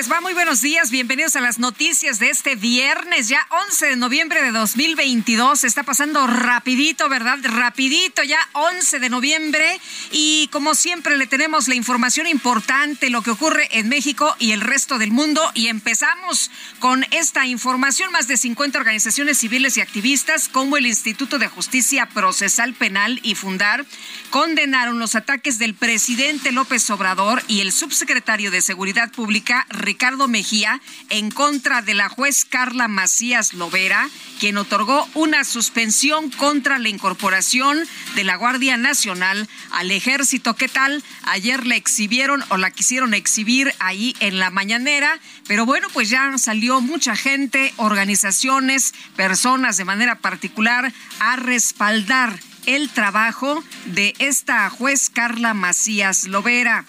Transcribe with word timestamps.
Les 0.00 0.10
va? 0.10 0.22
Muy 0.22 0.32
buenos 0.32 0.62
días. 0.62 0.90
Bienvenidos 0.90 1.36
a 1.36 1.42
las 1.42 1.58
noticias 1.58 2.18
de 2.18 2.30
este 2.30 2.54
viernes, 2.54 3.28
ya 3.28 3.46
11 3.66 3.86
de 3.86 3.96
noviembre 3.96 4.42
de 4.42 4.50
2022. 4.50 5.64
Está 5.64 5.82
pasando 5.82 6.26
rapidito, 6.26 7.10
¿verdad? 7.10 7.36
Rapidito, 7.42 8.22
ya 8.22 8.38
11 8.54 8.98
de 8.98 9.10
noviembre. 9.10 9.78
Y 10.10 10.48
como 10.52 10.74
siempre 10.74 11.18
le 11.18 11.26
tenemos 11.26 11.68
la 11.68 11.74
información 11.74 12.26
importante, 12.26 13.10
lo 13.10 13.20
que 13.20 13.32
ocurre 13.32 13.68
en 13.72 13.90
México 13.90 14.34
y 14.38 14.52
el 14.52 14.62
resto 14.62 14.96
del 14.96 15.10
mundo. 15.10 15.42
Y 15.52 15.66
empezamos 15.66 16.50
con 16.78 17.04
esta 17.10 17.46
información. 17.46 18.10
Más 18.10 18.26
de 18.26 18.38
50 18.38 18.78
organizaciones 18.78 19.36
civiles 19.36 19.76
y 19.76 19.82
activistas, 19.82 20.48
como 20.48 20.78
el 20.78 20.86
Instituto 20.86 21.38
de 21.38 21.48
Justicia 21.48 22.06
Procesal 22.06 22.72
Penal 22.72 23.20
y 23.22 23.34
Fundar, 23.34 23.84
condenaron 24.30 24.98
los 24.98 25.14
ataques 25.14 25.58
del 25.58 25.74
presidente 25.74 26.52
López 26.52 26.88
Obrador 26.88 27.42
y 27.48 27.60
el 27.60 27.70
subsecretario 27.70 28.50
de 28.50 28.62
Seguridad 28.62 29.10
Pública, 29.10 29.66
Ricardo 29.90 30.28
Mejía, 30.28 30.80
en 31.08 31.32
contra 31.32 31.82
de 31.82 31.94
la 31.94 32.08
juez 32.08 32.44
Carla 32.44 32.86
Macías 32.86 33.54
Lovera, 33.54 34.08
quien 34.38 34.56
otorgó 34.56 35.08
una 35.14 35.42
suspensión 35.42 36.30
contra 36.30 36.78
la 36.78 36.88
incorporación 36.88 37.76
de 38.14 38.22
la 38.22 38.36
Guardia 38.36 38.76
Nacional 38.76 39.48
al 39.72 39.90
ejército. 39.90 40.54
¿Qué 40.54 40.68
tal? 40.68 41.02
Ayer 41.24 41.66
la 41.66 41.74
exhibieron 41.74 42.44
o 42.50 42.56
la 42.56 42.70
quisieron 42.70 43.14
exhibir 43.14 43.74
ahí 43.80 44.14
en 44.20 44.38
la 44.38 44.50
mañanera, 44.50 45.18
pero 45.48 45.66
bueno, 45.66 45.88
pues 45.92 46.08
ya 46.08 46.38
salió 46.38 46.80
mucha 46.80 47.16
gente, 47.16 47.74
organizaciones, 47.76 48.94
personas 49.16 49.76
de 49.76 49.86
manera 49.86 50.20
particular 50.20 50.92
a 51.18 51.34
respaldar 51.34 52.38
el 52.66 52.90
trabajo 52.90 53.64
de 53.86 54.14
esta 54.20 54.70
juez 54.70 55.10
Carla 55.10 55.52
Macías 55.52 56.28
Lovera. 56.28 56.86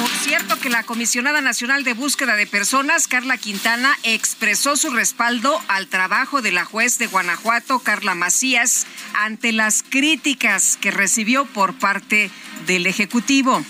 Por 0.00 0.08
cierto 0.08 0.58
que 0.58 0.70
la 0.70 0.82
comisionada 0.82 1.42
nacional 1.42 1.84
de 1.84 1.92
búsqueda 1.92 2.34
de 2.34 2.46
personas, 2.46 3.06
Carla 3.06 3.36
Quintana, 3.36 3.98
expresó 4.02 4.74
su 4.74 4.88
respaldo 4.88 5.60
al 5.68 5.88
trabajo 5.88 6.40
de 6.40 6.52
la 6.52 6.64
juez 6.64 6.96
de 6.96 7.06
Guanajuato, 7.06 7.80
Carla 7.80 8.14
Macías, 8.14 8.86
ante 9.12 9.52
las 9.52 9.82
críticas 9.82 10.78
que 10.80 10.90
recibió 10.90 11.44
por 11.44 11.74
parte 11.74 12.30
del 12.66 12.86
Ejecutivo. 12.86 13.62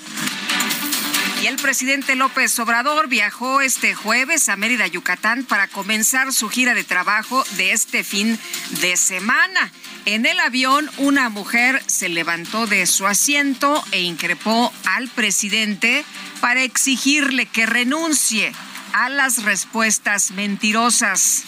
Y 1.42 1.48
el 1.48 1.56
presidente 1.56 2.14
López 2.14 2.56
Obrador 2.60 3.08
viajó 3.08 3.60
este 3.60 3.96
jueves 3.96 4.48
a 4.48 4.56
Mérida, 4.56 4.86
Yucatán, 4.86 5.42
para 5.42 5.66
comenzar 5.66 6.32
su 6.32 6.48
gira 6.48 6.74
de 6.74 6.84
trabajo 6.84 7.44
de 7.56 7.72
este 7.72 8.04
fin 8.04 8.38
de 8.80 8.96
semana. 8.96 9.72
En 10.06 10.26
el 10.26 10.40
avión, 10.40 10.90
una 10.96 11.28
mujer 11.28 11.82
se 11.86 12.08
levantó 12.08 12.66
de 12.66 12.86
su 12.86 13.06
asiento 13.06 13.84
e 13.92 14.00
increpó 14.00 14.72
al 14.86 15.08
presidente 15.08 16.04
para 16.40 16.62
exigirle 16.62 17.46
que 17.46 17.66
renuncie 17.66 18.52
a 18.92 19.08
las 19.08 19.42
respuestas 19.44 20.30
mentirosas. 20.32 21.44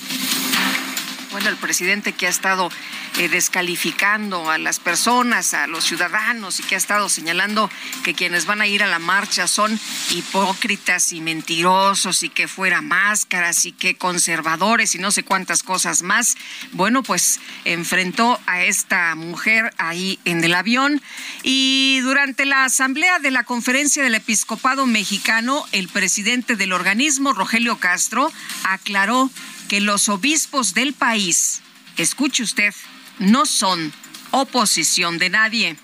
Bueno, 1.32 1.48
el 1.48 1.56
presidente 1.56 2.12
que 2.12 2.26
ha 2.26 2.30
estado 2.30 2.70
eh, 3.18 3.30
descalificando 3.30 4.50
a 4.50 4.58
las 4.58 4.78
personas, 4.78 5.54
a 5.54 5.66
los 5.66 5.84
ciudadanos 5.84 6.60
y 6.60 6.62
que 6.62 6.74
ha 6.74 6.78
estado 6.78 7.08
señalando 7.08 7.70
que 8.04 8.12
quienes 8.12 8.44
van 8.44 8.60
a 8.60 8.66
ir 8.66 8.82
a 8.82 8.86
la 8.86 8.98
marcha 8.98 9.46
son 9.46 9.80
hipócritas 10.10 11.10
y 11.10 11.22
mentirosos 11.22 12.22
y 12.22 12.28
que 12.28 12.48
fuera 12.48 12.82
máscaras 12.82 13.64
y 13.64 13.72
que 13.72 13.96
conservadores 13.96 14.94
y 14.94 14.98
no 14.98 15.10
sé 15.10 15.22
cuántas 15.22 15.62
cosas 15.62 16.02
más. 16.02 16.36
Bueno, 16.72 17.02
pues 17.02 17.40
enfrentó 17.64 18.38
a 18.44 18.62
esta 18.64 19.14
mujer 19.14 19.72
ahí 19.78 20.18
en 20.26 20.44
el 20.44 20.52
avión 20.52 21.00
y 21.42 22.00
durante 22.00 22.44
la 22.44 22.64
asamblea 22.64 23.20
de 23.20 23.30
la 23.30 23.44
conferencia 23.44 24.02
del 24.02 24.16
episcopado 24.16 24.84
mexicano, 24.84 25.64
el 25.72 25.88
presidente 25.88 26.56
del 26.56 26.74
organismo, 26.74 27.32
Rogelio 27.32 27.78
Castro, 27.78 28.30
aclaró 28.64 29.30
que 29.72 29.80
los 29.80 30.10
obispos 30.10 30.74
del 30.74 30.92
país, 30.92 31.62
escuche 31.96 32.42
usted, 32.42 32.74
no 33.18 33.46
son 33.46 33.90
oposición 34.30 35.16
de 35.16 35.30
nadie. 35.30 35.78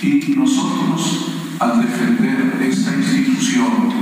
Y 0.00 0.36
nosotros, 0.36 1.26
al 1.58 1.82
defender 1.82 2.62
esta 2.62 2.94
institución, 2.94 3.92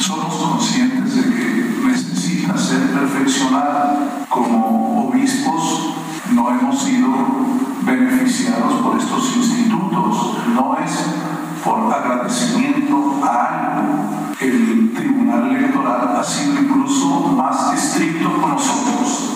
somos 0.00 0.34
conscientes 0.36 1.16
de 1.16 1.22
que 1.22 1.84
necesita 1.84 2.56
ser 2.56 2.80
perfeccionada. 2.92 4.24
Como 4.30 5.10
obispos, 5.10 5.94
no 6.30 6.48
hemos 6.48 6.82
sido 6.82 7.10
beneficiados 7.82 8.80
por 8.80 8.98
estos 8.98 9.36
institutos. 9.36 10.48
No 10.54 10.78
es 10.82 10.92
por 11.64 11.92
agradecimiento 11.92 13.24
a 13.24 13.76
algo. 13.76 14.34
El 14.40 14.92
Tribunal 14.94 15.56
Electoral 15.56 16.16
ha 16.16 16.24
sido 16.24 16.60
incluso 16.60 17.20
más 17.28 17.74
estricto 17.74 18.32
con 18.40 18.50
nosotros. 18.50 19.28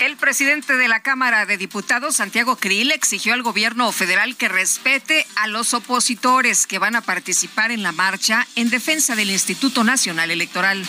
El 0.00 0.16
presidente 0.16 0.76
de 0.76 0.88
la 0.88 1.00
Cámara 1.00 1.46
de 1.46 1.56
Diputados, 1.56 2.16
Santiago 2.16 2.56
Krill, 2.56 2.92
exigió 2.92 3.34
al 3.34 3.42
gobierno 3.42 3.90
federal 3.92 4.36
que 4.36 4.48
respete 4.48 5.26
a 5.36 5.46
los 5.46 5.74
opositores 5.74 6.66
que 6.66 6.78
van 6.78 6.96
a 6.96 7.00
participar 7.00 7.70
en 7.70 7.82
la 7.82 7.92
marcha 7.92 8.46
en 8.56 8.70
defensa 8.70 9.16
del 9.16 9.30
Instituto 9.30 9.84
Nacional 9.84 10.30
Electoral. 10.30 10.84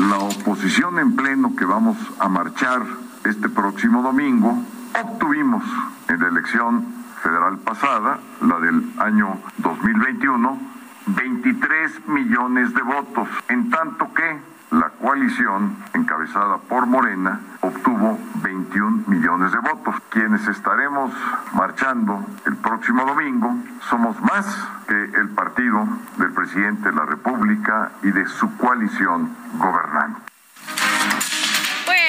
La 0.00 0.18
oposición 0.18 0.98
en 0.98 1.16
pleno 1.16 1.54
que 1.56 1.64
vamos 1.64 1.96
a 2.18 2.28
marchar 2.28 2.82
este 3.24 3.48
próximo 3.48 4.02
domingo, 4.02 4.58
obtuvimos 5.02 5.62
en 6.08 6.20
la 6.20 6.28
elección 6.28 6.99
federal 7.22 7.58
pasada, 7.58 8.18
la 8.40 8.58
del 8.60 8.82
año 8.98 9.38
2021, 9.58 10.58
23 11.06 12.08
millones 12.08 12.74
de 12.74 12.82
votos, 12.82 13.28
en 13.48 13.70
tanto 13.70 14.12
que 14.14 14.38
la 14.70 14.90
coalición 14.90 15.76
encabezada 15.94 16.58
por 16.58 16.86
Morena 16.86 17.40
obtuvo 17.60 18.18
21 18.42 19.04
millones 19.08 19.52
de 19.52 19.58
votos. 19.58 19.96
Quienes 20.10 20.46
estaremos 20.46 21.12
marchando 21.52 22.24
el 22.46 22.56
próximo 22.56 23.04
domingo 23.04 23.52
somos 23.88 24.20
más 24.22 24.46
que 24.86 24.94
el 24.94 25.30
partido 25.30 25.88
del 26.18 26.32
presidente 26.32 26.90
de 26.90 26.94
la 26.94 27.04
República 27.04 27.90
y 28.02 28.12
de 28.12 28.26
su 28.26 28.56
coalición 28.56 29.30
gobernante. 29.58 30.20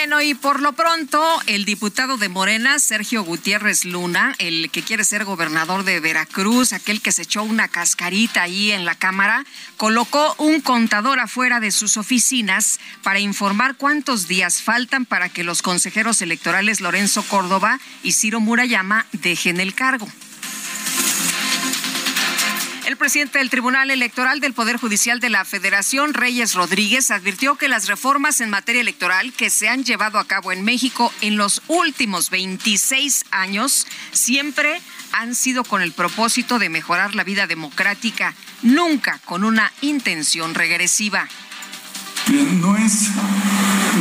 Bueno, 0.01 0.19
y 0.19 0.33
por 0.33 0.61
lo 0.61 0.73
pronto, 0.73 1.23
el 1.45 1.63
diputado 1.63 2.17
de 2.17 2.27
Morena, 2.27 2.79
Sergio 2.79 3.23
Gutiérrez 3.23 3.85
Luna, 3.85 4.33
el 4.39 4.71
que 4.71 4.81
quiere 4.81 5.03
ser 5.03 5.25
gobernador 5.25 5.83
de 5.83 5.99
Veracruz, 5.99 6.73
aquel 6.73 7.03
que 7.03 7.11
se 7.11 7.21
echó 7.21 7.43
una 7.43 7.67
cascarita 7.67 8.41
ahí 8.41 8.71
en 8.71 8.83
la 8.83 8.95
Cámara, 8.95 9.45
colocó 9.77 10.33
un 10.39 10.59
contador 10.59 11.19
afuera 11.19 11.59
de 11.59 11.69
sus 11.69 11.97
oficinas 11.97 12.79
para 13.03 13.19
informar 13.19 13.75
cuántos 13.75 14.27
días 14.27 14.63
faltan 14.63 15.05
para 15.05 15.29
que 15.29 15.43
los 15.43 15.61
consejeros 15.61 16.23
electorales 16.23 16.81
Lorenzo 16.81 17.21
Córdoba 17.21 17.79
y 18.01 18.13
Ciro 18.13 18.39
Murayama 18.39 19.05
dejen 19.11 19.59
el 19.59 19.75
cargo. 19.75 20.07
El 22.91 22.97
presidente 22.97 23.39
del 23.39 23.49
Tribunal 23.49 23.89
Electoral 23.89 24.41
del 24.41 24.53
Poder 24.53 24.75
Judicial 24.75 25.21
de 25.21 25.29
la 25.29 25.45
Federación, 25.45 26.13
Reyes 26.13 26.55
Rodríguez, 26.55 27.09
advirtió 27.09 27.55
que 27.55 27.69
las 27.69 27.87
reformas 27.87 28.41
en 28.41 28.49
materia 28.49 28.81
electoral 28.81 29.31
que 29.31 29.49
se 29.49 29.69
han 29.69 29.85
llevado 29.85 30.19
a 30.19 30.27
cabo 30.27 30.51
en 30.51 30.65
México 30.65 31.13
en 31.21 31.37
los 31.37 31.61
últimos 31.69 32.29
26 32.29 33.23
años 33.31 33.87
siempre 34.11 34.81
han 35.13 35.35
sido 35.35 35.63
con 35.63 35.81
el 35.81 35.93
propósito 35.93 36.59
de 36.59 36.67
mejorar 36.67 37.15
la 37.15 37.23
vida 37.23 37.47
democrática, 37.47 38.33
nunca 38.61 39.21
con 39.23 39.45
una 39.45 39.71
intención 39.79 40.53
regresiva. 40.53 41.29
no 42.27 42.75
es 42.75 43.07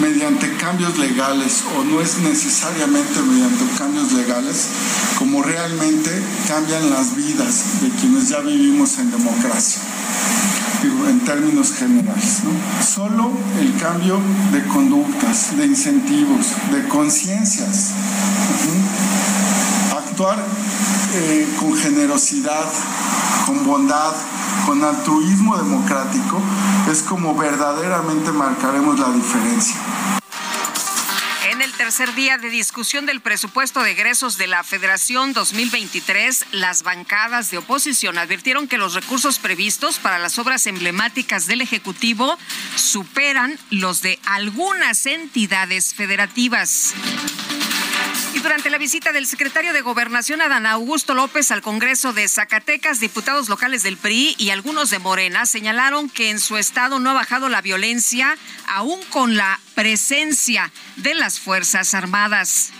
mediante 0.00 0.56
cambios 0.56 0.98
legales 0.98 1.64
o 1.76 1.84
no 1.84 2.00
es 2.00 2.18
necesariamente 2.18 3.20
mediante 3.22 3.64
cambios 3.76 4.12
legales 4.12 4.68
como 5.18 5.42
realmente 5.42 6.10
cambian 6.46 6.90
las 6.90 7.16
vidas 7.16 7.80
de 7.82 7.88
quienes 7.90 8.28
ya 8.28 8.40
vivimos 8.40 8.98
en 8.98 9.10
democracia 9.10 9.82
en 10.82 11.20
términos 11.24 11.72
generales. 11.72 12.40
Solo 12.82 13.30
el 13.60 13.76
cambio 13.76 14.18
de 14.52 14.64
conductas, 14.66 15.56
de 15.56 15.66
incentivos, 15.66 16.46
de 16.72 16.88
conciencias, 16.88 17.90
actuar 19.92 20.38
eh, 21.14 21.48
con 21.58 21.76
generosidad, 21.76 22.64
con 23.46 23.64
bondad, 23.66 24.12
con 24.70 24.84
altruismo 24.84 25.56
democrático, 25.56 26.40
es 26.92 27.02
como 27.02 27.34
verdaderamente 27.34 28.30
marcaremos 28.30 29.00
la 29.00 29.10
diferencia. 29.10 29.74
En 31.50 31.60
el 31.60 31.72
tercer 31.72 32.14
día 32.14 32.38
de 32.38 32.50
discusión 32.50 33.04
del 33.04 33.20
presupuesto 33.20 33.82
de 33.82 33.90
egresos 33.90 34.38
de 34.38 34.46
la 34.46 34.62
Federación 34.62 35.32
2023, 35.32 36.46
las 36.52 36.84
bancadas 36.84 37.50
de 37.50 37.58
oposición 37.58 38.16
advirtieron 38.16 38.68
que 38.68 38.78
los 38.78 38.94
recursos 38.94 39.40
previstos 39.40 39.98
para 39.98 40.20
las 40.20 40.38
obras 40.38 40.64
emblemáticas 40.68 41.48
del 41.48 41.62
Ejecutivo 41.62 42.38
superan 42.76 43.58
los 43.70 44.02
de 44.02 44.20
algunas 44.24 45.04
entidades 45.04 45.94
federativas. 45.94 46.94
Durante 48.42 48.70
la 48.70 48.78
visita 48.78 49.12
del 49.12 49.26
secretario 49.26 49.74
de 49.74 49.82
Gobernación, 49.82 50.40
Adán 50.40 50.64
Augusto 50.64 51.14
López, 51.14 51.50
al 51.50 51.60
Congreso 51.60 52.14
de 52.14 52.26
Zacatecas, 52.26 52.98
diputados 52.98 53.50
locales 53.50 53.82
del 53.82 53.98
PRI 53.98 54.34
y 54.38 54.48
algunos 54.48 54.88
de 54.88 54.98
Morena 54.98 55.44
señalaron 55.44 56.08
que 56.08 56.30
en 56.30 56.40
su 56.40 56.56
estado 56.56 56.98
no 56.98 57.10
ha 57.10 57.14
bajado 57.14 57.50
la 57.50 57.60
violencia, 57.60 58.38
aún 58.66 58.98
con 59.10 59.36
la 59.36 59.60
presencia 59.74 60.72
de 60.96 61.14
las 61.14 61.38
Fuerzas 61.38 61.92
Armadas 61.92 62.72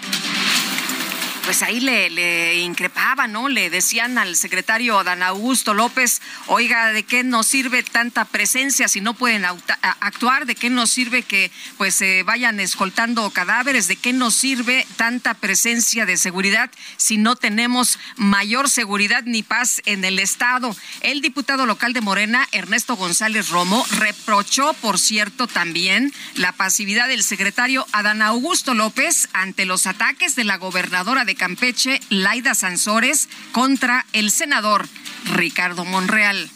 pues 1.45 1.63
ahí 1.63 1.81
le, 1.81 2.61
increpaban, 2.61 3.33
¿no? 3.33 3.49
Le 3.49 3.71
decían 3.71 4.19
al 4.19 4.37
secretario 4.37 5.03
Dan 5.05 5.23
Augusto 5.23 5.75
López, 5.75 6.21
oiga, 6.47 6.93
¿de 6.93 7.03
qué 7.03 7.25
nos 7.25 7.47
sirve 7.47 7.83
tanta 7.83 8.25
presencia 8.25 8.89
si 8.89 9.01
no 9.01 9.15
pueden 9.15 9.45
actuar? 9.45 10.47
¿De 10.47 10.55
qué 10.55 10.71
nos 10.71 10.91
sirve 10.91 11.23
que 11.23 11.51
pues 11.79 11.95
se 11.95 12.23
vayan 12.23 12.61
escoltando 12.61 13.29
cadáveres? 13.31 13.89
¿De 13.89 13.97
qué 13.97 14.13
nos 14.13 14.35
sirve 14.35 14.87
tanta 14.97 15.35
presencia 15.35 16.07
de 16.07 16.17
seguridad 16.17 16.71
si 16.97 17.17
no 17.17 17.37
tenemos 17.37 17.99
mayor 18.17 18.69
seguridad 18.69 19.23
ni 19.25 19.43
paz 19.43 19.83
en 19.87 20.05
el 20.05 20.19
Estado? 20.19 20.77
El 21.01 21.21
diputado 21.21 21.67
local 21.67 21.93
de 21.93 22.01
Morena, 22.01 22.49
Ernesto 22.53 22.97
González 22.97 23.49
Romo, 23.49 23.85
reprochó, 23.99 24.73
por 24.75 24.99
cierto, 24.99 25.47
también 25.47 26.13
la 26.35 26.53
pasividad 26.53 27.09
del 27.09 27.23
secretario 27.23 27.87
Adán 27.93 28.23
Augusto 28.23 28.75
López 28.75 29.29
ante 29.33 29.65
los 29.65 29.87
ataques 29.87 30.37
de 30.37 30.45
la 30.45 30.57
gobernadora 30.57 31.25
de 31.25 31.30
de 31.31 31.37
Campeche, 31.37 32.01
Laida 32.09 32.57
Sansores, 32.57 33.29
contra 33.53 34.05
el 34.13 34.33
senador 34.33 34.89
Ricardo 35.27 35.85
Monreal. 35.85 36.51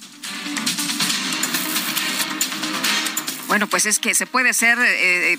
Bueno, 3.46 3.68
pues 3.68 3.86
es 3.86 4.00
que 4.00 4.14
se 4.14 4.26
puede 4.26 4.52
ser 4.52 4.76
eh, 4.80 5.38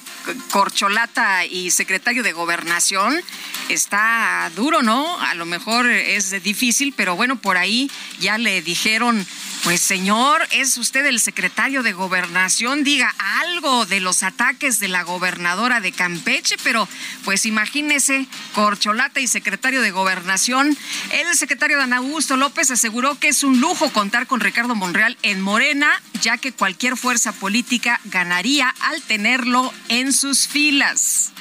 corcholata 0.51 1.45
y 1.45 1.69
secretario 1.71 2.23
de 2.23 2.31
gobernación. 2.31 3.21
Está 3.67 4.49
duro, 4.55 4.81
¿no? 4.83 5.19
A 5.19 5.35
lo 5.35 5.45
mejor 5.45 5.89
es 5.89 6.41
difícil, 6.41 6.93
pero 6.95 7.17
bueno, 7.17 7.35
por 7.35 7.57
ahí 7.57 7.91
ya 8.21 8.37
le 8.37 8.61
dijeron 8.61 9.27
pues 9.65 9.81
señor, 9.81 10.47
es 10.51 10.77
usted 10.77 11.07
el 11.07 11.19
secretario 11.19 11.81
de 11.81 11.91
gobernación, 11.91 12.83
diga 12.83 13.11
algo 13.41 13.87
de 13.87 13.99
los 13.99 14.21
ataques 14.21 14.79
de 14.79 14.87
la 14.87 15.01
gobernadora 15.01 15.81
de 15.81 15.91
Campeche, 15.91 16.55
pero 16.63 16.87
pues 17.23 17.47
imagínese, 17.47 18.27
corcholata 18.53 19.21
y 19.21 19.27
secretario 19.27 19.81
de 19.81 19.89
gobernación. 19.89 20.77
El 21.11 21.35
secretario 21.35 21.79
Dan 21.79 21.93
Augusto 21.93 22.37
López 22.37 22.69
aseguró 22.69 23.17
que 23.17 23.29
es 23.29 23.41
un 23.41 23.59
lujo 23.59 23.89
contar 23.89 24.27
con 24.27 24.39
Ricardo 24.39 24.75
Monreal 24.75 25.17
en 25.23 25.41
Morena, 25.41 25.89
ya 26.21 26.37
que 26.37 26.51
cualquier 26.51 26.95
fuerza 26.95 27.31
política 27.31 27.99
ganaría 28.05 28.69
al 28.81 29.01
tenerlo 29.01 29.73
en 29.89 30.13
sus 30.13 30.47
filas. 30.47 31.31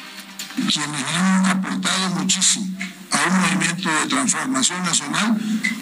Quienes 0.57 1.05
han 1.15 1.45
aportado 1.45 2.09
muchísimo 2.15 2.75
a 3.11 3.29
un 3.29 3.41
movimiento 3.43 3.91
de 3.91 4.07
transformación 4.07 4.83
nacional, 4.83 5.37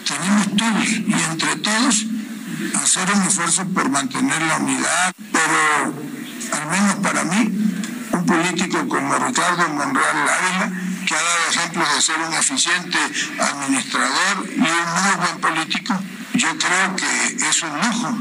tenemos 0.05 0.57
todos 0.57 0.89
y 0.89 1.13
entre 1.31 1.57
todos 1.57 2.07
hacer 2.83 3.11
un 3.15 3.23
esfuerzo 3.23 3.65
por 3.69 3.89
mantener 3.91 4.43
la 4.43 4.57
unidad, 4.57 5.15
pero 5.33 5.95
al 6.53 6.67
menos 6.71 6.95
para 6.97 7.25
mí, 7.25 7.51
un 8.13 8.27
político 8.27 8.87
como 8.89 9.15
Ricardo 9.19 9.69
Monreal 9.69 10.29
Ávila, 10.29 10.73
que 11.07 11.15
ha 11.15 11.23
dado 11.23 11.51
ejemplos 11.51 11.95
de 11.95 12.03
ser 12.03 12.19
un 12.21 12.35
eficiente 12.35 12.99
administrador 13.39 14.47
y 14.49 14.61
un 14.61 14.67
muy 14.67 15.17
buen 15.17 15.41
político, 15.41 15.95
yo 16.35 16.49
creo 16.59 16.97
que 16.97 17.49
es 17.49 17.63
un 17.63 17.79
lujo 17.81 18.19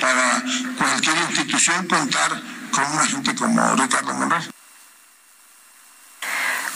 para 0.00 0.42
cualquier 0.78 1.16
institución 1.30 1.86
contar 1.86 2.42
con 2.70 2.84
una 2.92 3.06
gente 3.06 3.34
como 3.34 3.76
Ricardo 3.76 4.14
Monreal. 4.14 4.61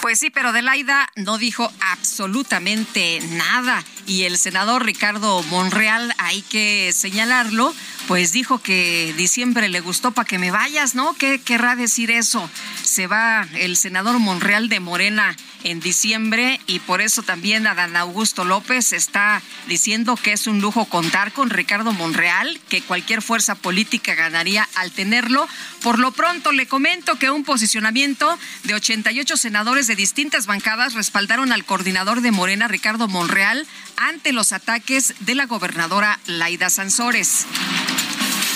Pues 0.07 0.21
sí, 0.21 0.31
pero 0.31 0.53
Delaida 0.53 1.11
no 1.17 1.37
dijo 1.37 1.69
absolutamente 1.81 3.19
nada. 3.33 3.83
Y 4.07 4.23
el 4.23 4.39
senador 4.39 4.85
Ricardo 4.85 5.43
Monreal, 5.51 6.15
hay 6.19 6.43
que 6.43 6.93
señalarlo, 6.93 7.75
pues 8.07 8.31
dijo 8.31 8.63
que 8.63 9.13
diciembre 9.17 9.69
le 9.69 9.81
gustó 9.81 10.13
para 10.13 10.25
que 10.25 10.39
me 10.39 10.53
vayas, 10.53 10.95
¿no? 10.95 11.15
¿Qué 11.15 11.41
querrá 11.41 11.75
decir 11.75 12.13
eso? 12.13 12.49
Se 12.85 13.09
va 13.09 13.49
el 13.55 13.77
senador 13.77 14.21
Monreal 14.21 14.69
de 14.69 14.79
Morena 14.79 15.37
en 15.67 15.81
diciembre 15.81 16.61
y 16.69 16.79
por 16.79 17.01
eso 17.01 17.25
también 17.25 17.67
Adán 17.67 17.97
Augusto 17.97 18.45
López 18.45 18.93
está 18.93 19.43
diciendo 19.67 20.17
que 20.17 20.33
es 20.33 20.47
un 20.47 20.61
lujo 20.61 20.85
contar 20.85 21.33
con 21.33 21.51
Ricardo 21.51 21.93
Monreal, 21.93 22.61
que 22.69 22.83
cualquier 22.83 23.21
fuerza 23.21 23.57
política 23.57 24.15
ganaría 24.15 24.69
al 24.77 24.93
tenerlo. 24.93 25.49
Por 25.83 25.99
lo 25.99 26.13
pronto 26.13 26.53
le 26.53 26.69
comento 26.69 27.17
que 27.17 27.31
un 27.31 27.43
posicionamiento 27.43 28.39
de 28.63 28.75
88 28.75 29.37
senadores 29.37 29.89
de 29.89 29.97
distintas 29.97 30.47
bancadas 30.47 30.95
respaldaron 30.95 31.53
al 31.53 31.65
coordinador 31.65 32.21
de 32.21 32.31
Morena, 32.31 32.69
Ricardo 32.69 33.09
Monreal, 33.09 33.67
ante 33.97 34.33
los 34.33 34.53
ataques 34.53 35.15
de 35.19 35.35
la 35.35 35.47
gobernadora 35.47 36.21
Laida 36.27 36.71
Sansores. 36.71 37.45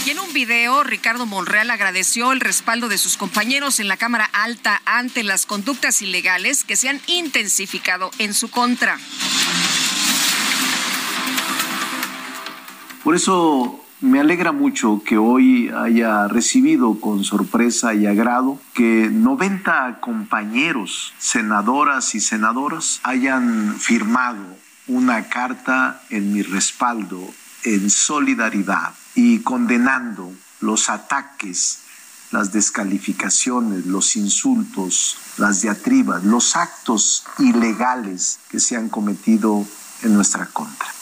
Y 0.07 0.11
en 0.11 0.19
un 0.19 0.33
video, 0.33 0.83
Ricardo 0.83 1.26
Monreal 1.26 1.71
agradeció 1.71 2.33
el 2.33 2.40
respaldo 2.40 2.88
de 2.88 2.97
sus 2.97 3.19
compañeros 3.19 3.80
en 3.80 3.88
la 3.88 3.99
Cámara 3.99 4.30
Alta 4.33 4.80
ante 4.87 5.23
las 5.23 5.45
conductas 5.45 6.00
ilegales 6.00 6.64
que 6.64 6.76
se 6.76 6.88
han 6.88 7.00
intensificado 7.07 8.11
en 8.19 8.33
su 8.33 8.50
contra. 8.50 8.99
Por 13.04 13.14
eso 13.14 13.85
me 14.00 14.21
alegra 14.21 14.52
mucho 14.52 15.02
que 15.04 15.19
hoy 15.19 15.71
haya 15.76 16.26
recibido 16.28 16.99
con 16.99 17.23
sorpresa 17.23 17.92
y 17.92 18.07
agrado 18.07 18.59
que 18.73 19.11
90 19.12 20.00
compañeros, 20.00 21.12
senadoras 21.19 22.14
y 22.14 22.21
senadoras, 22.21 23.00
hayan 23.02 23.75
firmado 23.78 24.40
una 24.87 25.28
carta 25.28 26.02
en 26.09 26.33
mi 26.33 26.42
respaldo, 26.42 27.21
en 27.64 27.90
solidaridad 27.90 28.95
y 29.14 29.40
condenando 29.40 30.33
los 30.61 30.88
ataques, 30.88 31.81
las 32.31 32.52
descalificaciones, 32.52 33.87
los 33.87 34.17
insultos, 34.17 35.17
las 35.38 35.62
diatribas, 35.62 36.25
los 36.25 36.57
actos 36.57 37.25
ilegales 37.38 38.38
que 38.49 38.61
se 38.61 38.76
han 38.76 38.88
cometido 38.88 39.67
en 40.02 40.14
nuestra 40.14 40.47
contra. 40.47 41.00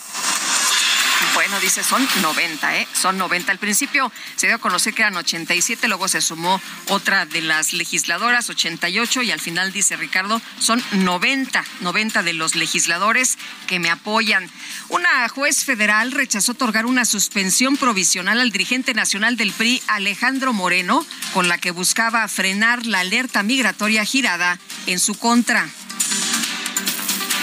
Bueno, 1.34 1.60
dice, 1.60 1.82
son 1.82 2.06
90, 2.20 2.78
¿eh? 2.78 2.88
Son 2.92 3.16
90. 3.16 3.52
Al 3.52 3.58
principio 3.58 4.12
se 4.36 4.46
dio 4.46 4.56
a 4.56 4.60
conocer 4.60 4.94
que 4.94 5.02
eran 5.02 5.16
87, 5.16 5.88
luego 5.88 6.08
se 6.08 6.20
sumó 6.20 6.60
otra 6.88 7.26
de 7.26 7.42
las 7.42 7.72
legisladoras, 7.72 8.50
88, 8.50 9.22
y 9.22 9.30
al 9.30 9.40
final 9.40 9.72
dice 9.72 9.96
Ricardo, 9.96 10.40
son 10.58 10.82
90, 10.92 11.64
90 11.80 12.22
de 12.22 12.32
los 12.32 12.54
legisladores 12.54 13.38
que 13.66 13.78
me 13.78 13.90
apoyan. 13.90 14.50
Una 14.88 15.28
juez 15.28 15.64
federal 15.64 16.12
rechazó 16.12 16.52
otorgar 16.52 16.86
una 16.86 17.04
suspensión 17.04 17.76
provisional 17.76 18.40
al 18.40 18.50
dirigente 18.50 18.94
nacional 18.94 19.36
del 19.36 19.52
PRI, 19.52 19.82
Alejandro 19.86 20.52
Moreno, 20.52 21.06
con 21.32 21.48
la 21.48 21.58
que 21.58 21.70
buscaba 21.70 22.26
frenar 22.28 22.86
la 22.86 23.00
alerta 23.00 23.42
migratoria 23.42 24.04
girada 24.04 24.58
en 24.86 24.98
su 24.98 25.14
contra. 25.14 25.68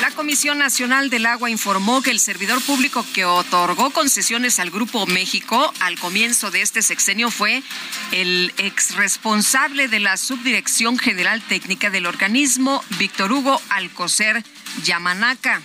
La 0.06 0.12
Comisión 0.12 0.60
Nacional 0.60 1.10
del 1.10 1.26
Agua 1.26 1.50
informó 1.50 2.04
que 2.04 2.12
el 2.12 2.20
servidor 2.20 2.62
público 2.62 3.04
que 3.16 3.26
otorgó 3.26 3.90
concesiones 3.90 4.60
al 4.60 4.70
Grupo 4.70 5.08
México 5.08 5.74
al 5.80 5.98
comienzo 5.98 6.52
de 6.52 6.62
este 6.62 6.84
sexenio 6.84 7.32
fue 7.32 7.64
el 8.12 8.54
ex 8.60 8.98
responsable 8.98 9.88
de 9.88 10.00
la 10.00 10.18
Subdirección 10.18 11.00
General 11.00 11.42
Técnica 11.42 11.90
del 11.90 12.06
organismo, 12.06 12.84
Víctor 13.00 13.32
Hugo 13.32 13.60
Alcocer 13.70 14.44
Yamanaka 14.84 15.64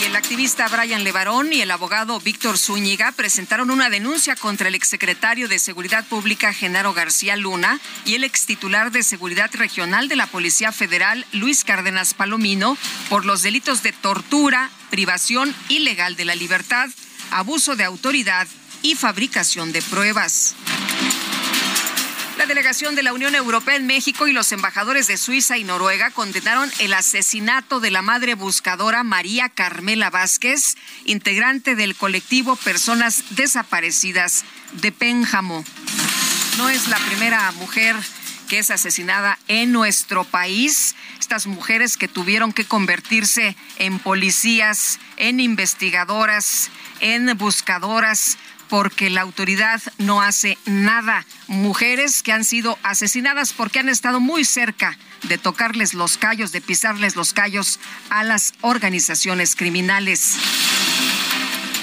y 0.00 0.04
el 0.04 0.16
activista 0.16 0.68
Brian 0.68 1.02
Levarón 1.02 1.52
y 1.52 1.60
el 1.60 1.70
abogado 1.70 2.20
Víctor 2.20 2.58
Zúñiga 2.58 3.12
presentaron 3.12 3.70
una 3.70 3.90
denuncia 3.90 4.36
contra 4.36 4.68
el 4.68 4.74
exsecretario 4.74 5.48
de 5.48 5.58
Seguridad 5.58 6.04
Pública 6.06 6.52
Genaro 6.52 6.94
García 6.94 7.36
Luna 7.36 7.80
y 8.04 8.14
el 8.14 8.24
extitular 8.24 8.92
de 8.92 9.02
Seguridad 9.02 9.50
Regional 9.52 10.08
de 10.08 10.16
la 10.16 10.26
Policía 10.26 10.72
Federal 10.72 11.26
Luis 11.32 11.64
Cárdenas 11.64 12.14
Palomino 12.14 12.76
por 13.08 13.24
los 13.24 13.42
delitos 13.42 13.82
de 13.82 13.92
tortura, 13.92 14.70
privación 14.90 15.54
ilegal 15.68 16.16
de 16.16 16.24
la 16.24 16.34
libertad, 16.34 16.88
abuso 17.30 17.74
de 17.74 17.84
autoridad 17.84 18.46
y 18.82 18.94
fabricación 18.94 19.72
de 19.72 19.82
pruebas. 19.82 20.54
La 22.38 22.46
delegación 22.46 22.94
de 22.94 23.02
la 23.02 23.12
Unión 23.12 23.34
Europea 23.34 23.74
en 23.74 23.88
México 23.88 24.28
y 24.28 24.32
los 24.32 24.52
embajadores 24.52 25.08
de 25.08 25.16
Suiza 25.16 25.58
y 25.58 25.64
Noruega 25.64 26.12
condenaron 26.12 26.70
el 26.78 26.94
asesinato 26.94 27.80
de 27.80 27.90
la 27.90 28.00
madre 28.00 28.34
buscadora 28.34 29.02
María 29.02 29.48
Carmela 29.48 30.08
Vázquez, 30.08 30.76
integrante 31.04 31.74
del 31.74 31.96
colectivo 31.96 32.54
Personas 32.54 33.24
Desaparecidas 33.30 34.44
de 34.74 34.92
Pénjamo. 34.92 35.64
No 36.58 36.68
es 36.68 36.86
la 36.86 36.98
primera 37.08 37.50
mujer 37.52 37.96
que 38.48 38.60
es 38.60 38.70
asesinada 38.70 39.36
en 39.48 39.72
nuestro 39.72 40.22
país. 40.22 40.94
Estas 41.18 41.48
mujeres 41.48 41.96
que 41.96 42.06
tuvieron 42.06 42.52
que 42.52 42.64
convertirse 42.64 43.56
en 43.78 43.98
policías, 43.98 45.00
en 45.16 45.40
investigadoras, 45.40 46.70
en 47.00 47.36
buscadoras 47.36 48.38
porque 48.68 49.10
la 49.10 49.22
autoridad 49.22 49.80
no 49.98 50.22
hace 50.22 50.58
nada. 50.66 51.24
Mujeres 51.46 52.22
que 52.22 52.32
han 52.32 52.44
sido 52.44 52.78
asesinadas 52.82 53.52
porque 53.52 53.78
han 53.78 53.88
estado 53.88 54.20
muy 54.20 54.44
cerca 54.44 54.96
de 55.22 55.38
tocarles 55.38 55.94
los 55.94 56.18
callos, 56.18 56.52
de 56.52 56.60
pisarles 56.60 57.16
los 57.16 57.32
callos 57.32 57.80
a 58.10 58.24
las 58.24 58.54
organizaciones 58.60 59.56
criminales. 59.56 60.36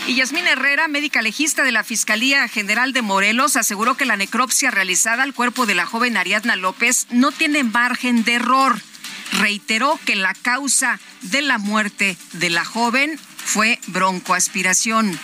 Y 0.08 0.16
Yasmín 0.16 0.46
Herrera, 0.46 0.88
médica 0.88 1.24
legista 1.24 1.64
de 1.64 1.72
la 1.72 1.84
Fiscalía 1.84 2.48
General 2.48 2.94
de 2.94 3.02
Morelos, 3.02 3.56
aseguró 3.56 3.98
que 3.98 4.06
la 4.06 4.18
necropsia 4.18 4.70
realizada 4.70 5.24
al 5.24 5.34
cuerpo 5.34 5.66
de 5.66 5.74
la 5.74 5.88
joven 5.88 6.16
Ariadna 6.16 6.56
López 6.56 7.08
no 7.10 7.32
tiene 7.32 7.64
margen 7.64 8.24
de 8.24 8.36
error. 8.36 8.80
Reiteró 9.32 10.00
que 10.06 10.16
la 10.16 10.36
causa 10.36 11.00
de 11.24 11.42
la 11.42 11.58
muerte 11.58 12.18
de 12.34 12.52
la 12.52 12.64
joven 12.64 13.20
fue 13.44 13.80
broncoaspiración 13.88 15.20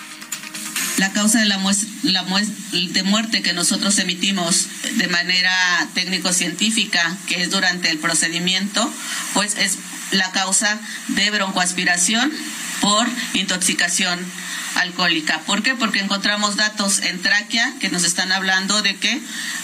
la 1.02 1.12
causa 1.14 1.40
de 1.40 1.46
la, 1.46 1.60
la 2.04 2.24
de 2.24 3.04
muerte 3.04 3.42
que 3.42 3.54
nosotros 3.54 3.98
emitimos 3.98 4.68
de 4.98 5.08
manera 5.08 5.52
técnico-científica, 5.96 7.18
que 7.26 7.42
es 7.42 7.50
durante 7.50 7.90
el 7.90 7.98
procedimiento, 7.98 8.88
pues 9.34 9.58
es 9.58 9.80
la 10.12 10.32
causa 10.32 10.80
de 11.08 11.32
broncoaspiración 11.32 12.32
por 12.82 13.08
intoxicación 13.34 14.20
alcohólica. 14.76 15.40
¿Por 15.48 15.64
qué? 15.64 15.74
Porque 15.74 16.02
encontramos 16.02 16.56
datos 16.56 17.00
en 17.00 17.20
tráquea 17.20 17.74
que 17.80 17.90
nos 17.90 18.04
están 18.04 18.32
hablando 18.32 18.84
de 18.84 18.96
que 18.98 19.20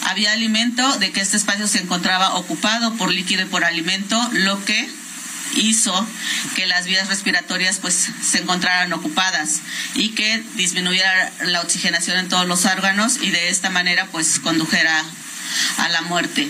había 0.06 0.32
alimento, 0.32 0.98
de 0.98 1.12
que 1.12 1.20
este 1.20 1.36
espacio 1.36 1.68
se 1.68 1.78
encontraba 1.78 2.34
ocupado 2.34 2.94
por 2.94 3.12
líquido 3.12 3.42
y 3.42 3.46
por 3.46 3.64
alimento, 3.64 4.20
lo 4.32 4.64
que 4.64 4.90
hizo 5.54 6.06
que 6.54 6.66
las 6.66 6.86
vías 6.86 7.08
respiratorias 7.08 7.78
pues 7.78 8.10
se 8.22 8.38
encontraran 8.38 8.92
ocupadas 8.92 9.60
y 9.94 10.10
que 10.10 10.42
disminuyera 10.54 11.32
la 11.44 11.60
oxigenación 11.60 12.18
en 12.18 12.28
todos 12.28 12.46
los 12.46 12.64
órganos 12.64 13.18
y 13.20 13.30
de 13.30 13.48
esta 13.48 13.70
manera 13.70 14.06
pues 14.12 14.40
condujera 14.40 15.04
a 15.78 15.88
la 15.88 16.02
muerte. 16.02 16.48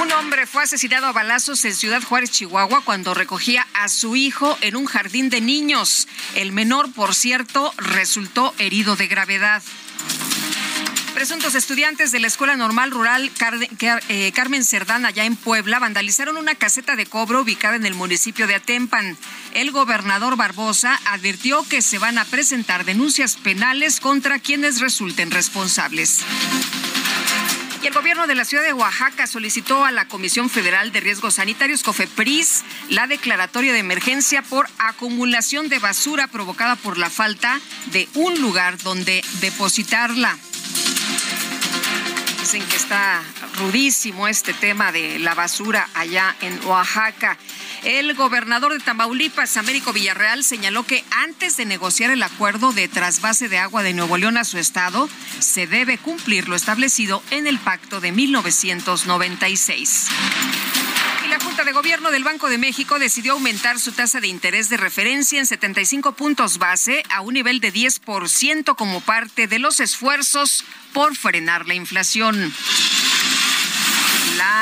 Un 0.00 0.12
hombre 0.12 0.46
fue 0.46 0.62
asesinado 0.62 1.06
a 1.06 1.12
balazos 1.12 1.62
en 1.66 1.74
Ciudad 1.74 2.02
Juárez, 2.02 2.30
Chihuahua, 2.30 2.82
cuando 2.84 3.12
recogía 3.12 3.66
a 3.74 3.88
su 3.90 4.16
hijo 4.16 4.56
en 4.62 4.76
un 4.76 4.86
jardín 4.86 5.28
de 5.28 5.42
niños. 5.42 6.08
El 6.34 6.52
menor, 6.52 6.90
por 6.92 7.14
cierto, 7.14 7.74
resultó 7.76 8.54
herido 8.58 8.96
de 8.96 9.08
gravedad. 9.08 9.62
Presuntos 11.20 11.54
estudiantes 11.54 12.12
de 12.12 12.18
la 12.18 12.28
Escuela 12.28 12.56
Normal 12.56 12.90
Rural 12.90 13.30
eh, 14.08 14.32
Carmen 14.32 14.64
Cerdán, 14.64 15.04
allá 15.04 15.26
en 15.26 15.36
Puebla, 15.36 15.78
vandalizaron 15.78 16.38
una 16.38 16.54
caseta 16.54 16.96
de 16.96 17.04
cobro 17.04 17.42
ubicada 17.42 17.76
en 17.76 17.84
el 17.84 17.92
municipio 17.92 18.46
de 18.46 18.54
Atempan. 18.54 19.18
El 19.52 19.70
gobernador 19.70 20.36
Barbosa 20.36 20.98
advirtió 21.04 21.62
que 21.68 21.82
se 21.82 21.98
van 21.98 22.16
a 22.16 22.24
presentar 22.24 22.86
denuncias 22.86 23.36
penales 23.36 24.00
contra 24.00 24.38
quienes 24.38 24.80
resulten 24.80 25.30
responsables. 25.30 26.20
Y 27.82 27.86
el 27.86 27.92
gobierno 27.92 28.26
de 28.26 28.34
la 28.34 28.46
ciudad 28.46 28.64
de 28.64 28.72
Oaxaca 28.72 29.26
solicitó 29.26 29.84
a 29.84 29.90
la 29.90 30.08
Comisión 30.08 30.48
Federal 30.48 30.90
de 30.90 31.00
Riesgos 31.00 31.34
Sanitarios, 31.34 31.82
COFEPRIS, 31.82 32.62
la 32.88 33.06
declaratoria 33.06 33.74
de 33.74 33.78
emergencia 33.80 34.40
por 34.40 34.70
acumulación 34.78 35.68
de 35.68 35.80
basura 35.80 36.28
provocada 36.28 36.76
por 36.76 36.96
la 36.96 37.10
falta 37.10 37.60
de 37.92 38.08
un 38.14 38.40
lugar 38.40 38.78
donde 38.78 39.22
depositarla. 39.42 40.38
Dicen 42.52 42.68
que 42.68 42.78
está 42.78 43.22
rudísimo 43.58 44.26
este 44.26 44.52
tema 44.52 44.90
de 44.90 45.20
la 45.20 45.36
basura 45.36 45.88
allá 45.94 46.34
en 46.40 46.58
Oaxaca. 46.64 47.38
El 47.84 48.12
gobernador 48.14 48.72
de 48.72 48.80
Tamaulipas, 48.80 49.56
Américo 49.56 49.92
Villarreal, 49.92 50.42
señaló 50.42 50.82
que 50.82 51.04
antes 51.12 51.56
de 51.56 51.64
negociar 51.64 52.10
el 52.10 52.24
acuerdo 52.24 52.72
de 52.72 52.88
trasvase 52.88 53.48
de 53.48 53.58
agua 53.58 53.84
de 53.84 53.94
Nuevo 53.94 54.16
León 54.16 54.36
a 54.36 54.42
su 54.42 54.58
estado, 54.58 55.08
se 55.38 55.68
debe 55.68 55.96
cumplir 55.96 56.48
lo 56.48 56.56
establecido 56.56 57.22
en 57.30 57.46
el 57.46 57.60
pacto 57.60 58.00
de 58.00 58.10
1996 58.10 60.08
la 61.30 61.38
Junta 61.38 61.62
de 61.62 61.70
Gobierno 61.70 62.10
del 62.10 62.24
Banco 62.24 62.48
de 62.48 62.58
México 62.58 62.98
decidió 62.98 63.34
aumentar 63.34 63.78
su 63.78 63.92
tasa 63.92 64.20
de 64.20 64.26
interés 64.26 64.68
de 64.68 64.76
referencia 64.76 65.38
en 65.38 65.46
75 65.46 66.10
puntos 66.12 66.58
base 66.58 67.04
a 67.08 67.20
un 67.20 67.34
nivel 67.34 67.60
de 67.60 67.72
10% 67.72 68.74
como 68.74 69.00
parte 69.00 69.46
de 69.46 69.60
los 69.60 69.78
esfuerzos 69.78 70.64
por 70.92 71.16
frenar 71.16 71.66
la 71.66 71.74
inflación. 71.74 72.52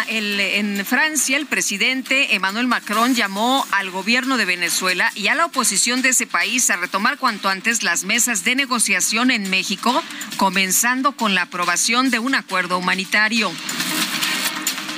en 0.09 0.85
Francia, 0.87 1.37
el 1.37 1.47
presidente 1.47 2.35
Emmanuel 2.35 2.67
Macron 2.67 3.15
llamó 3.15 3.67
al 3.73 3.91
gobierno 3.91 4.37
de 4.37 4.45
Venezuela 4.45 5.13
y 5.15 5.29
a 5.29 5.35
la 5.35 5.47
oposición 5.47 6.03
de 6.03 6.11
ese 6.11 6.27
país 6.27 6.71
a 6.71 6.77
retomar 6.77 7.19
cuanto 7.19 7.49
antes 7.49 7.83
las 7.83 8.05
mesas 8.05 8.45
de 8.45 8.55
negociación 8.55 9.31
en 9.31 9.51
México, 9.51 10.03
comenzando 10.37 11.13
con 11.13 11.35
la 11.35 11.43
aprobación 11.43 12.11
de 12.11 12.19
un 12.19 12.35
acuerdo 12.35 12.79
humanitario. 12.79 13.53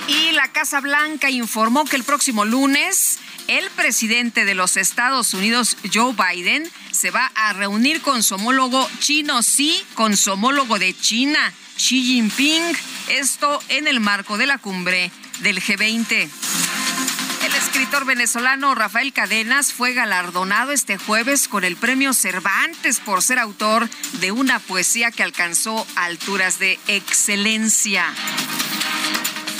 Y 0.09 0.33
la 0.33 0.49
Casa 0.49 0.81
Blanca 0.81 1.31
informó 1.31 1.85
que 1.85 1.97
el 1.97 2.05
próximo 2.05 2.45
lunes 2.45 3.19
el 3.51 3.69
presidente 3.71 4.45
de 4.45 4.55
los 4.55 4.77
Estados 4.77 5.35
Unidos, 5.35 5.77
Joe 5.93 6.15
Biden, 6.15 6.71
se 6.93 7.11
va 7.11 7.33
a 7.35 7.53
reunir 7.53 8.01
con 8.01 8.23
su 8.23 8.37
homólogo 8.37 8.89
chino, 9.01 9.43
sí, 9.43 9.85
con 9.95 10.17
su 10.17 10.31
homólogo 10.31 10.79
de 10.79 10.97
China, 10.97 11.53
Xi 11.77 12.01
Jinping, 12.01 12.63
esto 13.09 13.61
en 13.69 13.89
el 13.89 13.99
marco 13.99 14.39
de 14.39 14.47
la 14.47 14.59
cumbre 14.59 15.11
del 15.41 15.61
G20. 15.61 16.29
El 17.45 17.55
escritor 17.57 18.05
venezolano 18.05 18.73
Rafael 18.77 19.13
Cadenas 19.13 19.73
fue 19.73 19.95
galardonado 19.95 20.71
este 20.71 20.97
jueves 20.97 21.49
con 21.49 21.65
el 21.65 21.75
premio 21.75 22.13
Cervantes 22.13 23.01
por 23.01 23.21
ser 23.21 23.41
autor 23.41 23.91
de 24.21 24.31
una 24.31 24.61
poesía 24.61 25.11
que 25.11 25.25
alcanzó 25.25 25.85
alturas 25.97 26.61
de 26.61 26.79
excelencia. 26.87 28.07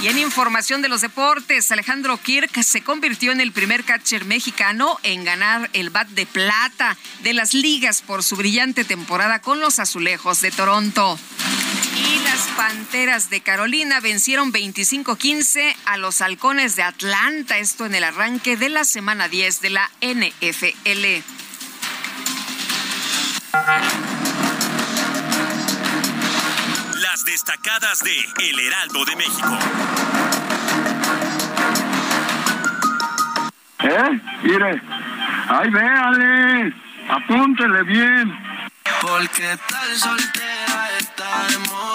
Y 0.03 0.09
en 0.09 0.19
información 0.19 0.81
de 0.81 0.89
los 0.89 1.03
deportes, 1.03 1.71
Alejandro 1.71 2.17
Kirk 2.17 2.63
se 2.63 2.81
convirtió 2.81 3.33
en 3.33 3.41
el 3.41 3.53
primer 3.53 3.85
catcher 3.85 4.25
mexicano 4.25 4.99
en 5.03 5.25
ganar 5.25 5.69
el 5.75 5.91
bat 5.91 6.09
de 6.09 6.25
plata 6.25 6.97
de 7.23 7.35
las 7.35 7.53
ligas 7.53 8.01
por 8.01 8.23
su 8.23 8.37
brillante 8.37 8.85
temporada 8.85 9.41
con 9.41 9.61
los 9.61 9.79
azulejos 9.79 10.41
de 10.41 10.53
Toronto. 10.53 11.19
Y 11.97 12.19
las 12.25 12.41
Panteras 12.57 13.29
de 13.29 13.43
Carolina 13.43 14.01
vencieron 14.01 14.53
25-15 14.53 15.77
a 15.85 15.99
los 15.99 16.23
Halcones 16.23 16.77
de 16.77 16.83
Atlanta, 16.83 17.59
esto 17.59 17.85
en 17.85 17.95
el 17.95 18.05
arranque 18.05 18.57
de 18.57 18.71
la 18.71 18.85
semana 18.85 19.29
10 19.29 19.61
de 19.61 19.71
la 19.71 19.91
NFL 20.01 21.23
destacadas 27.31 28.01
de 28.01 28.27
El 28.39 28.59
Heraldo 28.59 29.05
de 29.05 29.17
México. 29.17 29.59
¿Eh? 33.79 34.21
Mire, 34.43 34.83
ahí 35.49 35.71
véale, 35.71 36.75
apúntele 37.09 37.83
bien. 37.85 38.37
Porque 39.01 39.57
tal 39.69 39.97
soltera 39.97 40.91
está 40.99 41.47
de 41.47 41.59
moda 41.59 41.91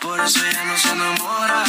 por 0.00 0.20
eso 0.20 0.40
ya 0.52 0.64
no 0.64 0.76
se 0.76 0.88
enamora. 0.88 1.64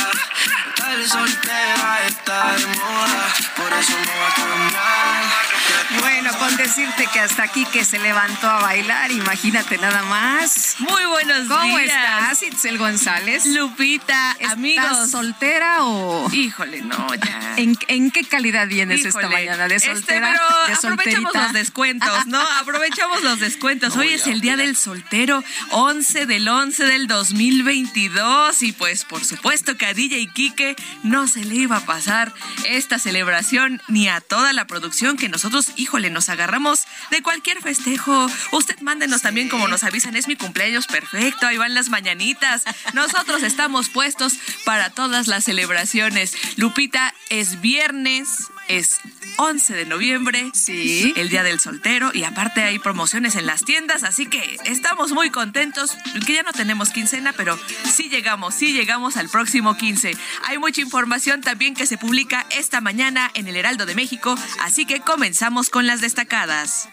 Tal 0.75 1.07
soltera 1.07 2.00
está 2.07 2.53
de 2.53 2.67
moda, 2.67 3.33
por 3.55 3.74
eso 3.74 3.93
no 4.05 4.12
va 4.21 4.27
a 4.27 4.33
cambiar. 4.36 5.56
Bueno, 5.99 6.31
con 6.37 6.55
decirte 6.57 7.07
que 7.13 7.19
hasta 7.19 7.43
aquí 7.43 7.65
que 7.65 7.85
se 7.85 7.97
levantó 7.99 8.49
a 8.49 8.61
bailar, 8.61 9.11
imagínate 9.11 9.77
nada 9.77 10.03
más. 10.03 10.75
Muy 10.79 11.05
buenos 11.05 11.47
días. 11.47 11.59
¿Cómo 11.61 11.79
estás, 11.79 12.43
Itzel 12.43 12.77
González? 12.77 13.45
Lupita, 13.45 14.33
¿Estás 14.33 14.51
amigos. 14.53 15.09
soltera 15.11 15.83
o...? 15.83 16.29
Híjole, 16.31 16.81
no, 16.81 17.13
ya. 17.15 17.53
¿En, 17.57 17.77
en 17.87 18.11
qué 18.11 18.23
calidad 18.25 18.67
vienes 18.67 19.05
esta 19.05 19.27
mañana? 19.29 19.67
¿De 19.67 19.75
Este, 19.75 19.93
soltera? 19.93 20.31
pero 20.31 20.67
¿De 20.67 20.73
aprovechamos 20.73 21.33
los 21.33 21.53
descuentos, 21.53 22.25
¿no? 22.27 22.41
Aprovechamos 22.59 23.23
los 23.23 23.39
descuentos. 23.39 23.95
Hoy 23.95 24.09
es 24.09 24.27
el 24.27 24.41
Día 24.41 24.57
del 24.57 24.75
Soltero, 24.75 25.43
11 25.71 26.25
del 26.25 26.47
11 26.47 26.83
del 26.85 27.07
2022. 27.07 28.61
Y 28.63 28.73
pues, 28.73 29.05
por 29.05 29.23
supuesto 29.23 29.77
que 29.77 29.85
a 29.85 29.93
DJ 29.93 30.19
y 30.19 30.27
Quique 30.27 30.75
no 31.03 31.27
se 31.27 31.45
le 31.45 31.55
iba 31.55 31.77
a 31.77 31.85
pasar 31.85 32.33
esta 32.65 32.99
celebración 32.99 33.81
ni 33.87 34.07
a 34.09 34.19
toda 34.21 34.51
la 34.53 34.65
producción 34.67 35.15
que 35.17 35.29
nosotros, 35.29 35.47
híjole, 35.75 36.10
nos 36.10 36.30
agarramos 36.30 36.86
de 37.12 37.22
cualquier 37.22 37.62
festejo. 37.62 38.27
Usted 38.51 38.80
mándenos 38.82 39.22
también 39.22 39.50
como 39.50 39.68
nos 39.68 39.84
avisan, 39.84 40.16
es 40.16 40.27
mi 40.27 40.36
cumpleaños 40.36 40.88
perfecto, 40.88 41.48
ahí 41.48 41.58
van 41.58 41.74
las 41.74 41.89
mañanitas. 41.89 42.63
Nosotros 42.94 43.44
estamos 43.44 43.89
puestos 43.89 44.34
para 44.66 44.89
todas 44.89 45.27
las 45.27 45.46
celebraciones. 45.46 46.34
Lupita, 46.58 47.13
es 47.30 47.62
viernes, 47.62 48.27
es 48.67 48.97
11 49.38 49.74
de 49.75 49.86
noviembre, 49.86 50.50
Sí. 50.53 51.13
el 51.15 51.29
Día 51.29 51.43
del 51.43 51.59
Soltero 51.59 52.12
y 52.13 52.24
aparte 52.24 52.63
hay 52.63 52.79
promociones 52.79 53.36
en 53.36 53.45
las 53.45 53.63
tiendas, 53.63 54.03
así 54.03 54.25
que 54.25 54.57
estamos 54.65 55.12
muy 55.12 55.29
contentos, 55.29 55.91
que 56.25 56.33
ya 56.33 56.43
no 56.43 56.51
tenemos 56.53 56.89
quincena, 56.89 57.33
pero 57.33 57.59
sí 57.86 58.09
llegamos, 58.09 58.55
sí 58.55 58.74
llegamos 58.74 59.17
al 59.17 59.29
próximo 59.29 59.77
15. 59.77 60.17
Hay 60.45 60.57
mucha 60.57 60.81
información 60.81 61.41
también 61.41 61.75
que 61.75 61.86
se 61.86 61.97
publica 61.97 62.45
esta 62.50 62.81
mañana 62.81 63.29
en 63.33 63.47
el 63.47 63.55
Heraldo 63.55 63.86
de 63.86 63.95
México, 63.95 64.36
así 64.62 64.86
que 64.86 65.00
comenzamos 65.01 65.69
con 65.69 65.86
las 65.88 66.01
destacadas. 66.01 66.89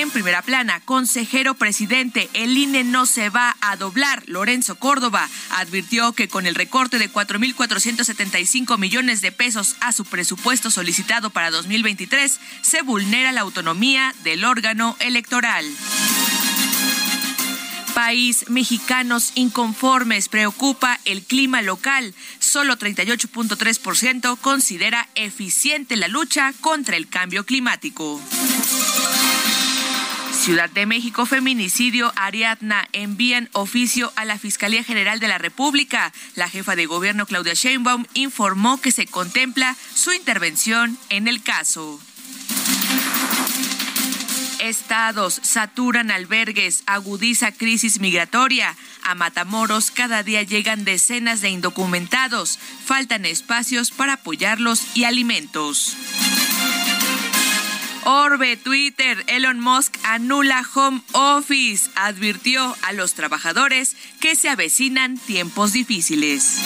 En 0.00 0.10
primera 0.10 0.40
plana, 0.40 0.80
consejero 0.80 1.52
presidente, 1.56 2.30
el 2.32 2.56
INE 2.56 2.84
no 2.84 3.04
se 3.04 3.28
va 3.28 3.54
a 3.60 3.76
doblar. 3.76 4.22
Lorenzo 4.28 4.76
Córdoba 4.76 5.28
advirtió 5.50 6.14
que 6.14 6.26
con 6.26 6.46
el 6.46 6.54
recorte 6.54 6.98
de 6.98 7.12
4.475 7.12 8.78
millones 8.78 9.20
de 9.20 9.30
pesos 9.30 9.76
a 9.80 9.92
su 9.92 10.06
presupuesto 10.06 10.70
solicitado 10.70 11.28
para 11.28 11.50
2023, 11.50 12.40
se 12.62 12.80
vulnera 12.80 13.30
la 13.32 13.42
autonomía 13.42 14.14
del 14.24 14.46
órgano 14.46 14.96
electoral. 15.00 15.66
País, 17.94 18.46
mexicanos 18.48 19.32
inconformes, 19.34 20.30
preocupa 20.30 20.98
el 21.04 21.24
clima 21.24 21.60
local. 21.60 22.14
Solo 22.38 22.78
38.3% 22.78 24.38
considera 24.40 25.10
eficiente 25.14 25.96
la 25.96 26.08
lucha 26.08 26.54
contra 26.62 26.96
el 26.96 27.06
cambio 27.10 27.44
climático. 27.44 28.18
Ciudad 30.40 30.70
de 30.70 30.86
México, 30.86 31.26
feminicidio, 31.26 32.14
Ariadna, 32.16 32.88
envían 32.94 33.50
oficio 33.52 34.10
a 34.16 34.24
la 34.24 34.38
Fiscalía 34.38 34.82
General 34.82 35.20
de 35.20 35.28
la 35.28 35.36
República. 35.36 36.14
La 36.34 36.48
jefa 36.48 36.76
de 36.76 36.86
gobierno, 36.86 37.26
Claudia 37.26 37.52
Sheinbaum, 37.52 38.06
informó 38.14 38.80
que 38.80 38.90
se 38.90 39.06
contempla 39.06 39.76
su 39.94 40.14
intervención 40.14 40.96
en 41.10 41.28
el 41.28 41.42
caso. 41.42 42.00
Estados 44.60 45.40
saturan 45.42 46.10
albergues, 46.10 46.84
agudiza 46.86 47.52
crisis 47.52 48.00
migratoria. 48.00 48.74
A 49.02 49.14
Matamoros 49.14 49.90
cada 49.90 50.22
día 50.22 50.42
llegan 50.42 50.86
decenas 50.86 51.42
de 51.42 51.50
indocumentados. 51.50 52.58
Faltan 52.86 53.26
espacios 53.26 53.90
para 53.90 54.14
apoyarlos 54.14 54.96
y 54.96 55.04
alimentos. 55.04 55.98
Orbe, 58.04 58.56
Twitter, 58.56 59.24
Elon 59.26 59.60
Musk 59.60 59.96
anula 60.04 60.64
Home 60.74 61.02
Office. 61.12 61.90
Advirtió 61.94 62.76
a 62.82 62.92
los 62.92 63.14
trabajadores 63.14 63.96
que 64.20 64.36
se 64.36 64.48
avecinan 64.48 65.18
tiempos 65.18 65.72
difíciles. 65.72 66.60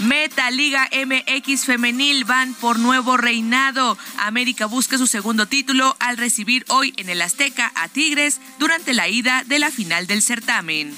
Meta 0.00 0.50
Liga 0.50 0.88
MX 0.92 1.66
Femenil 1.66 2.24
van 2.24 2.54
por 2.54 2.78
nuevo 2.78 3.16
reinado. 3.16 3.98
América 4.18 4.66
busca 4.66 4.96
su 4.96 5.06
segundo 5.06 5.46
título 5.46 5.94
al 6.00 6.16
recibir 6.16 6.64
hoy 6.68 6.94
en 6.96 7.10
el 7.10 7.20
Azteca 7.20 7.70
a 7.74 7.88
Tigres 7.88 8.40
durante 8.58 8.94
la 8.94 9.08
ida 9.08 9.44
de 9.44 9.58
la 9.58 9.70
final 9.70 10.06
del 10.06 10.22
certamen. 10.22 10.96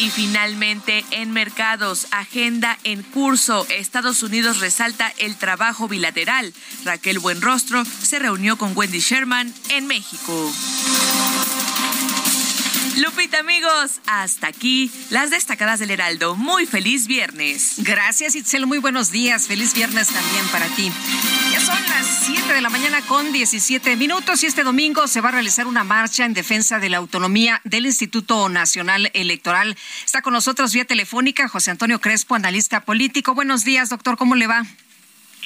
Y 0.00 0.08
finalmente, 0.08 1.04
en 1.10 1.30
mercados, 1.30 2.06
agenda 2.10 2.78
en 2.84 3.02
curso. 3.02 3.66
Estados 3.68 4.22
Unidos 4.22 4.58
resalta 4.58 5.12
el 5.18 5.36
trabajo 5.36 5.88
bilateral. 5.88 6.54
Raquel 6.86 7.18
Buenrostro 7.18 7.84
se 7.84 8.18
reunió 8.18 8.56
con 8.56 8.74
Wendy 8.74 9.00
Sherman 9.00 9.52
en 9.68 9.86
México. 9.86 10.50
Lupita, 13.00 13.38
amigos, 13.38 14.00
hasta 14.04 14.48
aquí 14.48 14.90
las 15.08 15.30
destacadas 15.30 15.78
del 15.78 15.90
Heraldo. 15.90 16.36
Muy 16.36 16.66
feliz 16.66 17.06
viernes. 17.06 17.76
Gracias, 17.78 18.34
Itzel. 18.34 18.66
Muy 18.66 18.76
buenos 18.76 19.10
días. 19.10 19.46
Feliz 19.46 19.72
viernes 19.72 20.08
también 20.08 20.46
para 20.48 20.66
ti. 20.66 20.92
Ya 21.50 21.60
son 21.60 21.82
las 21.88 22.06
7 22.26 22.52
de 22.52 22.60
la 22.60 22.68
mañana 22.68 23.00
con 23.06 23.32
17 23.32 23.96
minutos 23.96 24.42
y 24.42 24.46
este 24.46 24.64
domingo 24.64 25.08
se 25.08 25.22
va 25.22 25.30
a 25.30 25.32
realizar 25.32 25.66
una 25.66 25.82
marcha 25.82 26.26
en 26.26 26.34
defensa 26.34 26.78
de 26.78 26.90
la 26.90 26.98
autonomía 26.98 27.62
del 27.64 27.86
Instituto 27.86 28.50
Nacional 28.50 29.10
Electoral. 29.14 29.78
Está 30.04 30.20
con 30.20 30.34
nosotros 30.34 30.74
vía 30.74 30.84
telefónica 30.84 31.48
José 31.48 31.70
Antonio 31.70 32.02
Crespo, 32.02 32.34
analista 32.34 32.80
político. 32.80 33.34
Buenos 33.34 33.64
días, 33.64 33.88
doctor. 33.88 34.18
¿Cómo 34.18 34.34
le 34.34 34.46
va? 34.46 34.66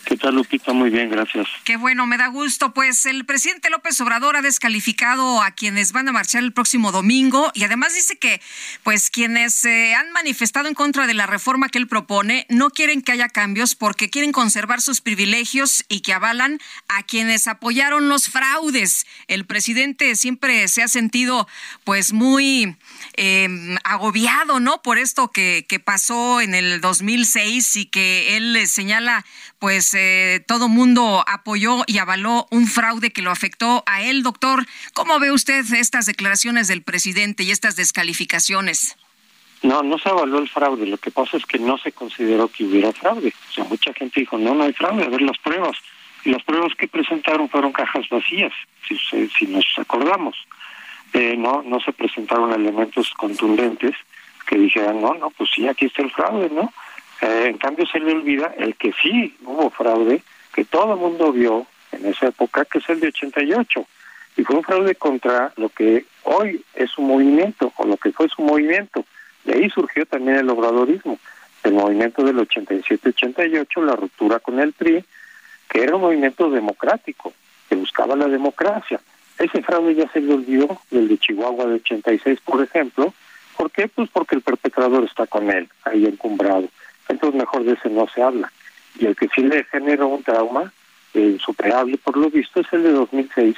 ¿Qué 0.05 0.17
tal, 0.17 0.35
Lupita? 0.35 0.73
Muy 0.73 0.91
bien, 0.91 1.09
gracias. 1.09 1.47
Qué 1.65 1.77
bueno, 1.77 2.07
me 2.07 2.17
da 2.19 2.29
gusto. 2.29 2.75
Pues 2.75 3.07
el 3.07 3.25
presidente 3.25 3.71
López 3.71 4.01
Obrador 4.01 4.37
ha 4.37 4.43
descalificado 4.43 5.43
a 5.43 5.51
quienes 5.53 5.93
van 5.93 6.09
a 6.09 6.13
marchar 6.13 6.43
el 6.43 6.53
próximo 6.53 6.93
domingo 6.93 7.51
y 7.55 7.65
además 7.65 7.95
dice 7.95 8.17
que, 8.17 8.41
pues, 8.83 9.11
quienes 9.11 9.65
han 9.65 10.13
manifestado 10.13 10.69
en 10.69 10.75
contra 10.75 11.07
de 11.07 11.15
la 11.15 11.27
reforma 11.27 11.69
que 11.69 11.79
él 11.79 11.89
propone 11.89 12.47
no 12.49 12.71
quieren 12.71 13.03
que 13.03 13.13
haya 13.13 13.29
cambios 13.29 13.75
porque 13.75 14.11
quieren 14.11 14.33
conservar 14.33 14.81
sus 14.81 15.01
privilegios 15.01 15.85
y 15.89 16.01
que 16.01 16.13
avalan 16.13 16.61
a 16.89 17.03
quienes 17.03 17.49
apoyaron 17.49 18.09
los 18.09 18.29
fraudes. 18.29 19.07
El 19.27 19.47
presidente 19.47 20.17
siempre 20.17 20.69
se 20.69 20.83
ha 20.83 20.89
sentido, 20.89 21.49
pues, 21.85 22.13
muy 22.13 22.77
eh, 23.17 23.49
agobiado, 23.85 24.61
¿no? 24.61 24.83
Por 24.83 24.99
esto 24.99 25.31
que, 25.31 25.65
pasó 25.85 26.41
en 26.41 26.55
el 26.55 26.81
2006 26.81 27.77
y 27.77 27.87
que 27.87 28.37
él 28.37 28.67
señala, 28.67 29.25
pues 29.65 29.95
eh, 29.95 30.45
todo 30.47 30.69
mundo 30.69 31.25
apoyó 31.27 31.85
y 31.87 31.97
avaló 31.97 32.47
un 32.51 32.67
fraude 32.67 33.13
que 33.15 33.23
lo 33.23 33.31
afectó 33.31 33.83
a 33.87 34.03
él, 34.03 34.23
doctor. 34.23 34.67
¿Cómo 34.93 35.19
ve 35.19 35.33
usted 35.33 35.65
estas 35.73 36.05
declaraciones 36.05 36.69
del 36.69 36.83
presidente 36.83 37.45
y 37.45 37.51
estas 37.51 37.75
descalificaciones? 37.75 38.95
No, 39.63 39.83
no 39.83 39.97
se 39.99 40.11
avaló 40.11 40.39
el 40.41 40.51
fraude. 40.51 40.85
Lo 40.87 40.99
que 40.99 41.11
pasa 41.11 41.39
es 41.39 41.47
que 41.47 41.59
no 41.59 41.79
se 41.79 41.93
consideró 41.93 42.49
que 42.49 42.65
hubiera 42.65 42.93
fraude. 42.93 43.33
O 43.49 43.53
sea, 43.55 43.65
mucha 43.65 43.95
gente 43.95 44.21
dijo, 44.21 44.37
no, 44.37 44.55
no 44.55 44.65
hay 44.65 44.75
fraude, 44.75 45.03
a 45.05 45.09
ver 45.09 45.23
las 45.23 45.39
pruebas. 45.39 45.79
Y 46.27 46.29
las 46.29 46.43
pruebas 46.43 46.73
que 46.79 46.87
presentaron 46.87 47.49
fueron 47.49 47.73
cajas 47.73 48.07
vacías, 48.11 48.53
si, 48.87 48.99
si- 48.99 49.47
nos 49.47 49.65
acordamos. 49.79 50.37
Eh, 51.15 51.37
no, 51.39 51.63
no 51.63 51.81
se 51.81 51.95
presentaron 51.95 52.53
elementos 52.53 53.09
contundentes 53.17 53.97
que 54.47 54.59
dijeran, 54.59 55.01
no, 55.01 55.15
no, 55.15 55.31
pues 55.31 55.49
sí, 55.55 55.67
aquí 55.67 55.87
está 55.87 56.03
el 56.03 56.11
fraude, 56.11 56.51
¿no? 56.51 56.71
Eh, 57.21 57.47
en 57.47 57.59
cambio 57.59 57.87
se 57.87 58.01
le 58.01 58.13
olvida 58.13 58.55
el 58.57 58.75
que 58.77 58.93
sí 59.03 59.37
hubo 59.45 59.71
fraude, 59.71 60.23
que 60.55 60.65
todo 60.65 60.95
el 60.95 61.01
mundo 61.01 61.33
vio 61.33 61.67
en 61.93 62.07
esa 62.07 62.29
época, 62.29 62.65
que 62.65 62.79
es 62.79 62.89
el 62.89 63.01
de 63.01 63.09
88. 63.09 63.87
Y 64.37 64.43
fue 64.43 64.57
un 64.57 64.65
fraude 64.65 64.95
contra 64.97 65.53
lo 65.57 65.69
que 65.69 66.07
hoy 66.25 66.65
es 66.75 66.91
su 66.91 67.03
movimiento, 67.03 67.73
o 67.77 67.87
lo 67.87 67.97
que 67.97 68.13
fue 68.13 68.29
su 68.29 68.43
movimiento. 68.43 69.05
De 69.45 69.55
ahí 69.55 69.71
surgió 69.71 70.07
también 70.07 70.39
el 70.39 70.51
obradorismo, 70.51 71.19
el 71.63 71.75
movimiento 71.75 72.25
del 72.25 72.37
87-88, 72.37 73.83
la 73.85 73.97
ruptura 73.97 74.41
con 74.41 74.59
el 74.59 74.73
PRI, 74.73 75.05
que 75.69 75.83
era 75.83 75.97
un 75.97 76.03
movimiento 76.03 76.51
democrático, 76.51 77.33
que 77.69 77.77
buscaba 77.77 78.17
la 78.17 78.27
democracia. 78.27 79.01
Ese 79.39 79.63
fraude 79.63 79.95
ya 79.95 80.09
se 80.13 80.21
le 80.21 80.35
olvidó, 80.35 80.81
el 80.91 81.09
de 81.09 81.19
Chihuahua 81.19 81.67
de 81.67 81.75
86, 81.75 82.41
por 82.45 82.63
ejemplo. 82.63 83.13
¿Por 83.57 83.71
qué? 83.71 83.89
Pues 83.89 84.09
porque 84.13 84.37
el 84.37 84.43
perpetrador 84.43 85.05
está 85.05 85.27
con 85.27 85.51
él, 85.51 85.69
ahí 85.85 86.07
encumbrado. 86.07 86.69
Entonces 87.09 87.39
mejor 87.39 87.65
de 87.65 87.73
ese 87.73 87.89
no 87.91 88.07
se 88.09 88.23
habla. 88.23 88.51
Y 88.99 89.07
el 89.07 89.17
que 89.17 89.29
sí 89.35 89.43
le 89.43 89.65
generó 89.65 90.09
un 90.09 90.23
trauma 90.23 90.73
eh, 91.15 91.39
por 92.03 92.17
lo 92.17 92.29
visto, 92.31 92.61
es 92.61 92.67
el 92.73 92.83
de 92.83 92.91
2006, 92.93 93.57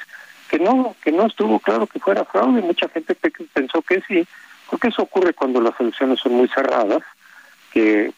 que 0.48 0.58
no 0.58 0.94
que 1.02 1.10
no 1.12 1.26
estuvo 1.26 1.58
claro 1.58 1.86
que 1.86 1.98
fuera 1.98 2.24
fraude. 2.24 2.60
Mucha 2.60 2.88
gente 2.88 3.14
pe- 3.14 3.32
pensó 3.52 3.80
que 3.82 4.02
sí, 4.06 4.26
porque 4.70 4.88
eso 4.88 5.02
ocurre 5.02 5.32
cuando 5.32 5.60
las 5.60 5.78
elecciones 5.80 6.20
son 6.20 6.34
muy 6.34 6.48
cerradas, 6.48 7.02
que 7.72 8.12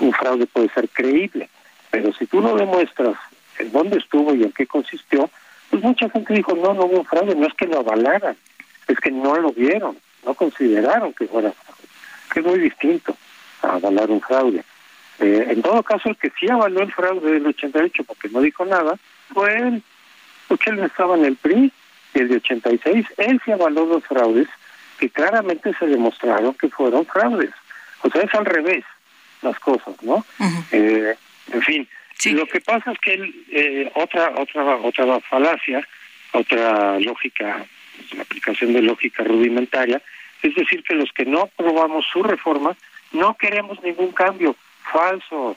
un 0.00 0.12
fraude 0.12 0.46
puede 0.46 0.68
ser 0.70 0.88
creíble. 0.88 1.48
Pero 1.90 2.12
si 2.14 2.26
tú 2.26 2.40
no 2.40 2.54
demuestras 2.56 3.16
en 3.58 3.70
dónde 3.72 3.98
estuvo 3.98 4.34
y 4.34 4.42
en 4.44 4.52
qué 4.52 4.66
consistió, 4.66 5.30
pues 5.70 5.82
mucha 5.82 6.08
gente 6.10 6.34
dijo, 6.34 6.54
no, 6.54 6.74
no 6.74 6.84
hubo 6.86 7.04
fraude, 7.04 7.34
no 7.34 7.46
es 7.46 7.54
que 7.54 7.66
lo 7.66 7.80
avalaran, 7.80 8.36
es 8.88 8.98
que 8.98 9.10
no 9.10 9.36
lo 9.36 9.52
vieron, 9.52 9.96
no 10.24 10.34
consideraron 10.34 11.12
que 11.14 11.26
fuera 11.26 11.52
fraude, 11.52 11.82
que 12.32 12.40
es 12.40 12.46
muy 12.46 12.58
distinto 12.58 13.16
avalar 13.62 14.10
un 14.10 14.20
fraude. 14.20 14.64
Eh, 15.18 15.46
en 15.50 15.62
todo 15.62 15.82
caso, 15.82 16.08
el 16.08 16.16
que 16.16 16.32
sí 16.38 16.48
avaló 16.50 16.82
el 16.82 16.92
fraude 16.92 17.32
del 17.32 17.46
88 17.46 18.04
porque 18.04 18.28
no 18.28 18.40
dijo 18.40 18.64
nada, 18.64 18.96
fue 19.32 19.56
él, 19.56 19.82
porque 20.48 20.70
él 20.70 20.80
estaba 20.80 21.16
en 21.16 21.24
el 21.24 21.36
PRI, 21.36 21.72
y 22.14 22.18
el 22.18 22.28
de 22.28 22.36
86, 22.36 23.06
él 23.16 23.40
sí 23.44 23.52
avaló 23.52 23.86
los 23.86 24.04
fraudes 24.04 24.48
que 24.98 25.08
claramente 25.10 25.72
se 25.78 25.86
demostraron 25.86 26.54
que 26.54 26.68
fueron 26.68 27.06
fraudes. 27.06 27.50
O 28.02 28.10
sea, 28.10 28.22
es 28.22 28.34
al 28.34 28.44
revés 28.44 28.84
las 29.42 29.58
cosas, 29.58 29.94
¿no? 30.02 30.24
eh, 30.70 31.16
en 31.52 31.62
fin, 31.62 31.88
lo 32.30 32.46
que 32.46 32.60
pasa 32.60 32.92
es 32.92 32.98
que 33.00 33.14
él, 33.14 33.34
eh, 33.50 33.90
otra, 33.94 34.32
otra, 34.38 34.76
otra 34.76 35.20
falacia, 35.20 35.86
otra 36.32 37.00
lógica, 37.00 37.64
la 38.14 38.22
aplicación 38.22 38.72
de 38.72 38.82
lógica 38.82 39.24
rudimentaria, 39.24 40.00
es 40.42 40.54
decir, 40.54 40.82
que 40.84 40.94
los 40.94 41.12
que 41.12 41.24
no 41.24 41.42
aprobamos 41.42 42.04
su 42.12 42.22
reforma 42.22 42.76
no 43.12 43.34
queremos 43.34 43.82
ningún 43.82 44.12
cambio. 44.12 44.56
Falso. 44.92 45.56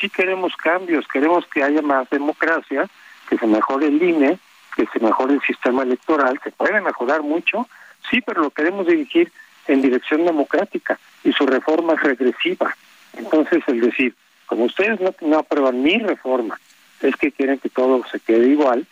Sí 0.00 0.08
queremos 0.08 0.54
cambios, 0.56 1.06
queremos 1.08 1.46
que 1.46 1.62
haya 1.62 1.82
más 1.82 2.08
democracia, 2.10 2.88
que 3.28 3.36
se 3.38 3.46
mejore 3.46 3.86
el 3.86 4.02
INE, 4.02 4.38
que 4.76 4.86
se 4.86 5.00
mejore 5.00 5.34
el 5.34 5.42
sistema 5.42 5.82
electoral, 5.82 6.40
se 6.44 6.52
puede 6.52 6.80
mejorar 6.80 7.22
mucho, 7.22 7.68
sí, 8.08 8.20
pero 8.20 8.42
lo 8.42 8.50
queremos 8.50 8.86
dirigir 8.86 9.32
en 9.66 9.82
dirección 9.82 10.24
democrática 10.24 10.98
y 11.24 11.32
su 11.32 11.46
reforma 11.46 11.94
es 11.94 12.02
regresiva. 12.02 12.76
Entonces, 13.16 13.62
es 13.66 13.80
decir, 13.80 14.14
como 14.46 14.64
ustedes 14.64 15.00
no 15.20 15.38
aprueban 15.38 15.82
mi 15.82 15.98
reforma, 15.98 16.58
es 17.00 17.16
que 17.16 17.32
quieren 17.32 17.58
que 17.58 17.68
todo 17.68 18.04
se 18.10 18.20
quede 18.20 18.48
igual, 18.48 18.86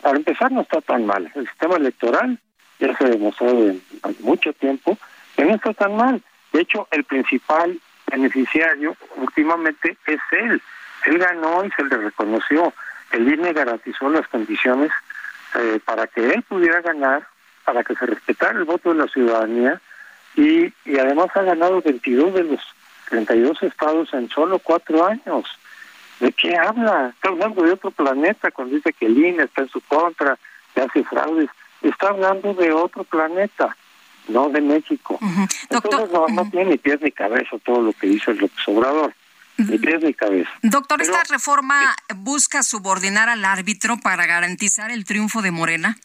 para 0.00 0.16
empezar 0.16 0.50
no 0.52 0.62
está 0.62 0.80
tan 0.80 1.06
mal. 1.06 1.30
El 1.34 1.48
sistema 1.48 1.76
electoral 1.76 2.38
ya 2.78 2.96
se 2.96 3.04
ha 3.04 3.08
demostrado 3.08 3.68
en, 3.68 3.82
mucho 4.20 4.52
tiempo 4.52 4.96
que 5.36 5.44
no 5.44 5.54
está 5.54 5.74
tan 5.74 5.96
mal. 5.96 6.22
De 6.52 6.60
hecho, 6.60 6.88
el 6.90 7.04
principal 7.04 7.78
beneficiario 8.10 8.96
últimamente 9.16 9.96
es 10.06 10.20
él. 10.32 10.60
Él 11.06 11.18
ganó 11.18 11.64
y 11.64 11.70
se 11.70 11.84
le 11.84 11.96
reconoció. 11.96 12.72
El 13.12 13.32
INE 13.32 13.52
garantizó 13.52 14.08
las 14.08 14.26
condiciones 14.28 14.90
eh, 15.54 15.80
para 15.84 16.06
que 16.06 16.32
él 16.32 16.42
pudiera 16.42 16.80
ganar, 16.80 17.26
para 17.64 17.82
que 17.82 17.94
se 17.94 18.06
respetara 18.06 18.58
el 18.58 18.64
voto 18.64 18.90
de 18.90 19.00
la 19.00 19.08
ciudadanía 19.08 19.80
y, 20.34 20.72
y 20.84 20.98
además 20.98 21.28
ha 21.34 21.42
ganado 21.42 21.82
22 21.82 22.34
de 22.34 22.44
los 22.44 22.60
32 23.08 23.62
estados 23.64 24.12
en 24.14 24.28
solo 24.30 24.58
cuatro 24.58 25.04
años. 25.04 25.46
¿De 26.20 26.32
qué 26.32 26.56
habla? 26.56 27.12
Está 27.14 27.28
hablando 27.30 27.62
de 27.62 27.72
otro 27.72 27.90
planeta 27.90 28.50
cuando 28.50 28.76
dice 28.76 28.92
que 28.92 29.06
el 29.06 29.18
INE 29.18 29.44
está 29.44 29.62
en 29.62 29.68
su 29.68 29.80
contra, 29.80 30.38
que 30.74 30.82
hace 30.82 31.02
fraudes. 31.04 31.50
Está 31.82 32.08
hablando 32.08 32.54
de 32.54 32.72
otro 32.72 33.04
planeta, 33.04 33.74
no 34.30 34.48
de 34.48 34.60
México. 34.60 35.18
Entonces 35.68 36.10
no, 36.12 36.26
no 36.28 36.50
tiene 36.50 36.70
ni 36.70 36.78
pies 36.78 37.00
ni 37.02 37.12
cabeza 37.12 37.58
todo 37.64 37.82
lo 37.82 37.92
que 37.92 38.06
dice 38.06 38.30
el 38.30 38.50
Obrador. 38.66 39.14
Ni 39.56 39.78
pies 39.78 40.02
ni 40.02 40.14
cabeza. 40.14 40.50
Doctor, 40.62 41.02
¿esta 41.02 41.22
reforma 41.28 41.94
busca 42.16 42.62
subordinar 42.62 43.28
al 43.28 43.44
árbitro 43.44 43.98
para 43.98 44.24
garantizar 44.26 44.90
el 44.90 45.04
triunfo 45.04 45.42
de 45.42 45.50
Morena? 45.50 45.96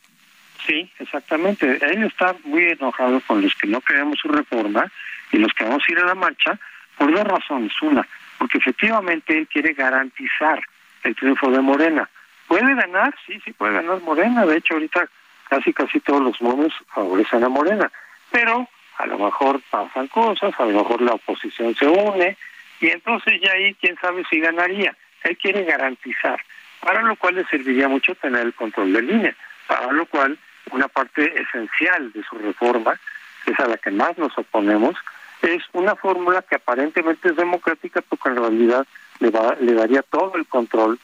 Sí, 0.67 0.91
exactamente. 0.99 1.79
Él 1.81 2.03
está 2.03 2.35
muy 2.43 2.63
enojado 2.63 3.21
con 3.21 3.41
los 3.41 3.55
que 3.55 3.67
no 3.67 3.81
queremos 3.81 4.19
su 4.19 4.27
reforma 4.27 4.91
y 5.31 5.37
los 5.37 5.53
que 5.53 5.63
vamos 5.63 5.83
a 5.87 5.91
ir 5.91 5.99
a 5.99 6.05
la 6.05 6.15
marcha 6.15 6.59
por 6.97 7.13
dos 7.13 7.23
razones. 7.23 7.71
Una, 7.81 8.05
porque 8.37 8.57
efectivamente 8.57 9.37
él 9.37 9.47
quiere 9.47 9.73
garantizar 9.73 10.59
el 11.03 11.15
triunfo 11.15 11.49
de 11.51 11.61
Morena. 11.61 12.09
¿Puede 12.47 12.75
ganar? 12.75 13.15
Sí, 13.25 13.39
sí 13.43 13.53
puede 13.53 13.73
ganar 13.73 14.01
Morena. 14.01 14.45
De 14.45 14.57
hecho, 14.57 14.73
ahorita 14.73 15.07
casi 15.49 15.73
casi 15.73 15.99
todos 15.99 16.21
los 16.21 16.41
monos 16.41 16.73
favorecen 16.93 17.43
a 17.43 17.49
Morena. 17.49 17.91
Pero 18.35 18.67
a 18.97 19.05
lo 19.05 19.17
mejor 19.17 19.61
pasan 19.69 20.07
cosas, 20.07 20.53
a 20.59 20.65
lo 20.65 20.79
mejor 20.79 21.01
la 21.01 21.13
oposición 21.13 21.73
se 21.73 21.87
une 21.87 22.35
y 22.81 22.89
entonces 22.89 23.39
ya 23.41 23.53
ahí 23.53 23.73
quién 23.75 23.95
sabe 24.01 24.25
si 24.29 24.41
ganaría. 24.41 24.93
Él 25.23 25.37
quiere 25.37 25.63
garantizar, 25.63 26.41
para 26.81 27.01
lo 27.01 27.15
cual 27.15 27.35
le 27.35 27.45
serviría 27.45 27.87
mucho 27.87 28.13
tener 28.15 28.41
el 28.41 28.53
control 28.53 28.91
de 28.91 29.03
línea, 29.03 29.35
para 29.67 29.89
lo 29.93 30.05
cual 30.07 30.37
una 30.71 30.89
parte 30.89 31.33
esencial 31.41 32.11
de 32.11 32.23
su 32.23 32.37
reforma, 32.37 32.99
que 33.45 33.51
es 33.51 33.59
a 33.61 33.69
la 33.69 33.77
que 33.77 33.91
más 33.91 34.17
nos 34.17 34.37
oponemos, 34.37 34.97
es 35.41 35.63
una 35.71 35.95
fórmula 35.95 36.41
que 36.41 36.55
aparentemente 36.55 37.29
es 37.29 37.37
democrática, 37.37 38.01
porque 38.01 38.27
en 38.27 38.35
realidad 38.35 38.85
le, 39.21 39.29
va, 39.29 39.55
le 39.61 39.75
daría 39.75 40.01
todo 40.01 40.35
el 40.35 40.45
control 40.45 40.99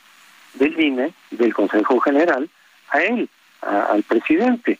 del 0.56 0.78
INE, 0.78 1.13
del 1.30 1.54
Consejo 1.54 1.98
General, 2.02 2.50
a 2.89 3.02
él, 3.02 3.30
al 3.62 4.04
presidente. 4.04 4.80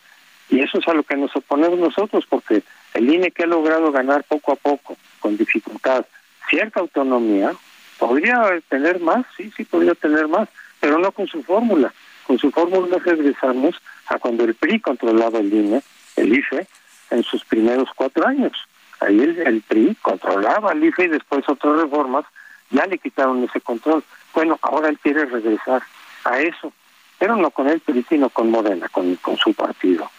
Y 0.52 0.60
eso 0.60 0.78
es 0.78 0.88
a 0.88 0.94
lo 0.94 1.04
que 1.04 1.16
nos 1.16 1.36
oponemos 1.36 1.80
nosotros, 1.80 2.26
porque 2.30 2.62
el 2.94 3.10
INE 3.10 3.32
que 3.32 3.44
ha 3.44 3.48
logrado 3.48 3.92
ganar 3.92 4.24
poco 4.26 4.52
a 4.52 4.56
poco, 4.58 4.98
con 5.20 5.38
dificultad, 5.38 6.06
cierta 6.50 6.82
autonomía, 6.82 7.54
podría 7.98 8.62
tener 8.68 9.00
más, 9.00 9.26
sí, 9.38 9.52
sí 9.56 9.64
podría 9.64 9.96
tener 9.96 10.28
más, 10.28 10.50
pero 10.80 11.00
no 11.00 11.12
con 11.14 11.28
su 11.28 11.42
fórmula. 11.42 11.94
Con 12.28 12.38
su 12.38 12.52
fórmula 12.52 12.98
regresamos 13.04 13.76
a 14.08 14.20
cuando 14.20 14.44
el 14.44 14.56
PRI 14.56 14.82
controlaba 14.82 15.40
el 15.40 15.54
INE, 15.54 15.82
el 16.18 16.38
IFE, 16.38 16.68
en 17.12 17.24
sus 17.24 17.46
primeros 17.46 17.90
cuatro 17.96 18.28
años. 18.28 18.54
Ahí 19.00 19.20
el, 19.20 19.62
PRI 19.62 19.96
controlaba 20.02 20.74
el 20.74 20.84
IFE 20.84 21.06
y 21.06 21.10
después 21.10 21.48
otras 21.48 21.82
reformas 21.82 22.26
ya 22.70 22.86
le 22.86 22.98
quitaron 22.98 23.44
ese 23.44 23.62
control. 23.62 24.04
Bueno, 24.34 24.60
ahora 24.62 24.90
él 24.90 25.00
quiere 25.00 25.26
regresar 25.26 25.82
a 26.24 26.40
eso, 26.40 26.74
pero 27.18 27.36
no 27.36 27.52
con 27.52 27.70
el 27.70 27.80
PRI, 27.80 28.06
sino 28.08 28.30
con 28.30 28.52
Morena, 28.52 28.90
con, 28.90 29.18
su 29.38 29.54
partido. 29.54 30.10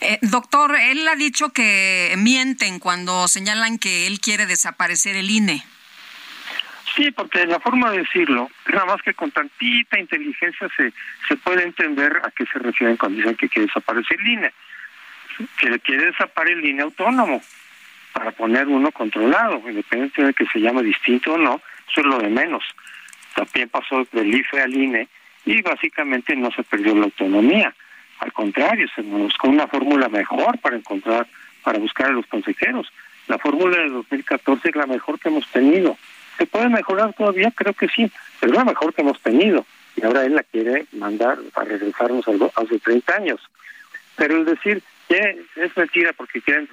Eh, 0.00 0.18
doctor, 0.22 0.76
él 0.76 1.06
ha 1.08 1.16
dicho 1.16 1.50
que 1.50 2.14
mienten 2.18 2.78
cuando 2.78 3.28
señalan 3.28 3.78
que 3.78 4.06
él 4.06 4.20
quiere 4.20 4.46
desaparecer 4.46 5.16
el 5.16 5.30
INE. 5.30 5.64
Sí, 6.94 7.10
porque 7.10 7.46
la 7.46 7.58
forma 7.58 7.90
de 7.90 7.98
decirlo, 7.98 8.50
nada 8.72 8.84
más 8.84 9.02
que 9.02 9.14
con 9.14 9.30
tantita 9.30 9.98
inteligencia 9.98 10.68
se, 10.76 10.92
se 11.26 11.36
puede 11.36 11.64
entender 11.64 12.20
a 12.24 12.30
qué 12.30 12.44
se 12.46 12.58
refieren 12.58 12.96
cuando 12.96 13.18
dicen 13.18 13.36
que 13.36 13.48
quiere 13.48 13.66
desaparecer 13.66 14.20
el 14.20 14.28
INE. 14.28 14.52
Que 15.58 15.78
quiere 15.80 16.06
desaparecer 16.06 16.58
el 16.58 16.64
INE 16.64 16.82
autónomo 16.82 17.42
para 18.12 18.30
poner 18.30 18.68
uno 18.68 18.92
controlado, 18.92 19.56
independientemente 19.68 20.22
de 20.24 20.34
que 20.34 20.46
se 20.46 20.60
llame 20.60 20.84
distinto 20.84 21.32
o 21.32 21.38
no, 21.38 21.60
eso 21.90 22.00
es 22.00 22.06
lo 22.06 22.18
de 22.18 22.28
menos. 22.28 22.62
También 23.34 23.68
pasó 23.68 24.06
del 24.12 24.32
IFE 24.32 24.62
al 24.62 24.72
INE 24.72 25.08
y 25.44 25.60
básicamente 25.62 26.36
no 26.36 26.52
se 26.52 26.62
perdió 26.62 26.94
la 26.94 27.04
autonomía. 27.04 27.74
Al 28.20 28.32
contrario, 28.32 28.86
se 28.94 29.02
buscó 29.02 29.48
una 29.48 29.66
fórmula 29.66 30.08
mejor 30.08 30.58
para 30.58 30.76
encontrar, 30.76 31.26
para 31.62 31.78
buscar 31.78 32.08
a 32.08 32.12
los 32.12 32.26
consejeros. 32.26 32.90
La 33.26 33.38
fórmula 33.38 33.78
de 33.78 33.90
2014 33.90 34.68
es 34.68 34.76
la 34.76 34.86
mejor 34.86 35.18
que 35.18 35.28
hemos 35.28 35.46
tenido. 35.48 35.96
¿Se 36.38 36.46
puede 36.46 36.68
mejorar 36.68 37.12
todavía? 37.14 37.50
Creo 37.54 37.72
que 37.74 37.88
sí, 37.88 38.10
pero 38.40 38.52
es 38.52 38.58
la 38.58 38.64
mejor 38.64 38.92
que 38.92 39.02
hemos 39.02 39.20
tenido. 39.20 39.66
Y 39.96 40.04
ahora 40.04 40.24
él 40.24 40.34
la 40.34 40.42
quiere 40.42 40.86
mandar 40.92 41.38
para 41.52 41.70
regresarnos 41.70 42.26
a 42.26 42.60
hace 42.60 42.78
30 42.78 43.14
años. 43.14 43.40
Pero 44.16 44.36
el 44.36 44.44
decir 44.44 44.82
que 45.08 45.44
es 45.56 45.76
mentira 45.76 46.12
porque 46.12 46.40
quieren 46.40 46.68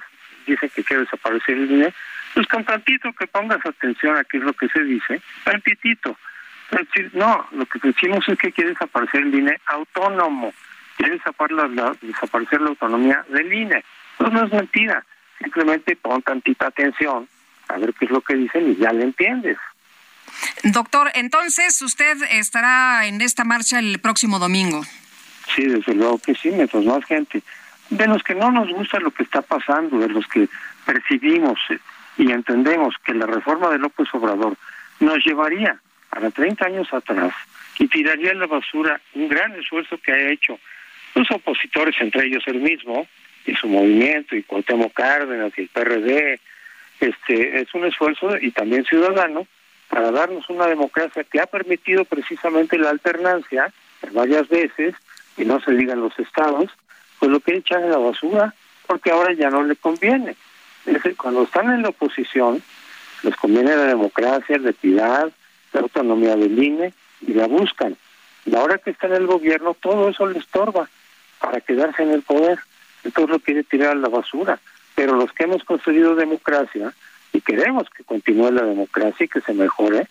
dice 0.45 0.69
que 0.69 0.83
quiere 0.83 1.03
desaparecer 1.03 1.55
el 1.55 1.71
INE, 1.71 1.93
pues 2.33 2.47
con 2.47 2.63
tantito 2.63 3.11
que 3.13 3.27
pongas 3.27 3.63
atención 3.65 4.17
a 4.17 4.23
qué 4.23 4.37
es 4.37 4.43
lo 4.43 4.53
que 4.53 4.67
se 4.69 4.83
dice, 4.83 5.21
tantitito. 5.43 6.17
No, 7.13 7.47
lo 7.51 7.65
que 7.65 7.79
decimos 7.83 8.27
es 8.29 8.37
que 8.37 8.51
quiere 8.51 8.71
desaparecer 8.71 9.21
el 9.21 9.35
INE 9.35 9.59
autónomo, 9.65 10.53
quiere 10.97 11.17
desaparecer 11.17 12.61
la, 12.61 12.69
autonomía 12.69 13.25
del 13.29 13.51
INE. 13.51 13.83
Pues 14.17 14.31
no 14.31 14.45
es 14.45 14.51
mentira, 14.51 15.03
simplemente 15.39 15.95
pon 15.95 16.21
tantita 16.21 16.67
atención 16.67 17.27
a 17.67 17.77
ver 17.77 17.93
qué 17.93 18.05
es 18.05 18.11
lo 18.11 18.21
que 18.21 18.35
dicen 18.35 18.71
y 18.71 18.75
ya 18.75 18.91
le 18.91 19.03
entiendes. 19.03 19.57
Doctor, 20.63 21.11
entonces 21.15 21.81
usted 21.81 22.17
estará 22.31 23.05
en 23.05 23.21
esta 23.21 23.43
marcha 23.43 23.79
el 23.79 23.99
próximo 23.99 24.39
domingo. 24.39 24.83
Sí, 25.55 25.65
desde 25.65 25.93
luego 25.93 26.19
que 26.19 26.35
sí, 26.35 26.49
mientras 26.51 26.83
más 26.85 27.03
gente 27.05 27.41
de 27.89 28.07
los 28.07 28.23
que 28.23 28.35
no 28.35 28.51
nos 28.51 28.69
gusta 28.69 28.99
lo 28.99 29.11
que 29.11 29.23
está 29.23 29.41
pasando, 29.41 29.99
de 29.99 30.07
los 30.07 30.25
que 30.27 30.47
percibimos 30.85 31.59
y 32.17 32.31
entendemos 32.31 32.95
que 33.03 33.13
la 33.13 33.25
reforma 33.25 33.69
de 33.69 33.79
López 33.79 34.07
Obrador 34.13 34.55
nos 34.99 35.23
llevaría 35.25 35.79
para 36.09 36.31
30 36.31 36.65
años 36.65 36.93
atrás 36.93 37.33
y 37.77 37.87
tiraría 37.87 38.31
a 38.31 38.35
la 38.35 38.47
basura 38.47 39.01
un 39.13 39.27
gran 39.27 39.53
esfuerzo 39.53 39.97
que 39.97 40.11
ha 40.11 40.31
hecho 40.31 40.59
los 41.15 41.29
opositores, 41.31 41.95
entre 41.99 42.27
ellos 42.27 42.43
el 42.47 42.59
mismo, 42.59 43.07
y 43.45 43.55
su 43.55 43.67
movimiento, 43.67 44.35
y 44.35 44.43
Cuauhtémoc 44.43 44.93
Cárdenas 44.93 45.51
y 45.57 45.61
el 45.61 45.67
PRD, 45.69 46.39
este, 46.99 47.61
es 47.61 47.73
un 47.73 47.85
esfuerzo 47.85 48.37
y 48.37 48.51
también 48.51 48.85
ciudadano 48.85 49.47
para 49.89 50.11
darnos 50.11 50.49
una 50.49 50.67
democracia 50.67 51.23
que 51.23 51.41
ha 51.41 51.47
permitido 51.47 52.05
precisamente 52.05 52.77
la 52.77 52.91
alternancia 52.91 53.73
varias 54.11 54.47
veces, 54.47 54.95
y 55.37 55.45
no 55.45 55.59
se 55.61 55.71
digan 55.71 56.01
los 56.01 56.17
estados, 56.19 56.69
pues 57.19 57.31
lo 57.31 57.39
que 57.39 57.55
echan 57.55 57.83
en 57.83 57.91
la 57.91 57.97
basura, 57.97 58.53
porque 58.87 59.11
ahora 59.11 59.33
ya 59.33 59.49
no 59.49 59.63
le 59.63 59.75
conviene. 59.75 60.35
Es 60.85 60.93
decir, 60.93 61.15
cuando 61.15 61.43
están 61.43 61.71
en 61.71 61.83
la 61.83 61.89
oposición, 61.89 62.61
les 63.23 63.35
conviene 63.35 63.75
la 63.75 63.85
democracia, 63.85 64.57
la 64.57 64.71
equidad, 64.71 65.31
la 65.73 65.79
autonomía 65.79 66.35
del 66.35 66.61
INE, 66.61 66.93
y 67.21 67.33
la 67.33 67.47
buscan. 67.47 67.95
La 68.45 68.63
hora 68.63 68.79
que 68.79 68.89
está 68.89 69.07
en 69.07 69.13
el 69.13 69.27
gobierno, 69.27 69.75
todo 69.79 70.09
eso 70.09 70.25
le 70.25 70.39
estorba 70.39 70.89
para 71.41 71.59
quedarse 71.61 72.03
en 72.03 72.11
el 72.11 72.21
poder. 72.21 72.59
Entonces 73.03 73.31
lo 73.31 73.39
quiere 73.39 73.63
tirar 73.63 73.91
a 73.91 73.95
la 73.95 74.09
basura. 74.09 74.59
Pero 74.95 75.15
los 75.15 75.31
que 75.33 75.43
hemos 75.43 75.63
construido 75.63 76.15
democracia 76.15 76.93
y 77.33 77.41
queremos 77.41 77.89
que 77.89 78.03
continúe 78.03 78.51
la 78.51 78.63
democracia 78.63 79.25
y 79.25 79.29
que 79.29 79.41
se 79.41 79.53
mejore, 79.53 80.07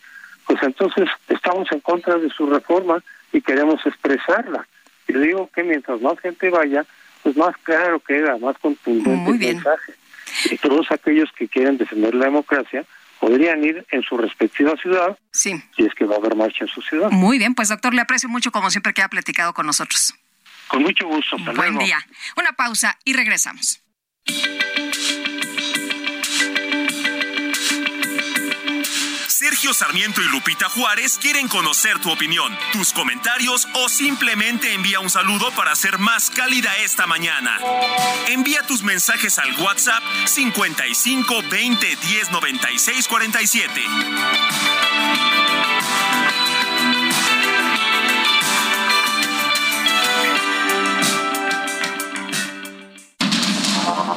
pues 0.47 0.63
entonces 0.63 1.09
estamos 1.29 1.71
en 1.71 1.81
contra 1.81 2.17
de 2.17 2.31
su 2.31 2.47
reforma 2.47 3.03
y 3.33 3.41
queremos 3.41 3.85
expresarla. 3.87 4.67
Y 5.07 5.13
digo 5.13 5.49
que 5.55 5.63
mientras 5.63 6.01
más 6.01 6.19
gente 6.21 6.51
vaya, 6.51 6.85
pues 7.23 7.37
más 7.37 7.57
claro 7.63 8.01
queda, 8.01 8.37
más 8.39 8.59
contundente 8.59 9.31
el 9.31 9.55
mensaje. 9.55 9.95
Y 10.51 10.57
todos 10.59 10.91
aquellos 10.91 11.31
que 11.33 11.49
quieren 11.49 11.77
defender 11.77 12.15
la 12.15 12.27
democracia 12.27 12.85
podrían 13.19 13.63
ir 13.63 13.85
en 13.91 14.03
su 14.03 14.17
respectiva 14.17 14.75
ciudad, 14.77 15.19
sí. 15.31 15.63
si 15.77 15.85
es 15.85 15.95
que 15.95 16.07
va 16.07 16.15
a 16.15 16.19
haber 16.19 16.35
marcha 16.35 16.65
en 16.65 16.69
su 16.69 16.81
ciudad. 16.81 17.11
Muy 17.11 17.39
bien, 17.39 17.55
pues 17.55 17.69
doctor, 17.69 17.93
le 17.93 18.01
aprecio 18.01 18.29
mucho 18.29 18.51
como 18.51 18.71
siempre 18.71 18.95
que 18.95 19.03
ha 19.03 19.09
platicado 19.09 19.53
con 19.53 19.67
nosotros. 19.67 20.15
Con 20.71 20.83
mucho 20.83 21.07
gusto. 21.07 21.37
Hasta 21.37 21.53
Buen 21.53 21.79
día. 21.79 21.99
Una 22.37 22.53
pausa 22.53 22.97
y 23.05 23.13
regresamos. 23.13 23.83
Sergio 29.27 29.73
Sarmiento 29.75 30.21
y 30.21 30.29
Lupita 30.29 30.69
Juárez 30.69 31.19
quieren 31.19 31.49
conocer 31.49 31.99
tu 31.99 32.11
opinión, 32.11 32.57
tus 32.73 32.93
comentarios 32.93 33.67
o 33.73 33.89
simplemente 33.89 34.75
envía 34.75 35.01
un 35.01 35.11
saludo 35.11 35.51
para 35.53 35.75
ser 35.75 35.99
más 35.99 36.31
cálida 36.31 36.71
esta 36.85 37.07
mañana. 37.07 37.59
Envía 38.29 38.63
tus 38.63 38.83
mensajes 38.83 39.39
al 39.39 39.59
WhatsApp 39.59 40.03
55 40.27 41.43
20 41.51 41.97
10 41.97 42.31
96 42.31 43.09
47. 43.09 43.81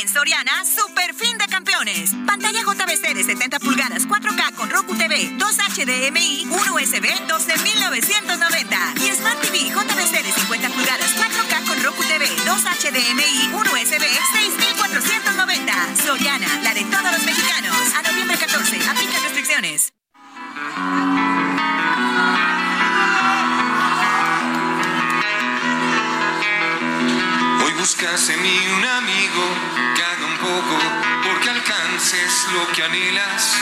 En 0.00 0.08
Soriana, 0.08 0.64
super 0.64 1.12
fin 1.14 1.36
de 1.36 1.46
campeones. 1.48 2.12
Pantalla 2.26 2.62
JBC 2.62 3.12
de 3.14 3.24
70 3.24 3.58
pulgadas 3.58 4.08
4K 4.08 4.54
con 4.54 4.70
Roku 4.70 4.94
TV, 4.94 5.30
2 5.36 5.56
HDMI, 5.76 6.46
1 6.48 6.74
USB, 6.74 7.28
12,990. 7.28 8.94
Y 8.96 9.14
Smart 9.14 9.38
TV 9.42 9.58
JBC 9.68 10.22
de 10.22 10.32
50 10.32 10.68
pulgadas 10.70 11.14
4K 11.14 11.66
con 11.66 11.82
Roku 11.82 12.02
TV, 12.04 12.26
2 12.26 12.62
HDMI, 12.62 13.50
1 13.52 13.72
USB, 13.72 14.04
6,490. 14.32 15.96
Soriana, 16.02 16.48
la 16.62 16.72
de 16.72 16.84
todos 16.84 17.12
los 17.12 17.22
mexicanos. 17.24 17.76
A 17.94 18.02
noviembre 18.02 18.38
14, 18.38 18.88
aplica 18.88 19.20
restricciones. 19.20 19.92
Buscas 27.82 28.28
en 28.28 28.40
mí 28.40 28.58
un 28.76 28.84
amigo 28.84 29.44
que 29.96 30.04
haga 30.04 30.24
un 30.24 30.38
poco 30.38 30.78
porque 31.24 31.50
alcances 31.50 32.46
lo 32.52 32.64
que 32.72 32.84
anhelas. 32.84 33.56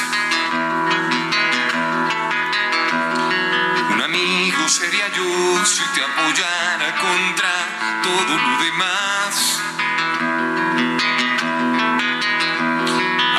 Un 3.95 4.01
amigo 4.03 4.69
sería 4.69 5.09
yo 5.17 5.65
si 5.65 5.83
te 5.95 6.03
apoyara 6.05 6.89
contra 7.07 7.55
todo 8.03 8.33
lo 8.47 8.65
demás. 8.65 9.33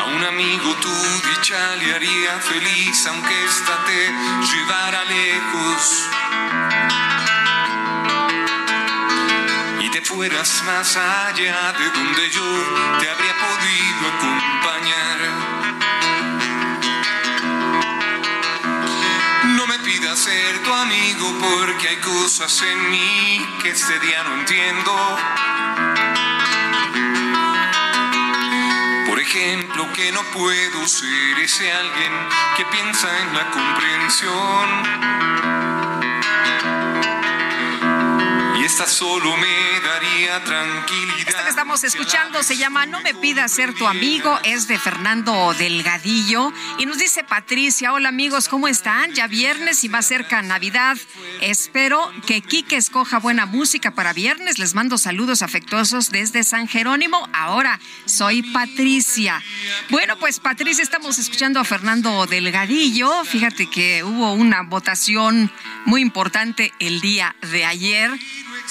A 0.00 0.02
un 0.16 0.24
amigo 0.24 0.74
tu 0.82 0.94
dicha 1.28 1.76
le 1.76 1.94
haría 1.94 2.40
feliz 2.40 3.06
aunque 3.06 3.44
ésta 3.44 3.84
te 3.84 4.00
llevara 4.50 5.04
lejos. 5.04 6.08
Fueras 10.04 10.62
más 10.64 10.96
allá 10.96 11.72
de 11.78 11.90
donde 11.90 12.30
yo 12.30 12.42
te 12.98 13.08
habría 13.08 13.34
podido 13.38 14.08
acompañar. 14.14 15.18
No 19.56 19.66
me 19.66 19.78
pidas 19.80 20.18
ser 20.18 20.62
tu 20.62 20.72
amigo 20.72 21.38
porque 21.40 21.88
hay 21.88 21.98
cosas 21.98 22.62
en 22.62 22.90
mí 22.90 23.46
que 23.62 23.70
este 23.70 23.98
día 24.00 24.22
no 24.24 24.34
entiendo. 24.34 25.18
Por 29.06 29.20
ejemplo, 29.20 29.92
que 29.92 30.10
no 30.12 30.22
puedo 30.32 30.88
ser 30.88 31.38
ese 31.38 31.72
alguien 31.72 32.12
que 32.56 32.64
piensa 32.66 33.08
en 33.20 33.34
la 33.34 33.50
comprensión. 33.50 35.91
Solo 38.86 39.36
me 39.36 39.80
daría 39.80 40.42
tranquilidad. 40.44 41.28
Esto 41.28 41.42
que 41.44 41.48
estamos 41.48 41.84
escuchando 41.84 42.42
se 42.42 42.56
llama 42.56 42.84
No 42.84 43.00
me 43.00 43.14
pidas 43.14 43.52
ser 43.52 43.74
tu 43.74 43.86
amigo, 43.86 44.38
es 44.42 44.66
de 44.66 44.78
Fernando 44.78 45.54
Delgadillo. 45.54 46.52
Y 46.78 46.86
nos 46.86 46.98
dice 46.98 47.22
Patricia, 47.22 47.92
hola 47.92 48.08
amigos, 48.08 48.48
¿cómo 48.48 48.66
están? 48.66 49.12
Ya 49.12 49.28
viernes 49.28 49.84
y 49.84 49.88
más 49.88 50.06
cerca 50.06 50.42
Navidad. 50.42 50.96
Espero 51.40 52.12
que 52.26 52.40
Quique 52.40 52.76
escoja 52.76 53.18
buena 53.18 53.46
música 53.46 53.92
para 53.92 54.12
viernes. 54.12 54.58
Les 54.58 54.74
mando 54.74 54.98
saludos 54.98 55.42
afectuosos 55.42 56.10
desde 56.10 56.42
San 56.42 56.66
Jerónimo. 56.66 57.28
Ahora 57.32 57.78
soy 58.04 58.42
Patricia. 58.42 59.42
Bueno, 59.90 60.18
pues 60.18 60.40
Patricia, 60.40 60.82
estamos 60.82 61.18
escuchando 61.18 61.60
a 61.60 61.64
Fernando 61.64 62.26
Delgadillo. 62.26 63.24
Fíjate 63.24 63.70
que 63.70 64.02
hubo 64.02 64.32
una 64.32 64.62
votación 64.62 65.52
muy 65.84 66.00
importante 66.00 66.72
el 66.80 67.00
día 67.00 67.36
de 67.52 67.64
ayer. 67.64 68.10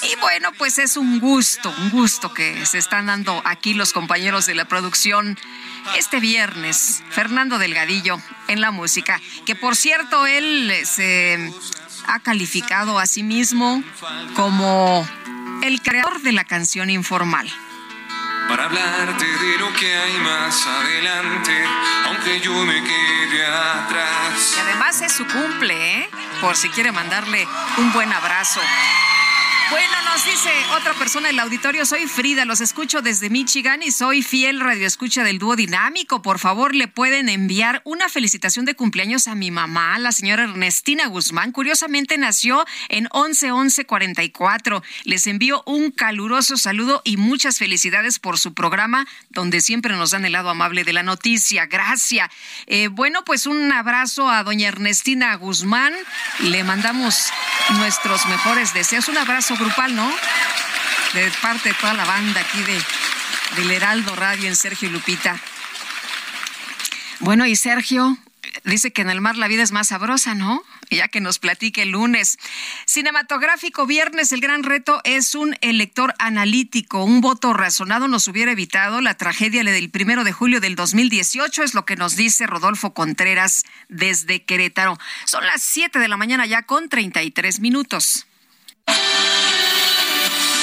Y 0.03 0.15
bueno, 0.19 0.51
pues 0.57 0.79
es 0.79 0.97
un 0.97 1.19
gusto, 1.19 1.73
un 1.77 1.91
gusto 1.91 2.33
que 2.33 2.65
se 2.65 2.77
están 2.77 3.05
dando 3.05 3.41
aquí 3.45 3.73
los 3.73 3.93
compañeros 3.93 4.45
de 4.45 4.55
la 4.55 4.65
producción 4.65 5.37
este 5.95 6.19
viernes. 6.19 7.03
Fernando 7.09 7.59
Delgadillo 7.59 8.19
en 8.47 8.61
la 8.61 8.71
música, 8.71 9.19
que 9.45 9.55
por 9.55 9.75
cierto 9.75 10.25
él 10.25 10.73
se 10.85 11.51
ha 12.07 12.19
calificado 12.19 12.97
a 12.97 13.05
sí 13.05 13.21
mismo 13.23 13.83
como 14.35 15.07
el 15.63 15.81
creador 15.81 16.21
de 16.21 16.31
la 16.31 16.45
canción 16.45 16.89
informal. 16.89 17.51
Para 18.49 18.65
hablarte 18.65 19.25
de 19.25 19.57
lo 19.59 19.71
que 19.73 19.95
hay 19.95 20.17
más 20.19 20.65
adelante, 20.65 21.63
aunque 22.07 22.41
yo 22.41 22.53
me 22.65 22.83
quede 22.83 23.45
atrás. 23.45 24.55
Y 24.57 24.59
además 24.59 25.01
es 25.01 25.13
su 25.13 25.25
cumple, 25.25 25.99
¿eh? 25.99 26.09
Por 26.41 26.57
si 26.57 26.69
quiere 26.69 26.91
mandarle 26.91 27.47
un 27.77 27.93
buen 27.93 28.11
abrazo. 28.11 28.59
Bueno, 29.71 29.93
nos 30.03 30.25
dice 30.25 30.49
otra 30.75 30.93
persona 30.95 31.27
del 31.27 31.39
auditorio, 31.39 31.85
soy 31.85 32.05
Frida, 32.05 32.43
los 32.43 32.59
escucho 32.59 33.01
desde 33.01 33.29
Michigan 33.29 33.81
y 33.81 33.91
soy 33.91 34.21
fiel 34.21 34.59
radioescucha 34.59 35.23
del 35.23 35.39
dúo 35.39 35.55
dinámico. 35.55 36.21
Por 36.21 36.39
favor, 36.39 36.75
le 36.75 36.89
pueden 36.89 37.29
enviar 37.29 37.81
una 37.85 38.09
felicitación 38.09 38.65
de 38.65 38.75
cumpleaños 38.75 39.29
a 39.29 39.35
mi 39.35 39.49
mamá, 39.49 39.97
la 39.97 40.11
señora 40.11 40.43
Ernestina 40.43 41.07
Guzmán. 41.07 41.53
Curiosamente 41.53 42.17
nació 42.17 42.65
en 42.89 43.07
11-11-44. 43.07 44.83
Les 45.05 45.25
envío 45.27 45.63
un 45.65 45.91
caluroso 45.91 46.57
saludo 46.57 47.01
y 47.05 47.15
muchas 47.15 47.57
felicidades 47.57 48.19
por 48.19 48.37
su 48.37 48.53
programa, 48.53 49.07
donde 49.29 49.61
siempre 49.61 49.95
nos 49.95 50.11
dan 50.11 50.25
el 50.25 50.33
lado 50.33 50.49
amable 50.49 50.83
de 50.83 50.91
la 50.91 51.03
noticia. 51.03 51.67
Gracias. 51.67 52.29
Eh, 52.67 52.89
bueno, 52.89 53.23
pues 53.23 53.45
un 53.45 53.71
abrazo 53.71 54.27
a 54.27 54.43
doña 54.43 54.67
Ernestina 54.67 55.33
Guzmán. 55.35 55.93
Le 56.41 56.65
mandamos 56.65 57.31
nuestros 57.77 58.25
mejores 58.25 58.73
deseos. 58.73 59.07
Un 59.07 59.17
abrazo 59.17 59.55
grupal, 59.61 59.95
¿no? 59.95 60.11
De 61.13 61.31
parte 61.41 61.69
de 61.69 61.75
toda 61.75 61.93
la 61.93 62.05
banda 62.05 62.41
aquí 62.41 62.61
de, 62.63 62.81
del 63.57 63.71
Heraldo 63.71 64.15
Radio 64.15 64.47
en 64.47 64.55
Sergio 64.55 64.89
Lupita. 64.89 65.39
Bueno, 67.19 67.45
y 67.45 67.55
Sergio 67.55 68.17
dice 68.63 68.91
que 68.91 69.01
en 69.01 69.09
el 69.09 69.21
mar 69.21 69.37
la 69.37 69.47
vida 69.47 69.63
es 69.63 69.71
más 69.71 69.89
sabrosa, 69.89 70.33
¿no? 70.35 70.63
Ya 70.89 71.07
que 71.07 71.21
nos 71.21 71.39
platique 71.39 71.83
el 71.83 71.89
lunes. 71.89 72.37
Cinematográfico 72.85 73.85
viernes, 73.85 74.31
el 74.31 74.41
gran 74.41 74.63
reto 74.63 75.01
es 75.03 75.35
un 75.35 75.55
elector 75.61 76.13
analítico. 76.19 77.03
Un 77.03 77.21
voto 77.21 77.53
razonado 77.53 78.07
nos 78.07 78.27
hubiera 78.27 78.51
evitado 78.51 79.01
la 79.01 79.15
tragedia 79.15 79.63
del 79.63 79.89
primero 79.89 80.23
de 80.23 80.33
julio 80.33 80.59
del 80.59 80.75
2018, 80.75 81.63
es 81.63 81.73
lo 81.73 81.85
que 81.85 81.95
nos 81.95 82.15
dice 82.15 82.47
Rodolfo 82.47 82.93
Contreras 82.93 83.63
desde 83.87 84.43
Querétaro. 84.43 84.97
Son 85.25 85.45
las 85.45 85.61
7 85.61 85.99
de 85.99 86.07
la 86.07 86.17
mañana 86.17 86.45
ya 86.45 86.63
con 86.63 86.89
33 86.89 87.59
minutos. 87.59 88.25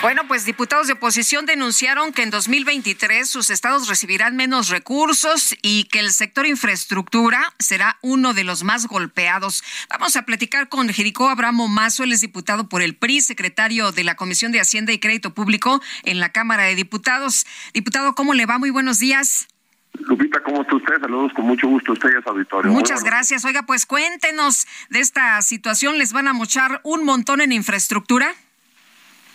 Bueno, 0.00 0.22
pues 0.28 0.44
diputados 0.44 0.86
de 0.86 0.92
oposición 0.92 1.44
denunciaron 1.44 2.12
que 2.12 2.22
en 2.22 2.30
2023 2.30 3.28
sus 3.28 3.50
estados 3.50 3.88
recibirán 3.88 4.36
menos 4.36 4.68
recursos 4.68 5.56
y 5.60 5.84
que 5.84 5.98
el 5.98 6.12
sector 6.12 6.46
infraestructura 6.46 7.52
será 7.58 7.98
uno 8.00 8.32
de 8.32 8.44
los 8.44 8.62
más 8.62 8.86
golpeados. 8.86 9.64
Vamos 9.90 10.14
a 10.14 10.22
platicar 10.22 10.68
con 10.68 10.88
Jericó 10.88 11.28
Abramo 11.28 11.66
Mazo, 11.66 12.04
él 12.04 12.12
es 12.12 12.20
diputado 12.20 12.68
por 12.68 12.80
el 12.80 12.94
PRI, 12.94 13.22
secretario 13.22 13.90
de 13.90 14.04
la 14.04 14.14
Comisión 14.14 14.52
de 14.52 14.60
Hacienda 14.60 14.92
y 14.92 15.00
Crédito 15.00 15.34
Público 15.34 15.82
en 16.04 16.20
la 16.20 16.28
Cámara 16.30 16.62
de 16.62 16.76
Diputados. 16.76 17.44
Diputado, 17.74 18.14
¿cómo 18.14 18.34
le 18.34 18.46
va? 18.46 18.58
Muy 18.58 18.70
buenos 18.70 19.00
días. 19.00 19.48
Lupita, 19.94 20.40
¿cómo 20.44 20.62
está 20.62 20.76
usted? 20.76 20.94
Saludos 21.00 21.32
con 21.34 21.44
mucho 21.44 21.66
gusto 21.66 21.90
a 21.90 21.94
usted 21.94 22.10
y 22.14 22.18
a 22.18 22.22
su 22.22 22.28
auditorio. 22.28 22.70
Muchas 22.70 23.02
gracias. 23.02 23.44
Oiga, 23.44 23.64
pues 23.64 23.84
cuéntenos 23.84 24.68
de 24.90 25.00
esta 25.00 25.42
situación. 25.42 25.98
¿Les 25.98 26.12
van 26.12 26.28
a 26.28 26.32
mochar 26.32 26.80
un 26.84 27.04
montón 27.04 27.40
en 27.40 27.50
infraestructura? 27.50 28.32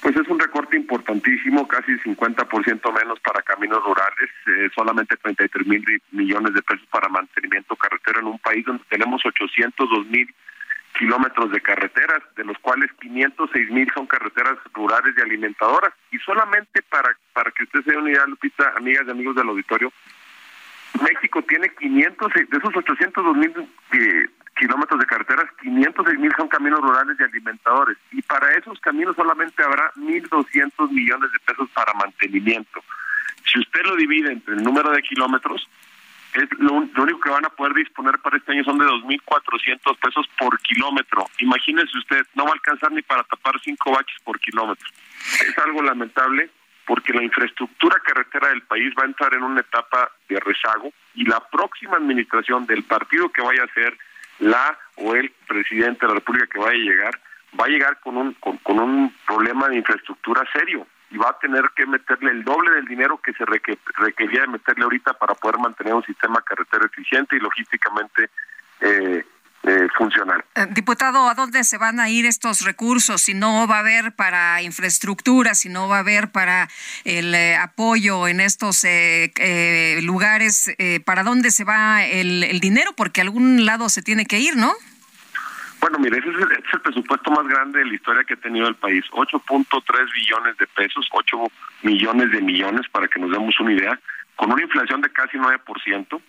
Pues 0.04 0.18
es 0.18 0.28
un 0.28 0.38
recorte 0.38 0.76
importantísimo, 0.76 1.66
casi 1.66 1.94
50% 1.94 2.94
menos 2.94 3.22
para 3.22 3.42
caminos 3.42 3.82
rurales, 3.86 4.30
eh, 4.48 4.70
solamente 4.76 5.16
33 5.16 5.66
mil 5.66 5.82
millones 6.12 6.54
de 6.54 6.62
pesos 6.62 6.86
para 6.92 7.08
mantenimiento 7.08 7.74
carretero 7.78 8.20
en 8.20 8.28
un 8.28 8.40
país 8.40 8.66
donde 8.66 8.84
tenemos 8.90 9.26
802 9.26 10.06
mil 10.08 10.28
kilómetros 11.00 11.52
de 11.52 11.62
carreteras, 11.62 12.22
de 12.36 12.44
los 12.44 12.58
cuales 12.58 12.92
506 13.00 13.72
mil 13.72 13.90
son 13.96 14.06
carreteras 14.06 14.58
rurales 14.74 15.16
y 15.18 15.22
alimentadoras. 15.22 15.94
Y 16.12 16.18
solamente 16.18 16.82
para, 16.82 17.16
para 17.32 17.52
que 17.52 17.64
usted 17.64 17.84
se 17.86 17.92
dé 17.92 17.98
una 17.98 18.12
idea, 18.12 18.26
Lupita, 18.28 18.74
amigas 18.76 19.06
y 19.08 19.12
amigos 19.12 19.38
del 19.38 19.48
auditorio, 19.48 19.94
México 21.02 21.42
tiene 21.44 21.70
500, 21.76 22.34
de 22.34 22.58
esos 22.58 22.76
802 22.76 23.38
mil 23.38 23.54
eh, 23.94 24.28
kilómetros 24.56 25.00
de 25.00 25.06
carreteras, 25.06 25.46
506 25.62 26.20
mil 26.20 26.32
son 26.38 26.48
caminos 26.48 26.82
rurales 26.82 27.18
y 27.20 27.24
alimentadores. 27.24 27.98
Y 28.12 28.22
para 28.22 28.54
esos 28.54 28.80
caminos 28.80 29.16
solamente 29.16 29.64
habrá 29.64 29.92
1.200 29.94 30.90
millones 30.92 31.32
de 31.32 31.40
pesos 31.40 31.70
para 31.74 31.94
mantenimiento. 31.94 32.84
Si 33.52 33.60
usted 33.60 33.82
lo 33.84 33.96
divide 33.96 34.32
entre 34.32 34.56
el 34.56 34.64
número 34.64 34.92
de 34.92 35.02
kilómetros, 35.02 35.68
es 36.34 36.50
lo, 36.58 36.74
único 36.74 37.20
que 37.20 37.30
van 37.30 37.46
a 37.46 37.50
poder 37.50 37.74
disponer 37.74 38.18
para 38.20 38.38
este 38.38 38.52
año 38.52 38.64
son 38.64 38.80
de 38.80 38.86
2.400 38.86 39.98
pesos 40.00 40.28
por 40.38 40.60
kilómetro. 40.62 41.28
Imagínese 41.40 41.98
usted, 41.98 42.26
no 42.34 42.46
va 42.46 42.52
a 42.52 42.54
alcanzar 42.54 42.92
ni 42.92 43.02
para 43.02 43.24
tapar 43.24 43.60
cinco 43.64 43.92
baches 43.92 44.18
por 44.24 44.40
kilómetro. 44.40 44.88
Es 45.48 45.58
algo 45.60 45.84
lamentable 45.84 46.50
porque 46.86 47.14
la 47.14 47.24
infraestructura 47.24 47.98
carretera 48.04 48.50
del 48.50 48.64
país 48.64 48.94
va 48.98 49.04
a 49.04 49.08
entrar 49.08 49.34
en 49.34 49.44
una 49.44 49.62
etapa 49.62 50.12
de 50.28 50.40
rezago 50.40 50.92
y 51.14 51.26
la 51.26 51.40
próxima 51.50 51.98
administración 51.98 52.66
del 52.66 52.84
partido 52.84 53.30
que 53.30 53.42
vaya 53.42 53.64
a 53.64 53.74
ser 53.74 53.98
la 54.40 54.78
o 54.96 55.16
el 55.16 55.32
presidente 55.48 56.06
de 56.06 56.08
la 56.08 56.20
República 56.20 56.48
que 56.48 56.60
vaya 56.60 56.72
a 56.72 56.92
llegar, 56.92 57.20
va 57.60 57.66
a 57.66 57.70
llegar 57.70 58.00
con 58.00 58.18
un, 58.18 58.34
con, 58.34 58.80
un 58.80 59.16
problema 59.26 59.70
de 59.70 59.78
infraestructura 59.78 60.44
serio 60.52 60.88
y 61.12 61.18
va 61.18 61.30
a 61.30 61.40
tener 61.40 61.70
que 61.76 61.86
meterle 61.86 62.32
el 62.32 62.44
doble 62.44 62.72
del 62.72 62.86
dinero 62.86 63.20
que 63.24 63.34
se 63.34 63.46
requería 63.46 64.42
de 64.42 64.48
meterle 64.48 64.84
ahorita 64.84 65.14
para 65.14 65.36
poder 65.36 65.60
mantener 65.60 65.94
un 65.94 66.04
sistema 66.04 66.42
carretero 66.42 66.86
eficiente 66.86 67.36
y 67.36 67.40
logísticamente 67.40 68.30
eh, 68.82 69.24
eh, 69.66 69.88
funcional. 69.98 70.44
Eh, 70.56 70.68
diputado, 70.72 71.30
¿a 71.30 71.36
dónde 71.36 71.64
se 71.64 71.78
van 71.78 72.02
a 72.02 72.10
ir 72.10 72.26
estos 72.26 72.66
recursos? 72.66 73.22
Si 73.22 73.34
no 73.34 73.66
va 73.66 73.78
a 73.78 73.80
haber 73.80 74.12
para 74.12 74.62
infraestructura, 74.62 75.56
si 75.56 75.70
no 75.70 75.88
va 75.88 75.98
a 75.98 76.00
haber 76.00 76.32
para 76.32 76.68
el 77.06 77.34
eh, 77.34 77.56
apoyo 77.56 78.28
en 78.28 78.42
estos 78.42 78.86
lugares, 80.02 80.76
¿para 81.06 81.24
dónde 81.24 81.50
se 81.50 81.64
va 81.64 82.04
el, 82.04 82.60
dinero? 82.60 82.92
Porque 82.98 83.22
a 83.22 83.24
algún 83.24 83.66
lado 83.66 83.88
se 83.88 84.02
tiene 84.02 84.26
que 84.26 84.40
ir, 84.40 84.58
¿no? 84.58 84.74
Bueno, 85.80 85.98
mire, 85.98 86.18
ese 86.18 86.30
es, 86.30 86.36
el, 86.36 86.52
es 86.52 86.74
el 86.74 86.82
presupuesto 86.82 87.32
más 87.32 87.48
grande 87.48 87.80
de 87.80 87.86
la 87.86 87.94
historia 87.94 88.24
que 88.26 88.34
ha 88.34 88.38
tenido 88.38 88.68
el 88.68 88.76
país. 88.76 89.06
8.3 89.12 90.14
billones 90.14 90.58
de 90.58 90.68
pesos, 90.68 91.08
8 91.10 91.38
millones 91.84 92.32
de 92.32 92.42
millones, 92.42 92.82
para 92.92 93.08
que 93.08 93.20
nos 93.20 93.32
demos 93.32 93.58
una 93.62 93.72
idea, 93.72 93.98
con 94.36 94.52
una 94.52 94.62
inflación 94.62 95.00
de 95.00 95.10
casi 95.10 95.38
9%. 95.38 96.22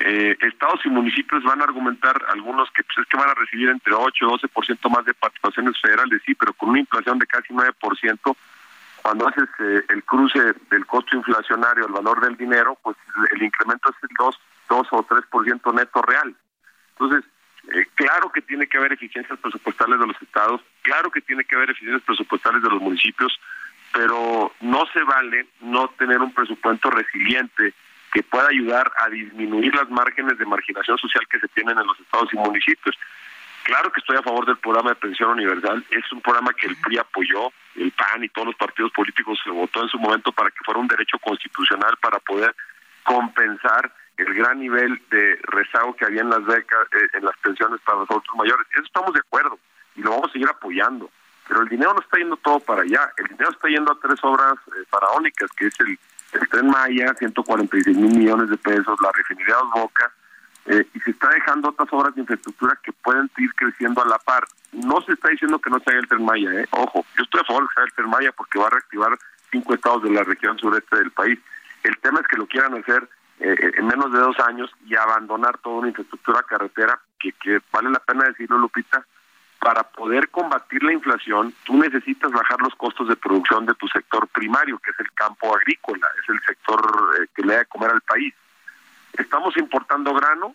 Eh, 0.00 0.36
estados 0.40 0.80
y 0.84 0.88
municipios 0.88 1.44
van 1.44 1.60
a 1.60 1.64
argumentar 1.64 2.20
algunos 2.28 2.68
que 2.72 2.82
pues, 2.82 2.98
es 2.98 3.06
que 3.06 3.16
van 3.16 3.30
a 3.30 3.34
recibir 3.34 3.68
entre 3.68 3.94
8 3.94 4.24
y 4.24 4.28
12% 4.28 4.90
más 4.90 5.04
de 5.04 5.14
participaciones 5.14 5.80
federales, 5.80 6.20
sí, 6.26 6.34
pero 6.34 6.52
con 6.52 6.70
una 6.70 6.80
inflación 6.80 7.18
de 7.18 7.26
casi 7.26 7.54
9%, 7.54 8.36
cuando 9.02 9.28
haces 9.28 9.48
eh, 9.60 9.84
el 9.90 10.02
cruce 10.04 10.40
del 10.70 10.86
costo 10.86 11.16
inflacionario, 11.16 11.86
el 11.86 11.92
valor 11.92 12.20
del 12.20 12.36
dinero, 12.36 12.76
pues 12.82 12.96
el 13.32 13.42
incremento 13.42 13.90
es 13.90 13.96
el 14.02 14.08
2, 14.16 14.40
2 14.68 14.86
o 14.90 15.06
3% 15.06 15.74
neto 15.74 16.02
real. 16.02 16.34
Entonces, 16.98 17.24
eh, 17.72 17.86
claro 17.94 18.32
que 18.32 18.42
tiene 18.42 18.66
que 18.66 18.78
haber 18.78 18.94
eficiencias 18.94 19.38
presupuestales 19.38 20.00
de 20.00 20.06
los 20.06 20.20
estados, 20.20 20.60
claro 20.82 21.10
que 21.10 21.20
tiene 21.20 21.44
que 21.44 21.54
haber 21.54 21.70
eficiencias 21.70 22.02
presupuestales 22.02 22.62
de 22.62 22.68
los 22.68 22.80
municipios, 22.80 23.38
pero 23.92 24.52
no 24.60 24.86
se 24.92 25.02
vale 25.04 25.46
no 25.60 25.88
tener 25.96 26.20
un 26.20 26.34
presupuesto 26.34 26.90
resiliente 26.90 27.74
que 28.14 28.22
pueda 28.22 28.46
ayudar 28.48 28.90
a 28.98 29.10
disminuir 29.10 29.74
las 29.74 29.90
márgenes 29.90 30.38
de 30.38 30.46
marginación 30.46 30.96
social 30.96 31.26
que 31.28 31.40
se 31.40 31.48
tienen 31.48 31.76
en 31.76 31.86
los 31.86 31.98
estados 31.98 32.32
y 32.32 32.36
municipios. 32.36 32.96
Claro 33.64 33.90
que 33.90 33.98
estoy 33.98 34.16
a 34.16 34.22
favor 34.22 34.46
del 34.46 34.56
programa 34.58 34.90
de 34.90 34.96
pensión 34.96 35.30
universal, 35.30 35.84
es 35.90 36.12
un 36.12 36.20
programa 36.20 36.52
que 36.52 36.68
el 36.68 36.76
PRI 36.76 36.98
apoyó, 36.98 37.52
el 37.74 37.90
PAN 37.90 38.22
y 38.22 38.28
todos 38.28 38.46
los 38.46 38.56
partidos 38.56 38.92
políticos 38.92 39.40
se 39.42 39.50
votó 39.50 39.82
en 39.82 39.88
su 39.88 39.98
momento 39.98 40.30
para 40.30 40.50
que 40.50 40.62
fuera 40.64 40.78
un 40.78 40.86
derecho 40.86 41.18
constitucional 41.18 41.96
para 42.00 42.20
poder 42.20 42.54
compensar 43.02 43.92
el 44.16 44.32
gran 44.32 44.60
nivel 44.60 45.02
de 45.10 45.40
rezago 45.42 45.96
que 45.96 46.04
había 46.04 46.20
en 46.20 46.30
las 46.30 46.44
becas, 46.44 46.86
eh, 46.92 47.08
en 47.14 47.24
las 47.24 47.36
pensiones 47.38 47.80
para 47.80 47.98
los 47.98 48.10
adultos 48.10 48.36
mayores. 48.36 48.64
Eso 48.74 48.84
estamos 48.84 49.12
de 49.12 49.20
acuerdo 49.20 49.58
y 49.96 50.02
lo 50.02 50.10
vamos 50.10 50.28
a 50.28 50.32
seguir 50.32 50.48
apoyando. 50.48 51.10
Pero 51.48 51.62
el 51.62 51.68
dinero 51.68 51.94
no 51.94 52.00
está 52.00 52.18
yendo 52.18 52.36
todo 52.36 52.60
para 52.60 52.82
allá, 52.82 53.10
el 53.16 53.26
dinero 53.26 53.50
está 53.50 53.68
yendo 53.68 53.90
a 53.90 53.98
tres 54.00 54.22
obras 54.22 54.54
eh, 54.68 54.84
faraónicas, 54.88 55.50
que 55.56 55.66
es 55.66 55.80
el 55.80 55.98
el 56.34 56.48
Tren 56.48 56.66
Maya, 56.68 57.14
146 57.18 57.96
mil 57.96 58.16
millones 58.16 58.50
de 58.50 58.56
pesos, 58.56 58.98
la 59.00 59.12
refinería 59.12 59.54
Dos 59.56 59.70
Bocas, 59.74 60.12
eh, 60.66 60.86
y 60.94 61.00
se 61.00 61.10
está 61.10 61.28
dejando 61.28 61.68
otras 61.68 61.88
obras 61.92 62.14
de 62.14 62.22
infraestructura 62.22 62.78
que 62.82 62.92
pueden 62.92 63.30
ir 63.38 63.54
creciendo 63.54 64.02
a 64.02 64.06
la 64.06 64.18
par. 64.18 64.44
No 64.72 65.00
se 65.02 65.12
está 65.12 65.28
diciendo 65.28 65.58
que 65.58 65.70
no 65.70 65.78
se 65.80 65.90
haga 65.90 66.00
el 66.00 66.08
Tren 66.08 66.24
Maya, 66.24 66.52
eh. 66.52 66.66
ojo, 66.70 67.04
yo 67.16 67.24
estoy 67.24 67.40
a 67.40 67.44
favor 67.44 67.62
de 67.62 67.68
que 67.68 67.74
se 67.74 67.80
haga 67.80 67.86
el 67.86 67.94
Tren 67.94 68.10
Maya 68.10 68.32
porque 68.32 68.58
va 68.58 68.66
a 68.66 68.70
reactivar 68.70 69.18
cinco 69.50 69.74
estados 69.74 70.02
de 70.02 70.10
la 70.10 70.24
región 70.24 70.58
sureste 70.58 70.96
del 70.96 71.10
país. 71.10 71.38
El 71.82 71.98
tema 71.98 72.20
es 72.20 72.26
que 72.26 72.36
lo 72.36 72.46
quieran 72.46 72.74
hacer 72.74 73.08
eh, 73.40 73.72
en 73.76 73.86
menos 73.86 74.12
de 74.12 74.18
dos 74.18 74.38
años 74.40 74.70
y 74.86 74.96
abandonar 74.96 75.58
toda 75.58 75.76
una 75.76 75.88
infraestructura 75.88 76.42
carretera 76.42 76.98
que 77.18 77.60
vale 77.72 77.90
la 77.90 78.00
pena 78.00 78.24
decirlo, 78.24 78.58
Lupita, 78.58 79.04
para 79.64 79.82
poder 79.82 80.28
combatir 80.28 80.82
la 80.82 80.92
inflación, 80.92 81.54
tú 81.64 81.78
necesitas 81.78 82.30
bajar 82.30 82.60
los 82.60 82.74
costos 82.74 83.08
de 83.08 83.16
producción 83.16 83.64
de 83.64 83.72
tu 83.72 83.88
sector 83.88 84.28
primario, 84.28 84.78
que 84.78 84.90
es 84.90 85.00
el 85.00 85.10
campo 85.12 85.56
agrícola, 85.56 86.06
es 86.22 86.28
el 86.28 86.38
sector 86.46 86.82
eh, 87.18 87.26
que 87.34 87.40
le 87.40 87.54
da 87.54 87.58
de 87.60 87.64
comer 87.64 87.90
al 87.90 88.02
país. 88.02 88.34
Estamos 89.14 89.56
importando 89.56 90.12
grano 90.12 90.54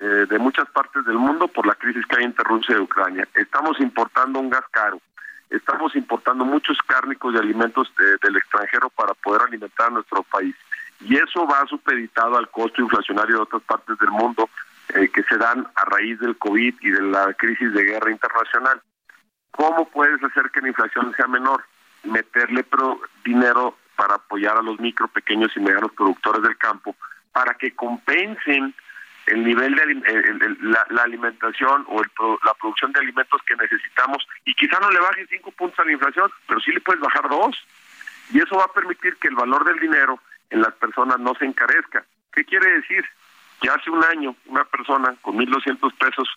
eh, 0.00 0.24
de 0.26 0.38
muchas 0.38 0.70
partes 0.70 1.04
del 1.04 1.18
mundo 1.18 1.48
por 1.48 1.66
la 1.66 1.74
crisis 1.74 2.06
que 2.06 2.16
hay 2.16 2.24
entre 2.24 2.44
Rusia 2.44 2.76
y 2.78 2.80
Ucrania. 2.80 3.28
Estamos 3.34 3.78
importando 3.78 4.40
un 4.40 4.48
gas 4.48 4.64
caro. 4.70 5.02
Estamos 5.50 5.94
importando 5.94 6.46
muchos 6.46 6.78
cárnicos 6.86 7.34
y 7.34 7.36
alimentos 7.36 7.92
del 8.22 8.36
extranjero 8.38 8.88
para 8.88 9.12
poder 9.12 9.42
alimentar 9.42 9.88
a 9.88 9.90
nuestro 9.90 10.22
país. 10.22 10.56
Y 11.00 11.14
eso 11.14 11.46
va 11.46 11.66
supeditado 11.66 12.38
al 12.38 12.48
costo 12.48 12.80
inflacionario 12.80 13.36
de 13.36 13.42
otras 13.42 13.62
partes 13.62 13.98
del 13.98 14.10
mundo 14.10 14.48
eh, 14.94 15.08
que 15.08 15.22
se 15.24 15.36
dan 15.36 15.66
a 15.74 15.84
raíz 15.84 16.18
del 16.20 16.36
COVID 16.36 16.74
y 16.80 16.90
de 16.90 17.02
la 17.02 17.32
crisis 17.34 17.72
de 17.72 17.84
guerra 17.84 18.10
internacional. 18.10 18.80
¿Cómo 19.50 19.88
puedes 19.88 20.22
hacer 20.22 20.50
que 20.50 20.60
la 20.60 20.68
inflación 20.68 21.12
sea 21.16 21.26
menor? 21.26 21.64
Meterle 22.04 22.64
dinero 23.24 23.76
para 23.96 24.14
apoyar 24.14 24.56
a 24.56 24.62
los 24.62 24.78
micro, 24.78 25.08
pequeños 25.08 25.50
y 25.56 25.60
medianos 25.60 25.92
productores 25.92 26.42
del 26.42 26.56
campo 26.58 26.94
para 27.32 27.54
que 27.54 27.74
compensen 27.74 28.74
el 29.26 29.44
nivel 29.44 29.74
de 29.74 30.56
la, 30.60 31.02
alimentación 31.02 31.84
o 31.88 32.00
la 32.00 32.54
producción 32.54 32.92
de 32.92 33.00
alimentos 33.00 33.40
que 33.46 33.56
necesitamos 33.56 34.26
y 34.44 34.54
quizá 34.54 34.78
no 34.78 34.90
le 34.90 35.00
baje 35.00 35.26
cinco 35.28 35.50
puntos 35.50 35.78
a 35.80 35.84
la 35.84 35.92
inflación, 35.92 36.30
pero 36.46 36.60
sí 36.60 36.70
le 36.70 36.80
puedes 36.80 37.00
bajar 37.00 37.28
dos. 37.28 37.56
Y 38.30 38.38
eso 38.38 38.56
va 38.56 38.64
a 38.64 38.72
permitir 38.72 39.16
que 39.16 39.28
el 39.28 39.34
valor 39.34 39.64
del 39.64 39.80
dinero 39.80 40.20
en 40.50 40.60
las 40.60 40.74
personas 40.74 41.18
no 41.18 41.34
se 41.34 41.44
encarezca. 41.44 42.04
¿Qué 42.32 42.44
quiere 42.44 42.70
decir? 42.80 43.04
Que 43.60 43.68
hace 43.68 43.90
un 43.90 44.04
año 44.04 44.34
una 44.46 44.64
persona 44.64 45.14
con 45.22 45.36
1.200 45.36 45.94
pesos, 45.96 46.28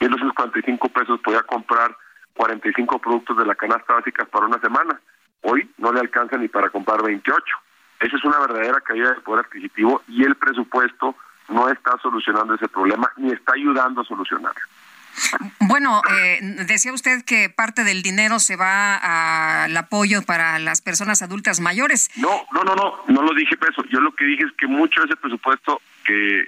1.245 0.00 0.92
pesos 0.92 1.20
podía 1.20 1.42
comprar 1.42 1.96
45 2.34 2.98
productos 2.98 3.36
de 3.36 3.46
la 3.46 3.54
canasta 3.54 3.94
básica 3.94 4.24
para 4.24 4.46
una 4.46 4.58
semana. 4.60 5.00
Hoy 5.42 5.68
no 5.78 5.92
le 5.92 6.00
alcanza 6.00 6.36
ni 6.36 6.48
para 6.48 6.70
comprar 6.70 7.02
28. 7.02 7.44
Esa 8.00 8.16
es 8.16 8.24
una 8.24 8.38
verdadera 8.40 8.80
caída 8.80 9.12
de 9.12 9.20
poder 9.20 9.44
adquisitivo 9.44 10.02
y 10.08 10.24
el 10.24 10.34
presupuesto 10.36 11.14
no 11.48 11.68
está 11.68 11.96
solucionando 12.02 12.54
ese 12.54 12.68
problema 12.68 13.10
ni 13.16 13.32
está 13.32 13.52
ayudando 13.54 14.00
a 14.00 14.04
solucionarlo. 14.04 14.60
Bueno, 15.60 16.02
eh, 16.10 16.38
decía 16.66 16.92
usted 16.92 17.24
que 17.24 17.50
parte 17.50 17.84
del 17.84 18.02
dinero 18.02 18.38
se 18.38 18.56
va 18.56 19.64
al 19.64 19.76
apoyo 19.76 20.22
para 20.22 20.58
las 20.58 20.80
personas 20.80 21.22
adultas 21.22 21.60
mayores. 21.60 22.10
No, 22.16 22.46
no, 22.52 22.64
no, 22.64 22.74
no, 22.74 22.98
no 23.06 23.22
lo 23.22 23.34
dije 23.34 23.56
eso. 23.70 23.84
Yo 23.90 24.00
lo 24.00 24.12
que 24.14 24.24
dije 24.24 24.44
es 24.44 24.52
que 24.52 24.66
mucho 24.66 25.00
de 25.00 25.06
ese 25.06 25.16
presupuesto 25.16 25.80
que 26.04 26.44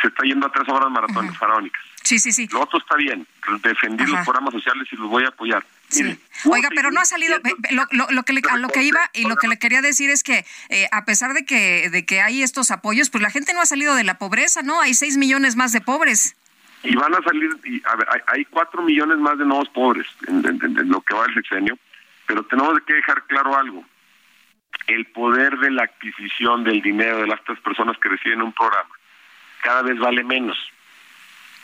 se 0.00 0.08
está 0.08 0.24
yendo 0.24 0.46
a 0.46 0.52
tres 0.52 0.68
horas 0.68 0.90
maratones 0.90 1.36
faraónicas. 1.36 1.82
Sí, 2.02 2.18
sí, 2.18 2.32
sí. 2.32 2.48
Lo 2.52 2.62
otro 2.62 2.78
está 2.78 2.96
bien, 2.96 3.26
defender 3.62 4.08
los 4.08 4.24
programas 4.24 4.54
sociales 4.54 4.88
y 4.90 4.96
los 4.96 5.08
voy 5.08 5.24
a 5.24 5.28
apoyar. 5.28 5.64
Oiga, 6.44 6.68
pero 6.74 6.90
no 6.90 7.00
ha 7.00 7.04
salido 7.04 7.38
lo, 7.70 7.86
lo, 8.10 8.22
que 8.22 8.40
a 8.48 8.56
lo 8.56 8.68
que 8.68 8.82
iba 8.82 9.00
y 9.12 9.26
lo 9.26 9.36
que 9.36 9.48
le 9.48 9.58
quería 9.58 9.82
decir 9.82 10.10
es 10.10 10.22
que 10.22 10.44
eh, 10.68 10.88
a 10.92 11.04
pesar 11.04 11.34
de 11.34 11.44
que 11.44 11.90
de 11.90 12.06
que 12.06 12.20
hay 12.20 12.42
estos 12.42 12.70
apoyos, 12.70 13.10
pues 13.10 13.22
la 13.22 13.30
gente 13.30 13.52
no 13.52 13.60
ha 13.60 13.66
salido 13.66 13.94
de 13.94 14.04
la 14.04 14.18
pobreza, 14.18 14.62
¿no? 14.62 14.80
Hay 14.80 14.94
seis 14.94 15.16
millones 15.16 15.56
más 15.56 15.72
de 15.72 15.80
pobres. 15.80 16.36
Y 16.82 16.96
van 16.96 17.14
a 17.14 17.22
salir, 17.22 17.50
y, 17.64 17.82
a 17.86 17.96
ver, 17.96 18.08
hay, 18.26 18.44
cuatro 18.46 18.82
millones 18.82 19.18
más 19.18 19.36
de 19.36 19.44
nuevos 19.44 19.68
pobres 19.68 20.06
en, 20.28 20.42
lo 20.88 21.02
que 21.02 21.14
va 21.14 21.26
el 21.26 21.34
sexenio, 21.34 21.78
pero 22.26 22.42
tenemos 22.44 22.80
que 22.86 22.94
dejar 22.94 23.24
claro 23.24 23.54
algo. 23.56 23.84
El 24.86 25.06
poder 25.06 25.58
de 25.58 25.70
la 25.72 25.82
adquisición 25.82 26.64
del 26.64 26.80
dinero 26.80 27.18
de 27.18 27.26
las 27.26 27.44
tres 27.44 27.60
personas 27.60 27.98
que 27.98 28.08
reciben 28.08 28.40
un 28.40 28.52
programa 28.52 28.88
cada 29.62 29.82
vez 29.82 29.98
vale 29.98 30.24
menos 30.24 30.58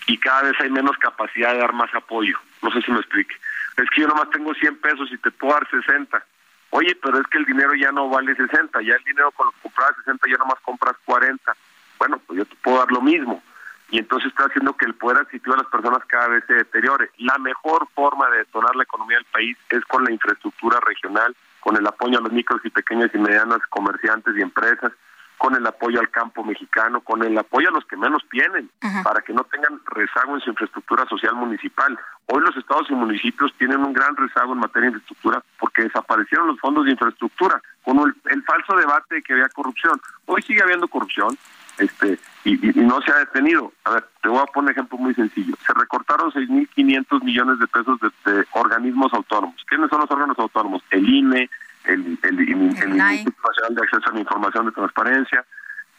y 0.07 0.19
cada 0.19 0.43
vez 0.43 0.55
hay 0.61 0.71
menos 0.71 0.97
capacidad 0.99 1.53
de 1.53 1.59
dar 1.59 1.73
más 1.73 1.93
apoyo. 1.95 2.39
No 2.63 2.71
sé 2.71 2.81
si 2.83 2.91
me 2.93 2.99
explique. 2.99 3.35
Es 3.77 3.91
que 3.91 4.03
yo 4.03 4.09
nomás 4.09 4.31
tengo 4.31 4.55
100 4.55 4.79
pesos 4.79 5.11
y 5.13 5.19
te 5.19 5.31
puedo 5.31 5.55
dar 5.55 5.69
60. 5.69 6.25
Oye, 6.71 6.97
pero 7.03 7.19
es 7.19 7.27
que 7.27 7.39
el 7.39 7.45
dinero 7.45 7.75
ya 7.75 7.93
no 7.93 8.09
vale 8.09 8.35
60. 8.35 8.81
Ya 8.83 8.95
el 8.95 9.05
dinero 9.05 9.31
con 9.33 9.47
lo 9.47 9.53
que 9.53 9.61
comprabas 9.63 9.97
60 9.97 10.31
ya 10.31 10.37
nomás 10.39 10.61
compras 10.63 10.97
40. 11.05 11.57
Bueno, 11.99 12.21
pues 12.27 12.39
yo 12.39 12.45
te 12.45 12.57
puedo 12.57 12.79
dar 12.79 12.91
lo 12.93 13.01
mismo. 13.01 13.43
Y 13.91 13.99
entonces 13.99 14.31
está 14.31 14.45
haciendo 14.45 14.77
que 14.77 14.87
el 14.87 14.95
poder 14.95 15.19
adquisitivo 15.19 15.55
de 15.55 15.63
las 15.63 15.71
personas 15.71 16.05
cada 16.07 16.29
vez 16.29 16.45
se 16.47 16.55
deteriore. 16.55 17.11
La 17.19 17.39
mejor 17.39 17.87
forma 17.95 18.29
de 18.31 18.39
detonar 18.39 18.75
la 18.75 18.83
economía 18.83 19.19
del 19.19 19.27
país 19.27 19.57
es 19.71 19.85
con 19.85 20.05
la 20.05 20.11
infraestructura 20.11 20.81
regional, 20.81 21.37
con 21.61 21.77
el 21.77 21.87
apoyo 21.87 22.19
a 22.19 22.23
los 22.23 22.33
micros 22.33 22.61
y 22.65 22.71
pequeñas 22.71 23.11
y 23.15 23.19
medianas 23.19 23.61
comerciantes 23.69 24.37
y 24.37 24.43
empresas, 24.43 24.93
con 25.39 25.55
el 25.55 25.67
apoyo 25.67 26.01
al 26.01 26.11
campo 26.11 26.43
mexicano, 26.45 27.01
con 27.01 27.23
el 27.23 27.37
apoyo 27.37 27.69
a 27.69 27.73
los 27.73 27.85
que 27.85 27.97
menos 27.97 28.23
tienen, 28.31 28.71
para 29.03 29.21
que 29.21 29.33
no 29.33 29.45
tengan 29.45 29.81
rezago 29.87 30.35
en 30.35 30.41
su 30.41 30.51
infraestructura 30.51 31.05
social 31.07 31.35
municipal. 31.35 31.99
Hoy 32.27 32.43
los 32.43 32.57
estados 32.57 32.91
y 32.91 32.95
municipios 32.95 33.53
tienen 33.59 33.85
un 33.85 33.93
gran 33.93 34.17
rezago 34.17 34.53
en 34.53 34.61
materia 34.61 34.91
de 34.91 34.97
infraestructura 34.97 35.43
porque 35.59 35.83
desaparecieron 35.83 36.49
los 36.49 36.61
fondos 36.61 36.85
de 36.85 36.93
infraestructura 36.93 37.61
con 37.85 37.99
el, 37.99 38.43
falso 38.45 38.77
debate 38.77 39.17
de 39.17 39.23
que 39.23 39.33
había 39.35 39.49
corrupción. 39.49 40.01
Hoy 40.27 40.43
sigue 40.43 40.63
habiendo 40.63 40.89
corrupción, 40.89 41.37
este 41.79 42.19
y, 42.45 42.57
no 42.81 43.01
se 43.03 43.13
ha 43.13 43.19
detenido. 43.19 43.73
A 43.85 43.91
ver, 43.91 44.09
te 44.23 44.29
voy 44.29 44.39
a 44.39 44.47
poner 44.47 44.71
un 44.71 44.73
ejemplo 44.73 44.99
muy 44.99 45.15
sencillo. 45.15 45.55
Se 45.67 45.75
recortaron 45.75 46.31
6.500 46.33 47.23
millones 47.23 47.59
de 47.59 47.67
pesos 47.67 47.99
de 48.01 48.47
organismos 48.53 49.13
autónomos. 49.13 49.57
¿Quiénes 49.67 49.91
son 49.91 50.01
los 50.01 50.11
órganos 50.11 50.39
autónomos? 50.39 50.83
El 50.91 51.09
INE, 51.09 51.51
el, 51.87 52.19
el, 52.23 52.49
Instituto 52.49 53.49
Nacional 53.49 53.75
de 53.75 53.83
Acceso 53.83 54.11
a 54.11 54.13
la 54.13 54.21
Información 54.21 54.67
de 54.67 54.73
Transparencia, 54.73 55.45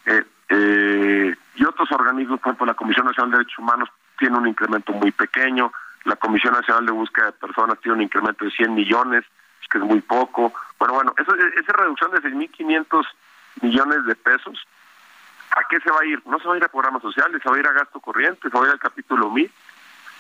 eh, 0.06 0.24
eh, 0.50 1.36
y 1.56 1.66
otros 1.66 1.92
organismos, 1.92 2.40
por 2.40 2.50
ejemplo, 2.50 2.66
la 2.66 2.74
Comisión 2.74 3.06
Nacional 3.06 3.32
de 3.32 3.38
Derechos 3.40 3.60
Humanos 3.60 3.90
tiene 4.18 4.38
un 4.38 4.48
incremento 4.48 4.94
muy 4.94 5.12
pequeño, 5.12 5.72
la 6.06 6.16
Comisión 6.16 6.54
Nacional 6.54 6.86
de 6.86 6.92
Búsqueda 6.92 7.28
de 7.28 7.32
Personas 7.34 7.80
tiene 7.82 7.98
un 7.98 8.04
incremento 8.04 8.46
de 8.46 8.52
100 8.52 8.74
millones, 8.74 9.26
que 9.70 9.78
es 9.78 9.84
muy 9.84 10.00
poco. 10.00 10.54
Bueno, 10.80 10.94
bueno, 10.94 11.14
eso, 11.18 11.36
esa 11.36 11.74
reducción 11.74 12.12
de 12.12 12.22
6.500 12.22 13.06
millones 13.62 14.06
de 14.06 14.16
pesos, 14.16 14.66
¿a 15.52 15.62
qué 15.70 15.80
se 15.82 15.92
va 15.92 16.00
a 16.02 16.06
ir? 16.06 16.22
No 16.26 16.40
se 16.40 16.48
va 16.48 16.54
a 16.54 16.58
ir 16.58 16.64
a 16.64 16.70
programas 16.70 17.02
sociales, 17.02 17.42
se 17.44 17.50
va 17.50 17.56
a 17.58 17.60
ir 17.60 17.68
a 17.68 17.74
gasto 17.74 18.00
corriente, 18.00 18.50
se 18.50 18.58
va 18.58 18.64
a 18.64 18.68
ir 18.68 18.72
al 18.72 18.80
capítulo 18.80 19.30
1000 19.30 19.52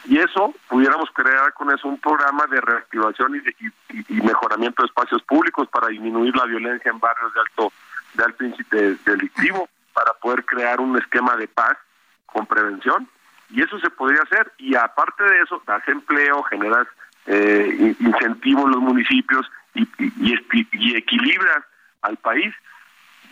y 0.05 0.19
eso 0.19 0.53
pudiéramos 0.67 1.09
crear 1.11 1.53
con 1.53 1.71
eso 1.71 1.87
un 1.87 1.99
programa 1.99 2.45
de 2.47 2.61
reactivación 2.61 3.35
y, 3.35 4.13
mejoramiento 4.21 4.83
de 4.83 4.87
espacios 4.87 5.21
públicos 5.23 5.67
para 5.69 5.87
disminuir 5.87 6.35
la 6.35 6.45
violencia 6.45 6.91
en 6.91 6.99
barrios 6.99 7.33
de 7.33 7.39
alto 7.39 7.73
de 8.13 8.23
alto 8.23 8.43
índice 8.45 8.97
delictivo 9.05 9.69
para 9.93 10.13
poder 10.13 10.45
crear 10.45 10.79
un 10.79 10.97
esquema 10.97 11.35
de 11.35 11.47
paz 11.47 11.77
con 12.25 12.45
prevención. 12.45 13.07
Y 13.49 13.61
eso 13.61 13.79
se 13.79 13.89
podría 13.89 14.21
hacer. 14.21 14.51
Y 14.57 14.75
aparte 14.75 15.23
de 15.23 15.41
eso 15.41 15.61
das 15.65 15.87
empleo 15.87 16.43
generas 16.43 16.87
eh, 17.25 17.95
incentivos 17.99 18.65
en 18.65 18.71
los 18.71 18.81
municipios 18.81 19.49
y, 19.73 19.87
y, 19.99 20.95
equilibras 20.95 21.63
al 22.01 22.17
país. 22.17 22.53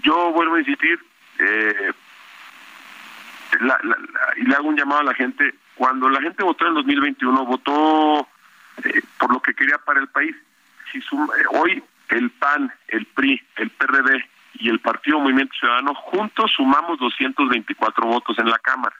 Yo 0.02 0.32
vuelvo 0.32 0.56
a 0.56 0.60
insistir 0.60 1.00
eh, 1.40 1.92
y 4.38 4.44
le 4.44 4.56
hago 4.56 4.68
un 4.68 4.78
llamado 4.78 5.02
a 5.02 5.06
la 5.06 5.14
gente 5.14 5.56
cuando 5.76 6.10
la 6.10 6.22
gente 6.22 6.44
votó 6.44 6.66
en 6.68 6.74
2021, 6.74 7.46
votó 7.46 8.28
eh, 8.84 9.02
por 9.20 9.32
lo 9.32 9.42
que 9.42 9.54
quería 9.54 9.78
para 9.78 10.00
el 10.00 10.08
país. 10.08 10.36
Si 10.92 11.00
eh, 11.00 11.02
hoy 11.52 11.84
el 12.10 12.30
PAN, 12.32 12.72
el 12.88 13.06
PRI, 13.06 13.42
el 13.58 13.70
PRD 13.72 14.26
y 14.54 14.70
el 14.70 14.80
Partido 14.80 15.20
Movimiento 15.20 15.54
Ciudadano 15.60 15.94
juntos 15.94 16.52
sumamos 16.56 16.98
224 17.00 18.06
votos 18.06 18.40
en 18.40 18.50
la 18.50 18.58
Cámara. 18.60 18.96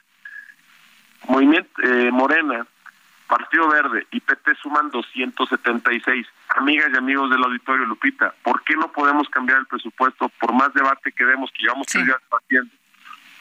Movimiento 1.28 1.70
eh, 1.82 2.10
Morena, 2.12 2.66
Partido 3.26 3.68
Verde 3.68 4.06
y 4.12 4.20
PT 4.20 4.54
suman 4.62 4.90
276. 4.90 6.26
Amigas 6.56 6.90
y 6.92 6.96
amigos 6.96 7.30
del 7.30 7.42
auditorio 7.42 7.86
Lupita, 7.86 8.34
¿por 8.42 8.62
qué 8.64 8.76
no 8.76 8.92
podemos 8.92 9.28
cambiar 9.30 9.58
el 9.58 9.66
presupuesto 9.66 10.28
por 10.40 10.52
más 10.52 10.72
debate 10.74 11.10
que 11.12 11.24
demos 11.24 11.50
que 11.52 11.62
llevamos 11.62 11.86
tres 11.86 12.04
días 12.04 12.18
haciendo? 12.30 12.70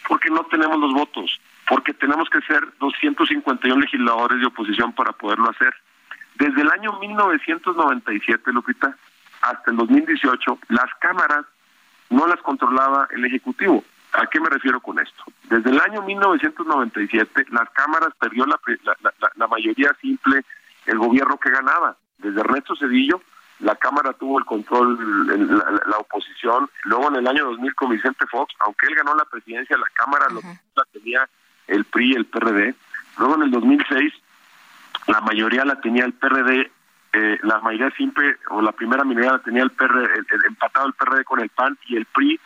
Porque 0.07 0.29
no 0.29 0.43
tenemos 0.45 0.79
los 0.79 0.93
votos 0.93 1.39
porque 1.68 1.93
tenemos 1.93 2.30
que 2.30 2.41
ser 2.41 2.68
251 2.80 3.82
legisladores 3.82 4.39
de 4.39 4.47
oposición 4.47 4.93
para 4.93 5.11
poderlo 5.13 5.49
hacer. 5.49 5.74
Desde 6.36 6.61
el 6.61 6.70
año 6.70 6.99
1997, 6.99 8.51
Lupita, 8.51 8.95
hasta 9.41 9.72
el 9.72 9.78
2018, 9.78 10.59
las 10.70 10.93
cámaras 10.99 11.45
no 12.09 12.28
las 12.28 12.39
controlaba 12.41 13.07
el 13.11 13.26
Ejecutivo. 13.26 13.84
¿A 14.13 14.28
qué 14.28 14.39
me 14.39 14.49
refiero 14.49 14.80
con 14.80 14.99
esto? 14.99 15.24
Desde 15.43 15.70
el 15.70 15.80
año 15.80 16.01
1997, 16.01 17.47
las 17.49 17.70
cámaras 17.72 18.09
perdió 18.20 18.45
la, 18.45 18.59
la, 19.36 19.47
mayoría 19.47 19.93
simple 19.99 20.43
el 20.86 20.97
gobierno 20.97 21.38
que 21.38 21.49
ganaba. 21.49 21.97
Desde 22.18 22.39
Ernesto 22.39 22.76
Cedillo, 22.76 23.22
la 23.59 23.76
Cámara 23.76 24.13
tuvo 24.13 24.39
el 24.39 24.45
control, 24.45 25.28
la, 25.88 25.97
oposición. 25.97 26.70
Luego 26.84 27.09
en 27.09 27.16
el 27.18 27.28
año 27.28 27.45
2000 27.45 27.76
con 27.76 27.89
Vicente 27.89 28.26
Fox, 28.28 28.53
aunque 28.59 28.88
él 28.88 28.95
ganó 28.95 29.16
la 29.16 29.26
presidencia, 29.26 29.78
la 29.78 29.89
Cámara 29.93 30.28
lo, 30.30 30.41
la 30.41 30.84
tenía 30.93 31.28
el 31.68 31.86
PRI 31.86 32.11
y 32.11 32.16
el 32.16 32.26
PRD. 32.26 32.76
Luego 33.18 33.36
en 33.36 33.43
el 33.43 33.51
2006 33.51 34.13
la 35.07 35.22
mayoría 35.22 35.66
la 35.66 35.80
tenía 35.82 36.05
el 36.05 36.13
PRD, 36.13 36.72
eh, 37.13 37.39
la 37.43 37.59
mayoría 37.59 37.95
simple 37.95 38.38
o 38.49 38.61
la 38.61 38.72
primera 38.72 39.03
minoría 39.03 39.34
la 39.34 39.39
tenía 39.39 39.63
el 39.63 39.72
PRD, 39.72 40.03
el, 40.03 40.45
empatado 40.47 40.88
el 40.88 40.93
PRD 40.93 41.24
con 41.24 41.39
el 41.39 41.49
PAN 41.49 41.78
y 41.88 41.95
el 41.95 42.05
PRI 42.05 42.39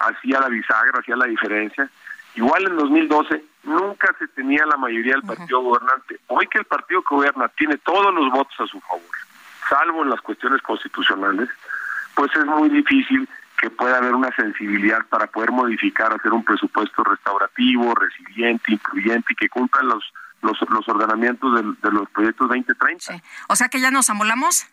hacía 0.00 0.40
la 0.40 0.48
bisagra, 0.48 1.00
hacía 1.00 1.16
la 1.16 1.26
diferencia. 1.26 1.88
Igual 2.34 2.66
en 2.66 2.76
2012 2.76 3.44
nunca 3.64 4.14
se 4.18 4.28
tenía 4.28 4.64
la 4.66 4.76
mayoría 4.76 5.14
del 5.14 5.22
partido 5.22 5.60
gobernante. 5.60 6.20
Hoy 6.28 6.46
que 6.46 6.58
el 6.58 6.64
partido 6.64 7.02
que 7.02 7.14
gobierna 7.14 7.48
tiene 7.48 7.76
todos 7.78 8.14
los 8.14 8.30
votos 8.30 8.54
a 8.60 8.66
su 8.66 8.80
favor, 8.80 9.02
salvo 9.68 10.02
en 10.02 10.10
las 10.10 10.20
cuestiones 10.20 10.62
constitucionales, 10.62 11.48
pues 12.14 12.34
es 12.34 12.44
muy 12.46 12.68
difícil 12.70 13.28
que 13.60 13.70
pueda 13.70 13.98
haber 13.98 14.14
una 14.14 14.34
sensibilidad 14.34 15.04
para 15.08 15.26
poder 15.26 15.50
modificar, 15.50 16.12
hacer 16.12 16.32
un 16.32 16.44
presupuesto 16.44 17.02
restaurativo, 17.04 17.94
resiliente, 17.94 18.72
incluyente 18.72 19.32
y 19.32 19.36
que 19.36 19.48
cumpla 19.48 19.82
los 19.82 20.04
los, 20.42 20.56
los 20.70 20.88
ordenamientos 20.88 21.54
de, 21.82 21.90
los 21.90 22.08
proyectos 22.10 22.48
2030. 22.48 23.22
O 23.48 23.56
sea 23.56 23.68
que 23.68 23.80
ya 23.80 23.90
nos 23.90 24.10
amolamos. 24.10 24.66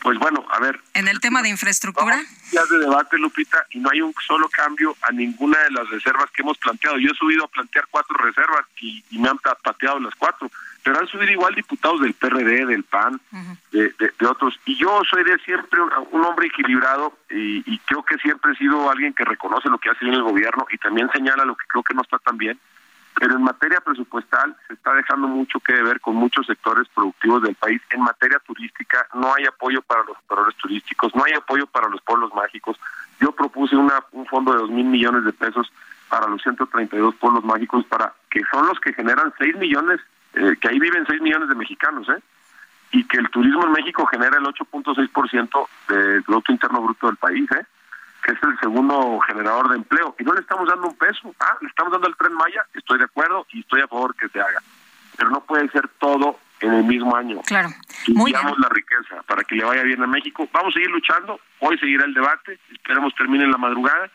Pues 0.00 0.18
bueno, 0.18 0.44
a 0.50 0.58
ver. 0.58 0.80
En 0.94 1.06
el 1.06 1.20
tema 1.20 1.42
de 1.42 1.48
infraestructura. 1.48 2.20
Ya 2.50 2.64
de 2.64 2.78
debate, 2.78 3.18
Lupita, 3.18 3.64
y 3.70 3.78
no 3.78 3.88
hay 3.92 4.00
un 4.00 4.12
solo 4.26 4.48
cambio 4.48 4.96
a 5.02 5.12
ninguna 5.12 5.58
de 5.60 5.70
las 5.70 5.88
reservas 5.90 6.28
que 6.32 6.42
hemos 6.42 6.58
planteado. 6.58 6.98
Yo 6.98 7.10
he 7.12 7.14
subido 7.14 7.44
a 7.44 7.48
plantear 7.48 7.86
cuatro 7.88 8.16
reservas 8.16 8.66
y, 8.80 9.04
y 9.10 9.18
me 9.18 9.28
han 9.28 9.38
pateado 9.38 10.00
las 10.00 10.14
cuatro 10.16 10.50
pero 10.82 10.98
han 10.98 11.06
subido 11.06 11.30
igual 11.30 11.54
diputados 11.54 12.00
del 12.00 12.14
PRD, 12.14 12.66
del 12.66 12.84
PAN, 12.84 13.20
de, 13.70 14.10
otros. 14.28 14.58
Y 14.64 14.76
yo 14.76 15.02
soy 15.08 15.22
de 15.24 15.38
siempre 15.38 15.80
un, 15.80 16.24
hombre 16.24 16.48
equilibrado 16.48 17.12
y, 17.30 17.78
creo 17.80 18.02
que 18.02 18.16
siempre 18.18 18.52
he 18.52 18.56
sido 18.56 18.90
alguien 18.90 19.12
que 19.14 19.24
reconoce 19.24 19.68
lo 19.68 19.78
que 19.78 19.90
hace 19.90 20.04
bien 20.04 20.16
el 20.16 20.22
gobierno 20.22 20.66
y 20.70 20.78
también 20.78 21.08
señala 21.12 21.44
lo 21.44 21.56
que 21.56 21.66
creo 21.66 21.82
que 21.82 21.94
no 21.94 22.02
está 22.02 22.18
tan 22.18 22.36
bien. 22.36 22.58
Pero 23.14 23.36
en 23.36 23.42
materia 23.42 23.80
presupuestal 23.80 24.56
se 24.66 24.74
está 24.74 24.94
dejando 24.94 25.28
mucho 25.28 25.60
que 25.60 25.74
ver 25.74 26.00
con 26.00 26.16
muchos 26.16 26.46
sectores 26.46 26.88
productivos 26.88 27.42
del 27.42 27.54
país. 27.54 27.80
En 27.90 28.00
materia 28.00 28.38
turística 28.40 29.06
no 29.14 29.32
hay 29.34 29.44
apoyo 29.44 29.82
para 29.82 30.02
los 30.04 30.16
operadores 30.16 30.56
turísticos, 30.56 31.14
no 31.14 31.22
hay 31.24 31.34
apoyo 31.34 31.66
para 31.66 31.88
los 31.88 32.00
pueblos 32.00 32.32
mágicos. 32.34 32.78
Yo 33.20 33.32
propuse 33.32 33.76
una, 33.76 34.02
un 34.12 34.26
fondo 34.26 34.52
de 34.52 34.58
dos 34.60 34.70
mil 34.70 34.86
millones 34.86 35.24
de 35.24 35.32
pesos 35.32 35.70
para 36.08 36.26
los 36.26 36.42
132 36.42 37.14
pueblos 37.14 37.44
mágicos, 37.44 37.86
para 37.86 38.12
que 38.30 38.42
son 38.50 38.66
los 38.66 38.78
que 38.80 38.92
generan 38.92 39.32
6 39.38 39.56
millones 39.56 40.00
eh, 40.34 40.56
que 40.60 40.68
ahí 40.68 40.78
viven 40.78 41.06
6 41.06 41.20
millones 41.20 41.48
de 41.48 41.54
mexicanos, 41.54 42.08
¿eh? 42.08 42.22
Y 42.92 43.04
que 43.04 43.18
el 43.18 43.30
turismo 43.30 43.64
en 43.64 43.72
México 43.72 44.06
genera 44.06 44.38
el 44.38 44.44
8.6% 44.44 45.68
del 45.88 46.22
Producto 46.22 46.52
Interno 46.52 46.82
Bruto 46.82 47.06
del 47.06 47.16
país, 47.16 47.50
¿eh? 47.52 47.64
Que 48.22 48.32
es 48.32 48.38
el 48.42 48.58
segundo 48.60 49.18
generador 49.20 49.70
de 49.70 49.76
empleo. 49.76 50.14
Y 50.18 50.24
no 50.24 50.34
le 50.34 50.40
estamos 50.40 50.68
dando 50.68 50.88
un 50.88 50.96
peso. 50.96 51.34
Ah, 51.40 51.56
le 51.60 51.68
estamos 51.68 51.92
dando 51.92 52.08
el 52.08 52.16
tren 52.16 52.34
Maya, 52.34 52.64
estoy 52.74 52.98
de 52.98 53.04
acuerdo 53.04 53.46
y 53.52 53.60
estoy 53.60 53.80
a 53.80 53.88
favor 53.88 54.14
que 54.14 54.28
se 54.28 54.40
haga. 54.40 54.62
Pero 55.16 55.30
no 55.30 55.40
puede 55.40 55.68
ser 55.70 55.88
todo 55.98 56.38
en 56.60 56.72
el 56.72 56.84
mismo 56.84 57.14
año. 57.16 57.40
Claro. 57.44 57.68
Muy 58.08 58.32
la 58.32 58.68
riqueza 58.70 59.22
para 59.26 59.42
que 59.44 59.56
le 59.56 59.64
vaya 59.64 59.82
bien 59.82 60.02
a 60.02 60.06
México. 60.06 60.48
Vamos 60.52 60.72
a 60.72 60.74
seguir 60.74 60.90
luchando. 60.90 61.40
Hoy 61.60 61.78
seguirá 61.78 62.04
el 62.04 62.14
debate. 62.14 62.58
Esperemos 62.72 63.14
termine 63.14 63.44
en 63.44 63.50
la 63.50 63.58
madrugada. 63.58 64.10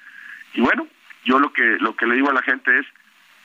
Y 0.53 0.61
bueno, 0.61 0.87
yo 1.25 1.39
lo 1.39 1.51
que 1.51 1.63
lo 1.79 1.95
que 1.95 2.05
le 2.05 2.15
digo 2.15 2.29
a 2.29 2.33
la 2.33 2.41
gente 2.41 2.79
es 2.79 2.85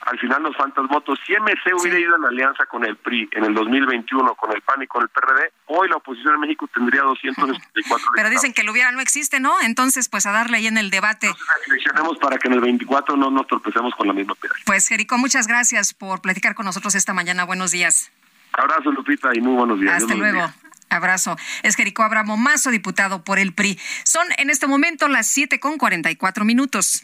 al 0.05 0.19
final 0.19 0.43
nos 0.43 0.55
faltan 0.55 0.87
votos. 0.87 1.19
Si 1.25 1.33
MC 1.33 1.73
hubiera 1.79 1.99
ido 1.99 2.15
en 2.15 2.25
alianza 2.25 2.65
con 2.65 2.83
el 2.85 2.97
PRI 2.97 3.29
en 3.31 3.45
el 3.45 3.53
2021, 3.53 4.35
con 4.35 4.51
el 4.51 4.61
PAN 4.61 4.81
y 4.81 4.87
con 4.87 5.01
el 5.03 5.09
PRD, 5.09 5.51
hoy 5.67 5.87
la 5.89 5.95
oposición 5.95 6.35
en 6.35 6.41
México 6.41 6.67
tendría 6.73 7.01
264 7.03 8.11
Pero 8.15 8.29
dicen 8.29 8.53
que 8.53 8.63
lo 8.63 8.71
hubiera 8.71 8.91
no 8.91 8.99
existe, 8.99 9.39
¿no? 9.39 9.59
Entonces, 9.61 10.09
pues 10.09 10.25
a 10.25 10.31
darle 10.31 10.57
ahí 10.57 10.67
en 10.67 10.77
el 10.77 10.89
debate. 10.89 11.27
Entonces, 11.27 12.19
para 12.19 12.37
que 12.37 12.47
en 12.47 12.55
el 12.55 12.61
24 12.61 13.15
no 13.15 13.31
nos 13.31 13.47
tropecemos 13.47 13.93
con 13.95 14.07
la 14.07 14.13
misma 14.13 14.35
piedra. 14.35 14.57
Pues, 14.65 14.87
Jerico, 14.87 15.17
muchas 15.17 15.47
gracias 15.47 15.93
por 15.93 16.21
platicar 16.21 16.55
con 16.55 16.65
nosotros 16.65 16.95
esta 16.95 17.13
mañana. 17.13 17.45
Buenos 17.45 17.71
días. 17.71 18.11
Abrazo, 18.53 18.91
Lupita, 18.91 19.29
y 19.33 19.41
muy 19.41 19.55
buenos 19.55 19.79
días. 19.79 20.03
Hasta 20.03 20.15
luego. 20.15 20.51
Abrazo. 20.89 21.37
Es 21.63 21.75
Jerico 21.75 22.03
Abramo 22.03 22.37
Mazo, 22.37 22.69
diputado 22.69 23.23
por 23.23 23.39
el 23.39 23.53
PRI. 23.53 23.79
Son 24.03 24.27
en 24.37 24.49
este 24.49 24.67
momento 24.67 25.07
las 25.07 25.27
7 25.27 25.59
con 25.59 25.77
44 25.77 26.45
minutos. 26.45 27.03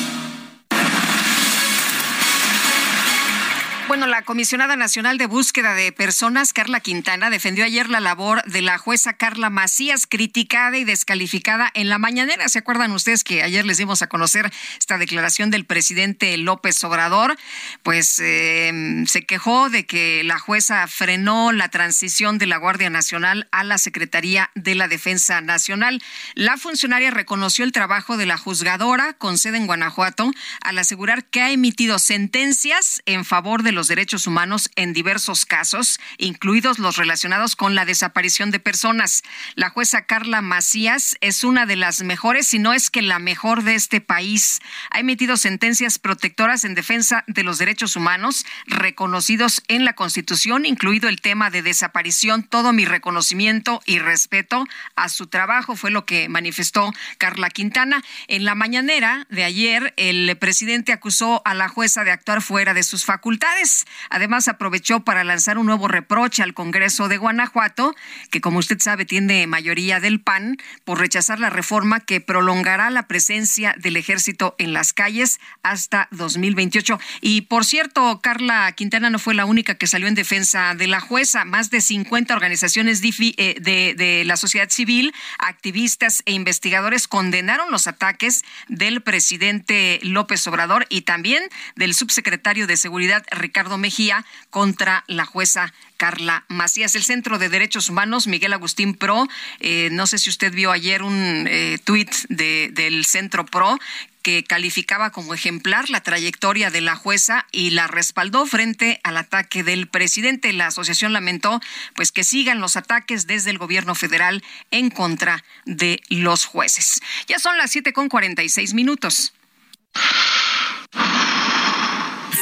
Bueno, 3.91 4.07
la 4.07 4.21
comisionada 4.21 4.77
nacional 4.77 5.17
de 5.17 5.25
búsqueda 5.25 5.73
de 5.73 5.91
personas, 5.91 6.53
Carla 6.53 6.79
Quintana, 6.79 7.29
defendió 7.29 7.65
ayer 7.65 7.89
la 7.89 7.99
labor 7.99 8.41
de 8.45 8.61
la 8.61 8.77
jueza 8.77 9.17
Carla 9.17 9.49
Macías, 9.49 10.07
criticada 10.07 10.77
y 10.77 10.85
descalificada 10.85 11.69
en 11.73 11.89
la 11.89 11.97
mañanera. 11.97 12.47
¿Se 12.47 12.59
acuerdan 12.59 12.93
ustedes 12.93 13.25
que 13.25 13.43
ayer 13.43 13.65
les 13.65 13.79
dimos 13.79 14.01
a 14.01 14.07
conocer 14.07 14.49
esta 14.79 14.97
declaración 14.97 15.51
del 15.51 15.65
presidente 15.65 16.37
López 16.37 16.81
Obrador? 16.85 17.35
Pues 17.83 18.17
eh, 18.23 19.03
se 19.07 19.25
quejó 19.25 19.69
de 19.69 19.85
que 19.85 20.23
la 20.23 20.39
jueza 20.39 20.87
frenó 20.87 21.51
la 21.51 21.67
transición 21.67 22.37
de 22.37 22.47
la 22.47 22.55
Guardia 22.55 22.89
Nacional 22.89 23.49
a 23.51 23.65
la 23.65 23.77
Secretaría 23.77 24.51
de 24.55 24.73
la 24.75 24.87
Defensa 24.87 25.41
Nacional. 25.41 26.01
La 26.33 26.55
funcionaria 26.55 27.11
reconoció 27.11 27.65
el 27.65 27.73
trabajo 27.73 28.15
de 28.15 28.25
la 28.25 28.37
juzgadora 28.37 29.15
con 29.17 29.37
sede 29.37 29.57
en 29.57 29.67
Guanajuato 29.67 30.31
al 30.61 30.77
asegurar 30.77 31.25
que 31.25 31.41
ha 31.41 31.51
emitido 31.51 31.99
sentencias 31.99 33.01
en 33.05 33.25
favor 33.25 33.63
de 33.63 33.73
los 33.73 33.80
derechos 33.87 34.27
humanos 34.27 34.69
en 34.75 34.93
diversos 34.93 35.45
casos, 35.45 35.99
incluidos 36.17 36.79
los 36.79 36.97
relacionados 36.97 37.55
con 37.55 37.75
la 37.75 37.85
desaparición 37.85 38.51
de 38.51 38.59
personas. 38.59 39.23
La 39.55 39.69
jueza 39.69 40.05
Carla 40.05 40.41
Macías 40.41 41.15
es 41.21 41.43
una 41.43 41.65
de 41.65 41.75
las 41.75 42.03
mejores, 42.03 42.47
si 42.47 42.59
no 42.59 42.73
es 42.73 42.89
que 42.89 43.01
la 43.01 43.19
mejor 43.19 43.63
de 43.63 43.75
este 43.75 44.01
país. 44.01 44.59
Ha 44.89 44.99
emitido 44.99 45.37
sentencias 45.37 45.99
protectoras 45.99 46.63
en 46.63 46.75
defensa 46.75 47.23
de 47.27 47.43
los 47.43 47.57
derechos 47.57 47.95
humanos 47.95 48.45
reconocidos 48.65 49.63
en 49.67 49.85
la 49.85 49.93
Constitución, 49.93 50.65
incluido 50.65 51.09
el 51.09 51.21
tema 51.21 51.49
de 51.49 51.61
desaparición. 51.61 52.43
Todo 52.43 52.73
mi 52.73 52.85
reconocimiento 52.85 53.81
y 53.85 53.99
respeto 53.99 54.65
a 54.95 55.09
su 55.09 55.27
trabajo 55.27 55.75
fue 55.75 55.91
lo 55.91 56.05
que 56.05 56.29
manifestó 56.29 56.91
Carla 57.17 57.49
Quintana. 57.49 58.03
En 58.27 58.45
la 58.45 58.55
mañanera 58.55 59.25
de 59.29 59.43
ayer, 59.43 59.93
el 59.97 60.35
presidente 60.37 60.93
acusó 60.93 61.41
a 61.45 61.53
la 61.53 61.69
jueza 61.69 62.03
de 62.03 62.11
actuar 62.11 62.41
fuera 62.41 62.73
de 62.73 62.83
sus 62.83 63.05
facultades. 63.05 63.60
Además, 64.09 64.47
aprovechó 64.47 65.01
para 65.01 65.23
lanzar 65.23 65.57
un 65.57 65.67
nuevo 65.67 65.87
reproche 65.87 66.41
al 66.41 66.53
Congreso 66.53 67.07
de 67.07 67.17
Guanajuato, 67.17 67.95
que 68.29 68.41
como 68.41 68.59
usted 68.59 68.79
sabe 68.79 69.05
tiene 69.05 69.45
mayoría 69.45 69.99
del 69.99 70.19
PAN, 70.19 70.57
por 70.83 70.99
rechazar 70.99 71.39
la 71.39 71.49
reforma 71.49 71.99
que 71.99 72.21
prolongará 72.21 72.89
la 72.89 73.07
presencia 73.07 73.75
del 73.77 73.97
ejército 73.97 74.55
en 74.57 74.73
las 74.73 74.93
calles 74.93 75.39
hasta 75.61 76.07
2028. 76.11 76.99
Y 77.21 77.41
por 77.41 77.63
cierto, 77.65 78.19
Carla 78.21 78.71
Quintana 78.71 79.09
no 79.09 79.19
fue 79.19 79.35
la 79.35 79.45
única 79.45 79.75
que 79.75 79.87
salió 79.87 80.07
en 80.07 80.15
defensa 80.15 80.73
de 80.75 80.87
la 80.87 80.99
jueza. 80.99 81.45
Más 81.45 81.69
de 81.69 81.81
50 81.81 82.33
organizaciones 82.33 83.01
eh, 83.03 83.55
de, 83.59 83.93
de 83.95 84.23
la 84.25 84.37
sociedad 84.37 84.69
civil, 84.69 85.13
activistas 85.37 86.23
e 86.25 86.33
investigadores 86.33 87.07
condenaron 87.07 87.71
los 87.71 87.87
ataques 87.87 88.43
del 88.67 89.01
presidente 89.01 89.99
López 90.01 90.45
Obrador 90.47 90.87
y 90.89 91.01
también 91.01 91.43
del 91.75 91.93
subsecretario 91.93 92.65
de 92.65 92.77
Seguridad 92.77 93.23
Ricardo 93.31 93.50
Mejía 93.77 94.25
contra 94.49 95.03
la 95.07 95.25
jueza 95.25 95.73
Carla 95.97 96.45
Macías. 96.47 96.95
El 96.95 97.03
Centro 97.03 97.37
de 97.37 97.49
Derechos 97.49 97.89
Humanos, 97.89 98.27
Miguel 98.27 98.53
Agustín 98.53 98.95
Pro, 98.95 99.27
eh, 99.59 99.89
no 99.91 100.07
sé 100.07 100.17
si 100.17 100.29
usted 100.29 100.51
vio 100.53 100.71
ayer 100.71 101.03
un 101.03 101.47
eh, 101.47 101.77
tuit 101.83 102.11
del 102.29 103.05
Centro 103.05 103.45
Pro 103.45 103.77
que 104.21 104.43
calificaba 104.43 105.11
como 105.11 105.33
ejemplar 105.33 105.89
la 105.89 106.01
trayectoria 106.01 106.69
de 106.69 106.81
la 106.81 106.95
jueza 106.95 107.47
y 107.51 107.71
la 107.71 107.87
respaldó 107.87 108.45
frente 108.45 108.99
al 109.03 109.17
ataque 109.17 109.63
del 109.63 109.87
presidente. 109.87 110.53
La 110.53 110.67
asociación 110.67 111.13
lamentó 111.13 111.59
pues 111.95 112.11
que 112.11 112.23
sigan 112.23 112.59
los 112.59 112.77
ataques 112.77 113.27
desde 113.27 113.49
el 113.49 113.57
gobierno 113.57 113.95
federal 113.95 114.43
en 114.69 114.89
contra 114.89 115.43
de 115.65 116.01
los 116.09 116.45
jueces. 116.45 117.01
Ya 117.27 117.39
son 117.39 117.57
las 117.57 117.71
siete 117.71 117.93
con 117.93 118.09
cuarenta 118.09 118.43
y 118.43 118.49
seis 118.49 118.73
minutos. 118.73 119.33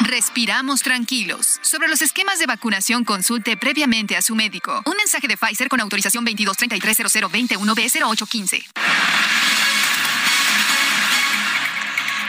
respiramos 0.00 0.82
tranquilos. 0.82 1.58
Sobre 1.62 1.88
los 1.88 2.02
esquemas 2.02 2.38
de 2.38 2.44
vacunación, 2.46 3.04
consulte 3.04 3.56
previamente 3.56 4.16
a 4.16 4.22
su 4.22 4.34
médico. 4.34 4.82
Un 4.86 4.96
mensaje 4.96 5.28
de 5.28 5.36
Pfizer 5.36 5.68
con 5.68 5.80
autorización 5.80 6.26
22330021B0815. 6.26 8.64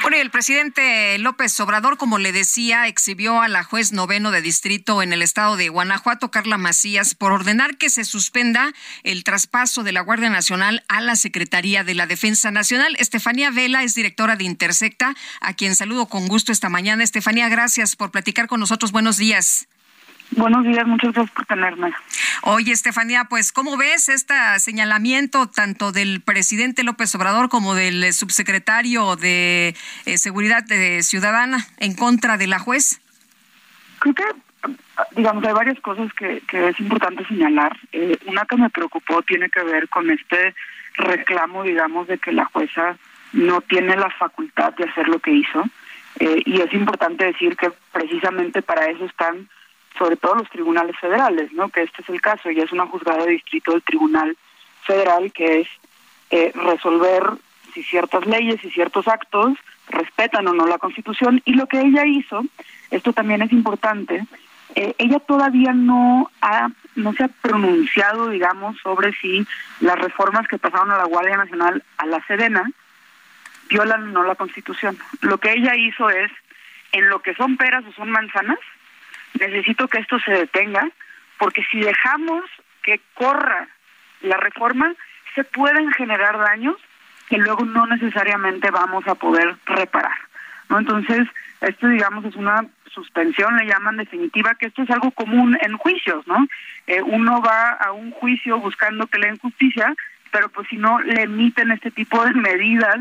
Bueno, 0.01 0.17
y 0.17 0.19
el 0.19 0.31
presidente 0.31 1.15
López 1.19 1.59
Obrador, 1.59 1.95
como 1.95 2.17
le 2.17 2.31
decía, 2.31 2.87
exhibió 2.87 3.39
a 3.39 3.47
la 3.47 3.63
juez 3.63 3.91
noveno 3.91 4.31
de 4.31 4.41
distrito 4.41 5.03
en 5.03 5.13
el 5.13 5.21
estado 5.21 5.57
de 5.57 5.69
Guanajuato, 5.69 6.31
Carla 6.31 6.57
Macías, 6.57 7.13
por 7.13 7.31
ordenar 7.31 7.77
que 7.77 7.91
se 7.91 8.03
suspenda 8.03 8.73
el 9.03 9.23
traspaso 9.23 9.83
de 9.83 9.91
la 9.91 10.01
Guardia 10.01 10.31
Nacional 10.31 10.83
a 10.87 11.01
la 11.01 11.15
Secretaría 11.15 11.83
de 11.83 11.93
la 11.93 12.07
Defensa 12.07 12.49
Nacional. 12.49 12.95
Estefanía 12.97 13.51
Vela 13.51 13.83
es 13.83 13.93
directora 13.93 14.35
de 14.35 14.45
Intersecta, 14.45 15.15
a 15.39 15.53
quien 15.53 15.75
saludo 15.75 16.07
con 16.07 16.27
gusto 16.27 16.51
esta 16.51 16.69
mañana. 16.69 17.03
Estefanía, 17.03 17.47
gracias 17.47 17.95
por 17.95 18.09
platicar 18.09 18.47
con 18.47 18.59
nosotros. 18.59 18.91
Buenos 18.91 19.17
días. 19.17 19.67
Buenos 20.31 20.63
días, 20.63 20.87
muchas 20.87 21.13
gracias 21.13 21.35
por 21.35 21.45
tenerme. 21.45 21.91
Oye, 22.43 22.71
Estefanía, 22.71 23.25
pues, 23.25 23.51
¿cómo 23.51 23.75
ves 23.77 24.07
este 24.07 24.33
señalamiento 24.59 25.47
tanto 25.47 25.91
del 25.91 26.21
presidente 26.21 26.83
López 26.83 27.13
Obrador 27.15 27.49
como 27.49 27.75
del 27.75 28.01
eh, 28.03 28.13
subsecretario 28.13 29.17
de 29.17 29.75
eh, 30.05 30.17
Seguridad 30.17 30.63
Ciudadana 31.01 31.57
en 31.79 31.95
contra 31.95 32.37
de 32.37 32.47
la 32.47 32.59
juez? 32.59 33.01
Creo 33.99 34.15
que, 34.15 34.23
digamos, 35.17 35.43
hay 35.43 35.53
varias 35.53 35.79
cosas 35.81 36.11
que, 36.13 36.41
es 36.49 36.79
importante 36.79 37.27
señalar. 37.27 37.77
Eh, 37.91 38.17
una 38.25 38.45
que 38.45 38.55
me 38.55 38.69
preocupó 38.69 39.21
tiene 39.23 39.49
que 39.49 39.63
ver 39.63 39.89
con 39.89 40.09
este 40.09 40.55
reclamo, 40.95 41.63
digamos, 41.63 42.07
de 42.07 42.17
que 42.17 42.31
la 42.31 42.45
jueza 42.45 42.95
no 43.33 43.59
tiene 43.61 43.97
la 43.97 44.09
facultad 44.11 44.73
de 44.75 44.85
hacer 44.85 45.09
lo 45.09 45.19
que 45.19 45.31
hizo. 45.31 45.63
y 46.19 46.59
es 46.61 46.73
importante 46.73 47.25
decir 47.25 47.55
que 47.55 47.71
precisamente 47.91 48.61
para 48.61 48.87
eso 48.87 49.05
están 49.05 49.47
sobre 50.01 50.15
todo 50.15 50.33
los 50.33 50.49
tribunales 50.49 50.97
federales, 50.97 51.53
¿no? 51.53 51.69
Que 51.69 51.83
este 51.83 52.01
es 52.01 52.09
el 52.09 52.19
caso, 52.19 52.49
y 52.49 52.59
es 52.59 52.71
una 52.71 52.87
juzgada 52.87 53.23
de 53.23 53.33
distrito 53.33 53.71
del 53.71 53.83
Tribunal 53.83 54.35
Federal 54.83 55.31
que 55.31 55.61
es 55.61 55.67
eh, 56.31 56.51
resolver 56.55 57.21
si 57.71 57.83
ciertas 57.83 58.25
leyes 58.25 58.63
y 58.63 58.71
ciertos 58.71 59.07
actos 59.07 59.59
respetan 59.89 60.47
o 60.47 60.53
no 60.53 60.65
la 60.65 60.79
Constitución 60.79 61.43
y 61.45 61.53
lo 61.53 61.67
que 61.67 61.79
ella 61.81 62.03
hizo, 62.07 62.43
esto 62.89 63.13
también 63.13 63.43
es 63.43 63.51
importante, 63.51 64.25
eh, 64.73 64.95
ella 64.97 65.19
todavía 65.19 65.71
no 65.73 66.31
ha 66.41 66.69
no 66.95 67.13
se 67.13 67.25
ha 67.25 67.27
pronunciado, 67.27 68.29
digamos, 68.29 68.77
sobre 68.81 69.13
si 69.13 69.45
las 69.81 69.99
reformas 69.99 70.47
que 70.47 70.57
pasaron 70.57 70.89
a 70.89 70.97
la 70.97 71.05
Guardia 71.05 71.37
Nacional 71.37 71.83
a 71.97 72.07
la 72.07 72.25
Sedena 72.25 72.67
violan 73.69 74.01
o 74.01 74.07
no 74.07 74.23
la 74.23 74.35
Constitución. 74.35 74.97
Lo 75.21 75.37
que 75.37 75.53
ella 75.53 75.75
hizo 75.75 76.09
es, 76.09 76.31
en 76.91 77.07
lo 77.07 77.21
que 77.21 77.35
son 77.35 77.55
peras 77.55 77.85
o 77.85 77.93
son 77.93 78.09
manzanas, 78.09 78.57
necesito 79.39 79.87
que 79.87 79.99
esto 79.99 80.19
se 80.19 80.31
detenga, 80.31 80.89
porque 81.37 81.63
si 81.71 81.79
dejamos 81.79 82.43
que 82.83 82.99
corra 83.13 83.67
la 84.21 84.37
reforma, 84.37 84.93
se 85.35 85.43
pueden 85.43 85.91
generar 85.93 86.37
daños 86.37 86.75
que 87.29 87.37
luego 87.37 87.65
no 87.65 87.87
necesariamente 87.87 88.69
vamos 88.71 89.07
a 89.07 89.15
poder 89.15 89.55
reparar. 89.65 90.17
¿no? 90.69 90.79
Entonces, 90.79 91.27
esto 91.61 91.87
digamos 91.87 92.25
es 92.25 92.35
una 92.35 92.65
suspensión, 92.91 93.55
le 93.55 93.67
llaman 93.67 93.97
definitiva, 93.97 94.55
que 94.55 94.67
esto 94.67 94.83
es 94.83 94.89
algo 94.89 95.11
común 95.11 95.57
en 95.61 95.77
juicios, 95.77 96.27
¿no? 96.27 96.45
Eh, 96.87 97.01
uno 97.01 97.41
va 97.41 97.71
a 97.71 97.93
un 97.93 98.11
juicio 98.11 98.59
buscando 98.59 99.07
que 99.07 99.19
le 99.19 99.27
den 99.27 99.37
justicia, 99.37 99.93
pero 100.31 100.49
pues 100.49 100.67
si 100.67 100.77
no 100.77 100.99
le 100.99 101.23
emiten 101.23 101.71
este 101.71 101.91
tipo 101.91 102.23
de 102.25 102.33
medidas, 102.35 102.99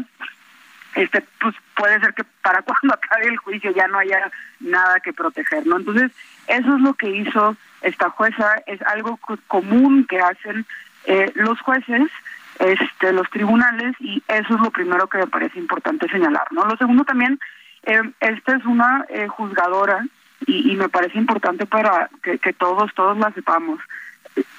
este 0.95 1.25
pues 1.41 1.55
puede 1.77 2.01
ser 2.01 2.15
que 2.15 2.25
para 2.43 2.63
cuando 2.63 2.95
acabe 2.95 3.27
el 3.27 3.37
juicio 3.37 3.71
ya 3.73 3.87
no 3.89 3.99
haya 3.99 4.31
nada 4.61 5.01
que 5.01 5.13
proteger, 5.13 5.67
¿no? 5.67 5.79
Entonces, 5.79 6.13
eso 6.47 6.77
es 6.77 6.81
lo 6.81 6.95
que 6.95 7.11
hizo 7.11 7.57
esta 7.83 8.11
jueza, 8.11 8.63
es 8.67 8.81
algo 8.83 9.19
común 9.47 10.07
que 10.07 10.21
hacen 10.21 10.67
eh, 11.07 11.33
los 11.35 11.61
jueces, 11.61 12.11
este, 12.59 13.13
los 13.13 13.29
tribunales, 13.31 13.95
y 14.01 14.23
eso 14.29 14.55
es 14.55 14.61
lo 14.61 14.71
primero 14.71 15.07
que 15.07 15.19
me 15.19 15.27
parece 15.27 15.59
importante 15.59 16.09
señalar, 16.09 16.47
¿no? 16.51 16.67
Lo 16.67 16.77
segundo 16.77 17.05
también 17.05 17.39
eh, 17.85 18.03
esta 18.21 18.57
es 18.57 18.65
una 18.67 19.07
eh, 19.09 19.29
juzgadora 19.29 20.05
y, 20.47 20.75
me 20.77 20.89
parece 20.89 21.19
importante 21.19 21.67
para 21.67 22.11
que, 22.23 22.53
todos, 22.55 22.93
todos 22.95 23.17
la 23.19 23.31
sepamos. 23.33 23.79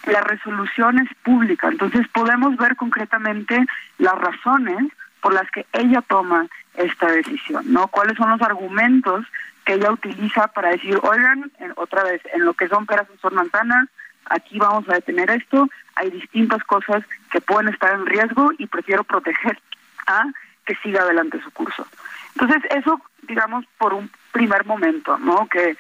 La 0.06 0.22
resolución 0.22 1.00
es 1.00 1.10
pública, 1.24 1.68
entonces 1.70 2.08
podemos 2.10 2.56
ver 2.58 2.76
concretamente 2.76 3.66
las 3.98 4.16
razones 4.16 4.92
por 5.22 5.34
las 5.34 5.50
que 5.52 5.66
ella 5.74 6.02
toma 6.02 6.48
esta 6.76 7.12
decisión, 7.12 7.72
¿no? 7.72 7.88
¿Cuáles 7.88 8.18
son 8.18 8.30
los 8.30 8.42
argumentos 8.42 9.26
que 9.66 9.74
ella 9.74 9.92
utiliza 9.92 10.48
para 10.48 10.70
decir, 10.70 11.00
oigan, 11.04 11.52
otra 11.76 12.04
vez, 12.04 12.22
en 12.34 12.46
lo 12.46 12.54
que 12.54 12.68
son 12.68 12.86
peras 12.86 13.08
son 13.22 13.36
manzanas, 13.36 13.88
aquí 14.26 14.58
vamos 14.58 14.88
a 14.90 14.94
detener 14.94 15.30
esto, 15.30 15.70
hay 15.96 16.10
distintas 16.10 16.64
cosas 16.64 17.04
que 17.32 17.42
pueden 17.42 17.72
estar 17.72 17.94
en 17.94 18.06
riesgo 18.06 18.52
y 18.58 18.68
prefiero 18.68 19.04
proteger 19.04 19.60
a 20.08 20.26
que 20.66 20.76
siga 20.76 21.02
adelante 21.02 21.42
su 21.42 21.52
curso. 21.52 21.88
Entonces, 22.36 22.64
eso, 22.72 23.02
digamos, 23.24 23.66
por 23.78 23.94
un 23.94 24.10
primer 24.32 24.66
momento, 24.66 25.18
¿no? 25.18 25.48
Que 25.48 25.78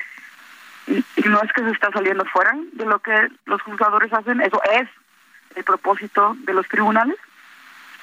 no 1.26 1.42
es 1.42 1.54
que 1.54 1.62
se 1.62 1.72
está 1.72 1.92
saliendo 1.92 2.26
fuera 2.26 2.54
de 2.74 2.86
lo 2.86 3.00
que 3.00 3.30
los 3.46 3.62
juzgadores 3.62 4.12
hacen, 4.12 4.42
eso 4.42 4.62
es 4.72 4.88
el 5.56 5.64
propósito 5.64 6.36
de 6.40 6.54
los 6.54 6.68
tribunales. 6.68 7.18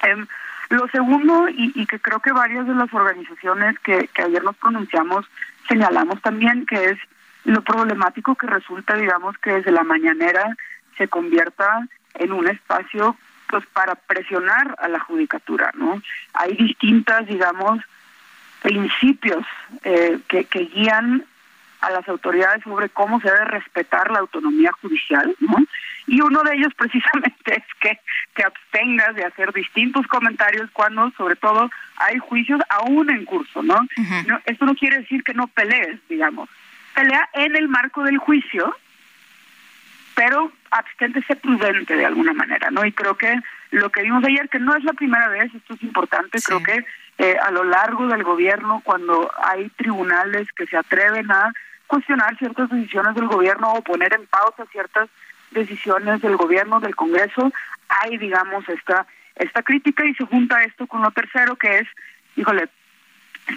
Em, 0.01 0.27
lo 0.69 0.87
segundo, 0.89 1.47
y, 1.49 1.85
que 1.87 1.99
creo 1.99 2.19
que 2.19 2.31
varias 2.31 2.67
de 2.67 2.75
las 2.75 2.93
organizaciones 2.93 3.77
que, 3.79 4.09
ayer 4.23 4.43
nos 4.43 4.55
pronunciamos 4.57 5.25
señalamos 5.67 6.21
también, 6.21 6.65
que 6.65 6.91
es 6.91 6.97
lo 7.45 7.61
problemático 7.63 8.35
que 8.35 8.47
resulta, 8.47 8.95
digamos, 8.95 9.37
que 9.39 9.53
desde 9.53 9.71
la 9.71 9.83
mañanera 9.83 10.55
se 10.97 11.07
convierta 11.07 11.87
en 12.15 12.31
un 12.31 12.47
espacio 12.47 13.15
pues 13.47 13.65
para 13.67 13.95
presionar 13.95 14.75
a 14.79 14.87
la 14.87 14.99
judicatura, 14.99 15.71
¿no? 15.73 16.01
Hay 16.33 16.55
distintas, 16.55 17.25
digamos, 17.25 17.79
principios 18.61 19.43
eh, 19.83 20.19
que, 20.27 20.45
que 20.45 20.65
guían 20.65 21.25
a 21.81 21.89
las 21.89 22.07
autoridades 22.07 22.63
sobre 22.63 22.89
cómo 22.89 23.19
se 23.21 23.31
debe 23.31 23.45
respetar 23.45 24.11
la 24.11 24.19
autonomía 24.19 24.71
judicial, 24.81 25.35
¿no? 25.39 25.57
Y 26.09 26.21
uno 26.21 26.41
de 26.43 26.55
ellos 26.55 26.73
precisamente 26.77 27.57
es 27.57 27.63
que 27.79 27.99
te 28.33 28.43
abstengas 28.43 29.15
de 29.15 29.25
hacer 29.25 29.53
distintos 29.53 30.07
comentarios 30.07 30.69
cuando, 30.71 31.11
sobre 31.11 31.35
todo, 31.35 31.69
hay 31.97 32.17
juicios 32.17 32.59
aún 32.69 33.09
en 33.09 33.25
curso, 33.25 33.61
¿no? 33.61 33.79
no 34.27 34.39
esto 34.45 34.65
no 34.65 34.75
quiere 34.75 34.99
decir 34.99 35.23
que 35.23 35.33
no 35.33 35.47
pelees, 35.47 35.99
digamos. 36.09 36.49
Pelea 36.95 37.29
en 37.33 37.55
el 37.55 37.67
marco 37.67 38.03
del 38.03 38.17
juicio, 38.17 38.75
pero 40.15 40.51
absténtese 40.71 41.35
prudente 41.35 41.95
de 41.95 42.05
alguna 42.05 42.33
manera, 42.33 42.71
¿no? 42.71 42.83
Y 42.85 42.91
creo 42.91 43.15
que 43.15 43.39
lo 43.71 43.89
que 43.91 44.01
vimos 44.01 44.23
ayer, 44.23 44.49
que 44.49 44.59
no 44.59 44.75
es 44.75 44.83
la 44.83 44.93
primera 44.93 45.27
vez, 45.29 45.53
esto 45.53 45.75
es 45.75 45.83
importante, 45.83 46.39
creo 46.41 46.63
que 46.63 46.85
eh, 47.19 47.37
a 47.41 47.51
lo 47.51 47.63
largo 47.63 48.07
del 48.07 48.23
gobierno, 48.23 48.81
cuando 48.83 49.31
hay 49.43 49.69
tribunales 49.69 50.47
que 50.55 50.65
se 50.65 50.77
atreven 50.77 51.29
a 51.31 51.51
cuestionar 51.87 52.37
ciertas 52.37 52.69
decisiones 52.69 53.15
del 53.15 53.27
gobierno 53.27 53.73
o 53.73 53.81
poner 53.81 54.13
en 54.13 54.25
pausa 54.27 54.65
ciertas 54.71 55.09
decisiones 55.51 56.21
del 56.21 56.37
gobierno, 56.37 56.79
del 56.79 56.95
Congreso, 56.95 57.51
hay, 57.87 58.17
digamos, 58.17 58.67
esta, 58.69 59.05
esta 59.35 59.63
crítica 59.63 60.05
y 60.05 60.13
se 60.15 60.25
junta 60.25 60.63
esto 60.63 60.87
con 60.87 61.01
lo 61.01 61.11
tercero, 61.11 61.55
que 61.55 61.79
es, 61.79 61.87
híjole, 62.35 62.69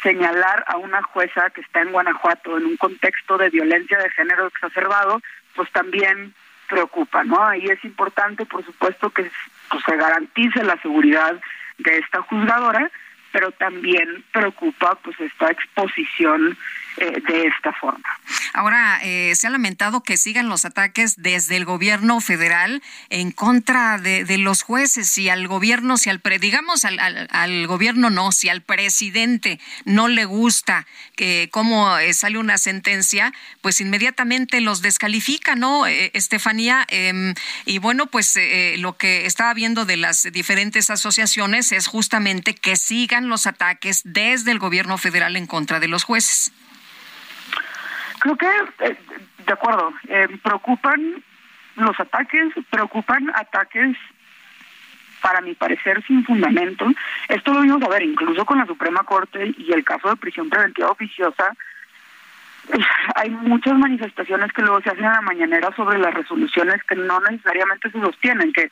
señalar 0.03 0.64
a 0.68 0.76
una 0.76 1.03
jueza 1.03 1.51
que 1.51 1.61
está 1.61 1.82
en 1.82 1.93
Guanajuato 1.93 2.57
en 2.57 2.66
un 2.66 2.76
contexto 2.76 3.36
de 3.36 3.51
violencia 3.51 3.99
de 3.99 4.11
género 4.11 4.47
exacerbado, 4.47 5.20
pues 5.55 5.70
también 5.72 6.34
preocupa, 6.68 7.24
¿no? 7.24 7.45
Ahí 7.45 7.66
es 7.66 7.84
importante, 7.84 8.47
por 8.47 8.64
supuesto, 8.64 9.11
que 9.11 9.30
pues, 9.68 9.84
se 9.84 9.97
garantice 9.97 10.64
la 10.64 10.80
seguridad 10.80 11.38
de 11.78 11.99
esta 11.99 12.22
juzgadora, 12.22 12.90
pero 13.32 13.51
también 13.53 14.24
preocupa 14.32 14.95
pues 15.03 15.18
esta 15.20 15.51
exposición 15.51 16.57
eh, 16.99 17.22
de 17.26 17.47
esta 17.47 17.72
forma. 17.72 18.05
Ahora, 18.53 19.01
eh, 19.03 19.32
se 19.34 19.47
ha 19.47 19.51
lamentado 19.51 20.03
que 20.03 20.18
sigan 20.18 20.51
los 20.51 20.66
ataques 20.66 21.14
desde 21.16 21.57
el 21.57 21.64
gobierno 21.64 22.20
federal 22.20 22.82
en 23.09 23.30
contra 23.30 23.97
de, 23.97 24.26
los 24.36 24.62
jueces, 24.62 25.09
si 25.09 25.30
al 25.30 25.49
gobierno, 25.49 25.97
si 25.97 26.11
al, 26.11 26.20
pre, 26.20 26.38
digamos 26.38 26.84
al, 26.84 26.99
al, 26.99 27.66
gobierno 27.66 28.11
no, 28.11 28.30
si 28.30 28.51
al 28.51 28.61
presidente 28.61 29.59
no 29.86 30.09
le 30.09 30.26
gusta 30.26 30.86
que 31.16 31.49
cómo 31.51 31.97
eh, 31.97 32.12
sale 32.12 32.36
una 32.36 32.59
sentencia, 32.59 33.32
pues 33.62 33.80
inmediatamente 33.80 34.61
los 34.61 34.82
descalifica, 34.82 35.55
¿no, 35.55 35.86
Estefanía? 35.86 36.84
Em, 36.88 37.34
y 37.64 37.78
bueno, 37.78 38.07
pues 38.07 38.38
lo 38.76 38.99
que 38.99 39.24
estaba 39.24 39.55
viendo 39.55 39.86
de 39.86 39.97
las 39.97 40.24
diferentes 40.30 40.90
asociaciones 40.90 41.72
es 41.72 41.86
justamente 41.86 42.55
que 42.55 42.76
sigan 42.76 43.30
los 43.30 43.47
ataques 43.47 44.03
desde 44.05 44.51
el 44.51 44.59
gobierno 44.59 44.99
federal 44.99 45.36
en 45.36 45.47
contra 45.47 45.80
de 45.80 45.88
los 45.88 46.05
jueces. 46.05 46.53
Creo 48.23 48.37
que, 48.37 48.47
eh, 48.47 48.97
de 49.47 49.53
acuerdo, 49.53 49.93
eh, 50.09 50.29
preocupan 50.45 51.25
los 51.75 51.99
ataques, 51.99 52.53
preocupan 52.70 53.33
ataques, 53.35 53.97
para 55.20 55.41
mi 55.41 55.55
parecer, 55.55 56.05
sin 56.07 56.25
fundamento. 56.25 56.87
Esto 57.29 57.53
lo 57.53 57.62
vimos 57.62 57.83
a 57.83 57.89
ver 57.89 58.03
incluso 58.03 58.45
con 58.45 58.59
la 58.59 58.66
Suprema 58.66 59.03
Corte 59.03 59.53
y 59.59 59.73
el 59.73 59.83
caso 59.83 60.09
de 60.09 60.16
prisión 60.16 60.49
preventiva 60.49 60.89
oficiosa. 60.89 61.53
Hay 63.16 63.31
muchas 63.31 63.77
manifestaciones 63.77 64.53
que 64.53 64.62
luego 64.62 64.81
se 64.83 64.91
hacen 64.91 65.05
en 65.05 65.12
la 65.12 65.20
mañanera 65.20 65.75
sobre 65.75 65.99
las 65.99 66.14
resoluciones 66.14 66.81
que 66.85 66.95
no 66.95 67.18
necesariamente 67.29 67.91
se 67.91 68.01
sostienen, 68.01 68.53
que 68.53 68.70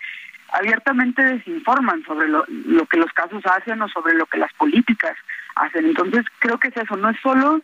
abiertamente 0.52 1.24
desinforman 1.24 2.04
sobre 2.04 2.28
lo 2.28 2.86
que 2.86 2.98
los 2.98 3.12
casos 3.12 3.44
hacen 3.46 3.82
o 3.82 3.88
sobre 3.88 4.14
lo 4.14 4.26
que 4.26 4.38
las 4.38 4.52
políticas 4.52 5.16
hacen. 5.56 5.86
Entonces, 5.86 6.24
creo 6.38 6.58
que 6.58 6.68
es 6.68 6.76
eso, 6.76 6.96
no 6.96 7.10
es 7.10 7.18
solo 7.20 7.60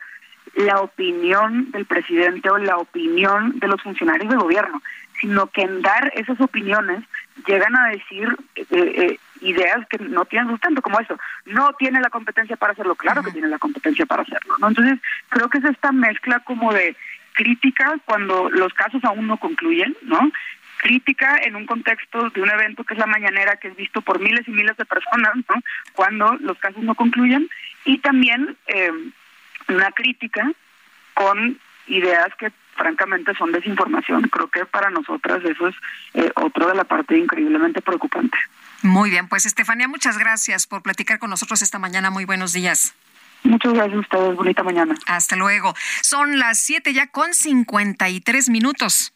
la 0.57 0.80
opinión 0.80 1.70
del 1.70 1.84
presidente 1.84 2.50
o 2.50 2.59
la 2.59 2.78
opinión 2.78 3.59
de 3.59 3.68
los 3.68 3.80
funcionarios 3.82 4.30
de 4.30 4.36
gobierno, 4.36 4.82
sino 5.20 5.46
que 5.48 5.62
en 5.62 5.82
dar 5.82 6.11
esas 6.14 6.40
opiniones 6.40 7.04
llegan 7.46 7.76
a 7.76 7.88
decir 7.88 8.34
eh, 8.57 8.64
eh, 8.70 9.18
ideas 9.42 9.86
que 9.88 9.98
no 9.98 10.24
tienen 10.24 10.48
sustento, 10.48 10.80
como 10.80 10.98
eso, 10.98 11.18
no 11.44 11.72
tiene 11.74 12.00
la 12.00 12.09
competencia 12.09 12.57
para 12.57 12.72
hacerlo, 12.72 12.94
claro 12.94 13.22
que 13.22 13.32
tiene 13.32 13.48
la 13.48 13.59
competencia 13.59 14.07
para 14.07 14.22
hacerlo, 14.22 14.57
¿no? 14.59 14.68
Entonces, 14.68 14.98
creo 15.28 15.48
que 15.50 15.59
es 15.59 15.64
esta 15.64 15.92
mezcla 15.92 16.40
como 16.40 16.72
de 16.72 16.96
crítica 17.34 17.98
cuando 18.07 18.48
los 18.48 18.72
casos 18.72 19.04
aún 19.04 19.26
no 19.26 19.36
concluyen, 19.36 19.94
¿no? 20.02 20.30
Crítica 20.78 21.38
en 21.42 21.57
un 21.57 21.66
contexto 21.66 22.30
de 22.30 22.40
un 22.40 22.50
evento 22.50 22.84
que 22.84 22.94
es 22.94 23.00
la 23.00 23.07
mañanera, 23.07 23.57
que 23.57 23.68
es 23.68 23.76
visto 23.76 24.00
por 24.00 24.20
miles 24.20 24.48
y 24.48 24.52
miles 24.52 24.76
de 24.78 24.86
personas, 24.86 25.34
¿no? 25.36 25.62
Cuando 25.92 26.34
los 26.40 26.59
casos 26.59 26.82
no 26.82 26.94
concluyen, 26.94 27.48
y 27.84 27.98
también... 27.98 28.57
Eh, 28.68 28.90
una 29.68 29.90
crítica 29.92 30.50
con 31.14 31.58
ideas 31.86 32.28
que 32.38 32.52
francamente 32.76 33.34
son 33.34 33.52
desinformación. 33.52 34.22
Creo 34.22 34.48
que 34.48 34.66
para 34.66 34.90
nosotras 34.90 35.42
eso 35.44 35.68
es 35.68 35.74
eh, 36.14 36.30
otro 36.34 36.68
de 36.68 36.74
la 36.74 36.84
parte 36.84 37.16
increíblemente 37.16 37.80
preocupante. 37.80 38.36
Muy 38.82 39.10
bien, 39.10 39.28
pues 39.28 39.46
Estefanía, 39.46 39.88
muchas 39.88 40.18
gracias 40.18 40.66
por 40.66 40.82
platicar 40.82 41.18
con 41.18 41.30
nosotros 41.30 41.62
esta 41.62 41.78
mañana. 41.78 42.10
Muy 42.10 42.24
buenos 42.24 42.52
días. 42.52 42.94
Muchas 43.42 43.72
gracias 43.72 43.96
a 43.96 44.00
ustedes. 44.00 44.36
Bonita 44.36 44.62
mañana. 44.62 44.94
Hasta 45.06 45.36
luego. 45.36 45.74
Son 46.02 46.38
las 46.38 46.58
siete 46.58 46.92
ya 46.92 47.06
con 47.06 47.32
53 47.32 48.50
minutos. 48.50 49.12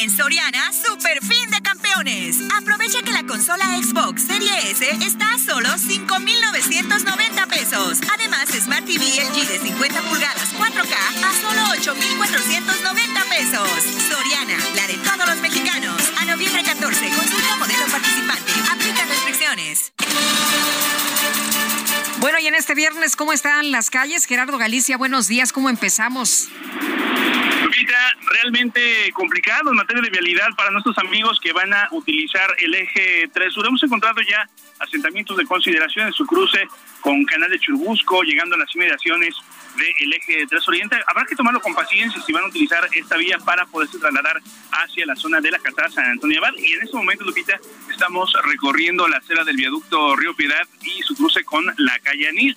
En 0.00 0.10
Soriana, 0.10 0.72
super 0.72 1.20
fin 1.22 1.50
de 1.50 1.60
campeones. 1.60 2.38
Aprovecha 2.56 3.02
que 3.02 3.12
la 3.12 3.24
consola 3.24 3.62
Xbox 3.76 4.22
Serie 4.22 4.50
S 4.70 4.88
está 5.04 5.34
a 5.34 5.38
solo 5.38 5.68
5,990 5.76 7.46
pesos. 7.46 7.98
Además, 8.14 8.48
Smart 8.48 8.86
TV 8.86 9.04
LG 9.04 9.46
de 9.46 9.58
50 9.58 10.00
pulgadas 10.02 10.54
4K 10.54 10.94
a 10.94 11.32
solo 11.42 11.62
8,490 11.78 13.20
pesos. 13.24 13.68
Soriana, 14.08 14.56
la 14.76 14.86
de 14.86 14.94
todos 14.94 15.28
los 15.28 15.40
mexicanos. 15.42 16.00
A 16.18 16.24
noviembre 16.24 16.62
14, 16.62 17.10
consulta 17.10 17.56
modelo 17.56 17.86
participante. 17.90 18.52
Aplica 18.72 19.04
restricciones. 19.04 19.92
Bueno, 22.18 22.38
y 22.38 22.46
en 22.46 22.54
este 22.54 22.74
viernes, 22.74 23.14
¿cómo 23.14 23.34
están 23.34 23.70
las 23.70 23.90
calles? 23.90 24.24
Gerardo 24.24 24.56
Galicia, 24.56 24.96
buenos 24.96 25.28
días, 25.28 25.52
¿cómo 25.52 25.68
empezamos? 25.68 26.48
Lupita, 27.72 28.16
realmente 28.26 29.10
complicado 29.14 29.70
en 29.70 29.76
materia 29.76 30.02
de 30.02 30.10
vialidad 30.10 30.48
para 30.56 30.70
nuestros 30.70 30.98
amigos 30.98 31.40
que 31.40 31.54
van 31.54 31.72
a 31.72 31.88
utilizar 31.92 32.54
el 32.58 32.74
eje 32.74 33.30
3 33.32 33.52
sur. 33.52 33.66
Hemos 33.66 33.82
encontrado 33.82 34.20
ya 34.20 34.46
asentamientos 34.78 35.38
de 35.38 35.46
consideración 35.46 36.08
en 36.08 36.12
su 36.12 36.26
cruce 36.26 36.68
con 37.00 37.24
Canal 37.24 37.50
de 37.50 37.58
Churbusco, 37.58 38.22
llegando 38.24 38.56
a 38.56 38.58
las 38.58 38.74
inmediaciones 38.74 39.34
del 39.76 40.12
eje 40.12 40.46
3 40.46 40.68
Oriente. 40.68 40.96
Habrá 41.06 41.24
que 41.24 41.34
tomarlo 41.34 41.60
con 41.60 41.74
paciencia 41.74 42.20
si 42.20 42.30
van 42.30 42.44
a 42.44 42.48
utilizar 42.48 42.86
esta 42.92 43.16
vía 43.16 43.38
para 43.38 43.64
poderse 43.64 43.98
trasladar 43.98 44.42
hacia 44.72 45.06
la 45.06 45.16
zona 45.16 45.40
de 45.40 45.50
la 45.50 45.58
Casada 45.58 45.88
San 45.88 46.04
Antonio 46.04 46.40
Abad. 46.40 46.54
Y 46.58 46.74
en 46.74 46.82
este 46.82 46.96
momento, 46.96 47.24
Lupita, 47.24 47.58
estamos 47.90 48.36
recorriendo 48.44 49.08
la 49.08 49.16
acera 49.16 49.44
del 49.44 49.56
viaducto 49.56 50.14
Río 50.16 50.34
Piedad 50.34 50.68
y 50.82 51.00
su 51.02 51.14
cruce 51.14 51.42
con 51.44 51.64
la 51.78 51.98
calle 52.00 52.28
Añil 52.28 52.54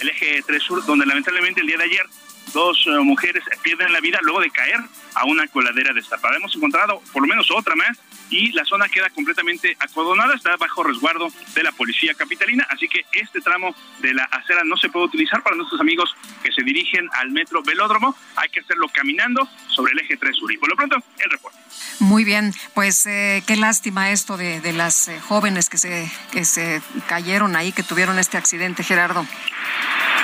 el 0.00 0.08
eje 0.08 0.42
3 0.46 0.62
Sur, 0.62 0.84
donde 0.84 1.06
lamentablemente 1.06 1.60
el 1.60 1.66
día 1.66 1.78
de 1.78 1.84
ayer 1.84 2.06
dos 2.52 2.84
eh, 2.86 2.90
mujeres 3.00 3.42
pierden 3.62 3.92
la 3.92 4.00
vida 4.00 4.18
luego 4.22 4.40
de 4.40 4.50
caer 4.50 4.80
a 5.14 5.24
una 5.24 5.46
coladera 5.48 5.92
destapada. 5.92 6.36
Hemos 6.36 6.54
encontrado 6.54 7.00
por 7.12 7.22
lo 7.22 7.28
menos 7.28 7.50
otra 7.50 7.74
más 7.74 7.98
y 8.34 8.50
la 8.50 8.64
zona 8.64 8.88
queda 8.88 9.08
completamente 9.10 9.76
acordonada, 9.78 10.34
está 10.34 10.56
bajo 10.56 10.82
resguardo 10.82 11.28
de 11.54 11.62
la 11.62 11.70
policía 11.70 12.14
capitalina, 12.14 12.66
así 12.68 12.88
que 12.88 13.06
este 13.12 13.40
tramo 13.40 13.72
de 14.00 14.12
la 14.12 14.24
acera 14.24 14.64
no 14.64 14.76
se 14.76 14.88
puede 14.88 15.06
utilizar 15.06 15.40
para 15.44 15.54
nuestros 15.54 15.80
amigos 15.80 16.16
que 16.42 16.50
se 16.50 16.64
dirigen 16.64 17.08
al 17.12 17.30
metro 17.30 17.62
Velódromo, 17.62 18.16
hay 18.34 18.48
que 18.48 18.58
hacerlo 18.58 18.88
caminando 18.92 19.48
sobre 19.68 19.92
el 19.92 20.00
eje 20.00 20.16
3 20.16 20.36
sur. 20.36 20.52
Y 20.52 20.56
por 20.56 20.68
lo 20.68 20.74
pronto, 20.74 20.96
el 20.96 21.30
reporte. 21.30 21.58
Muy 22.00 22.24
bien, 22.24 22.52
pues 22.74 23.06
eh, 23.06 23.44
qué 23.46 23.54
lástima 23.54 24.10
esto 24.10 24.36
de, 24.36 24.60
de 24.60 24.72
las 24.72 25.06
eh, 25.06 25.20
jóvenes 25.20 25.70
que 25.70 25.78
se, 25.78 26.10
que 26.32 26.44
se 26.44 26.82
cayeron 27.08 27.54
ahí, 27.54 27.70
que 27.70 27.84
tuvieron 27.84 28.18
este 28.18 28.36
accidente, 28.36 28.82
Gerardo. 28.82 29.24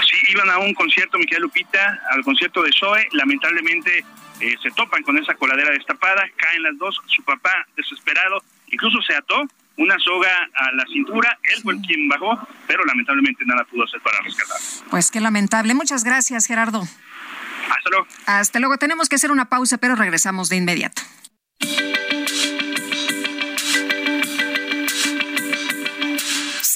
Sí, 0.09 0.17
iban 0.33 0.51
a 0.51 0.59
un 0.59 0.75
concierto, 0.75 1.17
Miquel 1.17 1.43
Lupita, 1.43 2.01
al 2.11 2.25
concierto 2.25 2.63
de 2.63 2.73
Zoe, 2.73 3.07
lamentablemente 3.13 4.05
eh, 4.41 4.57
se 4.62 4.70
topan 4.70 5.03
con 5.03 5.16
esa 5.18 5.34
coladera 5.34 5.70
destapada, 5.70 6.24
caen 6.36 6.62
las 6.62 6.78
dos, 6.78 6.97
su 7.07 7.22
papá 7.22 7.66
desesperado, 7.76 8.43
incluso 8.68 9.01
se 9.03 9.14
ató 9.14 9.43
una 9.76 9.99
soga 9.99 10.28
a 10.55 10.72
la 10.72 10.84
cintura, 10.93 11.38
él 11.43 11.62
fue 11.62 11.80
quien 11.80 12.09
bajó, 12.09 12.38
pero 12.66 12.84
lamentablemente 12.84 13.45
nada 13.47 13.64
pudo 13.64 13.84
hacer 13.84 14.01
para 14.01 14.20
rescatar. 14.20 14.57
Pues 14.91 15.11
qué 15.11 15.20
lamentable. 15.20 15.74
Muchas 15.74 16.05
gracias, 16.05 16.47
Gerardo. 16.47 16.82
Hasta 16.82 17.91
luego. 17.91 18.07
Hasta 18.26 18.59
luego. 18.59 18.76
Tenemos 18.76 19.09
que 19.09 19.16
hacer 19.16 19.30
una 19.30 19.49
pausa, 19.49 19.78
pero 19.78 19.95
regresamos 19.95 20.49
de 20.49 20.57
inmediato. 20.57 21.03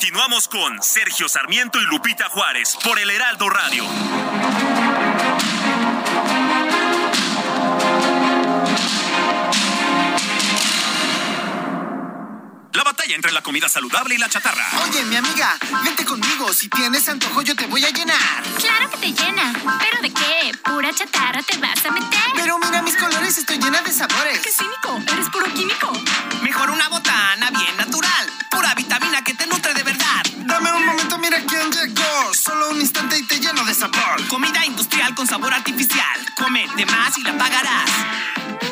Continuamos 0.00 0.48
con 0.48 0.82
Sergio 0.82 1.28
Sarmiento 1.28 1.78
y 1.78 1.84
Lupita 1.84 2.30
Juárez 2.30 2.74
por 2.82 2.98
el 2.98 3.10
Heraldo 3.10 3.50
Radio. 3.50 3.84
La 12.72 12.82
batalla 12.82 13.14
entre 13.14 13.30
la 13.30 13.42
comida 13.42 13.68
saludable 13.68 14.14
y 14.14 14.18
la 14.18 14.30
chatarra. 14.30 14.64
Oye, 14.88 15.04
mi 15.04 15.16
amiga, 15.16 15.58
vente 15.84 16.06
conmigo. 16.06 16.50
Si 16.54 16.70
tienes 16.70 17.06
antojo, 17.10 17.42
yo 17.42 17.54
te 17.54 17.66
voy 17.66 17.84
a 17.84 17.90
llenar. 17.90 18.42
Claro 18.56 18.90
que 18.90 18.96
te 18.96 19.12
llena. 19.12 19.52
¿Pero 19.80 20.00
de 20.00 20.10
qué? 20.14 20.52
¿Pura 20.64 20.94
chatarra 20.94 21.42
te 21.42 21.58
vas 21.58 21.84
a 21.84 21.90
meter? 21.90 22.20
Pero 22.36 22.58
mira 22.58 22.80
mis 22.80 22.96
colores, 22.96 23.36
estoy 23.36 23.58
llena 23.58 23.82
de 23.82 23.92
sabores. 23.92 24.40
¡Qué 24.40 24.50
cínico! 24.50 24.98
Eres 25.12 25.28
puro 25.28 25.44
químico. 25.52 25.92
Mejor 26.40 26.70
una 26.70 26.88
botana 26.88 27.50
bien 27.50 27.76
natural. 27.76 28.30
Pura 28.50 28.74
vitamina 28.74 29.22
que 29.24 29.34
llegó. 31.68 32.34
Solo 32.34 32.70
un 32.70 32.80
instante 32.80 33.18
y 33.18 33.26
te 33.26 33.38
lleno 33.38 33.64
de 33.64 33.74
sabor. 33.74 34.26
Comida 34.28 34.64
industrial 34.64 35.14
con 35.14 35.26
sabor 35.26 35.52
artificial. 35.52 36.18
Come 36.38 36.66
de 36.76 36.86
más 36.86 37.18
y 37.18 37.22
la 37.22 37.36
pagarás. 37.36 37.90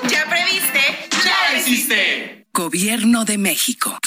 ¿Ya 0.09 0.25
previste? 0.29 1.09
¡Ya 1.25 1.53
lo 1.53 1.59
hiciste! 1.59 2.38
Gobierno 2.53 3.25
de 3.25 3.39
México. 3.39 3.99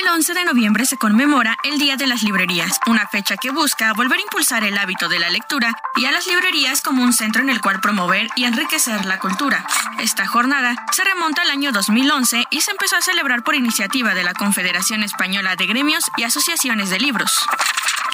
El 0.00 0.08
11 0.08 0.34
de 0.34 0.44
noviembre 0.44 0.86
se 0.86 0.96
conmemora 0.96 1.56
el 1.62 1.78
Día 1.78 1.96
de 1.96 2.06
las 2.06 2.22
Librerías, 2.22 2.80
una 2.86 3.06
fecha 3.06 3.36
que 3.36 3.50
busca 3.50 3.92
volver 3.92 4.18
a 4.18 4.22
impulsar 4.22 4.64
el 4.64 4.76
hábito 4.76 5.08
de 5.08 5.20
la 5.20 5.30
lectura 5.30 5.72
y 5.96 6.06
a 6.06 6.10
las 6.10 6.26
librerías 6.26 6.80
como 6.80 7.02
un 7.02 7.12
centro 7.12 7.42
en 7.42 7.50
el 7.50 7.60
cual 7.60 7.80
promover 7.80 8.28
y 8.34 8.44
enriquecer 8.44 9.04
la 9.04 9.20
cultura. 9.20 9.64
Esta 10.00 10.26
jornada 10.26 10.74
se 10.92 11.04
remonta 11.04 11.42
al 11.42 11.50
año 11.50 11.70
2011 11.70 12.44
y 12.50 12.60
se 12.60 12.72
empezó 12.72 12.96
a 12.96 13.02
celebrar 13.02 13.44
por 13.44 13.54
iniciativa 13.54 14.14
de 14.14 14.24
la 14.24 14.34
Confederación 14.34 15.02
Española 15.02 15.54
de 15.54 15.66
Gremios 15.66 16.04
y 16.16 16.24
Asociaciones 16.24 16.90
de 16.90 16.98
Libros. 16.98 17.46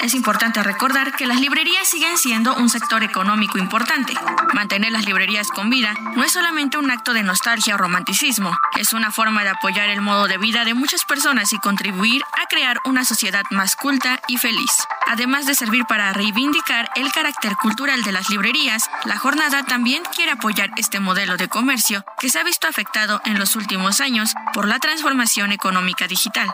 Es 0.03 0.15
importante 0.15 0.63
recordar 0.63 1.13
que 1.13 1.27
las 1.27 1.41
librerías 1.41 1.87
siguen 1.87 2.17
siendo 2.17 2.55
un 2.57 2.71
sector 2.71 3.03
económico 3.03 3.59
importante. 3.59 4.15
Mantener 4.55 4.93
las 4.93 5.05
librerías 5.05 5.49
con 5.49 5.69
vida 5.69 5.95
no 6.17 6.25
es 6.25 6.33
solamente 6.33 6.79
un 6.79 6.91
acto 6.91 7.13
de 7.13 7.23
nostalgia 7.23 7.75
o 7.75 7.79
romanticismo, 7.79 8.57
es 8.81 8.95
una 8.95 9.13
forma 9.13 9.45
de 9.45 9.51
apoyar 9.51 9.91
el 9.91 10.01
modo 10.01 10.27
de 10.27 10.39
vida 10.39 10.65
de 10.65 10.73
muchas 10.73 11.05
personas 11.05 11.53
y 11.53 11.59
contribuir 11.59 12.23
a 12.43 12.47
crear 12.47 12.79
una 12.87 13.05
sociedad 13.05 13.45
más 13.51 13.77
culta 13.77 14.21
y 14.27 14.39
feliz. 14.39 14.73
Además 15.07 15.45
de 15.45 15.55
servir 15.55 15.85
para 15.85 16.15
reivindicar 16.15 16.89
el 16.97 17.13
carácter 17.13 17.57
cultural 17.57 18.03
de 18.03 18.13
las 18.13 18.31
librerías, 18.31 18.89
la 19.05 19.19
jornada 19.19 19.65
también 19.65 20.03
quiere 20.17 20.33
apoyar 20.33 20.71
este 20.79 20.99
modelo 20.99 21.37
de 21.37 21.49
comercio 21.49 22.07
que 22.19 22.31
se 22.31 22.39
ha 22.39 22.43
visto 22.43 22.69
afectado 22.69 23.21
en 23.27 23.39
los 23.39 23.55
últimos 23.55 24.01
años 24.01 24.33
por 24.55 24.67
la 24.67 24.79
transformación 24.79 25.53
económica 25.53 26.07
digital. 26.07 26.49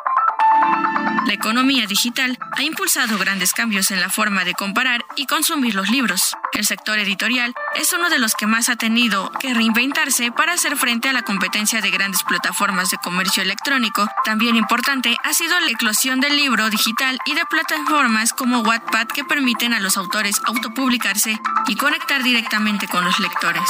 La 1.27 1.33
economía 1.33 1.87
digital 1.87 2.39
ha 2.53 2.63
impulsado 2.63 3.19
grandes 3.19 3.53
cambios 3.53 3.91
en 3.91 4.01
la 4.01 4.11
forma 4.11 4.45
de 4.45 4.55
comparar 4.55 5.05
y 5.17 5.27
consumir 5.27 5.75
los 5.75 5.91
libros. 5.91 6.37
El 6.53 6.65
sector 6.65 7.01
editorial 7.01 7.53
es 7.75 7.93
uno 7.93 8.09
de 8.11 8.21
los 8.21 8.37
que 8.37 8.47
más 8.47 8.69
ha 8.69 8.77
tenido 8.77 9.33
que 9.41 9.53
reinventarse 9.53 10.31
para 10.31 10.53
hacer 10.53 10.77
frente 10.77 11.09
a 11.09 11.13
la 11.13 11.23
competencia 11.23 11.81
de 11.81 11.91
grandes 11.91 12.23
plataformas 12.23 12.91
de 12.91 12.99
comercio 12.99 13.43
electrónico. 13.43 14.07
También 14.25 14.55
importante 14.55 15.17
ha 15.25 15.35
sido 15.35 15.59
la 15.59 15.71
eclosión 15.71 16.21
del 16.21 16.37
libro 16.37 16.71
digital 16.71 17.19
y 17.27 17.35
de 17.35 17.45
plataformas 17.47 18.33
como 18.33 18.61
Wattpad 18.61 19.09
que 19.09 19.25
permiten 19.25 19.73
a 19.73 19.81
los 19.81 19.97
autores 19.97 20.41
autopublicarse 20.45 21.37
y 21.67 21.75
conectar 21.75 22.23
directamente 22.23 22.87
con 22.87 23.05
los 23.05 23.19
lectores. 23.19 23.69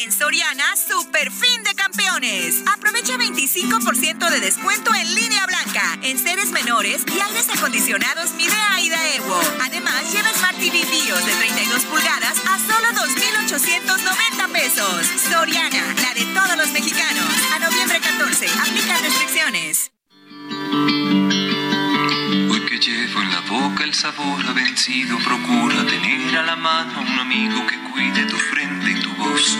En 0.00 0.10
Soriana, 0.10 0.64
super 0.74 1.30
fin 1.30 1.62
de 1.64 1.74
campeones. 1.74 2.62
Aprovecha 2.74 3.18
25% 3.18 4.30
de 4.30 4.40
descuento 4.40 4.90
en 4.94 5.14
línea 5.14 5.44
blanca, 5.44 5.98
en 6.00 6.18
seres 6.18 6.50
menores 6.50 7.02
y 7.14 7.20
aires 7.20 7.46
acondicionados 7.54 8.32
Midea 8.32 8.80
y 8.80 8.88
Daewoo. 8.88 9.42
Además, 9.60 10.10
lleva 10.10 10.32
Smart 10.32 10.56
TV 10.56 10.82
BIOS 10.82 11.26
de 11.26 11.32
32 11.32 11.82
pulgadas 11.84 12.38
a 12.48 12.58
solo 12.58 13.06
2,890 13.06 14.48
pesos. 14.48 15.06
Soriana, 15.28 15.94
la 16.00 16.14
de 16.14 16.24
todos 16.32 16.56
los 16.56 16.72
mexicanos. 16.72 17.28
A 17.54 17.58
noviembre 17.58 18.00
14, 18.00 18.46
aplica 18.48 18.96
restricciones. 18.96 19.92
Llevo 22.84 23.22
en 23.22 23.30
la 23.30 23.40
boca 23.42 23.84
el 23.84 23.94
sabor 23.94 24.44
ha 24.44 24.52
vencido, 24.52 25.16
procura 25.18 25.86
tener 25.86 26.36
a 26.36 26.42
la 26.42 26.56
mano 26.56 26.98
a 26.98 27.00
un 27.00 27.18
amigo 27.20 27.64
que 27.64 27.78
cuide 27.78 28.24
tu 28.24 28.36
frente 28.36 28.90
y 28.90 28.94
tu 28.96 29.14
voz 29.14 29.56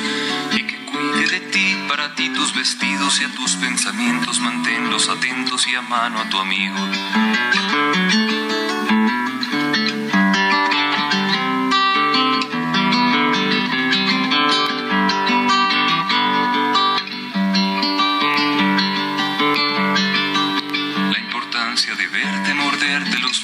y 0.51 0.64
que 0.64 0.85
cuide 0.87 1.29
de 1.29 1.41
ti, 1.53 1.77
para 1.89 2.16
ti 2.16 2.31
tus 2.31 2.53
vestidos 2.53 3.20
y 3.20 3.25
a 3.25 3.29
tus 3.29 3.55
pensamientos, 3.55 4.41
manténlos 4.41 5.09
atentos 5.09 5.68
y 5.68 5.77
a 5.77 5.83
mano 5.83 6.20
a 6.20 6.29
tu 6.29 6.39
amigo. 6.39 6.75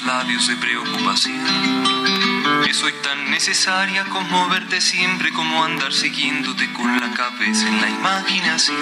Labios 0.09 0.47
de 0.47 0.55
preocupación. 0.55 1.39
Es 2.67 2.81
hoy 2.81 2.93
tan 3.03 3.29
necesaria 3.29 4.05
como 4.05 4.49
verte 4.49 4.81
siempre, 4.81 5.31
como 5.31 5.63
andar 5.63 5.93
siguiéndote 5.93 6.73
con 6.73 6.99
la 6.99 7.11
cabeza 7.11 7.67
en 7.67 7.79
la 7.79 7.89
imaginación. 7.89 8.77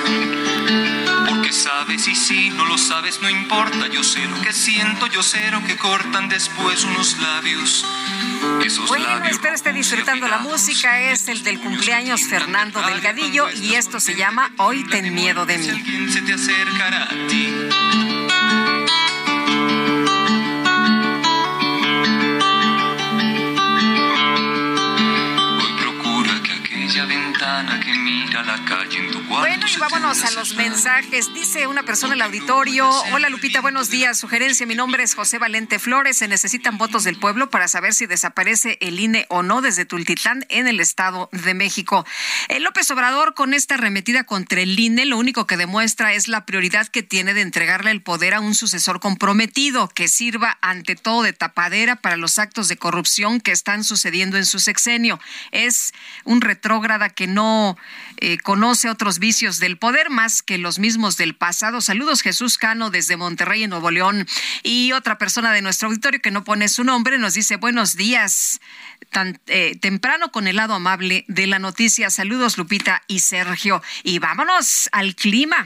Porque 1.28 1.52
sabes 1.52 2.08
y 2.08 2.16
si 2.16 2.50
no 2.52 2.64
lo 2.64 2.78
sabes 2.78 3.20
no 3.22 3.30
importa, 3.30 3.88
yo 3.88 4.04
sé 4.04 4.26
lo 4.26 4.40
que 4.40 4.54
siento, 4.54 5.08
yo 5.08 5.22
sé 5.22 5.52
lo 5.52 5.62
que 5.66 5.76
cortan 5.76 6.30
después 6.30 6.86
unos 6.86 7.18
labios 7.20 7.86
Bueno, 8.88 9.26
espero 9.26 9.56
esté 9.56 9.74
disfrutando 9.74 10.30
la 10.30 10.38
música. 10.38 11.12
Es 11.12 11.28
el 11.28 11.44
del 11.44 11.60
cumpleaños 11.60 12.22
Fernando 12.24 12.82
Delgadillo 12.84 13.52
y 13.52 13.76
esto 13.76 14.00
se 14.00 14.16
llama 14.16 14.54
Hoy 14.56 14.86
ten 14.86 15.14
miedo 15.14 15.46
de 15.46 15.58
mí. 15.58 15.84
La 28.44 28.64
calle 28.66 29.00
en 29.00 29.12
tu 29.12 29.28
cuarto 29.28 29.48
Bueno, 29.48 29.66
y 29.68 29.78
vámonos 29.80 30.24
a 30.24 30.32
los 30.32 30.56
mensajes. 30.56 31.34
Dice 31.34 31.66
una 31.66 31.84
persona 31.84 32.14
en 32.14 32.20
el 32.20 32.26
auditorio. 32.26 32.90
Hola 33.12 33.30
Lupita, 33.30 33.62
buenos 33.62 33.90
días. 33.90 34.20
Sugerencia, 34.20 34.66
mi 34.68 34.76
nombre 34.76 35.04
es 35.04 35.16
José 35.16 35.40
Valente 35.40 35.80
Flores. 35.80 36.18
Se 36.18 36.28
necesitan 36.28 36.78
votos 36.78 37.04
del 37.04 37.18
pueblo 37.18 37.50
para 37.50 37.68
saber 37.68 37.94
si 37.94 38.06
desaparece 38.06 38.78
el 38.82 39.00
INE 39.00 39.26
o 39.30 39.44
no 39.44 39.62
desde 39.62 39.86
Tultitán 39.86 40.46
en 40.50 40.68
el 40.68 40.80
Estado 40.80 41.30
de 41.32 41.54
México. 41.54 42.06
El 42.48 42.64
López 42.64 42.90
Obrador 42.92 43.34
con 43.34 43.54
esta 43.54 43.76
arremetida 43.76 44.24
contra 44.24 44.62
el 44.62 44.80
INE 44.80 45.06
lo 45.06 45.18
único 45.18 45.48
que 45.48 45.58
demuestra 45.58 46.14
es 46.14 46.28
la 46.28 46.46
prioridad 46.46 46.88
que 46.88 47.04
tiene 47.04 47.34
de 47.34 47.42
entregarle 47.42 47.92
el 47.92 48.02
poder 48.02 48.36
a 48.36 48.40
un 48.40 48.54
sucesor 48.54 49.00
comprometido 49.00 49.88
que 49.90 50.08
sirva 50.08 50.58
ante 50.62 50.96
todo 50.96 51.24
de 51.24 51.34
tapadera 51.34 51.98
para 51.98 52.18
los 52.18 52.38
actos 52.40 52.68
de 52.68 52.78
corrupción 52.78 53.42
que 53.42 53.52
están 53.52 53.84
sucediendo 53.84 54.38
en 54.38 54.46
su 54.46 54.60
sexenio. 54.60 55.20
Es 55.52 55.94
un 56.24 56.42
retrógrada 56.42 57.10
que 57.10 57.28
no 57.28 57.78
eh, 58.20 58.38
conoce 58.40 58.90
otros 58.90 59.20
vicios 59.20 59.60
del 59.60 59.78
poder 59.78 60.10
más 60.10 60.42
que 60.42 60.58
los 60.58 60.80
mismos 60.80 61.18
del 61.18 61.36
pasado. 61.36 61.82
Saludos 61.82 62.22
Jesús 62.22 62.58
Cano 62.58 62.90
desde 62.90 63.18
Monterrey, 63.18 63.64
en 63.64 63.70
Nuevo 63.70 63.92
León. 63.92 64.28
Y 64.64 64.92
otra 64.92 65.18
persona 65.18 65.54
de 65.54 65.62
nuestro 65.62 65.90
auditorio 65.90 66.22
que 66.22 66.32
no 66.32 66.44
pone 66.44 66.70
su 66.70 66.84
nombre 66.84 67.18
nos 67.18 67.34
dice 67.34 67.58
buenos 67.58 67.96
días. 67.96 68.60
Tan 69.12 69.40
eh, 69.48 69.78
temprano 69.80 70.32
con 70.32 70.48
el 70.48 70.58
lado 70.58 70.74
amable 70.74 71.26
de 71.28 71.48
la 71.48 71.60
noticia. 71.60 72.10
Saludos 72.10 72.58
Lupita 72.58 73.04
y 73.08 73.20
Sergio. 73.20 73.82
Y 74.04 74.20
vámonos 74.20 74.90
al 74.92 75.16
clima. 75.16 75.66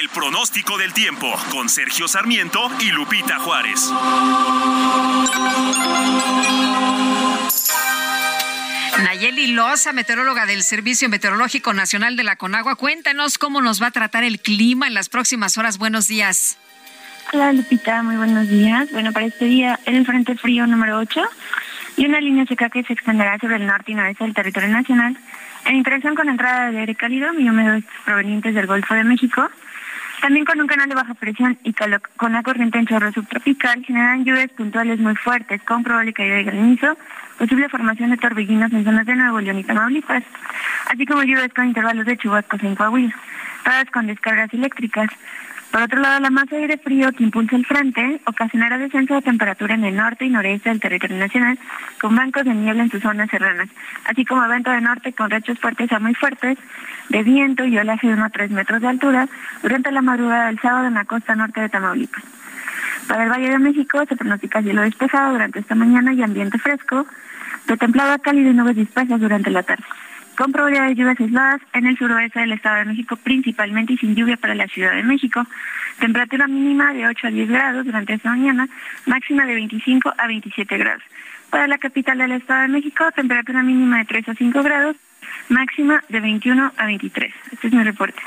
El 0.00 0.08
pronóstico 0.08 0.78
del 0.78 0.92
tiempo 0.92 1.34
con 1.50 1.68
Sergio 1.68 2.08
Sarmiento 2.08 2.70
y 2.80 2.90
Lupita 2.90 3.38
Juárez. 3.38 3.90
Nayeli 9.02 9.48
Loza, 9.48 9.92
meteoróloga 9.92 10.46
del 10.46 10.62
Servicio 10.62 11.08
Meteorológico 11.08 11.72
Nacional 11.72 12.16
de 12.16 12.24
la 12.24 12.36
Conagua, 12.36 12.76
cuéntanos 12.76 13.38
cómo 13.38 13.60
nos 13.60 13.82
va 13.82 13.88
a 13.88 13.90
tratar 13.90 14.24
el 14.24 14.40
clima 14.40 14.86
en 14.86 14.94
las 14.94 15.08
próximas 15.08 15.58
horas. 15.58 15.78
Buenos 15.78 16.06
días. 16.06 16.58
Hola 17.32 17.52
Lupita, 17.52 18.02
muy 18.02 18.16
buenos 18.16 18.48
días. 18.48 18.90
Bueno, 18.92 19.12
para 19.12 19.26
este 19.26 19.44
día 19.44 19.78
el 19.86 20.04
Frente 20.04 20.36
Frío 20.36 20.66
número 20.66 20.98
8 20.98 21.20
y 21.96 22.06
una 22.06 22.20
línea 22.20 22.46
seca 22.46 22.70
que 22.70 22.82
se 22.82 22.92
extenderá 22.92 23.38
sobre 23.38 23.56
el 23.56 23.66
norte 23.66 23.92
y 23.92 23.94
noreste 23.94 24.24
del 24.24 24.34
territorio 24.34 24.68
nacional 24.68 25.16
en 25.66 25.76
interacción 25.76 26.14
con 26.14 26.28
entrada 26.28 26.70
de 26.70 26.78
aire 26.80 26.94
cálido 26.94 27.32
y 27.34 27.48
húmedos 27.48 27.84
provenientes 28.04 28.54
del 28.54 28.66
Golfo 28.66 28.94
de 28.94 29.04
México. 29.04 29.48
También 30.20 30.44
con 30.44 30.60
un 30.60 30.66
canal 30.66 30.88
de 30.88 30.94
baja 30.94 31.14
presión 31.14 31.58
y 31.64 31.72
con 31.72 32.32
la 32.32 32.42
corriente 32.42 32.78
en 32.78 32.86
chorro 32.86 33.10
subtropical 33.10 33.82
generan 33.84 34.24
lluvias 34.24 34.50
puntuales 34.50 34.98
muy 35.00 35.16
fuertes 35.16 35.62
con 35.62 35.82
probable 35.82 36.12
caída 36.12 36.34
de 36.34 36.44
granizo, 36.44 36.96
posible 37.38 37.70
formación 37.70 38.10
de 38.10 38.18
torbellinos 38.18 38.70
en 38.72 38.84
zonas 38.84 39.06
de 39.06 39.16
Nuevo 39.16 39.40
León 39.40 39.60
y 39.60 39.64
Tamaulipas, 39.64 40.22
así 40.90 41.06
como 41.06 41.22
lluvias 41.22 41.54
con 41.54 41.68
intervalos 41.68 42.04
de 42.04 42.18
chubascos 42.18 42.62
en 42.62 42.76
Coahuila, 42.76 43.14
todas 43.64 43.90
con 43.90 44.06
descargas 44.06 44.52
eléctricas. 44.52 45.08
Por 45.70 45.82
otro 45.82 46.00
lado, 46.00 46.18
la 46.18 46.30
masa 46.30 46.56
de 46.56 46.62
aire 46.62 46.78
frío 46.78 47.12
que 47.12 47.22
impulsa 47.22 47.54
el 47.54 47.64
frente 47.64 48.20
ocasionará 48.26 48.76
descenso 48.76 49.14
de 49.14 49.22
temperatura 49.22 49.74
en 49.74 49.84
el 49.84 49.94
norte 49.94 50.24
y 50.24 50.28
noreste 50.28 50.68
del 50.68 50.80
territorio 50.80 51.16
nacional, 51.16 51.58
con 52.00 52.16
bancos 52.16 52.44
de 52.44 52.54
niebla 52.54 52.82
en 52.82 52.90
sus 52.90 53.00
zonas 53.00 53.30
serranas, 53.30 53.68
así 54.04 54.24
como 54.24 54.46
viento 54.48 54.70
de 54.70 54.80
norte 54.80 55.12
con 55.12 55.30
rachos 55.30 55.60
fuertes 55.60 55.92
a 55.92 56.00
muy 56.00 56.14
fuertes, 56.14 56.58
de 57.08 57.22
viento 57.22 57.64
y 57.64 57.78
oleaje 57.78 58.08
de 58.08 58.14
1 58.14 58.24
a 58.24 58.30
3 58.30 58.50
metros 58.50 58.80
de 58.80 58.88
altura 58.88 59.28
durante 59.62 59.92
la 59.92 60.02
madrugada 60.02 60.46
del 60.46 60.60
sábado 60.60 60.88
en 60.88 60.94
la 60.94 61.04
costa 61.04 61.36
norte 61.36 61.60
de 61.60 61.68
Tamaulipas. 61.68 62.24
Para 63.06 63.24
el 63.24 63.30
Valle 63.30 63.50
de 63.50 63.58
México 63.58 64.04
se 64.08 64.16
pronostica 64.16 64.62
cielo 64.62 64.82
despejado 64.82 65.32
durante 65.32 65.60
esta 65.60 65.76
mañana 65.76 66.12
y 66.12 66.22
ambiente 66.22 66.58
fresco, 66.58 67.06
de 67.66 67.76
templado 67.76 68.12
a 68.12 68.18
cálido 68.18 68.50
y 68.50 68.54
nubes 68.54 68.74
dispersas 68.74 69.20
durante 69.20 69.50
la 69.50 69.62
tarde, 69.62 69.84
con 70.36 70.52
probabilidad 70.52 70.88
de 70.88 70.94
lluvias 70.94 71.20
aisladas 71.20 71.60
en 71.72 71.86
el 71.86 71.98
suroeste 71.98 72.40
del 72.40 72.52
Estado 72.52 72.76
de 72.76 72.84
México 72.86 73.16
principalmente 73.16 73.92
y 73.94 73.98
sin 73.98 74.14
lluvia 74.14 74.36
para 74.36 74.54
la 74.54 74.66
Ciudad 74.68 74.94
de 74.94 75.02
México. 75.02 75.46
Temperatura 75.98 76.46
mínima 76.46 76.92
de 76.92 77.06
8 77.06 77.26
a 77.26 77.30
10 77.30 77.48
grados 77.48 77.84
durante 77.84 78.14
esta 78.14 78.30
mañana, 78.30 78.68
máxima 79.06 79.44
de 79.46 79.54
25 79.54 80.14
a 80.16 80.26
27 80.26 80.78
grados. 80.78 81.02
Para 81.50 81.66
la 81.66 81.78
capital 81.78 82.18
del 82.18 82.32
Estado 82.32 82.62
de 82.62 82.68
México, 82.68 83.10
temperatura 83.12 83.62
mínima 83.62 83.98
de 83.98 84.04
3 84.04 84.28
a 84.28 84.34
5 84.34 84.62
grados, 84.62 84.96
máxima 85.48 86.02
de 86.08 86.20
21 86.20 86.72
a 86.76 86.86
23. 86.86 87.34
Este 87.52 87.66
es 87.66 87.72
mi 87.72 87.82
reporte. 87.82 88.22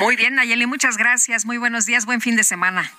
Muy 0.00 0.16
bien, 0.16 0.36
Nayeli, 0.36 0.66
muchas 0.66 0.96
gracias. 0.96 1.44
Muy 1.44 1.58
buenos 1.58 1.86
días, 1.86 2.06
buen 2.06 2.20
fin 2.20 2.36
de 2.36 2.44
semana. 2.44 2.90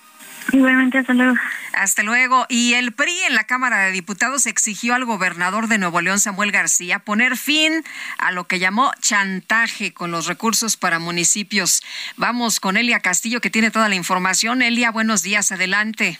Igualmente, 0.51 0.97
hasta 0.97 1.13
luego. 1.13 1.35
Hasta 1.73 2.03
luego. 2.03 2.45
Y 2.49 2.73
el 2.73 2.91
PRI 2.91 3.17
en 3.27 3.35
la 3.35 3.45
Cámara 3.45 3.79
de 3.79 3.91
Diputados 3.91 4.45
exigió 4.45 4.93
al 4.95 5.05
gobernador 5.05 5.67
de 5.67 5.77
Nuevo 5.77 6.01
León, 6.01 6.19
Samuel 6.19 6.51
García, 6.51 6.99
poner 6.99 7.37
fin 7.37 7.83
a 8.17 8.31
lo 8.31 8.45
que 8.45 8.59
llamó 8.59 8.91
chantaje 8.99 9.93
con 9.93 10.11
los 10.11 10.27
recursos 10.27 10.77
para 10.77 10.99
municipios. 10.99 11.83
Vamos 12.17 12.59
con 12.59 12.77
Elia 12.77 12.99
Castillo, 12.99 13.41
que 13.41 13.49
tiene 13.49 13.71
toda 13.71 13.89
la 13.89 13.95
información. 13.95 14.61
Elia, 14.61 14.91
buenos 14.91 15.23
días, 15.23 15.51
adelante. 15.51 16.19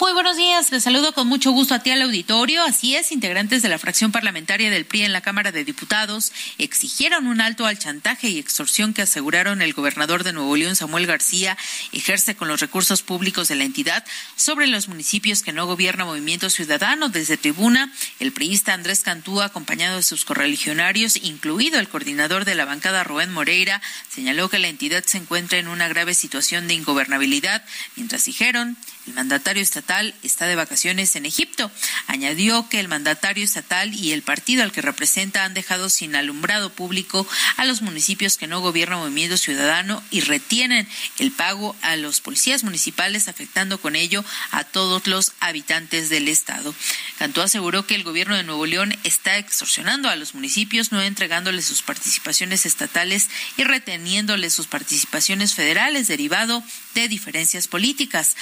Muy 0.00 0.14
buenos 0.14 0.38
días, 0.38 0.72
les 0.72 0.82
saludo 0.82 1.12
con 1.12 1.26
mucho 1.26 1.50
gusto 1.50 1.74
a 1.74 1.80
ti 1.80 1.90
al 1.90 2.00
auditorio. 2.00 2.62
Así 2.62 2.96
es, 2.96 3.12
integrantes 3.12 3.60
de 3.60 3.68
la 3.68 3.78
fracción 3.78 4.12
parlamentaria 4.12 4.70
del 4.70 4.86
PRI 4.86 5.02
en 5.02 5.12
la 5.12 5.20
Cámara 5.20 5.52
de 5.52 5.62
Diputados 5.62 6.32
exigieron 6.56 7.26
un 7.26 7.42
alto 7.42 7.66
al 7.66 7.78
chantaje 7.78 8.30
y 8.30 8.38
extorsión 8.38 8.94
que 8.94 9.02
aseguraron 9.02 9.60
el 9.60 9.74
gobernador 9.74 10.24
de 10.24 10.32
Nuevo 10.32 10.56
León, 10.56 10.74
Samuel 10.74 11.06
García, 11.06 11.58
ejerce 11.92 12.34
con 12.34 12.48
los 12.48 12.60
recursos 12.60 13.02
públicos 13.02 13.48
de 13.48 13.56
la 13.56 13.64
entidad 13.64 14.02
sobre 14.36 14.68
los 14.68 14.88
municipios 14.88 15.42
que 15.42 15.52
no 15.52 15.66
gobierna 15.66 16.06
Movimiento 16.06 16.48
Ciudadano. 16.48 17.10
Desde 17.10 17.36
tribuna, 17.36 17.92
el 18.20 18.32
priista 18.32 18.72
Andrés 18.72 19.00
Cantú, 19.00 19.42
acompañado 19.42 19.98
de 19.98 20.02
sus 20.02 20.24
correligionarios, 20.24 21.16
incluido 21.16 21.78
el 21.78 21.90
coordinador 21.90 22.46
de 22.46 22.54
la 22.54 22.64
bancada 22.64 23.04
Rubén 23.04 23.30
Moreira, 23.34 23.82
señaló 24.08 24.48
que 24.48 24.58
la 24.58 24.68
entidad 24.68 25.04
se 25.04 25.18
encuentra 25.18 25.58
en 25.58 25.68
una 25.68 25.88
grave 25.88 26.14
situación 26.14 26.68
de 26.68 26.74
ingobernabilidad, 26.74 27.62
mientras 27.96 28.24
dijeron 28.24 28.78
el 29.06 29.14
mandatario 29.14 29.62
estatal 29.62 30.14
está 30.22 30.46
de 30.46 30.56
vacaciones 30.56 31.16
en 31.16 31.26
Egipto. 31.26 31.70
Añadió 32.06 32.68
que 32.68 32.80
el 32.80 32.88
mandatario 32.88 33.44
estatal 33.44 33.94
y 33.94 34.12
el 34.12 34.22
partido 34.22 34.62
al 34.62 34.72
que 34.72 34.82
representa 34.82 35.44
han 35.44 35.54
dejado 35.54 35.88
sin 35.88 36.14
alumbrado 36.14 36.70
público 36.70 37.26
a 37.56 37.64
los 37.64 37.82
municipios 37.82 38.36
que 38.36 38.46
no 38.46 38.60
gobierna 38.60 38.98
Movimiento 38.98 39.36
Ciudadano 39.36 40.02
y 40.10 40.20
retienen 40.20 40.86
el 41.18 41.32
pago 41.32 41.74
a 41.82 41.96
los 41.96 42.20
policías 42.20 42.62
municipales, 42.62 43.28
afectando 43.28 43.80
con 43.80 43.96
ello 43.96 44.24
a 44.50 44.64
todos 44.64 45.06
los 45.06 45.32
habitantes 45.40 46.08
del 46.08 46.28
estado. 46.28 46.74
Cantú 47.18 47.40
aseguró 47.40 47.86
que 47.86 47.94
el 47.94 48.04
gobierno 48.04 48.36
de 48.36 48.44
Nuevo 48.44 48.66
León 48.66 48.96
está 49.04 49.38
extorsionando 49.38 50.08
a 50.08 50.16
los 50.16 50.34
municipios, 50.34 50.92
no 50.92 51.00
entregándoles 51.00 51.64
sus 51.64 51.82
participaciones 51.82 52.66
estatales 52.66 53.28
y 53.56 53.64
reteniéndoles 53.64 54.52
sus 54.52 54.66
participaciones 54.66 55.54
federales 55.54 56.08
derivado 56.08 56.62
de 56.94 57.08
diferencias 57.08 57.68
políticas. 57.68 58.36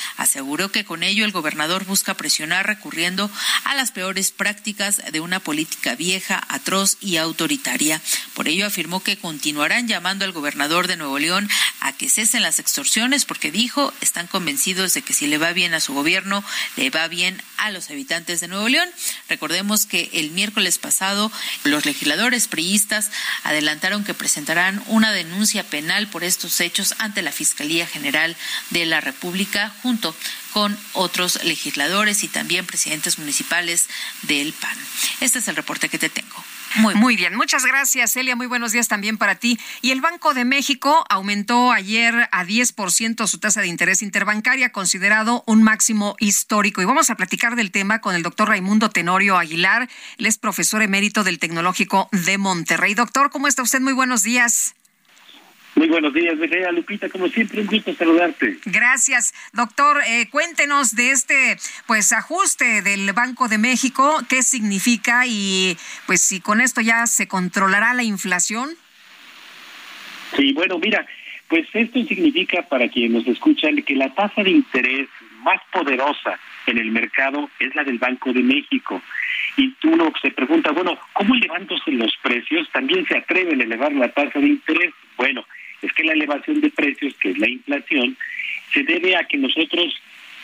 Que 0.49 0.85
con 0.85 1.03
ello 1.03 1.25
el 1.27 1.31
gobernador 1.31 1.85
busca 1.85 2.15
presionar 2.15 2.67
recurriendo 2.67 3.31
a 3.65 3.75
las 3.75 3.93
peores 3.93 4.33
prácticas 4.33 5.01
de 5.13 5.21
una 5.21 5.41
política 5.41 5.95
vieja, 5.95 6.43
atroz 6.49 6.97
y 7.01 7.19
autoritaria. 7.19 8.01
Por 8.35 8.49
ello 8.49 8.67
afirmó 8.67 9.03
que 9.03 9.19
continuarán 9.19 9.89
llamando 9.89 10.25
al 10.25 10.33
gobernador 10.33 10.87
de 10.87 10.97
Nuevo 10.97 11.19
León 11.19 11.49
a 11.81 11.93
que 11.93 12.09
cesen 12.09 12.43
las 12.43 12.59
extorsiones 12.59 13.27
porque 13.27 13.51
dijo 13.51 13.93
están 14.01 14.27
convencidos 14.27 14.95
de 14.95 15.03
que 15.03 15.13
si 15.13 15.27
le 15.27 15.37
va 15.37 15.53
bien 15.53 15.75
a 15.75 15.81
su 15.81 15.93
gobierno, 15.93 16.43
le 16.77 16.89
va 16.89 17.07
bien 17.09 17.43
a 17.59 17.71
los 17.71 17.91
habitantes 17.91 18.41
de 18.41 18.49
Nuevo 18.49 18.69
León. 18.69 18.89
Recordemos 19.29 19.85
que 19.85 20.09
el 20.15 20.31
miércoles 20.31 20.79
pasado 20.79 21.31
los 21.65 21.85
legisladores 21.85 22.49
priistas 22.49 23.11
adelantaron 23.45 24.03
que 24.03 24.15
presentarán 24.15 24.83
una 24.87 25.13
denuncia 25.13 25.63
penal 25.63 26.09
por 26.09 26.25
estos 26.25 26.61
hechos 26.61 26.95
ante 26.99 27.21
la 27.21 27.33
Fiscalía 27.33 27.87
General 27.87 28.35
de 28.71 28.87
la 28.87 29.03
República 29.03 29.75
junto 29.83 30.17
con 30.53 30.79
otros 30.93 31.43
legisladores 31.45 32.25
y 32.25 32.29
también 32.29 32.67
presidentes 32.67 33.19
municipales 33.19 33.89
del 34.23 34.53
PAN. 34.53 34.77
Este 35.21 35.39
es 35.39 35.49
el 35.49 35.57
reporte 35.57 35.89
que 35.89 35.99
te 35.99 36.09
tengo. 36.09 36.45
Muy, 36.77 37.17
bien, 37.17 37.35
muchas 37.35 37.65
gracias, 37.65 38.13
Celia. 38.13 38.37
Muy 38.37 38.47
buenos 38.47 38.73
días 38.73 38.89
también 38.89 39.17
para 39.17 39.35
ti. 39.35 39.59
Y 39.81 39.91
el 39.91 40.01
Banco 40.01 40.35
de 40.35 40.45
México 40.45 41.05
aumentó 41.09 41.73
ayer 41.73 42.29
a 42.31 42.45
10% 42.45 43.27
su 43.27 43.39
tasa 43.39 43.61
de 43.61 43.69
interés 43.69 44.03
interbancaria, 44.03 44.71
considerado 44.71 45.43
un 45.47 45.63
máximo 45.63 46.15
histórico. 46.19 46.83
Y 46.83 46.85
vamos 46.85 47.11
a 47.11 47.17
platicar 47.17 47.57
del 47.57 47.71
tema 47.71 48.01
con 48.01 48.15
el 48.15 48.23
doctor 48.23 48.49
Raimundo 48.49 48.91
Tenorio 48.91 49.39
Aguilar. 49.39 49.89
Él 50.19 50.27
es 50.27 50.39
profesor 50.39 50.83
emérito 50.83 51.25
del 51.25 51.39
Tecnológico 51.39 52.09
de 52.13 52.39
Monterrey. 52.39 52.95
Doctor, 52.95 53.31
¿cómo 53.31 53.49
está 53.49 53.63
usted? 53.63 53.81
Muy 53.81 53.95
buenos 53.95 54.23
días. 54.23 54.75
Muy 55.79 55.87
buenos 55.87 56.13
días, 56.13 56.37
Bea 56.37 56.73
Lupita, 56.73 57.09
como 57.09 57.29
siempre, 57.29 57.61
un 57.61 57.69
gusto 57.69 57.95
saludarte. 57.95 58.57
Gracias, 58.65 59.33
doctor. 59.53 60.01
Eh, 60.09 60.27
cuéntenos 60.29 60.97
de 60.97 61.13
este 61.13 61.57
pues 61.87 62.13
ajuste 62.13 62.83
del 62.83 63.13
Banco 63.13 63.47
de 63.47 63.59
México, 63.59 64.19
qué 64.29 64.43
significa 64.43 65.23
y 65.25 65.77
pues 66.09 66.21
si 66.21 66.41
con 66.41 66.61
esto 66.61 66.81
ya 66.81 67.07
se 67.07 67.29
controlará 67.29 67.95
la 67.95 68.03
inflación. 68.03 68.71
Sí, 70.37 70.53
bueno, 70.53 70.81
mira, 70.81 71.07
pues 71.47 71.69
esto 71.73 72.03
significa 72.07 72.63
para 72.63 72.89
quienes 72.89 73.13
nos 73.13 73.29
escuchan 73.29 73.81
que 73.83 73.95
la 73.95 74.13
tasa 74.13 74.43
de 74.43 74.51
interés 74.51 75.09
más 75.45 75.61
poderosa 75.71 76.41
en 76.67 76.79
el 76.79 76.91
mercado 76.91 77.49
es 77.61 77.73
la 77.77 77.85
del 77.85 77.99
Banco 77.99 78.33
de 78.33 78.43
México. 78.43 79.01
Y 79.57 79.73
uno 79.85 80.13
se 80.21 80.33
pregunta, 80.33 80.73
bueno, 80.73 80.99
¿cómo 81.13 81.37
elevándose 81.37 81.93
los 81.93 82.17
precios 82.21 82.69
también 82.73 83.07
se 83.07 83.17
atreven 83.17 83.61
a 83.61 83.65
elevar 83.65 83.93
la 83.93 84.09
tasa 84.09 84.41
de 84.41 84.49
interés? 84.49 84.93
Bueno, 85.17 85.45
es 85.83 85.93
que 85.93 86.05
la 86.05 86.13
elevación 86.13 86.61
de 86.61 86.71
precios, 86.71 87.15
que 87.15 87.31
es 87.31 87.39
la 87.39 87.49
inflación, 87.49 88.17
se 88.73 88.83
debe 88.83 89.17
a 89.17 89.25
que 89.25 89.39
nosotros, 89.39 89.95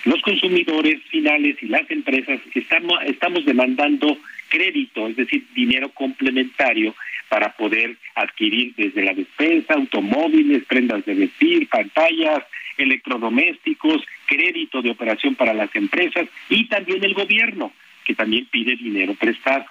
los 0.05 0.21
consumidores 0.23 1.03
finales 1.05 1.57
y 1.63 1.67
las 1.67 1.91
empresas, 1.91 2.41
estamos, 2.55 3.45
demandando 3.45 4.19
crédito, 4.49 5.09
es 5.09 5.17
decir, 5.17 5.45
dinero 5.55 5.89
complementario 5.91 6.95
para 7.29 7.53
poder 7.57 7.97
adquirir 8.15 8.75
desde 8.77 9.03
la 9.03 9.15
despensa, 9.15 9.75
automóviles, 9.75 10.65
prendas 10.67 11.05
de 11.05 11.15
vestir, 11.15 11.69
pantallas, 11.69 12.45
electrodomésticos, 12.77 14.03
crédito 14.27 14.83
de 14.83 14.91
operación 14.91 15.35
para 15.35 15.55
las 15.55 15.75
empresas 15.75 16.29
y 16.49 16.67
también 16.67 17.03
el 17.03 17.15
gobierno, 17.15 17.73
que 18.05 18.15
también 18.15 18.47
pide 18.47 18.77
dinero 18.77 19.15
prestado. 19.15 19.65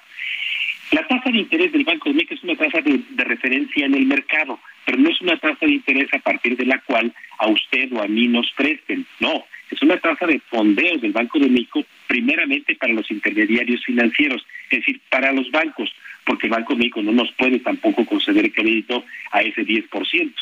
La 0.92 1.08
tasa 1.08 1.32
de 1.32 1.40
interés 1.40 1.72
del 1.72 1.86
Banco 1.86 2.10
de 2.10 2.16
México 2.16 2.36
es 2.36 2.44
una 2.44 2.56
tasa 2.56 2.82
de, 2.82 3.02
referencia 3.24 3.86
en 3.86 3.96
el 3.96 4.06
mercado, 4.06 4.60
pero 4.86 4.98
no 4.98 5.10
es 5.10 5.22
una 5.22 5.38
tasa 5.38 5.66
de 5.66 5.74
interés 5.74 6.14
a 6.14 6.20
partir 6.20 6.58
de 6.58 6.66
la 6.66 6.80
cual 6.80 7.14
a 7.40 7.48
usted 7.48 7.92
o 7.94 8.02
a 8.02 8.08
mí 8.08 8.28
nos 8.28 8.52
presten, 8.52 9.06
no, 9.20 9.46
es 9.72 9.82
una 9.82 9.98
tasa 9.98 10.28
de 10.28 10.40
fondeo 10.40 10.98
del 10.98 11.12
Banco 11.14 11.40
de 11.40 11.50
México 11.50 11.84
primeramente 12.08 12.76
para 12.76 12.94
los 12.94 13.10
intermediarios 13.10 13.84
financieros, 13.84 14.46
es 14.70 14.80
decir, 14.80 15.02
para 15.10 15.32
los 15.32 15.50
bancos, 15.52 15.92
porque 16.26 16.48
el 16.48 16.52
Banco 16.52 16.74
de 16.74 16.80
México 16.80 17.02
no 17.02 17.12
nos 17.12 17.32
puede 17.34 17.60
tampoco 17.60 18.06
conceder 18.06 18.52
crédito 18.52 19.04
a 19.32 19.42
ese 19.42 19.66
10%. 19.66 20.34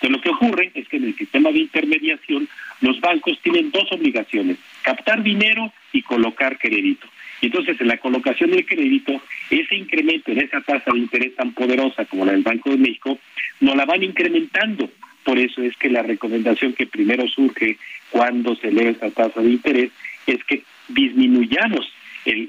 Entonces 0.00 0.10
lo 0.10 0.20
que 0.20 0.28
ocurre 0.30 0.70
es 0.74 0.88
que 0.88 0.96
en 0.96 1.04
el 1.04 1.16
sistema 1.16 1.50
de 1.50 1.58
intermediación 1.58 2.48
los 2.80 3.00
bancos 3.00 3.38
tienen 3.42 3.70
dos 3.70 3.90
obligaciones, 3.90 4.56
captar 4.82 5.22
dinero 5.22 5.72
y 5.92 6.02
colocar 6.02 6.58
crédito. 6.58 7.08
Y 7.40 7.46
entonces, 7.46 7.80
en 7.80 7.88
la 7.88 7.98
colocación 7.98 8.50
del 8.50 8.66
crédito, 8.66 9.20
ese 9.50 9.76
incremento 9.76 10.32
en 10.32 10.40
esa 10.40 10.60
tasa 10.60 10.92
de 10.92 10.98
interés 10.98 11.34
tan 11.36 11.52
poderosa 11.52 12.04
como 12.06 12.24
la 12.24 12.32
del 12.32 12.42
Banco 12.42 12.70
de 12.70 12.78
México, 12.78 13.18
no 13.60 13.74
la 13.74 13.84
van 13.84 14.02
incrementando. 14.02 14.90
Por 15.24 15.38
eso 15.38 15.62
es 15.62 15.76
que 15.76 15.90
la 15.90 16.02
recomendación 16.02 16.72
que 16.72 16.86
primero 16.86 17.28
surge 17.28 17.76
cuando 18.10 18.56
se 18.56 18.72
lee 18.72 18.86
esa 18.86 19.10
tasa 19.10 19.40
de 19.40 19.50
interés 19.50 19.90
es 20.26 20.42
que 20.44 20.62
disminuyamos 20.88 21.92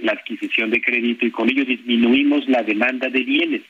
la 0.02 0.14
adquisición 0.14 0.72
de 0.72 0.82
crédito 0.82 1.26
y 1.26 1.32
con 1.32 1.50
ello 1.50 1.66
disminuimos 1.66 2.48
la 2.48 2.64
demanda 2.64 3.10
de 3.10 3.24
bienes. 3.24 3.62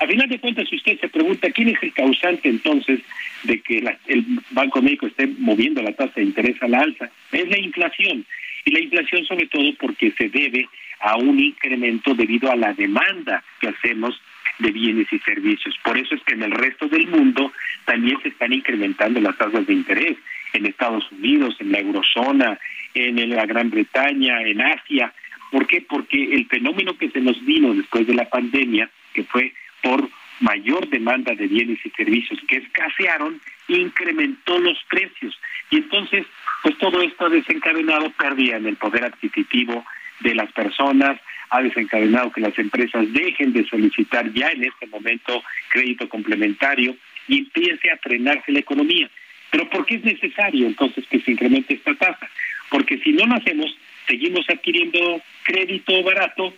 A 0.00 0.06
final 0.06 0.28
de 0.28 0.38
cuentas, 0.38 0.68
si 0.68 0.76
usted 0.76 0.98
se 1.00 1.08
pregunta 1.08 1.50
quién 1.50 1.68
es 1.68 1.82
el 1.82 1.92
causante 1.92 2.48
entonces 2.48 3.00
de 3.44 3.60
que 3.60 3.78
el 4.06 4.24
Banco 4.50 4.80
de 4.80 4.84
México 4.84 5.06
esté 5.06 5.26
moviendo 5.38 5.82
la 5.82 5.92
tasa 5.92 6.14
de 6.16 6.24
interés 6.24 6.62
a 6.62 6.68
la 6.68 6.80
alza, 6.80 7.10
es 7.32 7.48
la 7.48 7.58
inflación. 7.58 8.24
Y 8.64 8.70
la 8.70 8.80
inflación 8.80 9.24
sobre 9.24 9.46
todo 9.46 9.72
porque 9.78 10.12
se 10.12 10.28
debe 10.28 10.68
a 11.00 11.16
un 11.16 11.38
incremento 11.38 12.14
debido 12.14 12.50
a 12.50 12.56
la 12.56 12.72
demanda 12.74 13.42
que 13.60 13.68
hacemos 13.68 14.20
de 14.58 14.72
bienes 14.72 15.06
y 15.12 15.18
servicios. 15.20 15.76
Por 15.84 15.96
eso 15.96 16.14
es 16.14 16.22
que 16.24 16.34
en 16.34 16.42
el 16.42 16.52
resto 16.52 16.88
del 16.88 17.06
mundo 17.06 17.52
también 17.84 18.18
se 18.22 18.28
están 18.28 18.52
incrementando 18.52 19.20
las 19.20 19.36
tasas 19.38 19.66
de 19.66 19.72
interés. 19.72 20.16
En 20.52 20.66
Estados 20.66 21.10
Unidos, 21.12 21.56
en 21.60 21.72
la 21.72 21.80
eurozona, 21.80 22.58
en 22.94 23.30
la 23.30 23.46
Gran 23.46 23.70
Bretaña, 23.70 24.42
en 24.42 24.60
Asia. 24.62 25.12
¿Por 25.52 25.66
qué? 25.66 25.82
Porque 25.82 26.34
el 26.34 26.46
fenómeno 26.46 26.96
que 26.96 27.10
se 27.10 27.20
nos 27.20 27.44
vino 27.44 27.74
después 27.74 28.06
de 28.06 28.14
la 28.14 28.28
pandemia, 28.28 28.90
que 29.12 29.24
fue 29.24 29.52
por 29.82 30.08
mayor 30.40 30.87
demanda 30.98 31.34
de 31.34 31.46
bienes 31.46 31.78
y 31.84 31.90
servicios 31.90 32.38
que 32.48 32.56
escasearon, 32.56 33.40
incrementó 33.68 34.58
los 34.58 34.78
precios. 34.88 35.38
Y 35.70 35.76
entonces 35.76 36.26
pues 36.62 36.76
todo 36.78 37.00
esto 37.02 37.26
ha 37.26 37.28
desencadenado 37.28 38.10
pérdida 38.10 38.56
en 38.56 38.66
el 38.66 38.76
poder 38.76 39.04
adquisitivo 39.04 39.84
de 40.20 40.34
las 40.34 40.50
personas, 40.52 41.20
ha 41.50 41.62
desencadenado 41.62 42.32
que 42.32 42.40
las 42.40 42.58
empresas 42.58 43.10
dejen 43.12 43.52
de 43.52 43.64
solicitar 43.66 44.32
ya 44.32 44.50
en 44.50 44.64
este 44.64 44.86
momento 44.86 45.42
crédito 45.70 46.08
complementario 46.08 46.96
y 47.28 47.38
empiece 47.38 47.90
a 47.90 47.96
frenarse 47.98 48.52
la 48.52 48.58
economía. 48.58 49.08
Pero 49.50 49.70
¿por 49.70 49.86
qué 49.86 49.94
es 49.96 50.04
necesario 50.04 50.66
entonces 50.66 51.06
que 51.08 51.20
se 51.20 51.32
incremente 51.32 51.74
esta 51.74 51.94
tasa? 51.94 52.28
Porque 52.70 52.98
si 52.98 53.12
no 53.12 53.24
lo 53.26 53.36
hacemos, 53.36 53.74
seguimos 54.06 54.44
adquiriendo 54.50 55.22
crédito 55.44 56.02
barato, 56.02 56.52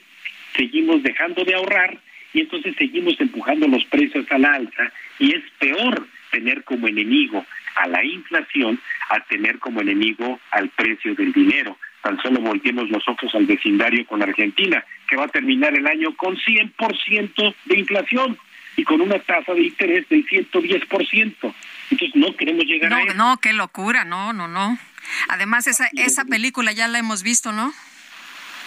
seguimos 0.57 1.03
dejando 1.03 1.45
de 1.45 1.55
ahorrar 1.55 1.99
y 2.33 2.41
entonces 2.41 2.75
seguimos 2.77 3.21
empujando 3.21 3.67
los 3.67 3.85
precios 3.87 4.27
a 4.31 4.39
la 4.39 4.55
alza 4.55 4.93
y 5.19 5.35
es 5.35 5.43
peor 5.59 6.07
tener 6.31 6.65
como 6.65 6.89
enemigo 6.89 7.45
a 7.77 7.89
la 7.89 8.05
inflación 8.05 8.81
a 9.11 9.21
tener 9.25 9.59
como 9.59 9.81
enemigo 9.81 10.41
al 10.51 10.69
precio 10.71 11.15
del 11.15 11.33
dinero. 11.33 11.77
Tan 12.03 12.21
solo 12.23 12.41
volteemos 12.41 12.89
los 12.89 13.07
ojos 13.09 13.35
al 13.35 13.47
vecindario 13.47 14.07
con 14.07 14.23
Argentina, 14.23 14.85
que 15.09 15.17
va 15.17 15.25
a 15.25 15.29
terminar 15.29 15.77
el 15.77 15.87
año 15.87 16.17
con 16.17 16.37
100% 16.37 17.55
de 17.67 17.79
inflación 17.79 18.39
y 18.77 18.85
con 18.85 19.01
una 19.01 19.19
tasa 19.19 19.53
de 19.53 19.63
interés 19.63 20.09
del 20.09 20.25
110%. 20.27 21.55
Entonces 21.91 22.17
no 22.17 22.37
queremos 22.37 22.65
llegar 22.65 22.95
a 22.95 23.03
eso. 23.03 23.15
No, 23.15 23.37
qué 23.39 23.53
locura, 23.53 24.05
no, 24.05 24.33
no, 24.33 24.49
no. 24.49 24.79
Además, 25.29 25.67
esa, 25.67 25.89
esa 25.95 26.25
película 26.25 26.73
ya 26.73 26.89
la 26.89 26.99
hemos 26.99 27.23
visto, 27.23 27.53
¿no? 27.53 27.73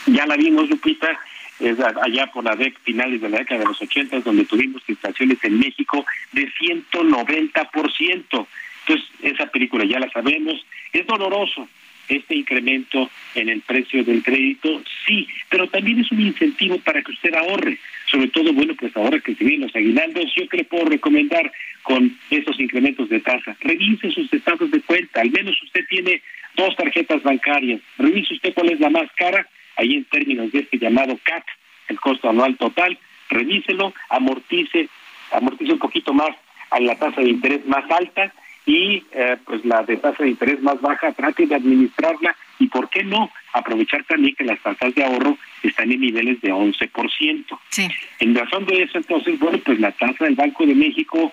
Ya 0.05 0.25
la 0.25 0.35
vimos, 0.35 0.69
Lupita, 0.69 1.17
es 1.63 1.79
allá 1.79 2.27
por 2.27 2.43
la 2.43 2.55
década, 2.55 2.83
finales 2.83 3.21
de 3.21 3.29
la 3.29 3.39
década 3.39 3.61
de 3.61 3.67
los 3.67 3.81
80, 3.81 4.19
donde 4.19 4.45
tuvimos 4.45 4.81
inflaciones 4.87 5.37
en 5.43 5.59
México 5.59 6.05
de 6.31 6.51
190%. 6.51 8.47
Entonces, 8.85 9.09
esa 9.21 9.45
película 9.47 9.85
ya 9.85 9.99
la 9.99 10.09
sabemos, 10.11 10.65
es 10.91 11.07
doloroso 11.07 11.67
este 12.09 12.35
incremento 12.35 13.09
en 13.35 13.49
el 13.49 13.61
precio 13.61 14.03
del 14.03 14.23
crédito, 14.23 14.81
sí, 15.07 15.27
pero 15.49 15.67
también 15.69 15.99
es 15.99 16.11
un 16.11 16.21
incentivo 16.21 16.77
para 16.79 17.01
que 17.01 17.11
usted 17.11 17.33
ahorre, 17.33 17.79
sobre 18.07 18.27
todo, 18.27 18.51
bueno, 18.53 18.75
pues 18.75 18.95
ahora 18.97 19.19
que 19.19 19.35
se 19.35 19.43
vienen 19.43 19.67
los 19.67 19.75
aguinaldos, 19.75 20.33
yo 20.35 20.47
que 20.49 20.57
le 20.57 20.63
puedo 20.65 20.85
recomendar 20.85 21.51
con 21.81 22.15
estos 22.29 22.59
incrementos 22.59 23.09
de 23.09 23.19
tasa, 23.19 23.55
revise 23.61 24.11
sus 24.11 24.31
estados 24.31 24.69
de 24.69 24.81
cuenta, 24.81 25.21
al 25.21 25.31
menos 25.31 25.61
usted 25.63 25.85
tiene 25.89 26.21
dos 26.55 26.75
tarjetas 26.75 27.23
bancarias, 27.23 27.81
revise 27.97 28.33
usted 28.33 28.53
cuál 28.53 28.71
es 28.71 28.79
la 28.79 28.89
más 28.89 29.09
cara, 29.15 29.47
ahí 29.77 29.95
en 29.95 30.05
términos 30.05 30.51
de 30.51 30.59
este 30.59 30.77
llamado 30.77 31.17
CAT, 31.23 31.43
el 31.87 31.99
costo 31.99 32.29
anual 32.29 32.57
total, 32.57 32.97
revíselo, 33.29 33.93
amortice, 34.09 34.89
amortice 35.31 35.73
un 35.73 35.79
poquito 35.79 36.13
más 36.13 36.31
a 36.71 36.79
la 36.79 36.95
tasa 36.95 37.21
de 37.21 37.29
interés 37.29 37.65
más 37.65 37.89
alta 37.91 38.33
y 38.65 39.03
eh, 39.11 39.37
pues 39.45 39.63
la 39.65 39.83
de 39.83 39.97
tasa 39.97 40.23
de 40.23 40.29
interés 40.29 40.61
más 40.61 40.79
baja, 40.81 41.11
trate 41.11 41.45
de 41.45 41.55
administrarla 41.55 42.35
y 42.59 42.67
por 42.67 42.89
qué 42.89 43.03
no 43.03 43.29
aprovechar 43.53 44.03
también 44.05 44.35
que 44.35 44.45
las 44.45 44.59
tasas 44.61 44.95
de 44.95 45.03
ahorro 45.03 45.37
están 45.61 45.91
en 45.91 45.99
niveles 45.99 46.39
de 46.41 46.53
11%. 46.53 47.45
Sí. 47.69 47.87
En 48.19 48.35
razón 48.35 48.65
de 48.65 48.83
eso, 48.83 48.97
entonces, 48.97 49.37
bueno, 49.39 49.59
pues 49.65 49.79
la 49.79 49.91
tasa 49.91 50.25
del 50.25 50.35
Banco 50.35 50.65
de 50.65 50.75
México 50.75 51.31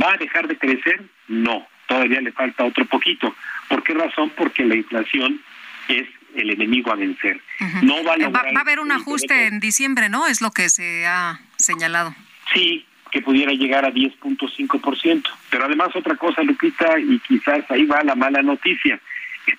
va 0.00 0.12
a 0.12 0.16
dejar 0.18 0.46
de 0.46 0.58
crecer? 0.58 1.02
No, 1.28 1.66
todavía 1.86 2.20
le 2.20 2.32
falta 2.32 2.64
otro 2.64 2.84
poquito. 2.86 3.34
¿Por 3.68 3.82
qué 3.82 3.94
razón? 3.94 4.30
Porque 4.36 4.64
la 4.64 4.76
inflación 4.76 5.40
es 5.88 6.06
el 6.38 6.50
enemigo 6.50 6.92
a 6.92 6.96
vencer. 6.96 7.40
No 7.82 8.02
va 8.04 8.14
a, 8.14 8.28
va, 8.28 8.42
va 8.42 8.58
a 8.58 8.60
haber 8.60 8.80
un 8.80 8.92
ajuste 8.92 9.46
en 9.46 9.60
diciembre, 9.60 10.08
¿no? 10.08 10.26
Es 10.26 10.40
lo 10.40 10.50
que 10.50 10.68
se 10.68 11.06
ha 11.06 11.40
señalado. 11.56 12.14
Sí, 12.52 12.84
que 13.10 13.20
pudiera 13.22 13.52
llegar 13.52 13.84
a 13.84 13.92
10.5%. 13.92 15.22
Pero 15.50 15.64
además 15.64 15.88
otra 15.94 16.16
cosa, 16.16 16.42
Lupita, 16.42 16.98
y 16.98 17.18
quizás 17.20 17.64
ahí 17.70 17.84
va 17.84 18.02
la 18.02 18.14
mala 18.14 18.42
noticia. 18.42 19.00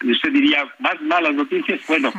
Usted 0.03 0.32
diría, 0.32 0.67
más 0.80 1.01
malas 1.01 1.34
noticias. 1.34 1.80
Bueno, 1.88 2.13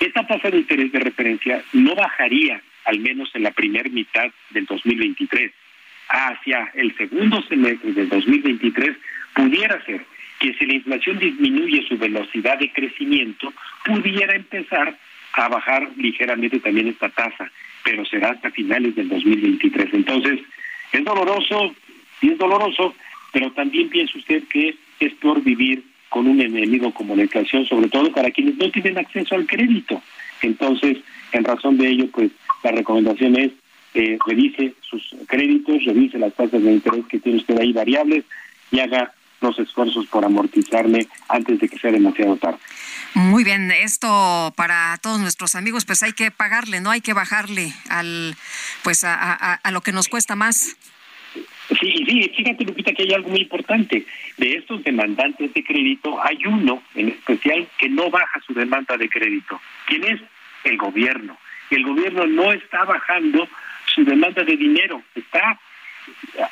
esta 0.00 0.26
tasa 0.26 0.50
de 0.50 0.58
interés 0.58 0.92
de 0.92 1.00
referencia 1.00 1.62
no 1.72 1.94
bajaría, 1.94 2.60
al 2.84 2.98
menos 3.00 3.30
en 3.34 3.42
la 3.44 3.50
primera 3.50 3.88
mitad 3.88 4.30
del 4.50 4.66
2023. 4.66 5.52
Hacia 6.10 6.70
el 6.74 6.96
segundo 6.96 7.42
semestre 7.42 7.92
del 7.92 8.08
2023 8.08 8.96
pudiera 9.34 9.84
ser, 9.84 10.04
que 10.38 10.54
si 10.54 10.66
la 10.66 10.74
inflación 10.74 11.18
disminuye 11.18 11.84
su 11.88 11.98
velocidad 11.98 12.58
de 12.58 12.72
crecimiento, 12.72 13.52
pudiera 13.84 14.34
empezar 14.34 14.96
a 15.32 15.48
bajar 15.48 15.88
ligeramente 15.96 16.60
también 16.60 16.88
esta 16.88 17.08
tasa, 17.08 17.50
pero 17.84 18.04
será 18.04 18.30
hasta 18.30 18.50
finales 18.50 18.94
del 18.94 19.08
2023. 19.08 19.94
Entonces, 19.94 20.40
es 20.92 21.04
doloroso, 21.04 21.74
sí 22.20 22.30
es 22.30 22.38
doloroso, 22.38 22.94
pero 23.32 23.50
también 23.52 23.88
piensa 23.88 24.18
usted 24.18 24.42
que 24.48 24.76
es 25.00 25.14
peor 25.14 25.42
vivir 25.42 25.82
con 26.08 26.26
un 26.26 26.40
enemigo 26.40 26.92
como 26.92 27.14
la 27.14 27.22
inflación, 27.22 27.66
sobre 27.66 27.88
todo 27.88 28.10
para 28.12 28.30
quienes 28.30 28.56
no 28.56 28.70
tienen 28.70 28.98
acceso 28.98 29.34
al 29.34 29.46
crédito. 29.46 30.02
Entonces, 30.42 30.98
en 31.32 31.44
razón 31.44 31.76
de 31.76 31.88
ello, 31.88 32.06
pues 32.10 32.30
la 32.62 32.72
recomendación 32.72 33.36
es 33.36 33.52
eh, 33.94 34.18
revise 34.26 34.74
sus 34.82 35.14
créditos, 35.26 35.84
revise 35.84 36.18
las 36.18 36.34
tasas 36.34 36.62
de 36.62 36.72
interés 36.72 37.06
que 37.06 37.18
tiene 37.18 37.38
usted 37.38 37.58
ahí 37.58 37.72
variables 37.72 38.24
y 38.70 38.80
haga 38.80 39.12
los 39.40 39.58
esfuerzos 39.58 40.06
por 40.06 40.24
amortizarme 40.24 41.08
antes 41.28 41.58
de 41.60 41.68
que 41.68 41.78
sea 41.78 41.92
demasiado 41.92 42.36
tarde. 42.36 42.58
Muy 43.14 43.44
bien, 43.44 43.70
esto 43.70 44.52
para 44.56 44.96
todos 45.02 45.20
nuestros 45.20 45.54
amigos, 45.54 45.84
pues 45.84 46.02
hay 46.02 46.12
que 46.12 46.30
pagarle, 46.30 46.80
no 46.80 46.90
hay 46.90 47.00
que 47.00 47.14
bajarle 47.14 47.72
al, 47.88 48.36
pues 48.82 49.04
a, 49.04 49.54
a 49.54 49.70
lo 49.70 49.80
que 49.80 49.92
nos 49.92 50.08
cuesta 50.08 50.36
más. 50.36 50.76
Sí, 51.80 52.04
sí, 52.06 52.32
fíjate 52.34 52.64
Lupita 52.64 52.92
que 52.92 53.02
hay 53.02 53.12
algo 53.12 53.28
muy 53.28 53.42
importante. 53.42 54.06
De 54.38 54.54
estos 54.54 54.82
demandantes 54.84 55.52
de 55.52 55.62
crédito 55.62 56.18
hay 56.22 56.38
uno 56.46 56.82
en 56.94 57.08
especial 57.08 57.68
que 57.78 57.88
no 57.88 58.10
baja 58.10 58.40
su 58.46 58.54
demanda 58.54 58.96
de 58.96 59.08
crédito. 59.08 59.60
¿Quién 59.86 60.04
es? 60.04 60.20
El 60.64 60.78
gobierno. 60.78 61.36
El 61.70 61.84
gobierno 61.84 62.26
no 62.26 62.52
está 62.52 62.84
bajando 62.84 63.46
su 63.94 64.04
demanda 64.04 64.42
de 64.44 64.56
dinero, 64.56 65.02
está 65.14 65.60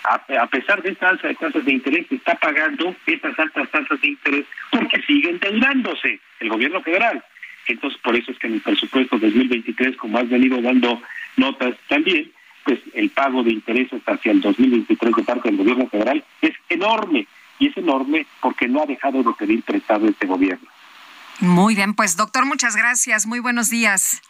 a, 0.04 0.46
pesar 0.46 0.82
de 0.82 0.90
esta 0.90 1.08
alza 1.08 1.28
de 1.28 1.34
tasas 1.34 1.64
de 1.64 1.72
interés, 1.72 2.06
está 2.10 2.34
pagando 2.36 2.94
estas 3.06 3.38
altas 3.38 3.70
tasas 3.70 4.00
de 4.00 4.08
interés 4.08 4.46
porque 4.70 5.02
sigue 5.02 5.30
endeudándose 5.30 6.20
el 6.40 6.48
gobierno 6.48 6.80
federal. 6.82 7.22
Entonces, 7.68 8.00
por 8.00 8.14
eso 8.14 8.30
es 8.30 8.38
que 8.38 8.46
en 8.46 8.54
el 8.54 8.60
presupuesto 8.60 9.18
2023, 9.18 9.96
como 9.96 10.18
has 10.18 10.28
venido 10.28 10.60
dando 10.60 11.02
notas 11.36 11.74
también, 11.88 12.30
pues 12.64 12.80
el 12.94 13.10
pago 13.10 13.42
de 13.42 13.52
intereses 13.52 14.00
hacia 14.06 14.32
el 14.32 14.40
2023 14.40 15.14
de 15.16 15.22
parte 15.22 15.48
del 15.48 15.58
gobierno 15.58 15.88
federal 15.88 16.24
es 16.42 16.52
enorme. 16.68 17.26
Y 17.58 17.68
es 17.68 17.76
enorme 17.76 18.26
porque 18.40 18.68
no 18.68 18.82
ha 18.82 18.86
dejado 18.86 19.22
de 19.22 19.32
pedir 19.32 19.62
prestado 19.62 20.06
este 20.06 20.26
gobierno. 20.26 20.68
Muy 21.40 21.74
bien, 21.74 21.94
pues 21.94 22.16
doctor, 22.16 22.44
muchas 22.44 22.76
gracias. 22.76 23.26
Muy 23.26 23.40
buenos 23.40 23.70
días. 23.70 24.20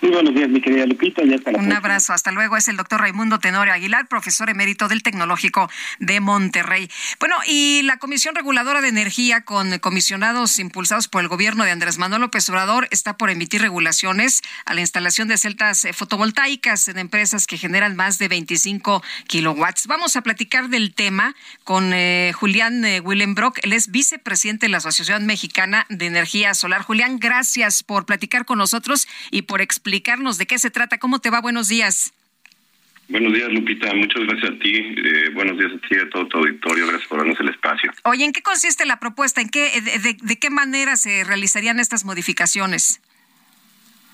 Muy 0.00 0.10
buenos 0.10 0.34
días, 0.34 0.48
mi 0.48 0.60
querida 0.60 0.86
Lupita. 0.86 1.22
Un 1.22 1.72
abrazo. 1.72 2.12
Hasta 2.12 2.30
luego. 2.30 2.56
Es 2.56 2.68
el 2.68 2.76
doctor 2.76 3.00
Raimundo 3.00 3.38
Tenorio 3.38 3.72
Aguilar, 3.72 4.06
profesor 4.08 4.50
emérito 4.50 4.88
del 4.88 5.02
Tecnológico 5.02 5.70
de 5.98 6.20
Monterrey. 6.20 6.90
Bueno, 7.20 7.36
y 7.46 7.82
la 7.84 7.98
Comisión 7.98 8.34
Reguladora 8.34 8.80
de 8.80 8.88
Energía, 8.88 9.42
con 9.42 9.78
comisionados 9.78 10.58
impulsados 10.58 11.08
por 11.08 11.22
el 11.22 11.28
gobierno 11.28 11.64
de 11.64 11.70
Andrés 11.70 11.98
Manuel 11.98 12.22
López 12.22 12.48
Obrador, 12.50 12.88
está 12.90 13.16
por 13.16 13.30
emitir 13.30 13.60
regulaciones 13.60 14.42
a 14.66 14.74
la 14.74 14.80
instalación 14.80 15.28
de 15.28 15.38
celdas 15.38 15.84
eh, 15.84 15.92
fotovoltaicas 15.92 16.88
en 16.88 16.98
empresas 16.98 17.46
que 17.46 17.56
generan 17.56 17.96
más 17.96 18.18
de 18.18 18.28
25 18.28 19.02
kilowatts. 19.26 19.86
Vamos 19.86 20.16
a 20.16 20.22
platicar 20.22 20.68
del 20.68 20.94
tema 20.94 21.34
con 21.64 21.92
eh, 21.94 22.32
Julián 22.34 22.84
eh, 22.84 23.00
Willenbrock. 23.00 23.58
Él 23.62 23.72
es 23.72 23.90
vicepresidente 23.90 24.66
de 24.66 24.70
la 24.70 24.78
Asociación 24.78 25.26
Mexicana 25.26 25.86
de 25.88 26.06
Energía 26.06 26.54
Solar. 26.54 26.82
Julián, 26.82 27.18
gracias 27.18 27.82
por 27.82 28.06
platicar 28.06 28.44
con 28.44 28.58
nosotros 28.58 29.08
y 29.30 29.42
por 29.42 29.62
explicarnos 29.74 30.38
de 30.38 30.46
qué 30.46 30.58
se 30.58 30.70
trata. 30.70 30.98
¿Cómo 30.98 31.18
te 31.18 31.30
va? 31.30 31.40
Buenos 31.40 31.68
días. 31.68 32.12
Buenos 33.08 33.34
días, 33.34 33.52
Lupita. 33.52 33.92
Muchas 33.92 34.22
gracias 34.26 34.50
a 34.50 34.58
ti. 34.60 34.74
Eh, 34.74 35.30
buenos 35.34 35.58
días 35.58 35.72
a 35.72 35.88
ti 35.88 35.94
y 35.94 35.98
a 35.98 36.08
todo 36.08 36.26
tu 36.26 36.38
auditorio. 36.38 36.86
Gracias 36.86 37.08
por 37.08 37.18
darnos 37.18 37.38
el 37.38 37.50
espacio. 37.50 37.92
Oye, 38.04 38.24
¿en 38.24 38.32
qué 38.32 38.42
consiste 38.42 38.86
la 38.86 38.98
propuesta? 38.98 39.42
¿En 39.42 39.50
qué, 39.50 39.70
de, 39.80 40.38
qué 40.38 40.50
manera 40.50 40.96
se 40.96 41.22
realizarían 41.24 41.80
estas 41.80 42.04
modificaciones? 42.04 43.00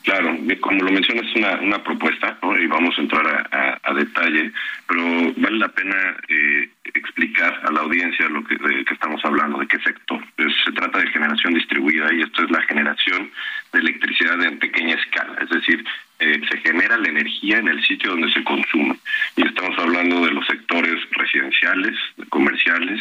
Claro, 0.03 0.37
como 0.61 0.83
lo 0.83 0.93
mencionas, 0.93 1.27
es 1.27 1.37
una, 1.37 1.61
una 1.61 1.85
propuesta 1.85 2.39
y 2.59 2.67
vamos 2.67 2.97
a 2.97 3.03
entrar 3.03 3.81
a, 3.83 3.95
detalle, 3.95 4.51
pero 4.89 5.03
vale 5.37 5.59
la 5.59 5.69
pena 5.69 6.17
eh, 6.29 6.71
explicar 6.95 7.61
a 7.65 7.71
la 7.71 7.81
audiencia 7.81 8.29
lo 8.29 8.43
que, 8.45 8.57
de 8.57 8.81
estamos 8.91 9.23
hablando, 9.25 9.59
de 9.59 9.67
qué 9.67 9.79
sector. 9.81 10.23
se 10.37 10.73
trata 10.73 10.99
de 10.99 11.11
generación 11.11 11.53
distribuida 11.55 12.13
y 12.15 12.23
esto 12.23 12.45
es 12.45 12.51
la 12.51 12.63
generación 12.63 13.31
de 13.73 13.79
electricidad 13.79 14.43
en 14.43 14.59
pequeña 14.59 14.95
escala, 14.95 15.37
es 15.43 15.51
decir, 15.51 15.85
eh, 16.21 16.39
se 16.51 16.59
genera 16.59 16.99
la 16.99 17.09
energía 17.09 17.57
en 17.59 17.69
el 17.69 17.83
sitio 17.83 18.11
donde 18.11 18.31
se 18.31 18.45
consume. 18.45 18.95
Y 19.37 19.47
estamos 19.47 19.75
hablando 19.79 20.27
de 20.27 20.33
los 20.33 20.47
sectores 20.47 21.01
residenciales, 21.13 21.97
comerciales, 22.29 23.01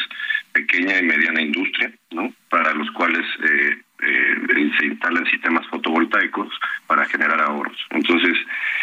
pequeña 0.54 1.00
y 1.00 1.04
mediana 1.04 1.42
industria, 1.42 1.92
¿no? 2.12 2.34
Para 2.50 2.74
los 2.74 2.90
cuales 2.92 3.26
eh, 3.44 3.78
eh, 4.04 4.72
se 4.80 4.86
instalan 4.86 5.26
sistemas 5.26 5.68
fotovoltaicos 5.68 6.48
para 6.88 7.04
generar 7.08 7.42
ahorros. 7.42 7.78
Entonces, 7.90 8.38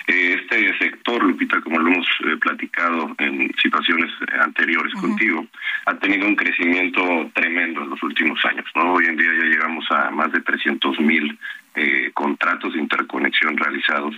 este 0.07 0.77
sector, 0.79 1.25
Lupita, 1.25 1.59
como 1.63 1.79
lo 1.79 1.89
hemos 1.89 2.07
platicado 2.41 3.17
en 3.19 3.51
situaciones 3.63 4.11
anteriores 4.39 4.93
contigo, 4.95 5.47
ha 5.87 5.95
tenido 5.95 6.27
un 6.27 6.37
crecimiento 6.37 7.31
tremendo 7.33 7.83
en 7.83 7.91
los 7.91 8.03
últimos 8.03 8.39
años. 8.45 8.67
¿no? 8.75 8.93
Hoy 8.93 9.07
en 9.07 9.17
día 9.17 9.31
ya 9.33 9.47
llegamos 9.47 9.91
a 9.91 10.11
más 10.11 10.31
de 10.33 10.43
300 10.43 11.01
mil 11.01 11.39
eh, 11.79 12.11
contratos 12.15 12.73
de 12.73 12.81
interconexión 12.81 13.55
realizados 13.55 14.15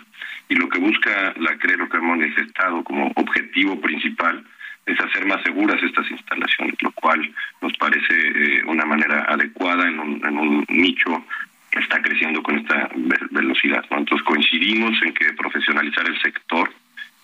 y 0.49 0.55
lo 0.55 0.69
que 0.69 0.79
busca 0.79 1.35
la 1.41 1.59
CRE, 1.59 1.77
lo 1.77 1.89
que 1.89 1.97
hemos 1.97 2.17
manifestado 2.17 2.85
como 2.85 3.11
objetivo 3.17 3.81
principal 3.81 4.45
es 4.87 5.01
hacer 5.01 5.27
más 5.27 5.43
seguras 5.43 5.83
estas 5.83 6.09
instalaciones, 6.09 6.81
lo 6.81 6.93
cual 6.93 7.21
nos 7.61 7.77
parece 7.79 8.15
eh, 8.15 8.63
una 8.65 8.85
manera 8.85 9.27
adecuada 9.29 9.89
en 9.89 9.99
un, 9.99 10.25
en 10.25 10.39
un 10.39 10.65
nicho 10.69 11.25
que 11.73 11.81
está 11.81 12.01
creciendo 12.01 12.45
con 12.45 12.61
esta 12.61 12.89
velocidad. 13.33 13.85
Entonces 13.91 14.25
coincidimos 14.25 14.93
en 15.03 15.13
que 15.15 15.33
profesionalizar 15.33 16.09
el 16.09 16.21
sector 16.23 16.73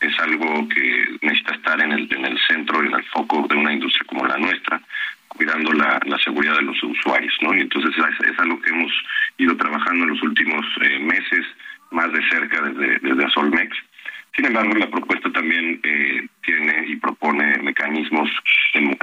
es 0.01 0.19
algo 0.19 0.69
que 0.69 1.17
necesita 1.23 1.55
estar 1.55 1.81
en 1.81 1.93
el, 1.93 2.13
en 2.13 2.25
el 2.25 2.39
centro 2.49 2.83
y 2.83 2.89
en 2.89 2.95
el 2.95 3.05
foco 3.05 3.47
de 3.49 3.57
una 3.57 3.73
industria 3.73 4.05
como 4.07 4.27
la 4.27 4.37
nuestra, 4.37 4.81
cuidando 5.29 5.73
la, 5.73 6.01
la 6.05 6.19
seguridad 6.19 6.57
de 6.57 6.63
los 6.63 6.83
usuarios. 6.83 7.35
¿no? 7.41 7.55
Y 7.55 7.61
entonces 7.61 7.93
es, 7.97 8.29
es 8.29 8.39
algo 8.39 8.61
que 8.61 8.71
hemos 8.71 8.93
ido 9.39 9.57
trabajando 9.57 10.05
en 10.05 10.11
los 10.11 10.23
últimos 10.23 10.65
eh, 10.83 10.99
meses, 11.01 11.47
más 11.91 12.13
de 12.13 12.29
cerca 12.29 12.61
desde, 12.63 12.99
desde 12.99 13.31
Solmex. 13.31 13.77
Sin 14.37 14.47
embargo, 14.47 14.75
la 14.75 14.91
propuesta 14.91 15.31
también 15.31 15.81
eh, 15.85 16.27
tiene 16.45 16.87
y 16.89 16.97
propone 16.97 17.57
mecanismos 17.59 18.29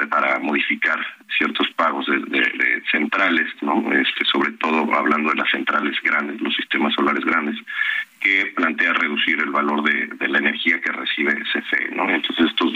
para 0.10 0.40
modificar 0.40 1.00
ciertos 1.38 1.70
pagos 1.78 2.06
de, 2.08 2.84
centrales, 2.92 3.48
¿no? 3.62 3.82
Este, 3.94 4.26
sobre 4.26 4.52
todo 4.54 4.94
hablando 4.94 5.30
de 5.30 5.38
las 5.38 5.50
centrales 5.50 5.96
grandes, 6.04 6.42
los 6.42 6.54
sistemas 6.54 6.94
solares 6.94 7.24
grandes, 7.24 7.56
que 8.20 8.52
plantea 8.58 8.92
reducir 8.92 9.40
el 9.40 9.52
valor 9.52 9.84
de, 9.84 10.28
la 10.28 10.40
energía 10.40 10.82
que 10.82 10.92
recibe 10.92 11.34
CFE, 11.54 11.96
¿no? 11.96 12.10
Entonces 12.10 12.48
estos 12.48 12.74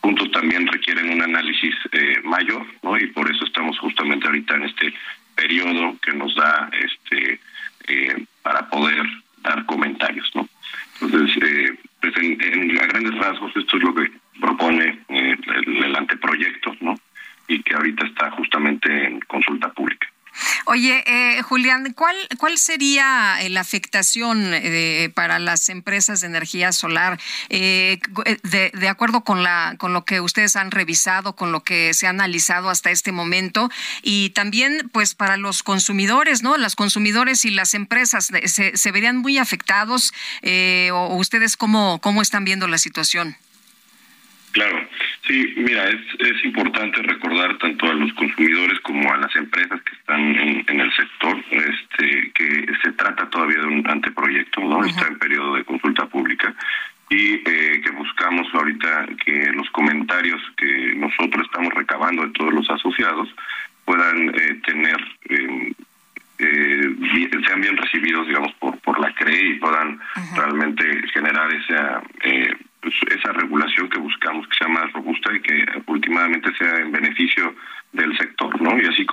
puntos 0.00 0.30
también 0.30 0.68
requieren 0.68 1.10
un 1.10 1.22
análisis 1.22 1.74
eh, 1.90 2.20
mayor, 2.22 2.64
¿no? 2.84 2.96
Y 2.96 3.08
por 3.08 3.28
eso 3.28 3.44
estamos 3.44 3.76
justamente 3.80 4.28
ahorita 4.28 4.54
en 4.54 4.62
este 4.62 4.94
periodo 5.34 5.96
que 6.00 6.12
nos 6.12 6.34
da 6.36 6.70
este 6.72 7.40
eh, 7.88 8.24
para 8.42 8.68
poder 8.68 9.04
dar 9.42 9.64
comentarios, 9.66 10.30
¿no? 10.34 10.48
Entonces, 11.00 11.42
eh, 11.42 11.78
pues 12.00 12.14
en, 12.16 12.78
a 12.80 12.86
grandes 12.86 13.14
rasgos 13.18 13.54
esto 13.56 13.76
es 13.76 13.82
lo 13.82 13.94
que 13.94 14.10
propone 14.40 14.98
eh, 15.08 15.36
el, 15.46 15.84
el 15.84 15.96
anteproyecto, 15.96 16.74
¿no? 16.80 16.94
Y 17.48 17.62
que 17.62 17.74
ahorita 17.74 18.06
está 18.06 18.30
justamente 18.32 19.06
en 19.06 19.20
consulta 19.20 19.72
pública. 19.72 20.08
Oye, 20.66 21.04
eh, 21.86 21.92
¿cuál, 21.94 22.16
¿cuál 22.38 22.58
sería 22.58 23.38
eh, 23.40 23.48
la 23.48 23.60
afectación 23.60 24.50
eh, 24.52 25.10
para 25.14 25.38
las 25.38 25.68
empresas 25.68 26.20
de 26.20 26.26
energía 26.26 26.72
solar 26.72 27.18
de, 27.48 28.00
de, 28.72 28.88
acuerdo 28.88 29.22
con, 29.22 29.42
la, 29.42 29.76
con 29.78 29.92
lo 29.92 30.04
que 30.04 30.20
ustedes 30.20 30.56
han 30.56 30.70
revisado, 30.70 31.34
con 31.34 31.52
lo 31.52 31.62
que 31.62 31.94
se 31.94 32.06
ha 32.06 32.10
analizado 32.10 32.70
hasta 32.70 32.90
este 32.90 33.12
momento 33.12 33.70
y 34.02 34.30
también 34.30 34.90
pues 34.92 35.14
para 35.14 35.36
los 35.36 35.62
consumidores, 35.62 36.42
¿no? 36.42 36.56
Las 36.56 36.76
consumidores 36.76 37.44
y 37.44 37.50
las 37.50 37.74
empresas 37.74 38.30
se, 38.44 38.76
se 38.76 38.92
verían 38.92 39.16
muy 39.18 39.38
afectados 39.38 40.12
o 40.92 41.16
ustedes 41.16 41.56
cómo, 41.56 42.00
cómo 42.00 42.22
están 42.22 42.44
viendo 42.44 42.68
la 42.68 42.78
situación? 42.78 43.36
Claro, 44.56 44.88
sí, 45.26 45.52
mira, 45.58 45.86
es, 45.90 46.00
es 46.18 46.42
importante 46.46 47.02
recordar 47.02 47.58
tanto 47.58 47.90
a 47.90 47.92
los 47.92 48.10
consumidores 48.14 48.80
como 48.80 49.12
a 49.12 49.18
las 49.18 49.36
empresas 49.36 49.82
que 49.82 49.94
están 49.94 50.34
en, 50.34 50.80
el 50.80 50.90
sector, 50.96 51.44
este, 51.50 52.32
que 52.32 52.66
se 52.82 52.92
trata 52.92 53.28
todavía 53.28 53.58
de 53.58 53.66
un 53.66 53.86
anteproyecto, 53.86 54.62
¿no? 54.62 54.82
Está 54.82 55.08
en 55.08 55.18
periodo 55.18 55.56
de 55.56 55.64
consulta 55.64 56.06
pública 56.06 56.54
y 57.10 57.34
eh, 57.34 57.82
que 57.84 57.90
buscamos 57.90 58.46
ahorita 58.54 59.08
que 59.22 59.52
los 59.52 59.68
comentarios 59.72 60.40
que 60.56 60.94
nosotros 60.96 61.44
estamos 61.44 61.74
recabando 61.74 62.22
de 62.24 62.32
todos 62.32 62.54
los 62.54 62.70
asociados 62.70 63.28
puedan 63.84 64.30
eh, 64.30 64.60
tener 64.64 64.96
eh, 65.28 65.72
eh, 66.38 66.96
sean 67.46 67.60
bien 67.60 67.76
recibidos 67.76 68.26
digamos 68.26 68.52
por 68.54 68.78
por 68.80 68.98
la 68.98 69.14
CRE 69.14 69.38
y 69.38 69.54
puedan 69.54 70.00
realmente 70.34 70.84
generar 71.14 71.52
esa 71.54 72.02
eh, 72.24 72.56
pues, 72.86 73.18
esa 73.18 73.32
regulación 73.32 73.88
que 73.88 73.98
buscamos 73.98 74.46
que 74.46 74.58
sea 74.58 74.68
más 74.68 74.92
robusta 74.92 75.34
y 75.34 75.40
que 75.40 75.66
últimamente 75.86 76.54
sea 76.56 76.76
en 76.76 76.92
beneficio 76.92 77.52
del 77.92 78.16
sector, 78.16 78.62
¿no? 78.62 78.80
Y 78.80 78.86
así 78.86 79.04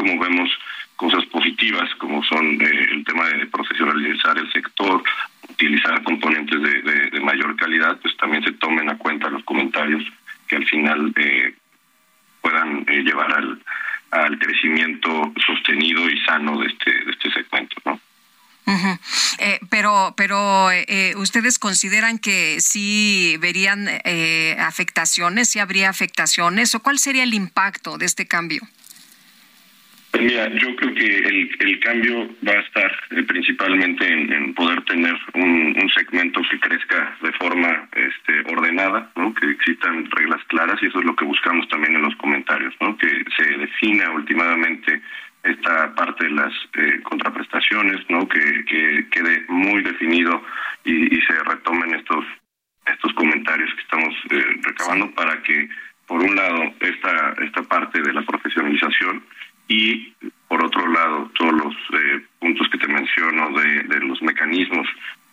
utilizar 5.49 6.03
componentes 6.03 6.61
de, 6.61 7.19
mayor 7.21 7.55
calidad, 7.55 7.97
pues 8.01 8.15
también 8.17 8.43
se 8.43 8.51
tomen 8.53 8.89
a 8.89 8.97
cuenta 8.97 9.29
los 9.29 9.43
comentarios 9.43 10.03
que 10.47 10.57
al 10.57 10.65
final 10.65 11.13
eh, 11.15 11.55
puedan 12.41 12.85
eh, 12.87 13.01
llevar 13.01 13.33
al, 13.33 13.59
al 14.11 14.37
crecimiento 14.37 15.33
sostenido 15.45 16.07
y 16.09 16.19
sano 16.25 16.59
de 16.59 16.67
este, 16.67 16.91
de 16.91 17.11
este 17.11 17.31
segmento, 17.31 17.75
¿no? 17.85 17.99
Eh, 19.39 19.59
pero, 19.69 20.13
pero 20.15 20.71
eh, 20.71 21.13
ustedes 21.43 21.59
consideran 21.59 22.19
que 22.19 22.61
sí 22.61 23.35
verían 23.41 23.89
eh, 24.05 24.55
afectaciones, 24.59 25.49
sí 25.49 25.59
habría 25.59 25.89
afectaciones, 25.89 26.73
o 26.73 26.79
cuál 26.79 26.99
sería 26.99 27.23
el 27.23 27.33
impacto 27.33 27.97
de 27.97 28.05
este 28.05 28.25
cambio? 28.25 28.61
Mira, 30.17 30.47
yo 30.55 30.73
creo 30.77 30.93
que 30.93 31.05
el, 31.05 31.79
cambio 31.81 32.29
va 32.47 32.53
a 32.53 32.61
estar 32.61 32.91
principalmente 33.27 34.07
en, 34.07 34.53
poder 34.53 34.85
tener 34.85 35.13
un, 35.33 35.75
un, 35.77 35.89
segmento 35.89 36.39
que 36.49 36.59
crezca 36.61 37.17
de 37.21 37.33
forma 37.33 37.89
este, 37.91 38.39
ordenada, 38.49 39.11
¿no? 39.17 39.33
que 39.33 39.49
existan 39.49 40.09
reglas 40.11 40.41
claras 40.47 40.81
y 40.81 40.85
eso 40.85 40.99
es 40.99 41.05
lo 41.05 41.15
que 41.15 41.25
buscamos 41.25 41.67
también 41.67 41.95
en 41.95 42.03
los 42.03 42.15
comentarios, 42.15 42.73
¿no? 42.79 42.95
que 42.97 43.09
se 43.35 43.57
defina 43.57 44.11
últimamente 44.11 45.01
esta 45.43 45.93
parte 45.95 46.23
de 46.23 46.31
las 46.31 46.53
eh, 46.77 47.01
contraprestaciones, 47.03 48.09
¿no? 48.09 48.27
Que, 48.27 48.65
que, 48.65 49.07
quede 49.11 49.43
muy 49.49 49.83
definido 49.83 50.41
y, 50.85 51.19
se 51.21 51.43
retomen 51.43 51.93
estos 51.95 52.25
estos 52.85 53.13
comentarios 53.13 53.73
que 53.75 53.81
estamos 53.81 54.13
eh, 54.29 54.45
recabando 54.61 55.09
para 55.11 55.41
que 55.43 55.69
por 56.05 56.21
un 56.21 56.35
lado 56.35 56.73
esta 56.79 57.33
esta 57.41 57.63
parte 57.63 58.01
de 58.01 58.13
la 58.13 58.21
profesionalización 58.23 59.23
y 59.67 60.13
por 60.47 60.63
otro 60.63 60.85
lado 60.87 61.31
todos 61.35 61.53
los 61.53 61.75
eh, 61.93 62.25
puntos 62.39 62.67
que 62.69 62.77
te 62.77 62.87
menciono 62.87 63.57
de, 63.59 63.83
de 63.83 63.99
los 64.01 64.21
mecanismos 64.21 64.87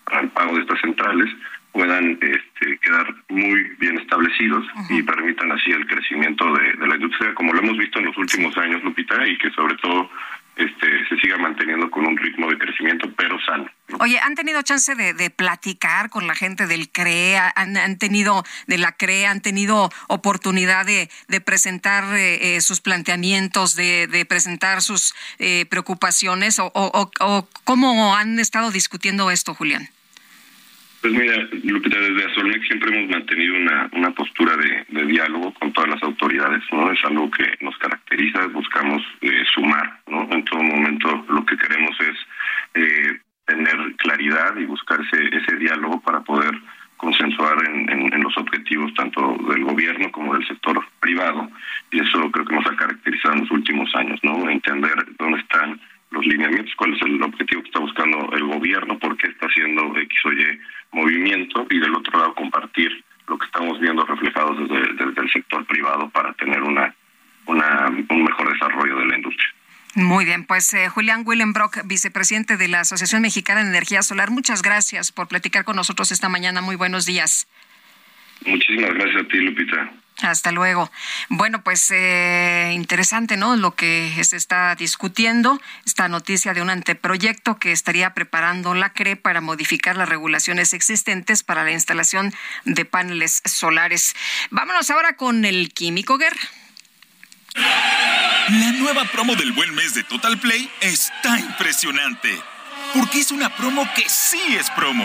para 0.05 0.21
el 0.23 0.29
pago 0.29 0.55
de 0.55 0.63
estas 0.63 0.81
centrales 0.81 1.29
puedan 1.73 2.19
este, 2.21 2.79
quedar 2.79 3.15
muy 3.29 3.63
bien 3.79 3.99
establecidos 3.99 4.67
y 4.89 5.03
permitan 5.03 5.53
así 5.53 5.71
el 5.71 5.87
crecimiento 5.87 6.45
de, 6.53 6.87
la 6.87 6.97
industria, 6.97 7.35
como 7.35 7.53
lo 7.53 7.61
hemos 7.61 7.79
visto 7.79 7.99
en 7.99 8.07
los 8.07 8.17
últimos 8.17 8.57
años, 8.59 8.83
Lupita, 8.83 9.27
y 9.27 9.39
que 9.39 9.51
sobre 9.51 9.77
todo 9.77 10.11
este, 10.57 11.09
se 11.09 11.17
siga 11.17 11.39
manteniendo 11.39 11.91
con 11.91 12.07
un 12.07 12.17
ritmo 12.17 12.51
de 12.51 12.59
crecimiento, 12.59 13.11
pero 13.17 13.41
sano. 13.41 13.67
Oye, 13.99 14.19
¿han 14.21 14.35
tenido 14.35 14.61
chance 14.63 14.95
de, 14.95 15.31
platicar 15.31 16.11
con 16.11 16.27
la 16.27 16.35
gente 16.35 16.67
del 16.67 16.91
CRE? 16.91 17.39
¿Han, 17.39 17.99
tenido, 17.99 18.45
de 18.67 18.79
la 18.79 18.93
CRE, 18.93 19.27
han 19.27 19.41
tenido 19.41 19.91
oportunidad 20.09 20.85
de, 20.87 21.09
presentar 21.41 22.05
eh, 22.17 22.57
eh, 22.57 22.61
sus 22.61 22.81
planteamientos, 22.81 23.75
de, 23.75 24.27
presentar 24.29 24.83
sus 24.83 25.15
eh, 25.39 25.67
preocupaciones? 25.71 26.59
O, 26.59 26.71
o, 26.75 27.49
cómo 27.65 28.15
han 28.15 28.39
estado 28.39 28.71
discutiendo 28.71 29.31
esto, 29.31 29.55
Julián? 29.55 29.89
Pues 31.01 31.15
mira, 31.15 31.49
Lupita, 31.65 31.99
desde 31.99 32.27
Azormex 32.27 32.67
siempre 32.67 32.95
hemos 32.95 33.11
mantenido 33.11 33.57
una, 33.57 33.89
una 33.93 34.11
postura 34.11 34.55
de, 34.57 35.05
diálogo 35.07 35.55
con 35.55 35.73
todas 35.73 35.89
las 35.91 36.03
autoridades, 36.03 36.63
¿no? 36.71 36.93
Es 36.93 37.03
algo 37.05 37.31
que 37.31 37.57
nos 37.63 37.77
caracteriza, 37.79 38.47
buscamos 38.49 39.03
eh, 39.23 39.43
sumar, 39.55 39.99
¿no? 40.09 40.29
En 40.31 40.45
todo 40.45 40.63
momento 40.63 41.25
lo 41.31 41.45
que 41.47 41.57
queremos 41.57 41.97
es 42.01 42.17
eh, 42.75 43.19
tener 43.47 43.97
claridad 43.97 44.55
y 44.59 44.67
buscar 44.67 45.01
ese, 45.01 45.57
diálogo 45.57 46.01
para 46.03 46.21
poder 46.21 46.53
consensuar 46.99 47.57
en, 47.67 47.89
en, 47.91 48.23
los 48.23 48.37
objetivos 48.37 48.93
tanto 48.93 49.39
del 49.49 49.65
gobierno 49.65 50.13
como 50.13 50.35
del 50.35 50.47
sector 50.47 50.85
privado. 51.01 51.51
Y 51.93 52.01
eso 52.01 52.31
creo 52.31 52.45
que 52.45 52.55
nos 52.57 52.67
ha 52.67 52.77
caracterizado 52.77 53.37
en 53.37 53.41
los 53.41 53.51
últimos 53.51 53.95
años, 53.95 54.21
¿no? 54.23 54.51
Entender 54.51 54.95
dónde 55.19 55.41
están 55.41 55.81
los 56.11 56.27
lineamientos, 56.27 56.75
cuál 56.77 56.93
es 56.95 57.03
el 57.03 57.23
objetivo 57.23 57.63
que 57.63 57.69
está 57.69 57.81
buscando 57.81 58.31
el 58.33 58.45
gobierno, 58.45 58.99
por 58.99 59.17
qué 59.17 59.29
está 59.29 59.47
haciendo 59.47 59.97
X 59.97 60.19
o 60.27 60.33
Y 60.33 60.61
movimiento 60.93 61.67
y 61.71 61.79
del 61.79 61.95
otro 61.95 62.19
lado 62.19 62.35
compartir 62.35 63.05
lo 63.27 63.39
que 63.39 63.47
estamos 63.47 63.79
viendo 63.81 64.05
reflejados 64.05 64.59
desde, 64.59 64.93
desde 64.95 65.23
el 65.23 65.31
sector 65.33 65.65
privado 65.67 66.11
para 66.11 66.33
tener 66.35 66.63
una, 66.63 66.95
una 67.47 67.87
un 67.87 68.25
mejor 68.25 68.53
desarrollo 68.53 68.99
de 68.99 69.07
la 69.07 69.17
industria. 69.17 69.49
Muy 69.95 70.25
bien, 70.25 70.45
pues 70.45 70.73
eh, 70.75 70.89
Julián 70.89 71.25
Willenbrock, 71.27 71.85
vicepresidente 71.85 72.57
de 72.57 72.69
la 72.69 72.81
Asociación 72.81 73.23
Mexicana 73.23 73.63
de 73.63 73.71
Energía 73.71 74.03
Solar, 74.03 74.31
muchas 74.31 74.63
gracias 74.63 75.11
por 75.11 75.27
platicar 75.27 75.65
con 75.65 75.75
nosotros 75.75 76.13
esta 76.13 76.29
mañana. 76.29 76.61
Muy 76.61 76.77
buenos 76.77 77.07
días. 77.07 77.49
Muchísimas 78.47 78.95
gracias 78.95 79.25
a 79.25 79.29
ti, 79.29 79.39
Lupita. 79.39 79.93
Hasta 80.23 80.53
luego. 80.53 80.91
Bueno, 81.29 81.63
pues 81.63 81.91
eh, 81.91 82.73
interesante, 82.75 83.37
¿no? 83.37 83.57
Lo 83.57 83.75
que 83.75 84.13
se 84.23 84.37
está 84.37 84.75
discutiendo, 84.75 85.61
esta 85.87 86.09
noticia 86.09 86.53
de 86.53 86.63
un 86.63 86.71
anteproyecto 86.71 87.59
que 87.59 87.73
estaría 87.73 88.15
preparando 88.15 88.75
la 88.75 88.93
CRE 88.93 89.17
para 89.17 89.41
modificar 89.41 89.97
las 89.97 90.09
regulaciones 90.09 90.75
existentes 90.75 91.43
para 91.43 91.65
la 91.65 91.73
instalación 91.73 92.35
de 92.65 92.85
paneles 92.85 93.43
solares. 93.45 94.15
Vámonos 94.51 94.91
ahora 94.91 95.17
con 95.17 95.45
el 95.45 95.73
Químico 95.73 96.19
Guerra. 96.19 96.41
La 97.55 98.73
nueva 98.73 99.05
promo 99.07 99.35
del 99.37 99.53
buen 99.53 99.75
mes 99.75 99.95
de 99.95 100.05
Total 100.05 100.39
Play 100.39 100.71
está 100.81 101.39
impresionante 101.39 102.41
porque 102.95 103.21
es 103.21 103.31
una 103.31 103.55
promo 103.55 103.89
que 103.95 104.09
sí 104.09 104.57
es 104.59 104.71
promo. 104.71 105.05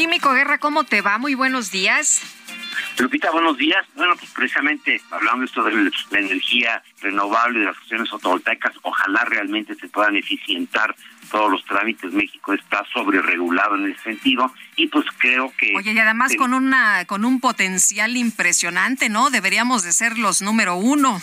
Químico 0.00 0.32
Guerra, 0.32 0.56
¿cómo 0.56 0.84
te 0.84 1.02
va? 1.02 1.18
Muy 1.18 1.34
buenos 1.34 1.70
días. 1.70 2.22
Lupita, 2.96 3.30
buenos 3.32 3.58
días. 3.58 3.84
Bueno, 3.96 4.16
pues 4.16 4.30
precisamente 4.30 4.98
hablando 5.10 5.44
esto 5.44 5.62
de 5.62 5.74
la 5.74 6.18
energía 6.18 6.82
renovable 7.02 7.58
de 7.58 7.64
las 7.66 7.76
acciones 7.76 8.08
fotovoltaicas, 8.08 8.72
ojalá 8.80 9.26
realmente 9.26 9.74
se 9.74 9.88
puedan 9.88 10.16
eficientar 10.16 10.96
todos 11.30 11.50
los 11.50 11.62
trámites. 11.66 12.14
México 12.14 12.54
está 12.54 12.82
sobre 12.94 13.20
regulado 13.20 13.76
en 13.76 13.92
ese 13.92 14.02
sentido 14.02 14.50
y 14.74 14.86
pues 14.86 15.04
creo 15.18 15.52
que 15.58 15.74
Oye, 15.76 15.92
y 15.92 15.98
además 15.98 16.34
con 16.34 16.54
una 16.54 17.04
con 17.04 17.26
un 17.26 17.38
potencial 17.38 18.16
impresionante, 18.16 19.10
¿no? 19.10 19.28
Deberíamos 19.28 19.82
de 19.82 19.92
ser 19.92 20.16
los 20.16 20.40
número 20.40 20.76
uno. 20.76 21.20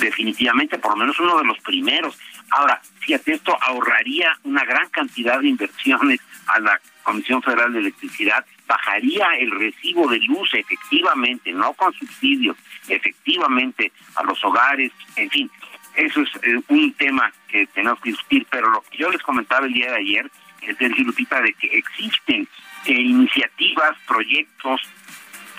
Definitivamente, 0.00 0.76
por 0.76 0.90
lo 0.90 0.96
menos 0.96 1.20
uno 1.20 1.38
de 1.38 1.44
los 1.44 1.58
primeros. 1.60 2.18
Ahora, 2.50 2.82
fíjate, 2.98 3.34
esto 3.34 3.56
ahorraría 3.62 4.36
una 4.42 4.64
gran 4.64 4.88
cantidad 4.88 5.38
de 5.38 5.50
inversiones 5.50 6.18
a 6.48 6.58
la 6.58 6.80
Comisión 7.06 7.40
Federal 7.40 7.72
de 7.72 7.78
Electricidad, 7.78 8.44
bajaría 8.66 9.28
el 9.38 9.52
recibo 9.52 10.08
de 10.08 10.18
luz 10.18 10.52
efectivamente, 10.54 11.52
no 11.52 11.72
con 11.74 11.92
subsidios, 11.94 12.56
efectivamente 12.88 13.92
a 14.16 14.24
los 14.24 14.44
hogares, 14.44 14.90
en 15.14 15.30
fin, 15.30 15.50
eso 15.94 16.20
es 16.20 16.28
eh, 16.42 16.60
un 16.66 16.92
tema 16.94 17.32
que 17.46 17.68
tenemos 17.68 18.00
que 18.00 18.10
discutir, 18.10 18.44
pero 18.50 18.68
lo 18.70 18.82
que 18.82 18.98
yo 18.98 19.08
les 19.08 19.22
comentaba 19.22 19.66
el 19.66 19.72
día 19.72 19.92
de 19.92 19.98
ayer 19.98 20.30
es 20.62 20.76
del 20.78 20.92
Lupita 20.98 21.40
de 21.40 21.52
que 21.54 21.78
existen 21.78 22.48
eh, 22.86 22.92
iniciativas, 22.92 23.96
proyectos, 24.08 24.80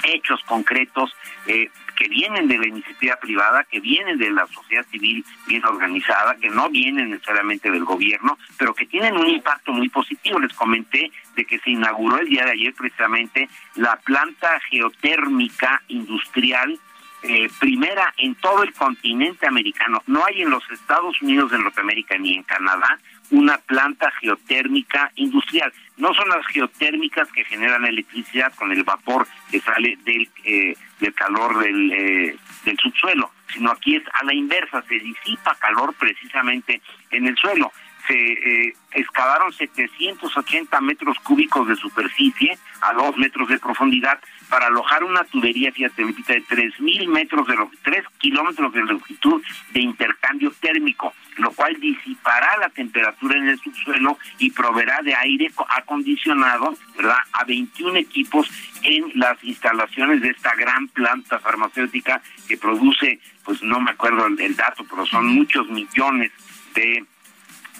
hechos 0.03 0.43
concretos 0.43 1.15
eh, 1.45 1.69
que 1.97 2.07
vienen 2.07 2.47
de 2.47 2.57
la 2.57 2.67
iniciativa 2.67 3.15
privada, 3.17 3.63
que 3.63 3.79
vienen 3.79 4.17
de 4.17 4.31
la 4.31 4.45
sociedad 4.47 4.85
civil 4.91 5.25
bien 5.47 5.65
organizada, 5.65 6.35
que 6.35 6.49
no 6.49 6.69
vienen 6.69 7.09
necesariamente 7.09 7.71
del 7.71 7.83
gobierno, 7.83 8.37
pero 8.57 8.73
que 8.73 8.85
tienen 8.85 9.17
un 9.17 9.27
impacto 9.27 9.73
muy 9.73 9.89
positivo. 9.89 10.39
Les 10.39 10.53
comenté 10.53 11.11
de 11.35 11.45
que 11.45 11.59
se 11.59 11.71
inauguró 11.71 12.19
el 12.19 12.29
día 12.29 12.45
de 12.45 12.51
ayer 12.51 12.73
precisamente 12.73 13.49
la 13.75 13.95
planta 13.97 14.59
geotérmica 14.69 15.81
industrial 15.87 16.79
eh, 17.23 17.49
primera 17.59 18.13
en 18.17 18.35
todo 18.35 18.61
el 18.61 18.73
continente 18.73 19.47
americano. 19.47 20.03
No 20.05 20.23
hay 20.23 20.43
en 20.43 20.51
los 20.51 20.63
Estados 20.69 21.19
Unidos 21.21 21.49
de 21.49 21.57
Norteamérica 21.57 22.15
ni 22.17 22.35
en 22.35 22.43
Canadá 22.43 22.99
una 23.31 23.57
planta 23.57 24.11
geotérmica 24.19 25.11
industrial. 25.15 25.71
No 25.97 26.13
son 26.13 26.29
las 26.29 26.45
geotérmicas 26.47 27.31
que 27.31 27.43
generan 27.43 27.85
electricidad 27.85 28.53
con 28.55 28.71
el 28.71 28.83
vapor 28.83 29.27
que 29.51 29.59
sale 29.59 29.97
del, 30.03 30.29
eh, 30.43 30.75
del 30.99 31.13
calor 31.13 31.59
del, 31.59 31.91
eh, 31.91 32.37
del 32.65 32.77
subsuelo, 32.77 33.31
sino 33.53 33.71
aquí 33.71 33.95
es 33.95 34.03
a 34.13 34.23
la 34.23 34.33
inversa, 34.33 34.81
se 34.83 34.99
disipa 34.99 35.55
calor 35.55 35.93
precisamente 35.95 36.81
en 37.11 37.27
el 37.27 37.35
suelo. 37.37 37.71
Se 38.07 38.13
eh, 38.13 38.73
excavaron 38.91 39.51
780 39.51 40.79
metros 40.81 41.17
cúbicos 41.19 41.67
de 41.67 41.75
superficie 41.75 42.57
a 42.81 42.93
dos 42.93 43.17
metros 43.17 43.49
de 43.49 43.59
profundidad 43.59 44.19
para 44.49 44.67
alojar 44.67 45.03
una 45.03 45.23
tubería, 45.25 45.71
fíjate, 45.71 46.03
de 46.03 46.13
3.000 46.13 47.07
metros 47.07 47.47
de 47.47 47.55
3 47.83 48.05
kilómetros 48.17 48.73
de 48.73 48.81
longitud 48.81 49.41
de 49.73 49.81
intercambio 49.81 50.51
térmico 50.59 51.13
lo 51.37 51.51
cual 51.51 51.79
disipará 51.79 52.57
la 52.57 52.69
temperatura 52.69 53.37
en 53.37 53.49
el 53.49 53.59
subsuelo 53.59 54.17
y 54.39 54.51
proveerá 54.51 55.01
de 55.01 55.15
aire 55.15 55.51
acondicionado, 55.69 56.75
¿verdad?, 56.95 57.17
a 57.33 57.43
21 57.45 57.97
equipos 57.97 58.49
en 58.83 59.11
las 59.15 59.41
instalaciones 59.43 60.21
de 60.21 60.29
esta 60.29 60.55
gran 60.55 60.87
planta 60.89 61.39
farmacéutica 61.39 62.21
que 62.47 62.57
produce, 62.57 63.19
pues 63.43 63.61
no 63.61 63.79
me 63.79 63.91
acuerdo 63.91 64.25
el, 64.27 64.55
dato, 64.55 64.85
pero 64.89 65.05
son 65.05 65.27
muchos 65.27 65.69
millones 65.69 66.31
de 66.73 67.05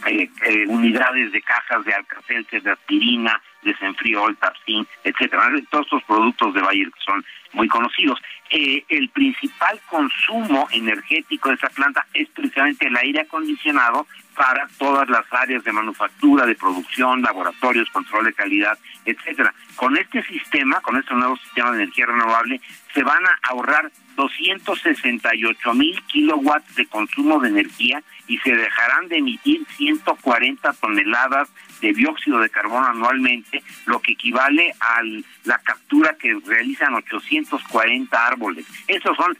eh, 0.06 0.30
eh, 0.46 0.66
unidades 0.68 1.32
de 1.32 1.42
cajas 1.42 1.84
de 1.86 1.94
alcacelce, 1.94 2.60
de 2.62 2.72
aspirina, 2.72 3.42
desenfriol, 3.64 4.38
tapsin, 4.38 4.88
etcétera. 5.04 5.50
Todos 5.70 5.86
estos 5.86 6.04
productos 6.04 6.54
de 6.54 6.62
Bayer 6.62 6.92
que 6.92 7.00
son 7.04 7.26
muy 7.54 7.68
conocidos. 7.68 8.20
Eh, 8.50 8.86
el 8.88 9.10
principal 9.10 9.80
consumo 9.90 10.68
energético 10.72 11.50
de 11.50 11.56
esa 11.56 11.70
planta 11.70 12.06
es 12.14 12.30
precisamente 12.30 12.88
el 12.88 12.96
aire 12.96 13.22
acondicionado 13.22 14.08
para 14.36 14.68
todas 14.78 15.10
las 15.10 15.26
áreas 15.32 15.64
de 15.64 15.72
manufactura, 15.72 16.46
de 16.46 16.56
producción, 16.56 17.22
laboratorios, 17.22 17.90
control 17.90 18.26
de 18.26 18.34
calidad, 18.34 18.78
etcétera. 19.04 19.54
Con 19.76 19.98
este 19.98 20.24
sistema, 20.24 20.80
con 20.82 20.98
este 20.98 21.14
nuevo 21.16 21.36
sistema 21.38 21.72
de 21.72 21.84
energía 21.84 22.06
renovable, 22.06 22.62
se 22.94 23.04
van 23.04 23.26
a 23.26 23.40
ahorrar 23.50 23.92
268 24.18 25.74
mil 25.76 26.02
kilowatts 26.08 26.76
de 26.76 26.88
consumo 26.88 27.40
de 27.40 27.50
energía 27.50 28.04
y 28.28 28.38
se 28.40 28.54
dejarán 28.54 29.08
de 29.08 29.20
emitir 29.20 29.66
140 29.78 30.74
toneladas 30.74 31.48
de 31.80 31.94
dióxido 31.94 32.40
de 32.40 32.50
carbono 32.50 32.88
anualmente, 32.88 33.64
lo 33.86 34.02
que 34.02 34.14
equivale 34.14 34.74
a 34.82 35.02
la 35.46 35.60
captura 35.60 36.18
que 36.20 36.36
realizan 36.46 36.96
840 36.96 38.28
árboles. 38.28 38.66
Esos 38.88 39.16
son 39.16 39.38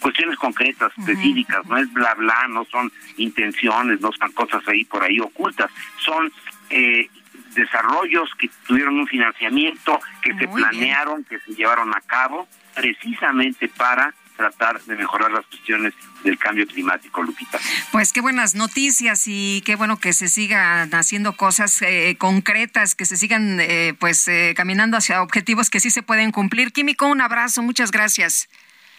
cuestiones 0.00 0.36
concretas, 0.38 0.92
específicas, 0.98 1.64
no 1.66 1.76
es 1.76 1.92
bla 1.92 2.14
bla, 2.14 2.48
no 2.48 2.64
son 2.64 2.90
intenciones, 3.18 4.00
no 4.00 4.10
son 4.12 4.32
cosas 4.32 4.66
ahí 4.68 4.84
por 4.84 5.04
ahí 5.04 5.20
ocultas, 5.20 5.70
son 5.98 6.32
eh, 6.70 7.08
desarrollos 7.54 8.30
que 8.38 8.50
tuvieron 8.66 8.98
un 8.98 9.06
financiamiento, 9.06 10.00
que 10.22 10.34
se 10.34 10.48
planearon, 10.48 11.24
que 11.24 11.38
se 11.40 11.54
llevaron 11.54 11.94
a 11.94 12.00
cabo, 12.00 12.48
precisamente 12.74 13.68
para 13.68 14.14
tratar 14.36 14.82
de 14.82 14.96
mejorar 14.96 15.30
las 15.30 15.46
cuestiones 15.46 15.94
del 16.24 16.38
cambio 16.38 16.66
climático, 16.66 17.22
Lupita. 17.22 17.58
Pues 17.92 18.12
qué 18.12 18.20
buenas 18.20 18.54
noticias 18.54 19.24
y 19.26 19.62
qué 19.64 19.76
bueno 19.76 19.98
que 19.98 20.12
se 20.12 20.28
sigan 20.28 20.92
haciendo 20.94 21.34
cosas 21.36 21.80
eh, 21.82 22.16
concretas, 22.18 22.94
que 22.94 23.04
se 23.04 23.16
sigan 23.16 23.60
eh, 23.60 23.94
pues 23.98 24.26
eh, 24.28 24.54
caminando 24.56 24.96
hacia 24.96 25.22
objetivos 25.22 25.70
que 25.70 25.80
sí 25.80 25.90
se 25.90 26.02
pueden 26.02 26.32
cumplir. 26.32 26.72
Químico, 26.72 27.06
un 27.06 27.20
abrazo, 27.20 27.62
muchas 27.62 27.90
gracias. 27.90 28.48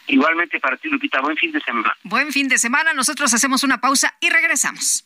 Igualmente 0.08 0.60
para 0.60 0.78
ti, 0.78 0.88
Lupita, 0.88 1.20
buen 1.20 1.36
fin 1.36 1.52
de 1.52 1.60
semana. 1.62 1.96
Buen 2.04 2.32
fin 2.32 2.48
de 2.48 2.58
semana, 2.58 2.94
nosotros 2.94 3.34
hacemos 3.34 3.64
una 3.64 3.82
pausa 3.82 4.16
y 4.22 4.30
regresamos. 4.30 5.06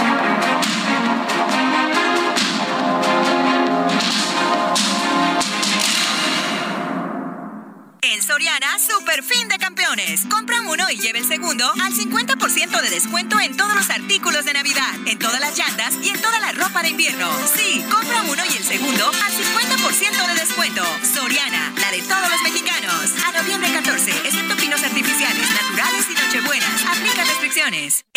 En 8.11 8.21
Soriana, 8.21 8.77
super 8.77 9.23
fin 9.23 9.47
de 9.47 9.57
campeones. 9.57 10.25
Compra 10.29 10.59
uno 10.63 10.83
y 10.91 10.97
lleve 10.97 11.19
el 11.19 11.25
segundo 11.25 11.63
al 11.81 11.93
50% 11.93 12.81
de 12.81 12.89
descuento 12.89 13.39
en 13.39 13.55
todos 13.55 13.73
los 13.73 13.89
artículos 13.89 14.43
de 14.43 14.51
Navidad, 14.51 14.93
en 15.05 15.17
todas 15.17 15.39
las 15.39 15.57
llantas 15.57 15.93
y 16.03 16.09
en 16.09 16.19
toda 16.19 16.37
la 16.41 16.51
ropa 16.51 16.81
de 16.81 16.89
invierno. 16.89 17.31
Sí, 17.55 17.81
compra 17.89 18.21
uno 18.23 18.43
y 18.43 18.57
el 18.57 18.63
segundo 18.65 19.07
al 19.07 19.31
50% 19.31 20.27
de 20.27 20.35
descuento. 20.41 20.83
Soriana, 21.03 21.71
la 21.79 21.91
de 21.91 22.01
todos 22.01 22.29
los 22.29 22.41
mexicanos. 22.41 23.13
A 23.25 23.31
noviembre 23.31 23.71
14, 23.71 24.11
excepto 24.11 24.57
pinos 24.57 24.83
artificiales, 24.83 25.49
naturales 25.49 26.05
y 26.09 26.13
nochebuenas. 26.13 26.83
Aplica 26.87 27.23
restricciones. 27.23 28.10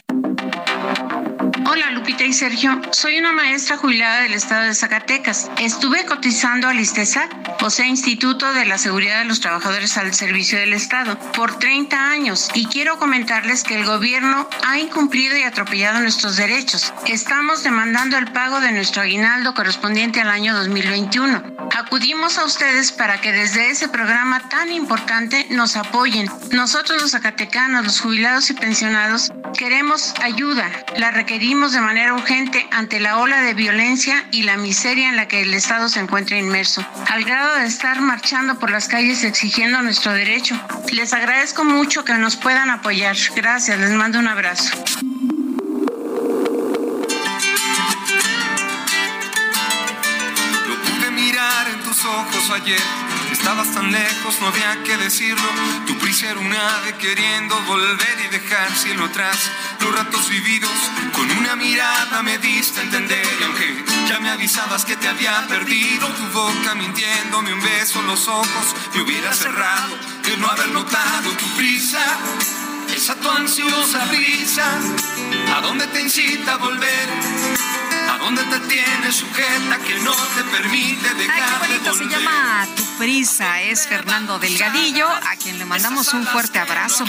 Hola 1.67 1.91
Lupita 1.93 2.25
y 2.25 2.35
Sergio, 2.35 2.79
soy 2.93 3.19
una 3.19 3.33
maestra 3.33 3.79
jubilada 3.79 4.21
del 4.21 4.35
estado 4.35 4.65
de 4.65 4.75
Zacatecas. 4.75 5.51
Estuve 5.59 6.05
cotizando 6.05 6.69
al 6.69 6.79
ISTESA, 6.79 7.27
o 7.63 7.71
sea, 7.71 7.87
Instituto 7.87 8.53
de 8.53 8.67
la 8.67 8.77
Seguridad 8.77 9.21
de 9.21 9.25
los 9.25 9.41
Trabajadores 9.41 9.97
al 9.97 10.13
Servicio 10.13 10.59
del 10.59 10.75
Estado, 10.75 11.19
por 11.33 11.59
30 11.59 12.11
años 12.11 12.51
y 12.53 12.67
quiero 12.67 12.99
comentarles 12.99 13.65
que 13.65 13.77
el 13.77 13.87
gobierno 13.87 14.47
ha 14.67 14.79
incumplido 14.79 15.39
y 15.39 15.43
atropellado 15.43 16.01
nuestros 16.01 16.37
derechos. 16.37 16.93
Estamos 17.07 17.63
demandando 17.63 18.19
el 18.19 18.31
pago 18.31 18.61
de 18.61 18.73
nuestro 18.73 19.01
aguinaldo 19.01 19.55
correspondiente 19.55 20.21
al 20.21 20.29
año 20.29 20.55
2021. 20.55 21.55
Acudimos 21.75 22.37
a 22.37 22.45
ustedes 22.45 22.93
para 22.93 23.21
que 23.23 23.33
desde 23.33 23.71
ese 23.71 23.89
programa 23.89 24.49
tan 24.51 24.71
importante 24.71 25.47
nos 25.51 25.77
apoyen. 25.77 26.29
Nosotros 26.51 27.01
los 27.01 27.13
zacatecanos, 27.13 27.85
los 27.85 28.01
jubilados 28.01 28.51
y 28.51 28.55
pensionados, 28.55 29.33
queremos 29.57 30.15
ayuda. 30.23 30.71
La 30.99 31.11
requerimos 31.11 31.54
de 31.55 31.81
manera 31.81 32.15
urgente 32.15 32.67
ante 32.73 32.99
la 32.99 33.19
ola 33.19 33.41
de 33.41 33.55
violencia 33.55 34.27
y 34.33 34.43
la 34.43 34.57
miseria 34.57 35.09
en 35.09 35.17
la 35.17 35.29
que 35.29 35.41
el 35.41 35.55
Estado 35.55 35.89
se 35.89 36.01
encuentra 36.01 36.37
inmerso, 36.37 36.85
al 37.09 37.25
grado 37.25 37.55
de 37.55 37.65
estar 37.65 38.01
marchando 38.01 38.59
por 38.59 38.73
las 38.73 38.89
calles 38.89 39.23
exigiendo 39.23 39.81
nuestro 39.81 40.13
derecho. 40.13 40.61
Les 40.93 41.13
agradezco 41.15 41.65
mucho 41.65 42.05
que 42.05 42.13
nos 42.15 42.37
puedan 42.37 42.71
apoyar. 42.71 43.17
Gracias, 43.37 43.79
les 43.79 43.93
mando 43.93 44.19
un 44.19 44.27
abrazo. 44.27 44.75
Estabas 53.35 53.75
tan 53.75 53.91
lejos, 53.91 54.41
no 54.41 54.47
había 54.47 54.83
que 54.85 54.97
decirlo. 54.97 55.49
Tu 55.87 55.99
prisa 55.99 56.31
era 56.31 56.39
un 56.39 56.53
ave 56.53 56.95
queriendo 56.99 57.61
volver 57.63 58.17
y 58.25 58.29
dejar 58.29 58.73
cielo 58.77 59.07
atrás. 59.07 59.37
Los 59.81 59.93
ratos 59.93 60.29
vividos 60.29 60.71
con 61.13 61.29
una 61.39 61.57
mirada 61.57 62.23
me 62.23 62.39
diste 62.39 62.81
a 62.81 62.85
entender. 62.85 63.27
Y 63.41 63.45
aunque 63.45 63.85
ya 64.09 64.21
me 64.21 64.31
avisabas 64.31 64.85
que 64.85 64.97
te 64.97 65.09
había 65.09 65.47
perdido, 65.49 66.07
tu 66.07 66.27
boca 66.39 66.77
mintiéndome 66.77 67.53
un 67.53 67.61
beso 67.61 68.01
en 68.01 68.07
los 68.07 68.29
ojos 68.29 68.67
me 68.95 69.03
hubiera 69.03 69.33
cerrado 69.33 69.97
de 70.23 70.37
no 70.37 70.47
haber 70.49 70.69
notado 70.69 71.31
tu 71.31 71.47
prisa. 71.57 72.03
Esa 72.95 73.17
tu 73.17 73.29
ansiosa 73.29 74.05
prisa, 74.11 74.79
¿a 75.57 75.61
dónde 75.61 75.89
te 75.89 76.01
incita 76.01 76.53
a 76.53 76.57
volver? 76.59 77.74
¿A 78.25 78.27
dónde 78.27 78.43
te 78.45 78.59
tiene 78.69 79.13
sujeta 79.13 79.77
que 79.87 79.99
no 79.99 80.15
te 80.15 80.45
permite 80.45 81.15
dejar 81.15 81.43
Ay, 81.43 81.43
qué 81.43 81.59
bonito, 81.67 81.95
se 81.95 82.07
llama 82.07 82.67
Tu 82.75 82.83
prisa 82.97 83.61
es 83.61 83.87
Fernando 83.87 84.39
Delgadillo, 84.39 85.07
a 85.07 85.37
quien 85.37 85.59
le 85.59 85.67
mandamos 85.67 86.11
un 86.15 86.27
fuerte 86.27 86.59
abrazo. 86.59 87.05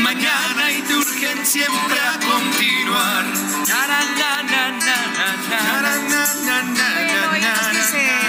mañana 0.00 0.70
y 0.70 0.82
te 0.82 0.96
urgen 0.96 1.46
siempre 1.46 1.98
a 1.98 2.18
continuar. 2.20 3.24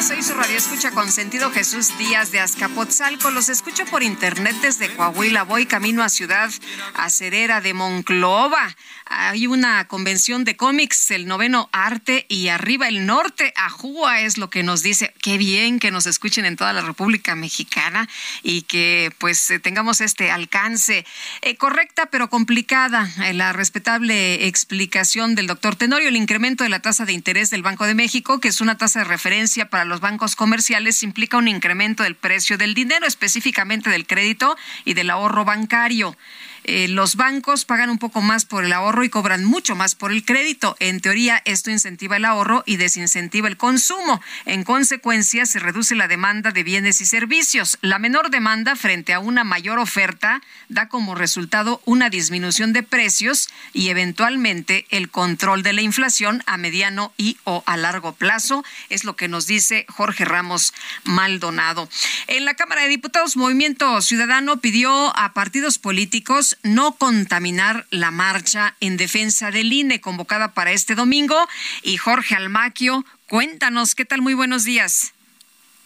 soy 0.01 0.23
su 0.23 0.33
radio 0.33 0.57
escucha 0.57 0.91
con 0.91 1.11
sentido 1.11 1.51
Jesús 1.51 1.97
Díaz 1.97 2.31
de 2.31 2.39
Azcapotzalco. 2.39 3.29
Los 3.31 3.49
escucho 3.49 3.85
por 3.85 4.01
internet 4.01 4.55
desde 4.61 4.95
Coahuila. 4.95 5.43
Voy 5.43 5.65
camino 5.65 6.01
a 6.01 6.09
Ciudad 6.09 6.49
Acerera 6.93 7.59
de 7.59 7.73
Monclova 7.73 8.75
hay 9.09 9.47
una 9.47 9.87
convención 9.87 10.43
de 10.45 10.55
cómics, 10.55 11.09
el 11.09 11.25
noveno 11.25 11.67
arte 11.71 12.27
y 12.29 12.49
arriba 12.49 12.87
el 12.87 13.07
norte, 13.07 13.53
Ajúa 13.55 14.21
es 14.21 14.37
lo 14.37 14.51
que 14.51 14.61
nos 14.61 14.83
dice. 14.83 15.13
Qué 15.21 15.37
bien 15.39 15.79
que 15.79 15.89
nos 15.89 16.05
escuchen 16.05 16.45
en 16.45 16.55
toda 16.55 16.73
la 16.73 16.81
República 16.81 17.35
Mexicana 17.35 18.07
y 18.43 18.61
que 18.61 19.11
pues 19.17 19.49
eh, 19.49 19.59
tengamos 19.59 19.99
este 20.01 20.29
alcance. 20.29 21.05
Eh, 21.41 21.55
correcta 21.55 22.05
pero 22.07 22.29
complicada 22.29 23.09
eh, 23.23 23.33
la 23.33 23.51
respetable 23.51 24.47
explicación 24.47 25.33
del 25.33 25.47
doctor 25.47 25.75
Tenorio, 25.75 26.09
el 26.09 26.15
incremento 26.15 26.63
de 26.63 26.69
la 26.69 26.81
tasa 26.81 27.05
de 27.05 27.13
interés 27.13 27.49
del 27.49 27.63
Banco 27.63 27.85
de 27.85 27.95
México, 27.95 28.39
que 28.39 28.49
es 28.49 28.61
una 28.61 28.77
tasa 28.77 28.99
de 28.99 29.05
referencia 29.05 29.69
para 29.69 29.85
los 29.85 30.01
bancos 30.01 30.35
comerciales, 30.35 31.01
implica 31.01 31.37
un 31.37 31.47
incremento 31.47 32.03
del 32.03 32.15
precio 32.15 32.57
del 32.59 32.75
dinero, 32.75 33.07
específicamente 33.07 33.89
del 33.89 34.05
crédito 34.05 34.55
y 34.85 34.93
del 34.93 35.09
ahorro 35.09 35.45
bancario. 35.45 36.15
Eh, 36.63 36.87
los 36.87 37.15
bancos 37.15 37.65
pagan 37.65 37.89
un 37.89 37.97
poco 37.97 38.21
más 38.21 38.45
por 38.45 38.65
el 38.65 38.73
ahorro 38.73 39.03
y 39.03 39.09
cobran 39.09 39.45
mucho 39.45 39.75
más 39.75 39.95
por 39.95 40.11
el 40.11 40.25
crédito. 40.25 40.75
En 40.79 40.99
teoría, 40.99 41.41
esto 41.45 41.71
incentiva 41.71 42.17
el 42.17 42.25
ahorro 42.25 42.63
y 42.65 42.77
desincentiva 42.77 43.47
el 43.47 43.57
consumo. 43.57 44.21
En 44.45 44.63
consecuencia, 44.63 45.45
se 45.45 45.59
reduce 45.59 45.95
la 45.95 46.07
demanda 46.07 46.51
de 46.51 46.63
bienes 46.63 47.01
y 47.01 47.05
servicios. 47.05 47.77
La 47.81 47.99
menor 47.99 48.29
demanda 48.29 48.75
frente 48.75 49.13
a 49.13 49.19
una 49.19 49.43
mayor 49.43 49.79
oferta 49.79 50.41
da 50.67 50.87
como 50.89 51.15
resultado 51.15 51.81
una 51.85 52.09
disminución 52.09 52.73
de 52.73 52.83
precios 52.83 53.49
y 53.73 53.89
eventualmente 53.89 54.85
el 54.89 55.09
control 55.09 55.63
de 55.63 55.73
la 55.73 55.81
inflación 55.81 56.43
a 56.45 56.57
mediano 56.57 57.13
y 57.17 57.37
o 57.43 57.63
a 57.65 57.77
largo 57.77 58.13
plazo, 58.13 58.63
es 58.89 59.03
lo 59.03 59.15
que 59.15 59.27
nos 59.27 59.47
dice 59.47 59.85
Jorge 59.89 60.25
Ramos 60.25 60.73
Maldonado. 61.03 61.89
En 62.27 62.45
la 62.45 62.55
Cámara 62.55 62.83
de 62.83 62.89
Diputados, 62.89 63.37
Movimiento 63.37 64.01
Ciudadano 64.01 64.57
pidió 64.57 65.17
a 65.17 65.33
partidos 65.33 65.77
políticos 65.77 66.48
no 66.63 66.95
contaminar 66.95 67.85
la 67.89 68.11
marcha 68.11 68.75
en 68.79 68.97
defensa 68.97 69.51
del 69.51 69.71
INE 69.71 70.01
convocada 70.01 70.53
para 70.53 70.71
este 70.71 70.95
domingo. 70.95 71.35
Y 71.83 71.97
Jorge 71.97 72.35
Almaquio, 72.35 73.05
cuéntanos, 73.27 73.95
¿qué 73.95 74.05
tal? 74.05 74.21
Muy 74.21 74.33
buenos 74.33 74.63
días. 74.63 75.13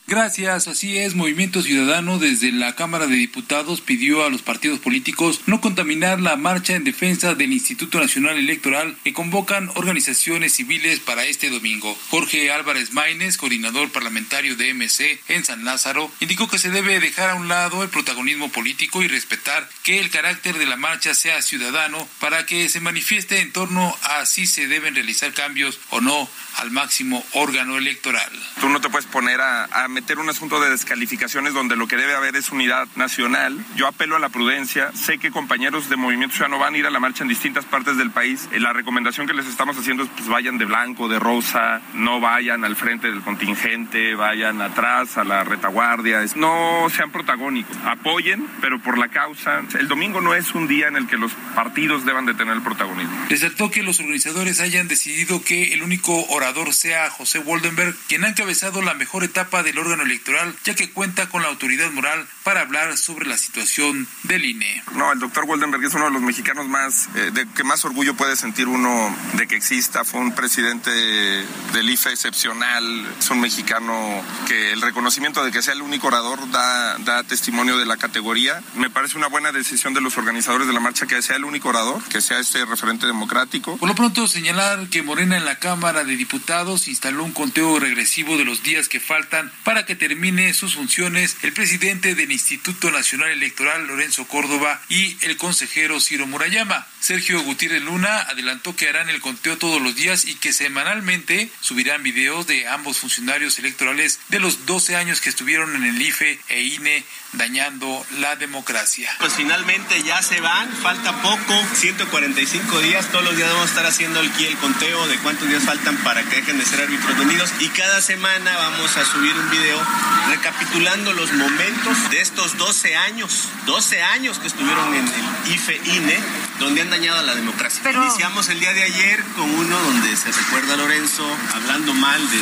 Gracias, 0.06 0.68
así 0.68 0.98
es. 0.98 1.16
Movimiento 1.16 1.62
Ciudadano 1.62 2.20
desde 2.20 2.52
la 2.52 2.76
Cámara 2.76 3.08
de 3.08 3.16
Diputados 3.16 3.80
pidió 3.80 4.26
a 4.26 4.30
los 4.30 4.42
partidos 4.42 4.80
políticos 4.80 5.40
no 5.46 5.62
contaminar 5.62 6.20
la 6.20 6.36
marcha 6.36 6.76
en 6.76 6.84
defensa 6.84 7.36
del 7.36 7.54
Instituto 7.54 8.02
Nacional 8.02 8.38
Electoral 8.38 8.98
que 9.06 9.14
convocan 9.14 9.72
organizaciones 9.76 10.54
civiles 10.54 11.00
para 11.00 11.24
este 11.24 11.50
domingo. 11.50 11.98
Jorge 12.10 12.52
Álvarez 12.52 12.92
Maínez, 12.92 13.38
coordinador 13.38 13.94
parlamentario 13.94 14.58
de 14.58 14.74
MC 14.74 15.22
en 15.30 15.46
San 15.46 15.64
Lázaro, 15.64 16.12
indicó 16.20 16.50
que 16.50 16.60
se 16.60 16.70
debe 16.70 17.00
dejar 17.00 17.30
a 17.30 17.36
un 17.36 17.48
lado 17.48 17.82
el 17.82 17.90
protagonismo 17.90 18.52
político 18.52 19.04
y 19.04 19.08
respetar 19.08 19.70
que 19.84 20.02
el 20.02 20.10
carácter 20.10 20.58
de 20.58 20.66
la 20.66 20.76
marcha 20.76 21.16
sea 21.16 21.42
ciudadano 21.42 22.06
para 22.20 22.46
que 22.46 22.68
se 22.68 22.82
manifieste 22.82 23.40
en 23.40 23.54
torno 23.54 23.96
a 24.04 24.26
si 24.26 24.48
se 24.48 24.68
deben 24.68 24.96
realizar 24.96 25.34
cambios 25.34 25.80
o 25.92 26.02
no 26.02 26.30
al 26.58 26.72
máximo 26.72 27.26
órgano 27.32 27.78
electoral. 27.78 28.32
Tú 28.60 28.68
no 28.68 28.82
te 28.82 28.90
puedes 28.90 29.08
poner 29.08 29.40
a, 29.40 29.64
a 29.64 29.93
meter 29.94 30.20
un 30.20 30.30
asunto 30.30 30.60
de 30.60 30.70
descalificaciones 30.70 31.54
donde 31.54 31.76
lo 31.76 31.88
que 31.88 31.96
debe 31.96 32.16
haber 32.16 32.36
es 32.36 32.52
unidad 32.52 32.88
nacional. 32.96 33.64
Yo 33.76 33.88
apelo 33.88 34.16
a 34.16 34.20
la 34.20 34.30
prudencia. 34.30 34.92
Sé 34.94 35.20
que 35.20 35.32
compañeros 35.32 35.90
de 35.90 35.96
Movimiento 35.96 36.36
Ciudadano 36.36 36.60
van 36.60 36.74
a 36.74 36.78
ir 36.78 36.86
a 36.86 36.90
la 36.90 37.00
marcha 37.00 37.24
en 37.24 37.30
distintas 37.30 37.66
partes 37.66 37.98
del 37.98 38.12
país. 38.12 38.50
Eh, 38.52 38.60
la 38.60 38.74
recomendación 38.74 39.28
que 39.28 39.34
les 39.34 39.46
estamos 39.46 39.78
haciendo 39.78 40.04
es 40.04 40.10
pues 40.10 40.28
vayan 40.28 40.58
de 40.58 40.66
blanco, 40.66 41.08
de 41.08 41.20
rosa, 41.20 41.82
no 41.94 42.20
vayan 42.20 42.66
al 42.66 42.76
frente 42.76 43.10
del 43.10 43.22
contingente, 43.22 44.16
vayan 44.16 44.62
atrás 44.62 45.18
a 45.18 45.24
la 45.24 45.44
retaguardia. 45.44 46.24
No 46.36 46.88
sean 46.90 47.12
protagónicos. 47.12 47.78
Apoyen, 47.86 48.48
pero 48.62 48.80
por 48.80 48.98
la 48.98 49.10
causa. 49.10 49.62
El 49.80 49.88
domingo 49.88 50.22
no 50.22 50.34
es 50.34 50.54
un 50.56 50.68
día 50.68 50.88
en 50.88 50.96
el 50.96 51.08
que 51.08 51.18
los 51.18 51.32
partidos 51.56 52.06
deban 52.06 52.26
de 52.26 52.34
tener 52.34 52.56
el 52.56 52.62
protagonismo. 52.64 53.14
Resaltó 53.30 53.70
que 53.70 53.84
los 53.84 54.00
organizadores 54.00 54.60
hayan 54.60 54.88
decidido 54.88 55.44
que 55.44 55.74
el 55.74 55.84
único 55.84 56.26
orador 56.30 56.74
sea 56.74 57.10
José 57.10 57.40
Woldenberg, 57.40 57.96
quien 58.08 58.24
ha 58.24 58.30
encabezado 58.30 58.82
la 58.82 58.94
mejor 58.94 59.24
etapa 59.24 59.64
del 59.64 59.78
órgano 59.84 60.04
electoral, 60.04 60.56
ya 60.64 60.76
que 60.76 60.90
cuenta 60.92 61.30
con 61.30 61.42
la 61.42 61.50
autoridad 61.50 61.92
moral 61.92 62.28
para 62.44 62.62
hablar 62.62 62.98
sobre 62.98 63.28
la 63.28 63.38
situación 63.38 64.08
del 64.24 64.46
INE. 64.46 64.84
No, 64.96 65.12
el 65.12 65.20
doctor 65.20 65.46
Goldenberg 65.46 65.84
es 65.84 65.94
uno 65.94 66.06
de 66.06 66.12
los 66.12 66.22
mexicanos 66.22 66.68
más, 66.68 67.10
eh, 67.16 67.32
de 67.34 67.48
que 67.48 67.64
más 67.64 67.84
orgullo 67.86 68.16
puede 68.16 68.36
sentir 68.36 68.68
uno 68.68 69.16
de 69.34 69.48
que 69.48 69.56
exista. 69.56 70.04
Fue 70.04 70.20
un 70.20 70.34
presidente 70.34 70.90
del 70.92 71.90
IFE 71.90 72.12
excepcional, 72.12 73.08
es 73.18 73.30
un 73.30 73.42
mexicano 73.42 74.24
que 74.48 74.72
el 74.72 74.82
reconocimiento 74.82 75.44
de 75.44 75.52
que 75.52 75.62
sea 75.62 75.74
el 75.74 75.82
único 75.82 76.08
orador 76.08 76.50
da, 76.52 76.98
da 77.00 77.24
testimonio 77.24 77.78
de 77.78 77.86
la 77.86 77.98
categoría. 77.98 78.62
Me 78.76 78.90
parece 78.90 79.18
una 79.18 79.28
buena 79.28 79.52
decisión 79.52 79.94
de 79.94 80.02
los 80.02 80.18
organizadores 80.18 80.68
de 80.68 80.74
la 80.74 80.80
marcha 80.80 81.06
que 81.06 81.22
sea 81.22 81.36
el 81.36 81.46
único 81.46 81.70
orador, 81.70 82.02
que 82.04 82.22
sea 82.22 82.40
este 82.40 82.66
referente 82.66 83.06
democrático. 83.06 83.78
Por 83.78 83.90
lo 83.90 83.96
pronto, 83.96 84.28
señalar 84.28 84.88
que 84.90 85.04
Morena 85.04 85.38
en 85.38 85.46
la 85.46 85.60
Cámara 85.60 86.04
de 86.04 86.16
Diputados 86.16 86.88
instaló 86.88 87.24
un 87.24 87.32
conteo 87.32 87.80
regresivo 87.80 88.38
de 88.38 88.46
los 88.46 88.64
días 88.64 88.90
que 88.90 89.00
faltan 89.00 89.52
para 89.64 89.73
para 89.74 89.88
que 89.88 89.96
termine 89.96 90.54
sus 90.54 90.76
funciones 90.76 91.36
el 91.42 91.52
presidente 91.52 92.14
del 92.14 92.32
Instituto 92.32 92.92
Nacional 92.92 93.32
Electoral, 93.32 93.88
Lorenzo 93.88 94.28
Córdoba, 94.28 94.80
y 94.88 95.18
el 95.26 95.36
consejero 95.36 96.00
Ciro 96.00 96.28
Murayama. 96.28 96.86
Sergio 97.00 97.42
Gutiérrez 97.42 97.82
Luna 97.82 98.20
adelantó 98.20 98.76
que 98.76 98.88
harán 98.88 99.10
el 99.10 99.20
conteo 99.20 99.58
todos 99.58 99.82
los 99.82 99.96
días 99.96 100.26
y 100.26 100.36
que 100.36 100.54
semanalmente 100.54 101.50
subirán 101.60 102.04
videos 102.04 102.46
de 102.46 102.68
ambos 102.68 103.00
funcionarios 103.00 103.58
electorales 103.58 104.20
de 104.30 104.40
los 104.40 104.68
12 104.68 104.96
años 104.96 105.22
que 105.22 105.30
estuvieron 105.30 105.76
en 105.76 105.86
el 105.86 106.00
IFE 106.00 106.40
e 106.50 106.62
INE 106.62 107.04
dañando 107.34 108.06
la 108.20 108.36
democracia. 108.36 109.12
Pues 109.20 109.34
finalmente 109.34 110.02
ya 110.04 110.22
se 110.22 110.40
van, 110.42 110.72
falta 110.72 111.22
poco, 111.22 111.54
145 111.74 112.80
días, 112.80 113.08
todos 113.08 113.26
los 113.26 113.36
días 113.36 113.50
vamos 113.50 113.66
a 113.66 113.70
estar 113.70 113.86
haciendo 113.86 114.20
aquí 114.20 114.46
el 114.46 114.58
conteo 114.58 115.08
de 115.08 115.18
cuántos 115.18 115.48
días 115.48 115.64
faltan 115.64 115.98
para 115.98 116.24
que 116.24 116.38
dejen 116.38 116.58
de 116.58 116.66
ser 116.66 116.82
árbitros 116.82 117.18
venidos 117.18 117.52
y 117.60 117.70
cada 117.70 118.02
semana 118.02 118.56
vamos 118.58 118.96
a 118.98 119.06
subir 119.06 119.36
un 119.36 119.50
video 119.50 119.82
recapitulando 120.30 121.14
los 121.14 121.34
momentos 121.34 122.10
de 122.12 122.22
estos 122.22 122.58
12 122.58 122.96
años, 122.96 123.50
12 123.66 124.02
años 124.02 124.40
que 124.40 124.48
estuvieron 124.48 124.94
en 124.94 125.08
el 125.08 125.54
IFE-INE, 125.54 126.20
donde 126.60 126.82
han 126.82 126.90
dañado 126.90 127.20
a 127.20 127.24
la 127.24 127.36
democracia. 127.36 127.92
Iniciamos 127.92 128.50
el 128.50 128.60
día 128.60 128.74
de 128.74 128.84
ayer 128.84 129.24
con 129.36 129.50
uno 129.50 129.80
donde 129.80 130.16
se 130.16 130.32
recuerda 130.32 130.74
a 130.74 130.78
Lorenzo 130.78 131.26
hablando 131.54 131.94
mal 131.94 132.22
de 132.30 132.42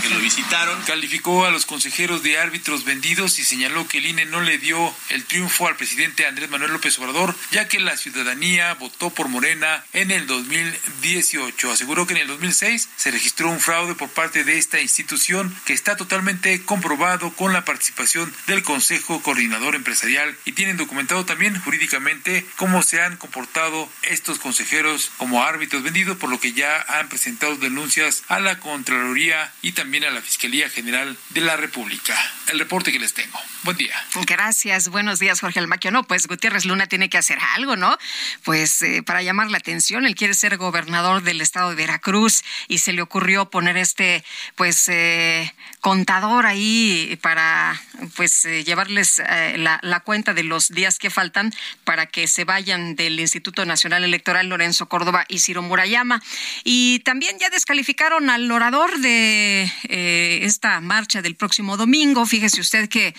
que 0.00 0.08
lo 0.08 0.18
visitaron. 0.20 0.82
Calificó 0.82 1.44
a 1.44 1.50
los 1.50 1.66
consejeros 1.66 2.22
de 2.22 2.38
árbitros 2.38 2.84
vendidos 2.84 3.38
y 3.38 3.44
señaló 3.44 3.86
que 3.86 3.98
el 3.98 4.06
INE 4.06 4.24
no 4.26 4.40
le 4.40 4.58
dio 4.58 4.94
el 5.08 5.24
triunfo 5.24 5.68
al 5.68 5.76
presidente 5.76 6.26
Andrés 6.26 6.50
Manuel 6.50 6.72
López 6.72 6.98
Obrador, 6.98 7.34
ya 7.50 7.68
que 7.68 7.80
la 7.80 7.96
ciudadanía 7.96 8.74
votó 8.74 9.10
por 9.10 9.28
Morena 9.28 9.84
en 9.92 10.10
el 10.10 10.26
2018. 10.26 11.72
Aseguró 11.72 12.06
que 12.06 12.14
en 12.14 12.20
el 12.20 12.28
2006 12.28 12.88
se 12.96 13.10
registró 13.10 13.50
un 13.50 13.60
fraude 13.60 13.94
por 13.94 14.10
parte 14.10 14.44
de 14.44 14.58
esta 14.58 14.80
institución 14.80 15.54
que 15.64 15.72
está 15.72 15.96
totalmente 15.96 16.62
comprobado 16.64 17.32
con 17.32 17.52
la 17.52 17.64
participación 17.64 18.32
del 18.46 18.62
Consejo 18.62 19.22
Coordinador 19.22 19.74
Empresarial 19.74 20.36
y 20.44 20.52
tienen 20.52 20.76
documentado 20.76 21.24
también 21.24 21.60
jurídicamente 21.60 22.46
cómo 22.56 22.82
se 22.82 23.02
han 23.02 23.16
comportado 23.16 23.88
estos 24.02 24.38
consejeros 24.38 25.10
como 25.16 25.42
árbitros 25.42 25.82
vendidos, 25.82 26.16
por 26.16 26.30
lo 26.30 26.40
que 26.40 26.52
ya 26.52 26.80
han 26.88 27.08
presentado 27.08 27.56
denuncias 27.56 28.22
a 28.28 28.40
la 28.40 28.49
Contraloría 28.58 29.52
y 29.62 29.72
también 29.72 30.04
a 30.04 30.10
la 30.10 30.20
Fiscalía 30.20 30.68
General 30.68 31.16
de 31.30 31.40
la 31.40 31.56
República. 31.56 32.16
El 32.48 32.58
reporte 32.58 32.90
que 32.90 32.98
les 32.98 33.14
tengo. 33.14 33.38
Buen 33.62 33.76
día. 33.76 33.94
Gracias. 34.26 34.88
Buenos 34.88 35.18
días, 35.18 35.40
Jorge 35.40 35.60
Almaquio. 35.60 35.90
No, 35.90 36.02
pues 36.04 36.26
Gutiérrez 36.26 36.64
Luna 36.64 36.86
tiene 36.86 37.08
que 37.08 37.18
hacer 37.18 37.38
algo, 37.54 37.76
¿no? 37.76 37.96
Pues 38.44 38.82
eh, 38.82 39.02
para 39.02 39.22
llamar 39.22 39.50
la 39.50 39.58
atención, 39.58 40.06
él 40.06 40.14
quiere 40.14 40.34
ser 40.34 40.56
gobernador 40.56 41.22
del 41.22 41.40
estado 41.40 41.70
de 41.70 41.76
Veracruz 41.76 42.42
y 42.68 42.78
se 42.78 42.92
le 42.92 43.02
ocurrió 43.02 43.50
poner 43.50 43.76
este, 43.76 44.24
pues, 44.56 44.88
eh, 44.88 45.54
contador 45.80 46.46
ahí 46.46 47.18
para, 47.22 47.80
pues, 48.16 48.44
eh, 48.44 48.64
llevarles 48.64 49.22
la, 49.56 49.78
la 49.82 50.00
cuenta 50.00 50.34
de 50.34 50.42
los 50.42 50.68
días 50.70 50.98
que 50.98 51.10
faltan 51.10 51.52
para 51.84 52.06
que 52.06 52.26
se 52.26 52.44
vayan 52.44 52.96
del 52.96 53.20
Instituto 53.20 53.64
Nacional 53.64 54.02
Electoral 54.02 54.48
Lorenzo 54.48 54.88
Córdoba 54.88 55.24
y 55.28 55.38
Ciro 55.38 55.62
Murayama. 55.62 56.20
Y 56.64 57.00
también 57.00 57.38
ya 57.38 57.48
descalificaron 57.48 58.28
al 58.28 58.40
al 58.40 58.50
orador 58.50 58.98
de 59.00 59.70
eh, 59.88 60.40
esta 60.42 60.80
marcha 60.80 61.22
del 61.22 61.36
próximo 61.36 61.76
domingo. 61.76 62.24
Fíjese 62.26 62.60
usted 62.60 62.88
que 62.88 63.14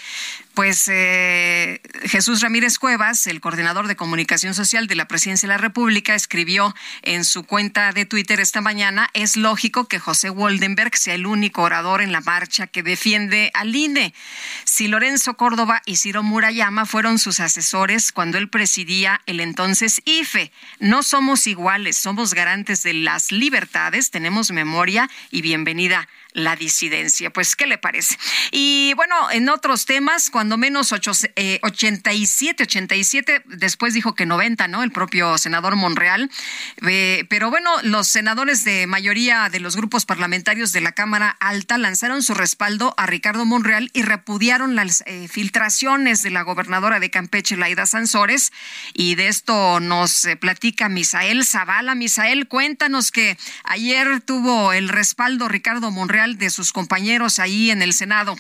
pues 0.54 0.88
eh, 0.88 1.82
Jesús 2.04 2.42
Ramírez 2.42 2.78
Cuevas, 2.78 3.28
el 3.28 3.42
coordinador 3.42 3.88
de 3.88 3.96
comunicación 3.96 4.54
social 4.54 4.88
de 4.88 4.96
la 4.96 5.08
Presidencia 5.08 5.48
de 5.48 5.54
la 5.54 5.58
República, 5.58 6.16
escribió 6.16 6.76
en 7.02 7.26
su 7.26 7.44
cuenta 7.44 7.92
de 7.94 8.06
Twitter 8.06 8.40
esta 8.40 8.62
mañana, 8.62 9.10
es 9.14 9.38
lógico 9.38 9.88
que 9.88 10.00
José 10.00 10.30
Woldenberg 10.30 10.96
sea 10.98 11.16
el 11.16 11.26
único 11.26 11.62
orador 11.62 12.02
en 12.02 12.12
la 12.12 12.22
marcha 12.22 12.68
que 12.68 12.84
defiende 12.84 13.52
al 13.54 13.76
INE. 13.76 14.14
Si 14.66 14.88
Lorenzo 14.88 15.36
Córdoba 15.36 15.82
y 15.86 15.98
Ciro 15.98 16.24
Murayama 16.24 16.86
fueron 16.86 17.20
sus 17.20 17.40
asesores 17.40 18.12
cuando 18.12 18.38
él 18.38 18.50
presidía 18.50 19.22
el 19.26 19.40
entonces 19.40 20.02
IFE, 20.06 20.52
no 20.80 21.04
somos 21.04 21.48
iguales, 21.48 21.98
somos 21.98 22.34
garantes 22.34 22.84
de 22.84 22.94
las 22.94 23.32
libertades, 23.32 24.12
tenemos 24.12 24.52
memoria 24.52 25.10
y 25.32 25.42
bienvenida 25.42 26.08
la 26.34 26.56
disidencia. 26.56 27.30
Pues, 27.30 27.56
¿qué 27.56 27.68
le 27.68 27.78
parece? 27.78 28.18
Y 28.52 28.94
bueno, 28.96 29.16
en 29.32 29.50
otros 29.50 29.86
temas, 29.86 30.30
cuando 30.30 30.58
menos 30.58 30.92
ocho, 30.92 31.12
87, 31.62 32.64
87, 32.64 33.44
después 33.46 33.94
dijo 33.94 34.16
que 34.16 34.26
90, 34.26 34.68
¿no? 34.68 34.84
El 34.84 34.92
propio 34.92 35.38
senador 35.38 35.76
Monreal. 35.76 36.32
Eh, 36.88 37.26
pero 37.30 37.50
bueno, 37.50 37.72
los 37.84 38.08
senadores 38.08 38.64
de 38.64 38.88
mayoría 38.88 39.50
de 39.50 39.60
los 39.60 39.76
grupos 39.76 40.06
parlamentarios 40.06 40.72
de 40.72 40.82
la 40.82 40.94
Cámara 40.94 41.36
Alta 41.40 41.78
lanzaron 41.78 42.24
su 42.24 42.34
respaldo 42.34 42.94
a 42.98 43.06
Ricardo 43.06 43.46
Monreal 43.46 43.90
y 43.94 44.04
repudiaron 44.04 44.76
las 44.76 45.04
eh, 45.06 45.28
filtraciones 45.28 46.24
de 46.24 46.32
la 46.32 46.44
gobernadora 46.44 47.00
de 47.00 47.10
Campeche, 47.10 47.58
Laida 47.58 47.86
Sansores. 47.86 48.52
Y 48.94 49.16
de 49.16 49.28
esto 49.28 49.80
nos 49.80 50.26
eh, 50.26 50.36
platica 50.38 50.90
Misael 50.90 51.46
Zavala. 51.46 51.96
Misael, 51.96 52.48
cuéntanos 52.48 53.12
que 53.12 53.38
ayer 53.64 54.22
tuvo 54.22 54.74
el 54.74 54.90
respaldo 54.90 55.48
Ricardo 55.48 55.92
Monreal 55.92 56.21
de 56.30 56.50
sus 56.50 56.72
compañeros 56.72 57.40
ahí 57.40 57.72
en 57.72 57.82
el 57.82 57.94
Senado. 57.94 58.36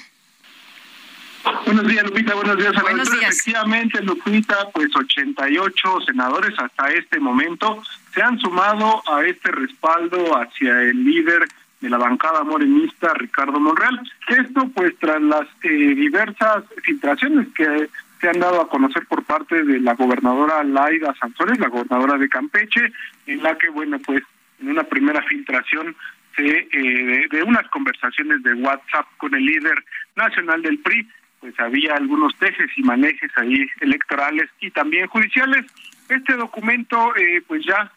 Buenos 1.66 1.88
días, 1.88 2.04
Lupita. 2.04 2.36
Buenos 2.36 2.58
días. 2.58 2.78
A 2.78 2.82
Buenos 2.82 3.12
días. 3.12 3.34
Efectivamente, 3.34 4.02
Lupita, 4.04 4.70
pues 4.74 4.96
88 4.96 6.02
senadores 6.06 6.54
hasta 6.60 6.92
este 6.92 7.20
momento 7.20 7.82
se 8.14 8.22
han 8.22 8.40
sumado 8.40 9.02
a 9.12 9.26
este 9.26 9.52
respaldo 9.52 10.38
hacia 10.38 10.82
el 10.84 11.04
líder 11.04 11.48
de 11.80 11.90
la 11.90 11.98
bancada 11.98 12.44
morenista, 12.44 13.14
Ricardo 13.16 13.60
Monreal. 13.60 14.00
Esto, 14.28 14.70
pues, 14.74 14.94
tras 15.00 15.22
las 15.22 15.48
eh, 15.64 15.70
diversas 15.70 16.64
filtraciones 16.84 17.48
que 17.56 17.90
se 18.20 18.30
han 18.30 18.40
dado 18.40 18.62
a 18.62 18.70
conocer 18.70 19.08
por 19.08 19.24
parte 19.24 19.64
de 19.64 19.80
la 19.80 19.96
gobernadora 19.96 20.64
Laida 20.64 21.16
Sanzores, 21.20 21.58
la 21.60 21.70
gobernadora 21.70 22.20
de 22.20 22.30
Campeche, 22.30 22.94
en 23.26 23.42
la 23.42 23.58
que, 23.58 23.70
bueno, 23.70 23.98
pues, 24.00 24.22
en 24.62 24.70
una 24.70 24.84
primera 24.84 25.24
filtración 25.24 25.96
eh, 26.38 27.28
de, 27.30 27.44
unas 27.44 27.68
conversaciones 27.70 28.44
de 28.44 28.54
WhatsApp 28.54 29.08
con 29.18 29.34
el 29.36 29.46
líder 29.46 29.84
nacional 30.16 30.62
del 30.62 30.80
PRI, 30.80 31.08
pues 31.40 31.60
había 31.60 31.96
algunos 31.96 32.36
tejes 32.38 32.70
y 32.76 32.84
manejes 32.84 33.32
ahí 33.36 33.68
electorales 33.80 34.50
y 34.60 34.70
también 34.72 35.08
judiciales. 35.08 35.66
Este 36.08 36.34
documento 36.34 37.16
eh, 37.16 37.42
pues 37.48 37.66
ya 37.66 37.92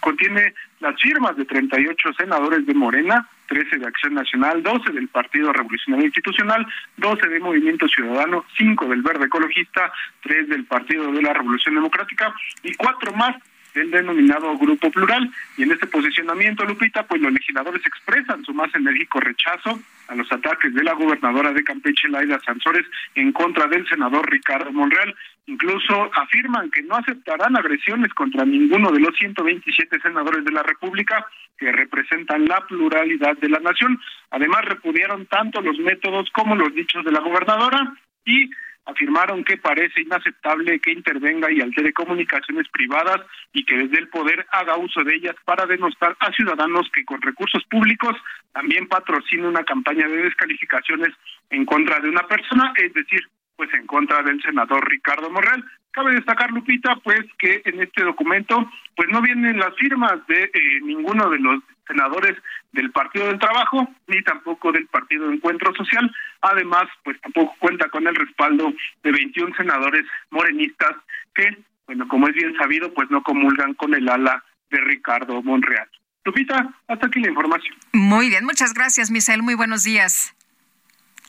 contiene 0.00 0.54
las 0.80 1.00
firmas 1.00 1.36
de 1.36 1.44
38 1.44 2.12
senadores 2.18 2.66
de 2.66 2.74
Morena, 2.74 3.28
13 3.46 3.78
de 3.78 3.86
Acción 3.86 4.14
Nacional, 4.14 4.62
12 4.62 4.92
del 4.92 5.08
Partido 5.08 5.52
Revolucionario 5.52 6.06
Institucional, 6.06 6.66
12 6.96 7.28
de 7.28 7.40
Movimiento 7.40 7.88
Ciudadano, 7.88 8.44
5 8.56 8.86
del 8.86 9.02
Verde 9.02 9.26
Ecologista, 9.26 9.92
3 10.22 10.48
del 10.48 10.64
Partido 10.64 11.10
de 11.12 11.22
la 11.22 11.32
Revolución 11.32 11.74
Democrática 11.76 12.34
y 12.62 12.74
4 12.74 13.12
más 13.12 13.36
del 13.78 13.90
denominado 13.90 14.56
Grupo 14.58 14.90
Plural. 14.90 15.30
Y 15.56 15.62
en 15.62 15.72
este 15.72 15.86
posicionamiento, 15.86 16.64
Lupita, 16.64 17.06
pues 17.06 17.22
los 17.22 17.32
legisladores 17.32 17.84
expresan 17.86 18.44
su 18.44 18.52
más 18.52 18.74
enérgico 18.74 19.20
rechazo 19.20 19.80
a 20.08 20.14
los 20.14 20.30
ataques 20.32 20.74
de 20.74 20.82
la 20.82 20.94
gobernadora 20.94 21.52
de 21.52 21.62
Campeche, 21.62 22.08
Laida 22.08 22.40
Sansores, 22.40 22.86
en 23.14 23.32
contra 23.32 23.66
del 23.66 23.86
senador 23.88 24.28
Ricardo 24.28 24.72
Monreal. 24.72 25.14
Incluso 25.46 26.10
afirman 26.14 26.70
que 26.70 26.82
no 26.82 26.96
aceptarán 26.96 27.56
agresiones 27.56 28.12
contra 28.14 28.44
ninguno 28.44 28.90
de 28.90 29.00
los 29.00 29.14
127 29.16 30.00
senadores 30.00 30.44
de 30.44 30.52
la 30.52 30.62
República 30.62 31.24
que 31.56 31.70
representan 31.70 32.46
la 32.46 32.60
pluralidad 32.66 33.36
de 33.38 33.48
la 33.48 33.60
nación. 33.60 34.00
Además, 34.30 34.64
repudiaron 34.64 35.26
tanto 35.26 35.60
los 35.60 35.78
métodos 35.78 36.28
como 36.32 36.56
los 36.56 36.74
dichos 36.74 37.04
de 37.04 37.12
la 37.12 37.20
gobernadora 37.20 37.94
y 38.24 38.50
afirmaron 38.88 39.44
que 39.44 39.58
parece 39.58 40.00
inaceptable 40.00 40.80
que 40.80 40.92
intervenga 40.92 41.52
y 41.52 41.60
altere 41.60 41.92
comunicaciones 41.92 42.66
privadas 42.70 43.20
y 43.52 43.64
que 43.64 43.76
desde 43.76 43.98
el 43.98 44.08
poder 44.08 44.46
haga 44.50 44.76
uso 44.76 45.04
de 45.04 45.14
ellas 45.14 45.36
para 45.44 45.66
denostar 45.66 46.16
a 46.20 46.32
ciudadanos 46.32 46.88
que 46.94 47.04
con 47.04 47.20
recursos 47.20 47.62
públicos 47.64 48.16
también 48.52 48.88
patrocina 48.88 49.48
una 49.48 49.62
campaña 49.64 50.08
de 50.08 50.22
descalificaciones 50.22 51.10
en 51.50 51.66
contra 51.66 52.00
de 52.00 52.08
una 52.08 52.26
persona, 52.26 52.72
es 52.76 52.92
decir, 52.94 53.20
pues 53.58 53.74
en 53.74 53.86
contra 53.86 54.22
del 54.22 54.40
senador 54.40 54.88
Ricardo 54.88 55.28
Morrell. 55.30 55.64
Cabe 55.90 56.12
destacar, 56.12 56.50
Lupita, 56.52 56.94
pues 57.02 57.20
que 57.38 57.60
en 57.64 57.82
este 57.82 58.04
documento 58.04 58.70
pues 58.94 59.08
no 59.10 59.20
vienen 59.20 59.58
las 59.58 59.74
firmas 59.74 60.24
de 60.28 60.44
eh, 60.44 60.80
ninguno 60.84 61.28
de 61.28 61.40
los 61.40 61.60
senadores 61.88 62.36
del 62.70 62.92
Partido 62.92 63.26
del 63.26 63.40
Trabajo 63.40 63.88
ni 64.06 64.22
tampoco 64.22 64.70
del 64.70 64.86
Partido 64.86 65.26
de 65.26 65.34
Encuentro 65.34 65.74
Social. 65.74 66.08
Además, 66.40 66.84
pues 67.02 67.20
tampoco 67.20 67.56
cuenta 67.58 67.88
con 67.88 68.06
el 68.06 68.14
respaldo 68.14 68.72
de 69.02 69.10
21 69.10 69.56
senadores 69.56 70.06
morenistas 70.30 70.92
que, 71.34 71.58
bueno, 71.86 72.06
como 72.06 72.28
es 72.28 72.34
bien 72.34 72.54
sabido, 72.56 72.94
pues 72.94 73.10
no 73.10 73.24
comulgan 73.24 73.74
con 73.74 73.92
el 73.92 74.08
ala 74.08 74.44
de 74.70 74.78
Ricardo 74.78 75.42
Monreal. 75.42 75.88
Lupita, 76.24 76.68
hasta 76.86 77.06
aquí 77.08 77.18
la 77.20 77.30
información. 77.30 77.74
Muy 77.92 78.28
bien, 78.28 78.44
muchas 78.44 78.72
gracias, 78.72 79.10
Misael. 79.10 79.42
Muy 79.42 79.54
buenos 79.54 79.82
días. 79.82 80.37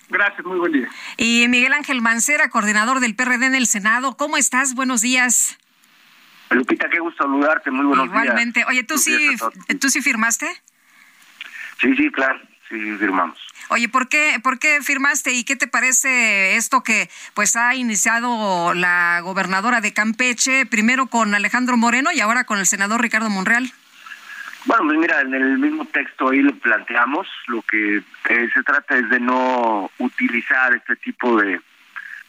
Gracias, 0.10 0.46
muy 0.46 0.58
buen 0.58 0.72
día. 0.72 0.90
Y 1.18 1.48
Miguel 1.48 1.74
Ángel 1.74 2.02
Mancera, 2.02 2.50
coordinador 2.50 3.00
del 3.00 3.16
PRD 3.16 3.46
en 3.46 3.56
el 3.56 3.68
Senado. 3.68 4.18
¿Cómo 4.18 4.38
estás? 4.38 4.74
Buenos 4.74 5.02
días. 5.02 5.58
Lupita, 6.50 6.90
qué 6.90 7.00
gusto 7.00 7.24
saludarte. 7.24 7.70
Muy 7.70 7.86
buenos 7.86 8.12
días. 8.12 8.24
Igualmente. 8.24 8.66
Oye, 8.66 8.84
¿tú 8.84 8.98
sí, 8.98 9.16
¿tú 9.80 9.90
sí 9.90 10.02
firmaste? 10.02 10.48
Sí, 11.80 11.96
sí, 11.96 12.12
claro. 12.12 12.40
Sí, 12.68 12.76
firmamos. 12.98 13.38
Oye, 13.70 13.88
¿por 13.88 14.10
qué, 14.10 14.40
¿por 14.44 14.58
qué 14.58 14.82
firmaste 14.82 15.34
y 15.34 15.44
qué 15.44 15.56
te 15.56 15.68
parece 15.68 16.56
esto 16.56 16.82
que 16.82 17.10
pues 17.36 17.56
ha 17.56 17.76
iniciado 17.76 18.74
la 18.74 19.22
gobernadora 19.22 19.80
de 19.82 19.94
Campeche, 19.94 20.66
primero 20.66 21.08
con 21.08 21.36
Alejandro 21.36 21.78
Moreno 21.78 22.12
y 22.12 22.20
ahora 22.20 22.46
con 22.46 22.58
el 22.60 22.66
senador 22.66 23.02
Ricardo 23.02 23.30
Monreal? 23.30 23.72
Bueno, 24.66 24.84
pues 24.86 24.98
mira, 25.00 25.22
en 25.22 25.34
el 25.34 25.58
mismo 25.58 25.86
texto 25.86 26.30
ahí 26.30 26.42
lo 26.42 26.54
planteamos, 26.56 27.28
lo 27.48 27.62
que 27.62 27.98
eh, 27.98 28.50
se 28.54 28.64
trata 28.64 28.98
es 28.98 29.10
de 29.10 29.20
no 29.20 29.90
utilizar 30.00 30.76
este 30.76 30.96
tipo 30.98 31.38
de 31.38 31.62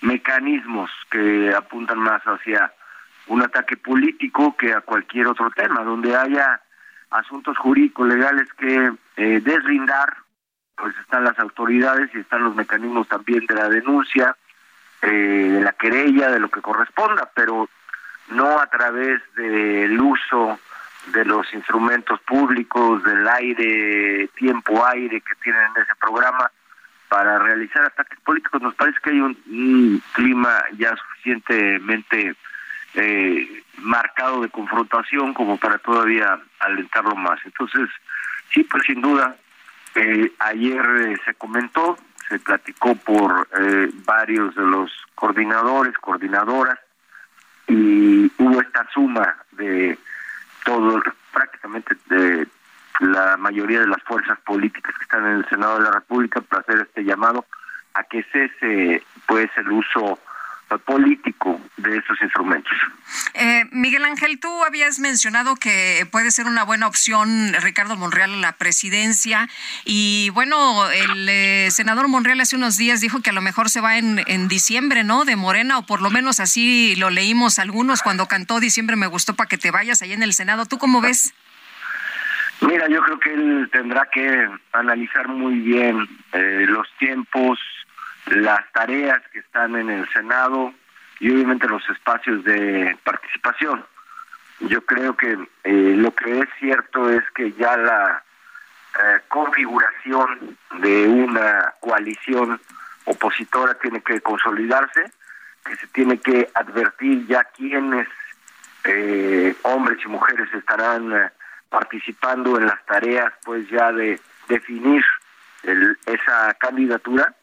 mecanismos 0.02 0.90
que 1.11 1.52
apuntan 1.55 1.98
más 1.98 2.23
hacia 2.23 2.73
un 3.27 3.43
ataque 3.43 3.77
político 3.77 4.57
que 4.57 4.73
a 4.73 4.81
cualquier 4.81 5.27
otro 5.27 5.51
tema, 5.51 5.82
donde 5.82 6.16
haya 6.16 6.61
asuntos 7.11 7.59
jurídicos 7.59 8.09
legales 8.09 8.48
que 8.55 8.93
eh, 9.16 9.40
deslindar, 9.40 10.16
pues 10.77 10.97
están 10.98 11.24
las 11.24 11.39
autoridades 11.39 12.11
y 12.15 12.20
están 12.20 12.44
los 12.44 12.55
mecanismos 12.55 13.09
también 13.09 13.44
de 13.47 13.55
la 13.55 13.69
denuncia, 13.69 14.36
eh, 15.02 15.09
de 15.09 15.61
la 15.61 15.73
querella, 15.73 16.31
de 16.31 16.40
lo 16.40 16.48
que 16.48 16.62
corresponda, 16.62 17.31
pero 17.35 17.69
no 18.28 18.61
a 18.61 18.66
través 18.66 19.20
del 19.35 20.01
uso 20.01 20.59
de 21.09 21.24
los 21.24 21.52
instrumentos 21.55 22.20
públicos, 22.20 23.02
del 23.02 23.27
aire, 23.28 24.28
tiempo 24.36 24.85
aire 24.86 25.20
que 25.20 25.35
tienen 25.43 25.62
en 25.62 25.82
ese 25.82 25.94
programa 26.01 26.51
para 27.09 27.39
realizar 27.40 27.85
ataques 27.85 28.18
políticos. 28.20 28.62
Nos 28.62 28.74
parece 28.74 28.98
que 29.02 29.10
hay 29.10 29.20
un, 29.20 30.02
clima 30.12 30.62
ya 30.78 30.94
suficientemente 30.97 32.36
eh, 32.94 33.62
marcado 33.78 34.43
de 34.43 34.48
confrontación 34.48 35.35
como 35.35 35.56
para 35.56 35.78
todavía 35.78 36.39
alentarlo 36.60 37.16
más. 37.16 37.40
Entonces, 37.44 37.89
sí, 38.52 38.62
pues 38.64 38.85
sin 38.86 39.01
duda, 39.01 39.36
eh, 39.97 40.32
ayer 40.39 40.85
eh, 41.01 41.16
se 41.24 41.35
comentó, 41.35 41.98
se 42.28 42.39
platicó 42.39 42.94
por 42.94 43.48
varios 44.05 44.55
de 44.55 44.62
los 44.62 44.93
coordinadores, 45.16 45.94
coordinadoras, 45.98 46.78
y 47.66 48.31
hubo 48.39 48.60
esta 48.60 48.86
suma 48.93 49.36
de 49.52 49.98
todo, 50.65 51.03
prácticamente 51.32 51.97
de 52.09 52.49
la 53.01 53.37
mayoría 53.37 53.81
de 53.81 53.87
las 53.87 54.03
fuerzas 54.03 54.39
políticas 54.41 54.95
que 54.97 55.03
están 55.03 55.27
en 55.27 55.37
el 55.39 55.49
Senado 55.49 55.78
de 55.78 55.85
la 55.85 55.93
República 55.93 56.41
para 56.41 56.62
hacer 56.62 56.81
este 56.81 57.05
llamado 57.05 57.45
a 57.95 58.05
que 58.05 58.23
cese 58.24 59.03
pues 59.27 59.51
el 59.57 59.70
uso 59.73 60.19
político 60.79 61.61
de 61.77 61.97
estos 61.97 62.21
instrumentos. 62.23 62.73
Eh, 63.35 63.65
Miguel 63.73 64.05
Ángel, 64.05 64.39
tú 64.39 64.65
habías 64.65 64.99
mencionado 64.99 65.57
que 65.57 66.07
puede 66.11 66.31
ser 66.31 66.47
una 66.47 66.65
buena 66.65 66.87
opción 66.87 67.53
Ricardo 67.61 67.97
Monreal 67.97 68.35
a 68.35 68.37
la 68.37 68.53
presidencia 68.53 69.49
y 69.85 70.31
bueno, 70.31 70.89
el 70.91 71.29
eh, 71.29 71.69
senador 71.71 72.09
Monreal 72.09 72.41
hace 72.41 72.57
unos 72.57 72.77
días 72.77 73.01
dijo 73.01 73.21
que 73.21 73.31
a 73.31 73.35
lo 73.35 73.41
mejor 73.41 73.71
se 73.71 73.81
va 73.81 73.99
en, 73.99 74.23
en 74.27 74.49
diciembre, 74.49 75.05
¿no? 75.05 75.25
De 75.25 75.37
Morena 75.37 75.79
o 75.79 75.87
por 75.87 76.03
lo 76.03 76.11
menos 76.11 76.41
así 76.41 76.95
lo 76.97 77.11
leímos 77.11 77.59
algunos 77.59 78.03
cuando 78.03 78.27
cantó 78.27 78.61
Diciembre 78.61 78.97
me 78.97 79.07
gustó 79.07 79.35
para 79.35 79.49
que 79.49 79.59
te 79.59 79.71
vayas 79.71 80.03
ahí 80.03 80.13
en 80.13 80.23
el 80.23 80.33
Senado. 80.33 80.67
¿Tú 80.67 80.79
cómo 80.79 81.01
ves? 81.01 81.35
Mira, 82.61 82.89
yo 82.89 83.01
creo 83.03 83.19
que 83.19 83.33
él 83.33 83.69
tendrá 83.73 84.09
que 84.13 84.49
analizar 84.73 85.29
muy 85.29 85.59
bien 85.61 86.07
eh, 86.33 86.67
los 86.69 86.87
tiempos, 86.99 87.59
las 88.31 88.70
tareas 88.73 89.20
que 89.32 89.40
están 89.40 89.77
en 89.77 89.90
el 89.90 90.09
Senado 90.12 90.73
y 91.19 91.31
obviamente 91.31 91.69
los 91.69 91.89
espacios 91.90 92.43
de 92.44 92.97
participación. 93.05 93.85
Yo 94.61 94.85
creo 94.85 95.16
que 95.16 95.39
eh, 95.65 95.94
lo 95.97 96.15
que 96.15 96.40
es 96.40 96.48
cierto 96.59 97.11
es 97.11 97.23
que 97.35 97.52
ya 97.52 97.77
la 97.77 98.23
eh, 98.98 99.20
configuración 99.28 100.59
de 100.81 101.07
una 101.07 101.74
coalición 101.81 102.61
opositora 103.05 103.74
tiene 103.74 104.02
que 104.02 104.20
consolidarse, 104.20 105.12
que 105.65 105.77
se 105.77 105.86
tiene 105.89 106.19
que 106.19 106.51
advertir 106.55 107.27
ya 107.27 107.44
quiénes 107.44 108.09
eh, 108.85 109.55
hombres 109.62 109.98
y 110.05 110.09
mujeres 110.09 110.52
estarán 110.52 111.12
eh, 111.12 111.31
participando 111.69 112.59
en 112.59 112.66
las 112.66 112.85
tareas 112.86 113.32
pues 113.44 113.69
ya 113.70 113.93
de 113.93 114.20
definir 114.48 115.05
esa 116.07 116.55
candidatura 116.55 117.35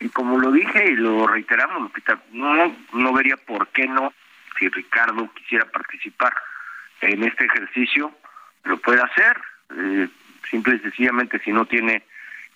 y 0.00 0.08
como 0.08 0.38
lo 0.38 0.50
dije 0.50 0.90
y 0.90 0.96
lo 0.96 1.26
reiteramos 1.26 1.92
no 2.32 2.74
no 2.94 3.12
vería 3.12 3.36
por 3.36 3.68
qué 3.68 3.86
no 3.86 4.12
si 4.58 4.68
Ricardo 4.68 5.30
quisiera 5.34 5.66
participar 5.66 6.34
en 7.02 7.22
este 7.22 7.44
ejercicio 7.44 8.12
lo 8.64 8.78
puede 8.78 9.02
hacer 9.02 9.40
eh, 9.76 10.08
simple 10.50 10.76
y 10.76 10.80
sencillamente 10.80 11.38
si 11.40 11.52
no 11.52 11.66
tiene 11.66 12.02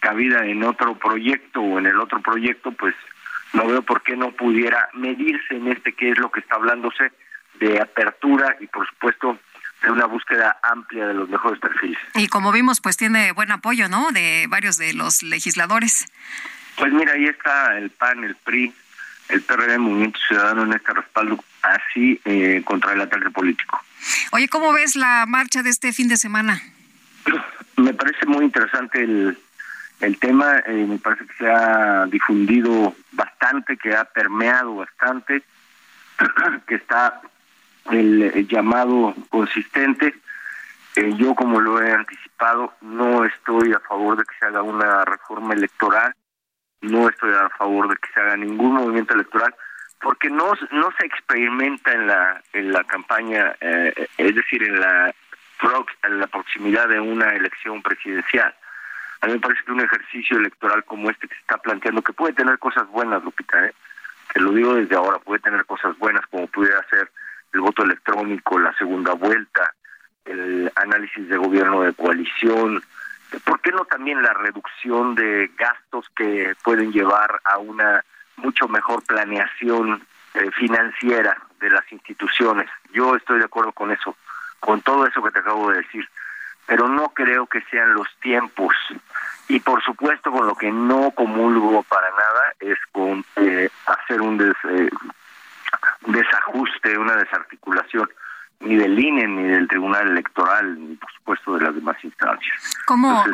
cabida 0.00 0.44
en 0.46 0.64
otro 0.64 0.98
proyecto 0.98 1.60
o 1.60 1.78
en 1.78 1.86
el 1.86 2.00
otro 2.00 2.20
proyecto 2.20 2.72
pues 2.72 2.94
no 3.52 3.66
veo 3.66 3.82
por 3.82 4.02
qué 4.02 4.16
no 4.16 4.32
pudiera 4.32 4.88
medirse 4.94 5.56
en 5.56 5.68
este 5.68 5.92
que 5.92 6.10
es 6.10 6.18
lo 6.18 6.30
que 6.30 6.40
está 6.40 6.56
hablándose 6.56 7.12
de 7.60 7.80
apertura 7.80 8.56
y 8.60 8.66
por 8.66 8.88
supuesto 8.88 9.38
de 9.82 9.90
una 9.90 10.06
búsqueda 10.06 10.58
amplia 10.62 11.06
de 11.06 11.14
los 11.14 11.28
mejores 11.28 11.60
perfiles. 11.60 11.98
Y 12.14 12.28
como 12.28 12.52
vimos, 12.52 12.80
pues 12.80 12.96
tiene 12.96 13.32
buen 13.32 13.52
apoyo, 13.52 13.86
¿no? 13.88 14.12
De 14.12 14.46
varios 14.48 14.78
de 14.78 14.94
los 14.94 15.22
legisladores. 15.22 16.06
Pues 16.76 16.92
mira, 16.92 17.12
ahí 17.12 17.26
está 17.26 17.78
el 17.78 17.90
PAN, 17.90 18.24
el 18.24 18.34
PRI, 18.36 18.72
el 19.28 19.42
PRD, 19.42 19.78
Movimiento 19.78 20.18
Ciudadano 20.26 20.64
en 20.64 20.72
este 20.72 20.92
respaldo 20.92 21.42
así 21.62 22.20
eh, 22.24 22.62
contra 22.64 22.92
el 22.92 23.00
ataque 23.00 23.30
político. 23.30 23.80
Oye, 24.32 24.48
¿cómo 24.48 24.72
ves 24.72 24.96
la 24.96 25.24
marcha 25.26 25.62
de 25.62 25.70
este 25.70 25.92
fin 25.92 26.08
de 26.08 26.16
semana? 26.16 26.60
Me 27.76 27.94
parece 27.94 28.26
muy 28.26 28.44
interesante 28.44 29.02
el, 29.02 29.38
el 30.00 30.18
tema, 30.18 30.58
eh, 30.66 30.86
me 30.88 30.98
parece 30.98 31.26
que 31.26 31.34
se 31.34 31.50
ha 31.50 32.06
difundido 32.06 32.94
bastante, 33.12 33.76
que 33.76 33.94
ha 33.94 34.04
permeado 34.04 34.76
bastante, 34.76 35.42
que 36.66 36.74
está 36.74 37.20
el, 37.90 38.46
llamado 38.48 39.14
consistente. 39.30 40.14
Eh, 40.96 41.14
yo, 41.16 41.34
como 41.34 41.60
lo 41.60 41.82
he 41.82 41.92
anticipado, 41.92 42.74
no 42.80 43.24
estoy 43.24 43.72
a 43.72 43.80
favor 43.80 44.16
de 44.16 44.24
que 44.24 44.34
se 44.38 44.46
haga 44.46 44.62
una 44.62 45.04
reforma 45.04 45.54
electoral, 45.54 46.14
no 46.84 47.08
estoy 47.08 47.32
a 47.32 47.48
favor 47.50 47.88
de 47.88 47.96
que 47.96 48.12
se 48.12 48.20
haga 48.20 48.36
ningún 48.36 48.74
movimiento 48.74 49.14
electoral, 49.14 49.54
porque 50.00 50.30
no 50.30 50.52
no 50.70 50.90
se 50.98 51.06
experimenta 51.06 51.92
en 51.92 52.06
la 52.06 52.42
en 52.52 52.72
la 52.72 52.84
campaña, 52.84 53.54
eh, 53.60 54.08
es 54.18 54.34
decir, 54.34 54.62
en 54.62 54.80
la 54.80 55.14
en 56.02 56.20
la 56.20 56.26
proximidad 56.26 56.88
de 56.88 57.00
una 57.00 57.34
elección 57.34 57.82
presidencial. 57.82 58.54
A 59.20 59.26
mí 59.26 59.32
me 59.32 59.40
parece 59.40 59.62
que 59.64 59.72
un 59.72 59.80
ejercicio 59.80 60.36
electoral 60.36 60.84
como 60.84 61.10
este 61.10 61.26
que 61.26 61.34
se 61.34 61.40
está 61.40 61.56
planteando, 61.56 62.02
que 62.02 62.12
puede 62.12 62.34
tener 62.34 62.58
cosas 62.58 62.86
buenas, 62.88 63.24
Lupita, 63.24 63.64
¿eh? 63.64 63.74
que 64.32 64.40
lo 64.40 64.52
digo 64.52 64.74
desde 64.74 64.96
ahora, 64.96 65.18
puede 65.18 65.40
tener 65.40 65.64
cosas 65.64 65.96
buenas, 65.98 66.26
como 66.26 66.46
pudiera 66.48 66.84
ser 66.90 67.10
el 67.52 67.60
voto 67.60 67.84
electrónico, 67.84 68.58
la 68.58 68.74
segunda 68.76 69.12
vuelta, 69.14 69.72
el 70.24 70.70
análisis 70.74 71.28
de 71.28 71.36
gobierno 71.36 71.82
de 71.82 71.94
coalición, 71.94 72.82
¿por 73.40 73.60
qué 73.60 73.72
no 73.72 73.84
también 73.84 74.22
la 74.22 74.32
reducción 74.32 75.14
de 75.14 75.50
gastos 75.56 76.08
que 76.16 76.54
pueden 76.62 76.92
llevar 76.92 77.40
a 77.44 77.58
una 77.58 78.04
mucho 78.36 78.68
mejor 78.68 79.02
planeación 79.04 80.06
eh, 80.34 80.50
financiera 80.52 81.36
de 81.60 81.70
las 81.70 81.90
instituciones? 81.92 82.68
Yo 82.92 83.16
estoy 83.16 83.38
de 83.38 83.46
acuerdo 83.46 83.72
con 83.72 83.90
eso, 83.90 84.16
con 84.60 84.82
todo 84.82 85.06
eso 85.06 85.22
que 85.22 85.30
te 85.30 85.40
acabo 85.40 85.70
de 85.70 85.78
decir, 85.78 86.08
pero 86.66 86.88
no 86.88 87.10
creo 87.10 87.46
que 87.46 87.62
sean 87.70 87.94
los 87.94 88.08
tiempos. 88.20 88.74
Y 89.48 89.60
por 89.60 89.82
supuesto 89.82 90.32
con 90.32 90.46
lo 90.46 90.54
que 90.54 90.72
no 90.72 91.10
comulgo 91.10 91.82
para 91.82 92.08
nada 92.10 92.54
es 92.60 92.78
con 92.92 93.24
eh, 93.36 93.68
hacer 93.86 94.22
un 94.22 94.38
des, 94.38 94.56
eh, 94.70 94.90
desajuste, 96.06 96.96
una 96.96 97.16
desarticulación 97.16 98.08
ni 98.60 98.76
del 98.76 98.98
INE, 98.98 99.26
ni 99.26 99.42
del 99.44 99.68
Tribunal 99.68 100.08
Electoral, 100.08 100.76
ni 100.78 100.96
por 100.96 101.12
supuesto 101.12 101.54
de 101.56 101.64
las 101.64 101.74
demás 101.74 101.96
instancias. 102.02 102.76
¿Cómo, 102.86 103.24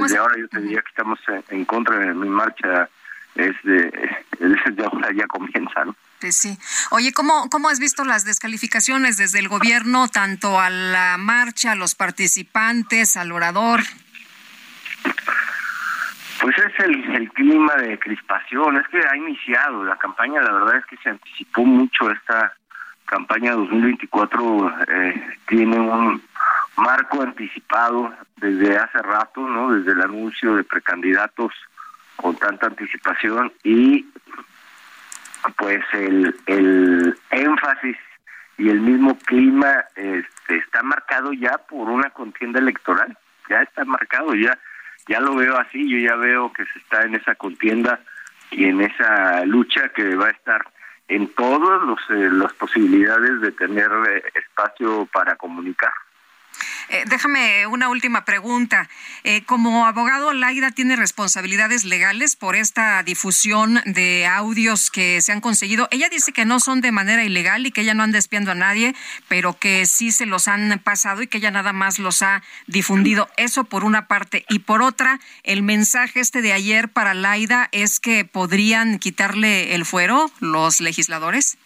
desde 0.00 0.18
ahora 0.18 0.36
yo 0.38 0.48
te 0.48 0.60
diría 0.60 0.80
que 0.82 0.88
estamos 0.88 1.18
en, 1.48 1.64
contra 1.64 1.98
de 1.98 2.14
mi 2.14 2.28
marcha, 2.28 2.88
es 3.34 3.54
de, 3.64 3.90
desde 4.38 4.84
ahora 4.84 5.08
ya 5.14 5.26
comienza, 5.26 5.84
¿no? 5.84 5.96
Pues 6.20 6.36
sí. 6.36 6.56
Oye, 6.92 7.12
¿cómo, 7.12 7.50
¿cómo 7.50 7.68
has 7.68 7.80
visto 7.80 8.04
las 8.04 8.24
descalificaciones 8.24 9.16
desde 9.16 9.40
el 9.40 9.48
gobierno, 9.48 10.06
tanto 10.06 10.60
a 10.60 10.70
la 10.70 11.16
marcha, 11.18 11.72
a 11.72 11.74
los 11.74 11.96
participantes, 11.96 13.16
al 13.16 13.32
orador? 13.32 13.80
Pues 16.40 16.56
es 16.58 16.84
el, 16.84 17.16
el 17.16 17.32
clima 17.32 17.74
de 17.74 17.98
crispación, 17.98 18.76
es 18.76 18.86
que 18.88 18.98
ha 18.98 19.16
iniciado 19.16 19.84
la 19.84 19.96
campaña, 19.96 20.40
la 20.42 20.52
verdad 20.52 20.76
es 20.76 20.86
que 20.86 20.96
se 20.98 21.10
anticipó 21.10 21.64
mucho 21.64 22.10
esta 22.10 22.52
campaña 23.12 23.52
2024, 23.52 24.74
eh, 24.88 25.36
tiene 25.46 25.78
un 25.78 26.22
marco 26.76 27.20
anticipado 27.20 28.10
desde 28.36 28.78
hace 28.78 29.02
rato, 29.02 29.46
¿no? 29.46 29.74
Desde 29.74 29.92
el 29.92 30.00
anuncio 30.00 30.56
de 30.56 30.64
precandidatos 30.64 31.52
con 32.16 32.36
tanta 32.36 32.68
anticipación 32.68 33.52
y 33.64 34.06
pues 35.58 35.84
el, 35.92 36.34
el 36.46 37.18
énfasis 37.30 37.98
y 38.56 38.70
el 38.70 38.80
mismo 38.80 39.18
clima 39.18 39.84
este, 39.94 40.56
está 40.56 40.82
marcado 40.82 41.34
ya 41.34 41.58
por 41.68 41.90
una 41.90 42.08
contienda 42.10 42.60
electoral, 42.60 43.14
ya 43.50 43.60
está 43.60 43.84
marcado, 43.84 44.34
ya 44.34 44.58
ya 45.06 45.20
lo 45.20 45.34
veo 45.34 45.58
así, 45.58 45.86
yo 45.86 45.98
ya 45.98 46.16
veo 46.16 46.50
que 46.52 46.64
se 46.64 46.78
está 46.78 47.02
en 47.02 47.16
esa 47.16 47.34
contienda 47.34 48.00
y 48.52 48.64
en 48.64 48.80
esa 48.80 49.44
lucha 49.44 49.90
que 49.90 50.14
va 50.14 50.28
a 50.28 50.30
estar 50.30 50.64
en 51.14 51.28
todas 51.34 51.82
eh, 52.10 52.30
las 52.32 52.52
posibilidades 52.54 53.40
de 53.42 53.52
tener 53.52 53.90
eh, 54.08 54.22
espacio 54.34 55.06
para 55.12 55.36
comunicar. 55.36 55.92
Eh, 56.88 57.04
déjame 57.06 57.66
una 57.66 57.88
última 57.88 58.24
pregunta. 58.24 58.88
Eh, 59.24 59.42
como 59.44 59.86
abogado, 59.86 60.32
Laida 60.32 60.70
tiene 60.70 60.96
responsabilidades 60.96 61.84
legales 61.84 62.36
por 62.36 62.56
esta 62.56 63.02
difusión 63.02 63.80
de 63.84 64.26
audios 64.26 64.90
que 64.90 65.20
se 65.20 65.32
han 65.32 65.40
conseguido. 65.40 65.88
Ella 65.90 66.08
dice 66.08 66.32
que 66.32 66.44
no 66.44 66.60
son 66.60 66.80
de 66.80 66.92
manera 66.92 67.24
ilegal 67.24 67.66
y 67.66 67.70
que 67.70 67.82
ella 67.82 67.94
no 67.94 68.02
anda 68.02 68.18
espiando 68.18 68.52
a 68.52 68.54
nadie, 68.54 68.94
pero 69.28 69.58
que 69.58 69.86
sí 69.86 70.12
se 70.12 70.26
los 70.26 70.48
han 70.48 70.78
pasado 70.82 71.22
y 71.22 71.26
que 71.26 71.38
ella 71.38 71.50
nada 71.50 71.72
más 71.72 71.98
los 71.98 72.22
ha 72.22 72.42
difundido. 72.66 73.28
Eso 73.36 73.64
por 73.64 73.84
una 73.84 74.06
parte. 74.06 74.44
Y 74.48 74.60
por 74.60 74.82
otra, 74.82 75.20
el 75.44 75.62
mensaje 75.62 76.20
este 76.20 76.42
de 76.42 76.52
ayer 76.52 76.88
para 76.88 77.14
Laida 77.14 77.68
es 77.72 78.00
que 78.00 78.24
podrían 78.24 78.98
quitarle 78.98 79.74
el 79.74 79.84
fuero 79.84 80.30
los 80.40 80.80
legisladores. 80.80 81.56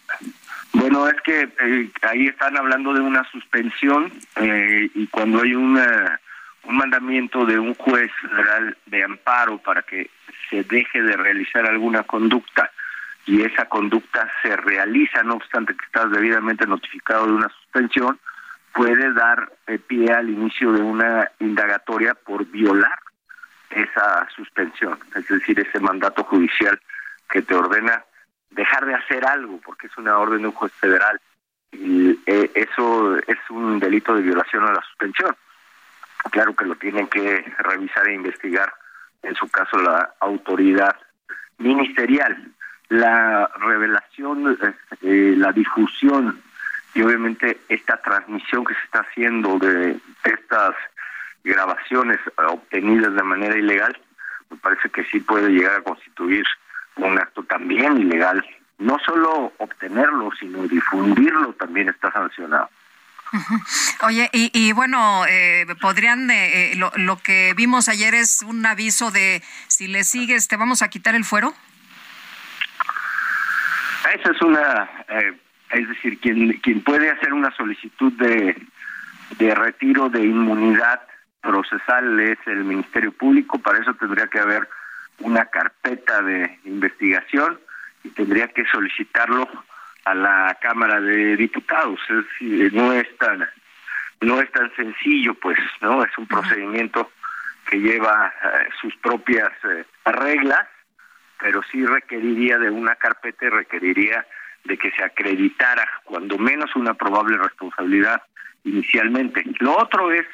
Bueno, 0.79 1.07
es 1.07 1.19
que 1.21 1.49
eh, 1.59 1.89
ahí 2.03 2.27
están 2.27 2.55
hablando 2.55 2.93
de 2.93 2.99
una 2.99 3.23
suspensión 3.31 4.11
eh, 4.35 4.87
y 4.93 5.07
cuando 5.07 5.41
hay 5.41 5.55
una, 5.55 6.21
un 6.65 6.77
mandamiento 6.77 7.47
de 7.47 7.57
un 7.57 7.73
juez 7.73 8.11
federal 8.21 8.77
de 8.85 9.03
amparo 9.03 9.57
para 9.57 9.81
que 9.81 10.11
se 10.51 10.63
deje 10.63 11.01
de 11.01 11.17
realizar 11.17 11.65
alguna 11.65 12.03
conducta 12.03 12.69
y 13.25 13.41
esa 13.41 13.65
conducta 13.65 14.29
se 14.43 14.55
realiza, 14.55 15.23
no 15.23 15.33
obstante 15.33 15.75
que 15.75 15.83
estás 15.83 16.11
debidamente 16.11 16.67
notificado 16.67 17.25
de 17.25 17.33
una 17.33 17.49
suspensión, 17.49 18.19
puede 18.71 19.11
dar 19.13 19.51
eh, 19.65 19.79
pie 19.79 20.13
al 20.13 20.29
inicio 20.29 20.71
de 20.73 20.83
una 20.83 21.31
indagatoria 21.39 22.13
por 22.13 22.45
violar 22.45 22.99
esa 23.71 24.27
suspensión, 24.35 24.99
es 25.15 25.27
decir, 25.27 25.59
ese 25.59 25.79
mandato 25.79 26.23
judicial 26.23 26.79
que 27.31 27.41
te 27.41 27.55
ordena 27.55 28.03
dejar 28.49 28.85
de 28.85 28.95
hacer 28.95 29.25
algo, 29.25 29.59
porque 29.63 29.87
es 29.87 29.97
una 29.97 30.17
orden 30.17 30.41
de 30.41 30.47
un 30.47 30.53
juez 30.53 30.71
federal. 30.73 31.19
Y 31.71 32.19
eh, 32.25 32.51
eso 32.55 33.17
es 33.17 33.37
un 33.49 33.79
delito 33.79 34.15
de 34.15 34.21
violación 34.21 34.63
a 34.63 34.73
la 34.73 34.81
suspensión. 34.81 35.35
Claro 36.31 36.55
que 36.55 36.65
lo 36.65 36.75
tienen 36.75 37.07
que 37.07 37.45
revisar 37.59 38.07
e 38.07 38.13
investigar, 38.13 38.73
en 39.23 39.35
su 39.35 39.47
caso, 39.49 39.77
la 39.77 40.13
autoridad 40.19 40.95
ministerial. 41.57 42.51
La 42.89 43.51
revelación, 43.59 44.57
eh, 45.01 45.33
la 45.35 45.51
difusión 45.51 46.41
y 46.97 47.03
obviamente 47.03 47.59
esta 47.69 47.97
transmisión 47.97 48.63
que 48.65 48.73
se 48.73 48.79
está 48.85 49.01
haciendo 49.01 49.59
de 49.59 49.99
estas 50.23 50.73
grabaciones 51.43 52.19
obtenidas 52.37 53.13
de 53.13 53.23
manera 53.23 53.57
ilegal, 53.57 53.95
me 54.49 54.57
parece 54.57 54.89
que 54.89 55.03
sí 55.05 55.19
puede 55.19 55.49
llegar 55.49 55.75
a 55.75 55.83
constituir 55.83 56.45
un 56.97 57.17
acto 57.19 57.43
también 57.43 57.97
ilegal. 57.97 58.45
No 58.79 58.97
solo 59.05 59.53
obtenerlo, 59.57 60.29
sino 60.39 60.67
difundirlo 60.67 61.53
también 61.53 61.89
está 61.89 62.11
sancionado. 62.11 62.69
Oye, 64.03 64.29
y, 64.31 64.71
bueno, 64.71 65.25
eh, 65.27 65.65
podrían, 65.81 66.29
eh, 66.31 66.73
lo, 66.77 66.91
lo, 66.95 67.17
que 67.17 67.53
vimos 67.57 67.89
ayer 67.89 68.13
es 68.13 68.41
un 68.41 68.65
aviso 68.65 69.11
de 69.11 69.41
si 69.67 69.87
le 69.87 70.03
sigues, 70.03 70.47
¿te 70.47 70.55
vamos 70.55 70.81
a 70.81 70.89
quitar 70.89 71.13
el 71.15 71.25
fuero? 71.25 71.53
Esa 74.15 74.31
es 74.31 74.41
una, 74.41 74.89
es 75.71 75.87
decir, 75.89 76.19
quien, 76.19 76.53
quien 76.59 76.81
puede 76.83 77.09
hacer 77.09 77.33
una 77.33 77.53
solicitud 77.55 78.13
de, 78.13 78.55
de 79.37 79.55
retiro 79.55 80.09
de 80.09 80.23
inmunidad 80.23 81.01
procesal 81.41 82.19
es 82.19 82.37
el 82.45 82.63
Ministerio 82.63 83.11
Público, 83.11 83.59
para 83.59 83.79
eso 83.79 83.93
tendría 83.95 84.27
que 84.27 84.39
haber 84.39 84.67
una 85.19 85.45
carpeta 85.45 86.21
de 86.21 86.59
investigación 86.65 87.59
y 88.03 88.09
tendría 88.09 88.47
que 88.47 88.65
solicitarlo 88.65 89.47
a 90.05 90.13
la 90.13 90.57
Cámara 90.61 91.01
de 91.01 91.35
Diputados. 91.35 91.99
Es 92.09 92.15
decir, 92.15 92.73
no 92.73 92.93
es 92.93 93.17
tan 93.17 93.47
no 94.21 94.41
es 94.41 94.51
tan 94.51 94.73
sencillo, 94.75 95.35
pues, 95.35 95.57
no 95.81 96.03
es 96.03 96.17
un 96.17 96.27
procedimiento 96.27 97.11
que 97.69 97.77
lleva 97.77 98.33
eh, 98.43 98.69
sus 98.81 98.95
propias 98.97 99.51
eh, 99.63 99.85
reglas, 100.05 100.67
pero 101.39 101.61
sí 101.71 101.85
requeriría 101.85 102.57
de 102.57 102.69
una 102.69 102.95
carpeta 102.95 103.45
y 103.45 103.49
requeriría 103.49 104.25
de 104.63 104.77
que 104.77 104.91
se 104.91 105.03
acreditara 105.03 105.87
cuando 106.03 106.37
menos 106.37 106.75
una 106.75 106.93
probable 106.95 107.37
responsabilidad 107.37 108.23
inicialmente. 108.63 109.43
Lo 109.59 109.77
otro 109.77 110.11
es 110.11 110.25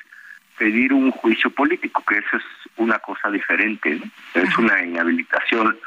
pedir 0.58 0.94
un 0.94 1.12
juicio 1.12 1.50
político, 1.50 2.04
que 2.08 2.18
eso 2.18 2.38
es 2.38 2.44
una 2.78 3.00
cosa 3.00 3.30
diferente, 3.30 4.00
es 4.34 4.58
una 4.58 4.82
inhabilitación 4.82 5.78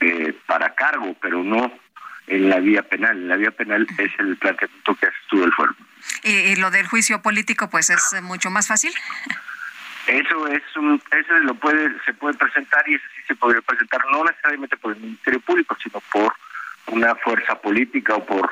eh, 0.00 0.34
para 0.46 0.74
cargo, 0.74 1.16
pero 1.20 1.42
no 1.42 1.72
en 2.26 2.48
la 2.48 2.58
vía 2.58 2.82
penal. 2.82 3.16
En 3.16 3.28
la 3.28 3.36
vía 3.36 3.50
penal 3.50 3.86
es 3.98 4.12
el 4.18 4.36
planteamiento 4.36 4.94
que 4.94 5.06
hace 5.06 5.16
tú 5.28 5.40
del 5.40 5.52
fuero. 5.52 5.74
¿Y, 6.22 6.56
lo 6.56 6.70
del 6.70 6.86
juicio 6.86 7.22
político, 7.22 7.70
pues 7.70 7.90
es 7.90 8.22
mucho 8.22 8.50
más 8.50 8.68
fácil? 8.68 8.92
Eso 10.06 10.46
es 10.46 10.62
un, 10.76 11.02
eso 11.10 11.34
lo 11.40 11.54
puede, 11.54 11.90
se 12.04 12.14
puede 12.14 12.38
presentar 12.38 12.88
y 12.88 12.94
eso 12.94 13.04
sí 13.16 13.22
se 13.26 13.34
podría 13.34 13.60
presentar 13.62 14.00
no 14.12 14.24
necesariamente 14.24 14.76
por 14.76 14.94
el 14.94 15.00
Ministerio 15.00 15.40
Público, 15.40 15.76
sino 15.82 16.00
por 16.12 16.32
una 16.86 17.14
fuerza 17.16 17.60
política 17.60 18.14
o 18.14 18.24
por 18.24 18.48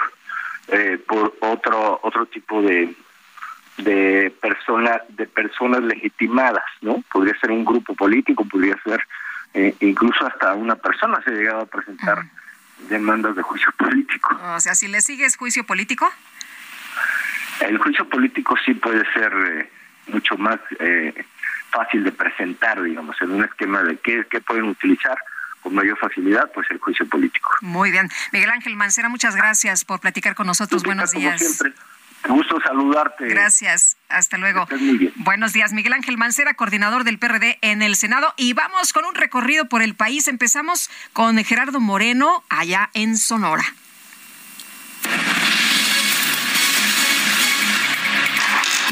eh, 0.69 0.99
por 1.07 1.37
otro 1.41 2.01
otro 2.03 2.27
tipo 2.27 2.63
de 2.63 2.93
de 3.79 4.33
personas 4.41 5.03
de 5.09 5.27
personas 5.27 5.83
legitimadas, 5.83 6.65
¿no? 6.81 7.03
Podría 7.13 7.39
ser 7.41 7.51
un 7.51 7.65
grupo 7.65 7.95
político, 7.95 8.45
podría 8.45 8.77
ser 8.85 9.07
eh, 9.55 9.75
incluso 9.81 10.27
hasta 10.27 10.55
una 10.55 10.77
persona 10.77 11.21
se 11.25 11.31
ha 11.31 11.35
llegado 11.35 11.61
a 11.63 11.67
presentar 11.67 12.25
demandas 12.89 13.37
de 13.37 13.43
juicio 13.43 13.71
político. 13.77 14.39
O 14.55 14.61
sea, 14.61 14.75
si 14.75 14.89
le 14.89 15.01
sigues 15.01 15.37
juicio 15.37 15.65
político. 15.65 16.11
El 17.61 17.79
juicio 17.79 18.09
político 18.09 18.57
sí 18.65 18.75
puede 18.75 19.05
ser 19.13 19.33
eh, 19.33 19.71
mucho 20.09 20.37
más 20.37 20.59
eh, 20.81 21.25
fácil 21.71 22.05
de 22.05 22.13
presentar, 22.13 22.83
digamos, 22.83 23.17
en 23.21 23.31
un 23.31 23.45
esquema 23.45 23.83
de 23.83 23.97
qué, 23.99 24.27
qué 24.29 24.41
pueden 24.41 24.65
utilizar 24.65 25.17
con 25.63 25.75
mayor 25.75 25.97
facilidad, 25.99 26.51
pues 26.53 26.71
el 26.71 26.79
juicio 26.79 27.09
político. 27.09 27.51
Muy 27.63 27.91
bien. 27.91 28.11
Miguel 28.33 28.51
Ángel 28.51 28.77
Mancera, 28.77 29.09
muchas 29.09 29.35
gracias 29.35 29.85
por 29.85 30.01
platicar 30.01 30.35
con 30.35 30.47
nosotros. 30.47 30.83
Buenos 30.83 31.13
días. 31.13 31.41
siempre. 31.41 31.73
Gusto 32.29 32.59
saludarte. 32.65 33.29
Gracias. 33.29 33.97
Hasta 34.09 34.39
luego. 34.39 34.67
Buenos 35.17 35.53
días, 35.53 35.73
Miguel 35.73 35.93
Ángel 35.93 36.17
Mancera, 36.17 36.55
coordinador 36.55 37.05
del 37.05 37.19
PRD 37.19 37.59
en 37.61 37.83
el 37.83 37.97
Senado. 37.97 38.33
Y 38.37 38.53
vamos 38.53 38.93
con 38.93 39.05
un 39.05 39.15
recorrido 39.15 39.69
por 39.69 39.83
el 39.83 39.95
país. 39.95 40.29
Empezamos 40.29 40.91
con 41.13 41.43
Gerardo 41.45 41.81
Moreno, 41.81 42.45
allá 42.49 42.91
en 42.95 43.17
Sonora. 43.17 43.65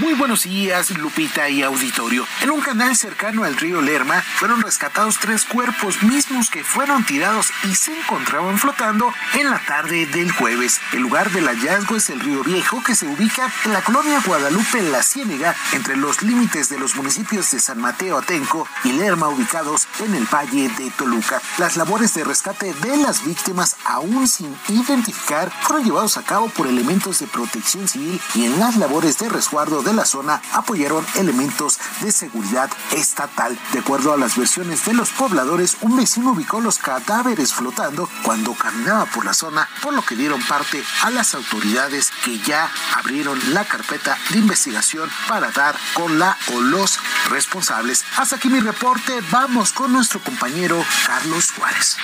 Muy 0.03 0.15
buenos 0.15 0.43
días, 0.43 0.91
Lupita 0.99 1.49
y 1.49 1.63
auditorio. 1.63 2.27
En 2.41 2.51
un 2.51 2.61
canal 2.61 2.97
cercano 2.97 3.45
al 3.45 3.57
río 3.57 3.81
Lerma 3.81 4.21
fueron 4.21 4.61
rescatados 4.61 5.17
tres 5.21 5.45
cuerpos 5.45 6.03
mismos 6.03 6.51
que 6.51 6.65
fueron 6.65 7.05
tirados 7.05 7.53
y 7.71 7.77
se 7.77 7.97
encontraban 7.97 8.59
flotando 8.59 9.15
en 9.39 9.49
la 9.49 9.61
tarde 9.65 10.07
del 10.07 10.33
jueves. 10.33 10.81
El 10.93 11.03
lugar 11.03 11.31
del 11.31 11.47
hallazgo 11.47 11.95
es 11.95 12.11
el 12.11 12.19
río 12.19 12.43
Viejo 12.43 12.83
que 12.83 12.97
se 12.97 13.07
ubica 13.07 13.49
en 13.65 13.73
la 13.73 13.81
colonia 13.81 14.21
Guadalupe 14.27 14.83
La 14.83 15.05
Ciénega 15.05 15.55
entre 15.73 15.97
los 15.97 16.21
límites 16.23 16.69
de 16.69 16.81
los 16.81 16.97
municipios 16.97 17.53
de 17.53 17.61
San 17.61 17.81
Mateo 17.81 18.19
Atenco 18.19 18.67
y 18.83 18.91
Lerma 18.95 19.29
ubicados 19.29 19.87
en 20.01 20.17
el 20.17 20.27
valle 20.27 20.69
de 20.71 20.91
Toluca. 20.91 21.41
Las 21.59 21.77
labores 21.77 22.13
de 22.15 22.25
rescate 22.25 22.75
de 22.75 22.97
las 22.97 23.25
víctimas 23.25 23.77
aún 23.85 24.27
sin 24.27 24.53
identificar 24.69 25.53
fueron 25.63 25.85
llevados 25.85 26.17
a 26.17 26.25
cabo 26.25 26.49
por 26.49 26.67
elementos 26.67 27.21
de 27.21 27.29
protección 27.29 27.87
civil 27.87 28.21
y 28.35 28.47
en 28.47 28.59
las 28.59 28.75
labores 28.75 29.17
de 29.19 29.29
resguardo 29.29 29.81
de 29.83 29.92
la 29.93 30.05
zona 30.05 30.41
apoyaron 30.53 31.07
elementos 31.17 31.79
de 32.01 32.13
seguridad 32.13 32.71
estatal. 32.93 33.59
De 33.73 33.81
acuerdo 33.81 34.13
a 34.13 34.17
las 34.17 34.37
versiones 34.37 34.85
de 34.85 34.95
los 34.95 35.11
pobladores, 35.11 35.77
un 35.81 35.97
vecino 35.97 36.33
ubicó 36.33 36.61
los 36.61 36.79
cadáveres 36.79 37.55
flotando 37.55 38.09
cuando 38.23 38.55
caminaba 38.55 39.07
por 39.07 39.25
la 39.25 39.35
zona, 39.35 39.69
por 39.83 39.95
lo 39.95 40.03
que 40.03 40.17
dieron 40.17 40.43
parte 40.43 40.83
a 41.03 41.11
las 41.11 41.35
autoridades 41.35 42.11
que 42.25 42.39
ya 42.41 42.71
abrieron 42.97 43.39
la 43.53 43.65
carpeta 43.65 44.19
de 44.31 44.39
investigación 44.39 45.11
para 45.29 45.51
dar 45.51 45.77
con 45.95 46.19
la 46.19 46.37
o 46.55 46.61
los 46.61 46.99
responsables. 47.31 48.05
Hasta 48.17 48.37
aquí 48.37 48.49
mi 48.49 48.61
reporte. 48.61 49.21
Vamos 49.31 49.73
con 49.73 49.93
nuestro 49.93 50.21
compañero 50.21 50.85
Carlos 51.07 51.53
Juárez. 51.53 51.97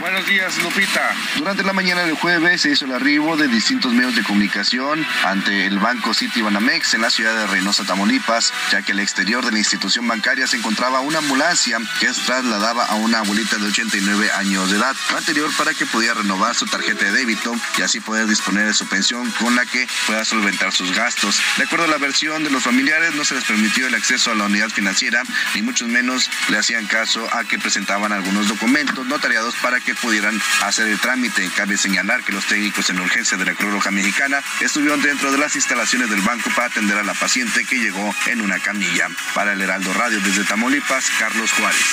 Buenos 0.00 0.26
días, 0.26 0.60
Lupita. 0.62 1.14
Durante 1.38 1.62
la 1.62 1.72
mañana 1.72 2.02
del 2.02 2.16
jueves 2.16 2.62
se 2.62 2.70
hizo 2.70 2.84
el 2.84 2.92
arribo 2.92 3.36
de 3.36 3.46
distintos 3.48 3.92
medios 3.92 4.16
de 4.16 4.24
comunicación 4.24 5.06
ante 5.24 5.66
el 5.66 5.78
Banco 5.78 6.12
City 6.12 6.42
Banamex 6.42 6.94
en 6.94 7.00
la 7.00 7.10
ciudad 7.10 7.34
de 7.34 7.46
Reynosa, 7.46 7.84
Tamaulipas, 7.84 8.52
ya 8.72 8.82
que 8.82 8.92
al 8.92 9.00
exterior 9.00 9.44
de 9.44 9.52
la 9.52 9.58
institución 9.58 10.06
bancaria 10.06 10.46
se 10.46 10.56
encontraba 10.56 11.00
una 11.00 11.18
ambulancia 11.18 11.78
que 12.00 12.08
trasladaba 12.26 12.84
a 12.84 12.96
una 12.96 13.20
abuelita 13.20 13.56
de 13.56 13.66
89 13.66 14.30
años 14.32 14.70
de 14.70 14.78
edad, 14.78 14.96
anterior 15.16 15.50
para 15.56 15.72
que 15.72 15.86
pudiera 15.86 16.14
renovar 16.14 16.54
su 16.54 16.66
tarjeta 16.66 17.04
de 17.04 17.12
débito 17.12 17.54
y 17.78 17.82
así 17.82 18.00
poder 18.00 18.26
disponer 18.26 18.66
de 18.66 18.74
su 18.74 18.86
pensión 18.86 19.30
con 19.38 19.54
la 19.54 19.64
que 19.64 19.86
pueda 20.06 20.24
solventar 20.24 20.72
sus 20.72 20.94
gastos. 20.94 21.40
De 21.56 21.64
acuerdo 21.64 21.84
a 21.84 21.88
la 21.88 21.98
versión 21.98 22.42
de 22.42 22.50
los 22.50 22.64
familiares, 22.64 23.14
no 23.14 23.24
se 23.24 23.36
les 23.36 23.44
permitió 23.44 23.86
el 23.86 23.94
acceso 23.94 24.32
a 24.32 24.34
la 24.34 24.46
unidad 24.46 24.70
financiera, 24.70 25.22
ni 25.54 25.62
mucho 25.62 25.86
menos 25.86 26.30
le 26.48 26.58
hacían 26.58 26.86
caso 26.86 27.26
a 27.32 27.44
que 27.44 27.58
presentaban 27.58 28.12
algunos 28.12 28.48
documentos 28.48 29.06
notariados 29.06 29.54
para 29.62 29.80
que 29.80 29.83
pudieran 29.92 30.40
hacer 30.62 30.88
el 30.88 31.00
trámite. 31.00 31.50
Cabe 31.56 31.76
señalar 31.76 32.22
que 32.22 32.32
los 32.32 32.46
técnicos 32.46 32.88
en 32.90 33.00
urgencia 33.00 33.36
de 33.36 33.44
la 33.44 33.54
Cruz 33.54 33.72
Roja 33.72 33.90
Mexicana 33.90 34.40
estuvieron 34.60 35.02
dentro 35.02 35.32
de 35.32 35.38
las 35.38 35.56
instalaciones 35.56 36.08
del 36.10 36.20
banco 36.20 36.48
para 36.54 36.68
atender 36.68 36.96
a 36.96 37.02
la 37.02 37.14
paciente 37.14 37.64
que 37.64 37.78
llegó 37.78 38.14
en 38.26 38.40
una 38.40 38.60
camilla. 38.60 39.08
Para 39.34 39.52
el 39.52 39.60
Heraldo 39.60 39.92
Radio 39.92 40.20
desde 40.20 40.44
Tamaulipas, 40.44 41.10
Carlos 41.18 41.50
Juárez. 41.52 41.84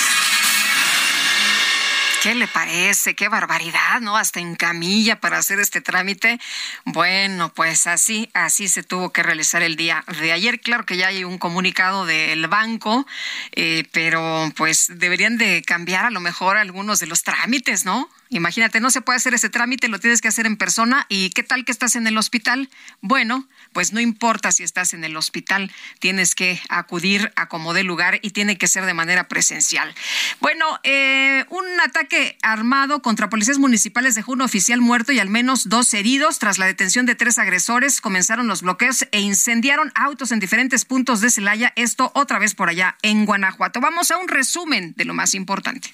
¿Qué 2.22 2.36
le 2.36 2.48
parece? 2.48 3.16
Qué 3.16 3.30
barbaridad, 3.30 4.00
¿no? 4.00 4.16
Hasta 4.16 4.40
en 4.40 4.56
camilla 4.56 5.20
para 5.20 5.40
hacer 5.40 5.60
este 5.60 5.82
trámite. 5.82 6.40
Bueno, 6.86 7.52
pues 7.52 7.88
así, 7.88 8.30
así 8.36 8.68
se 8.68 8.84
tuvo 8.84 9.12
que 9.12 9.24
realizar 9.24 9.64
el 9.64 9.76
día 9.76 10.06
de 10.20 10.32
ayer. 10.32 10.60
Claro 10.60 10.86
que 10.86 10.98
ya 10.98 11.08
hay 11.08 11.24
un 11.24 11.40
comunicado 11.40 12.06
del 12.06 12.48
banco, 12.48 13.08
eh, 13.54 13.86
pero 13.92 14.52
pues 14.56 14.86
deberían 15.00 15.40
de 15.40 15.64
cambiar 15.64 16.06
a 16.06 16.12
lo 16.12 16.20
mejor 16.20 16.58
algunos 16.58 17.00
de 17.00 17.08
los 17.08 17.24
trámites, 17.24 17.86
¿no? 17.86 18.08
Imagínate, 18.30 18.80
no 18.80 18.92
se 18.92 19.02
puede 19.02 19.18
hacer 19.18 19.34
ese 19.34 19.50
trámite, 19.50 19.88
lo 19.88 20.00
tienes 20.00 20.22
que 20.22 20.28
hacer 20.28 20.46
en 20.46 20.58
persona. 20.58 21.08
¿Y 21.10 21.32
qué 21.32 21.42
tal 21.42 21.66
que 21.66 21.72
estás 21.72 21.96
en 21.96 22.06
el 22.06 22.20
hospital? 22.20 22.70
Bueno, 23.02 23.48
pues 23.74 23.94
no 23.94 24.00
importa 24.00 24.52
si 24.52 24.64
estás 24.64 24.94
en 24.94 25.04
el 25.04 25.16
hospital, 25.16 25.72
tienes 26.00 26.36
que 26.36 26.62
acudir 26.70 27.32
a 27.36 27.48
como 27.48 27.74
de 27.74 27.84
lugar 27.84 28.20
y 28.22 28.32
tiene 28.32 28.58
que 28.58 28.68
ser 28.68 28.86
de 28.86 28.94
manera 28.94 29.28
presencial. 29.28 29.94
Bueno, 30.40 30.80
eh, 30.84 31.46
un 31.50 31.66
ataque 31.82 32.38
armado 32.42 33.02
contra 33.02 33.30
policías 33.30 33.58
municipales 33.58 34.16
dejó 34.16 34.34
un 34.34 34.42
oficial 34.42 34.82
muerto 34.82 35.12
y 35.12 35.20
al 35.20 35.30
menos 35.30 35.70
dos 35.70 35.94
heridos. 35.94 36.40
Tras 36.40 36.58
la 36.58 36.66
detención 36.66 37.06
de 37.06 37.16
tres 37.16 37.38
agresores, 37.38 38.02
comenzaron 38.02 38.48
los 38.48 38.62
bloqueos 38.62 39.08
e 39.12 39.20
incendiaron 39.22 39.92
autos 39.96 40.32
en 40.32 40.40
diferentes 40.40 40.86
puntos 40.86 41.22
de 41.22 41.30
Celaya. 41.30 41.74
Esto 41.76 42.12
otra 42.16 42.40
vez 42.40 42.56
por 42.56 42.70
allá 42.70 42.98
en 43.02 43.26
Guanajuato. 43.26 43.80
Vamos 43.80 44.12
a 44.12 44.18
un 44.18 44.28
resumen 44.28 44.94
de 44.96 45.06
lo 45.06 45.14
más 45.14 45.34
importante. 45.34 45.94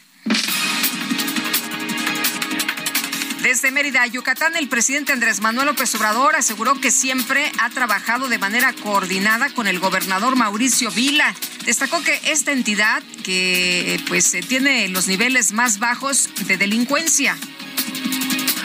Desde 3.41 3.71
Mérida, 3.71 4.05
Yucatán, 4.07 4.55
el 4.55 4.67
presidente 4.67 5.13
Andrés 5.13 5.41
Manuel 5.41 5.67
López 5.67 5.93
Obrador 5.95 6.35
aseguró 6.35 6.75
que 6.81 6.91
siempre 6.91 7.51
ha 7.59 7.69
trabajado 7.69 8.27
de 8.29 8.37
manera 8.37 8.73
coordinada 8.73 9.49
con 9.49 9.67
el 9.67 9.79
gobernador 9.79 10.35
Mauricio 10.35 10.91
Vila. 10.91 11.33
Destacó 11.65 12.03
que 12.03 12.19
esta 12.25 12.51
entidad, 12.51 13.03
que 13.23 14.01
pues 14.07 14.35
tiene 14.47 14.89
los 14.89 15.07
niveles 15.07 15.53
más 15.53 15.79
bajos 15.79 16.29
de 16.47 16.57
delincuencia. 16.57 17.37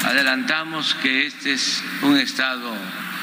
Adelantamos 0.04 0.96
que 1.02 1.26
este 1.26 1.52
es 1.52 1.82
un 2.02 2.16
estado 2.16 2.74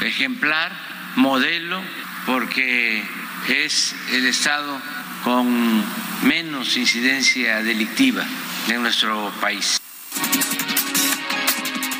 ejemplar, 0.01 0.71
modelo, 1.15 1.81
porque 2.25 3.03
es 3.49 3.95
el 4.13 4.27
estado 4.27 4.79
con 5.23 5.83
menos 6.23 6.77
incidencia 6.77 7.61
delictiva 7.63 8.23
en 8.67 8.81
nuestro 8.81 9.33
país. 9.41 9.79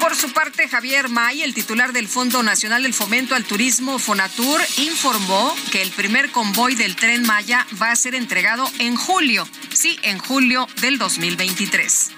Por 0.10 0.18
su 0.18 0.34
parte, 0.34 0.68
Javier 0.68 1.08
May, 1.08 1.44
el 1.44 1.54
titular 1.54 1.94
del 1.94 2.08
Fondo 2.08 2.42
Nacional 2.42 2.82
del 2.82 2.96
Fomento 2.96 3.36
al 3.36 3.46
Turismo, 3.46 4.00
Fonatur, 4.00 4.60
informó 4.80 5.56
que 5.72 5.84
el 5.84 5.92
primer 5.92 6.32
convoy 6.32 6.74
del 6.74 6.96
tren 6.96 7.22
Maya 7.28 7.68
va 7.80 7.92
a 7.92 7.96
ser 7.96 8.16
entregado 8.16 8.68
en 8.80 8.96
julio, 8.96 9.48
sí, 9.72 10.00
en 10.02 10.18
julio 10.18 10.68
del 10.82 10.98
2023. 10.98 12.12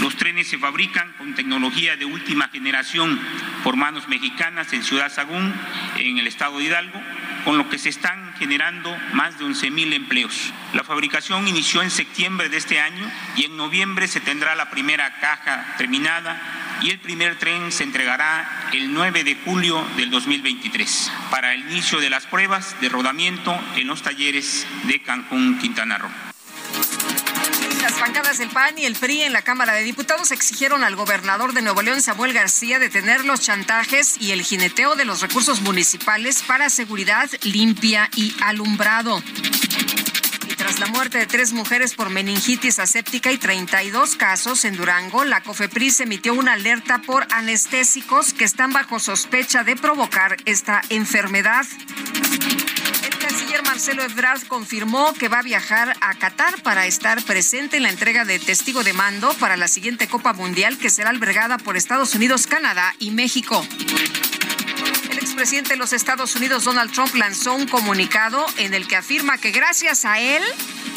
Los 0.00 0.16
trenes 0.16 0.48
se 0.48 0.58
fabrican 0.58 1.12
con 1.16 1.36
tecnología 1.36 1.96
de 1.96 2.04
última 2.04 2.48
generación 2.48 3.20
por 3.62 3.76
manos 3.76 4.08
mexicanas 4.08 4.72
en 4.72 4.82
Ciudad 4.82 5.12
Sagún, 5.12 5.54
en 5.96 6.18
el 6.18 6.26
estado 6.26 6.58
de 6.58 6.64
Hidalgo, 6.64 7.00
con 7.44 7.58
lo 7.58 7.68
que 7.68 7.78
se 7.78 7.88
están 7.88 8.34
generando 8.38 8.96
más 9.12 9.38
de 9.38 9.44
11.000 9.44 9.92
empleos. 9.94 10.52
La 10.72 10.84
fabricación 10.84 11.46
inició 11.46 11.82
en 11.82 11.90
septiembre 11.90 12.48
de 12.48 12.56
este 12.56 12.80
año 12.80 13.10
y 13.36 13.44
en 13.44 13.56
noviembre 13.56 14.08
se 14.08 14.20
tendrá 14.20 14.54
la 14.54 14.70
primera 14.70 15.18
caja 15.20 15.74
terminada 15.76 16.40
y 16.82 16.90
el 16.90 16.98
primer 16.98 17.38
tren 17.38 17.70
se 17.70 17.84
entregará 17.84 18.68
el 18.72 18.92
9 18.92 19.24
de 19.24 19.36
julio 19.44 19.86
del 19.96 20.10
2023 20.10 21.12
para 21.30 21.54
el 21.54 21.60
inicio 21.70 22.00
de 22.00 22.10
las 22.10 22.26
pruebas 22.26 22.76
de 22.80 22.88
rodamiento 22.88 23.58
en 23.76 23.86
los 23.86 24.02
talleres 24.02 24.66
de 24.84 25.02
Cancún, 25.02 25.58
Quintana 25.58 25.98
Roo. 25.98 26.10
Las 27.84 28.00
bancadas 28.00 28.38
del 28.38 28.48
PAN 28.48 28.78
y 28.78 28.86
el 28.86 28.94
PRI 28.94 29.24
en 29.24 29.34
la 29.34 29.42
Cámara 29.42 29.74
de 29.74 29.82
Diputados 29.82 30.32
exigieron 30.32 30.84
al 30.84 30.96
gobernador 30.96 31.52
de 31.52 31.60
Nuevo 31.60 31.82
León, 31.82 32.00
Samuel 32.00 32.32
García, 32.32 32.78
detener 32.78 33.26
los 33.26 33.42
chantajes 33.42 34.16
y 34.18 34.32
el 34.32 34.40
jineteo 34.40 34.96
de 34.96 35.04
los 35.04 35.20
recursos 35.20 35.60
municipales 35.60 36.42
para 36.46 36.70
seguridad 36.70 37.28
limpia 37.42 38.08
y 38.16 38.34
alumbrado. 38.40 39.22
Y 40.48 40.54
tras 40.56 40.80
la 40.80 40.86
muerte 40.86 41.18
de 41.18 41.26
tres 41.26 41.52
mujeres 41.52 41.94
por 41.94 42.08
meningitis 42.08 42.78
aséptica 42.78 43.30
y 43.32 43.36
32 43.36 44.16
casos 44.16 44.64
en 44.64 44.76
Durango, 44.76 45.26
la 45.26 45.42
COFEPRIS 45.42 46.00
emitió 46.00 46.32
una 46.32 46.54
alerta 46.54 47.02
por 47.02 47.26
anestésicos 47.32 48.32
que 48.32 48.44
están 48.44 48.72
bajo 48.72 48.98
sospecha 48.98 49.62
de 49.62 49.76
provocar 49.76 50.38
esta 50.46 50.80
enfermedad 50.88 51.66
canciller 53.26 53.62
Marcelo 53.62 54.02
Ebrard 54.02 54.46
confirmó 54.48 55.14
que 55.14 55.28
va 55.28 55.38
a 55.38 55.42
viajar 55.42 55.96
a 56.02 56.14
Qatar 56.14 56.60
para 56.62 56.86
estar 56.86 57.22
presente 57.22 57.78
en 57.78 57.84
la 57.84 57.88
entrega 57.88 58.26
de 58.26 58.38
testigo 58.38 58.84
de 58.84 58.92
mando 58.92 59.32
para 59.34 59.56
la 59.56 59.66
siguiente 59.66 60.08
Copa 60.08 60.34
Mundial 60.34 60.76
que 60.76 60.90
será 60.90 61.08
albergada 61.08 61.56
por 61.56 61.78
Estados 61.78 62.14
Unidos, 62.14 62.46
Canadá 62.46 62.94
y 62.98 63.12
México. 63.12 63.66
El 65.10 65.18
expresidente 65.18 65.70
de 65.70 65.76
los 65.76 65.94
Estados 65.94 66.36
Unidos, 66.36 66.64
Donald 66.64 66.92
Trump, 66.92 67.14
lanzó 67.14 67.54
un 67.54 67.66
comunicado 67.66 68.44
en 68.58 68.74
el 68.74 68.86
que 68.86 68.96
afirma 68.96 69.38
que 69.38 69.52
gracias 69.52 70.04
a 70.04 70.20
él, 70.20 70.42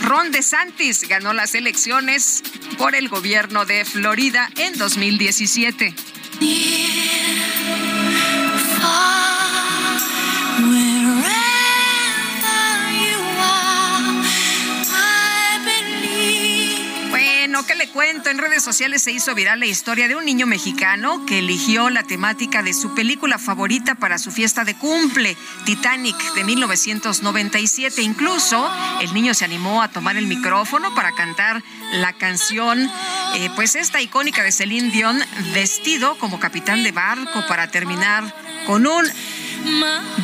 Ron 0.01 0.31
DeSantis 0.31 1.07
ganó 1.07 1.31
las 1.31 1.55
elecciones 1.55 2.43
por 2.77 2.93
el 2.93 3.07
gobierno 3.07 3.63
de 3.63 3.85
Florida 3.85 4.49
en 4.57 4.77
2017. 4.77 5.95
¿qué 6.39 6.87
cuento? 17.87 18.29
En 18.29 18.37
redes 18.37 18.63
sociales 18.63 19.03
se 19.03 19.11
hizo 19.11 19.35
viral 19.35 19.59
la 19.59 19.65
historia 19.65 20.07
de 20.07 20.15
un 20.15 20.25
niño 20.25 20.45
mexicano 20.45 21.25
que 21.25 21.39
eligió 21.39 21.89
la 21.89 22.03
temática 22.03 22.63
de 22.63 22.73
su 22.73 22.93
película 22.93 23.37
favorita 23.37 23.95
para 23.95 24.17
su 24.17 24.31
fiesta 24.31 24.63
de 24.63 24.75
cumple, 24.75 25.35
Titanic, 25.65 26.15
de 26.33 26.43
1997. 26.43 28.01
Incluso 28.01 28.69
el 29.01 29.13
niño 29.13 29.33
se 29.33 29.45
animó 29.45 29.81
a 29.81 29.89
tomar 29.89 30.17
el 30.17 30.27
micrófono 30.27 30.93
para 30.95 31.11
cantar 31.13 31.63
la 31.93 32.13
canción, 32.13 32.89
eh, 33.35 33.49
pues 33.55 33.75
esta 33.75 34.01
icónica 34.01 34.43
de 34.43 34.51
Celine 34.51 34.91
Dion, 34.91 35.19
vestido 35.53 36.17
como 36.17 36.39
capitán 36.39 36.83
de 36.83 36.91
barco 36.91 37.43
para 37.47 37.69
terminar 37.69 38.23
con 38.65 38.87
un 38.87 39.05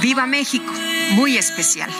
Viva 0.01 0.25
México, 0.25 0.71
muy 1.11 1.37
especial. 1.37 1.91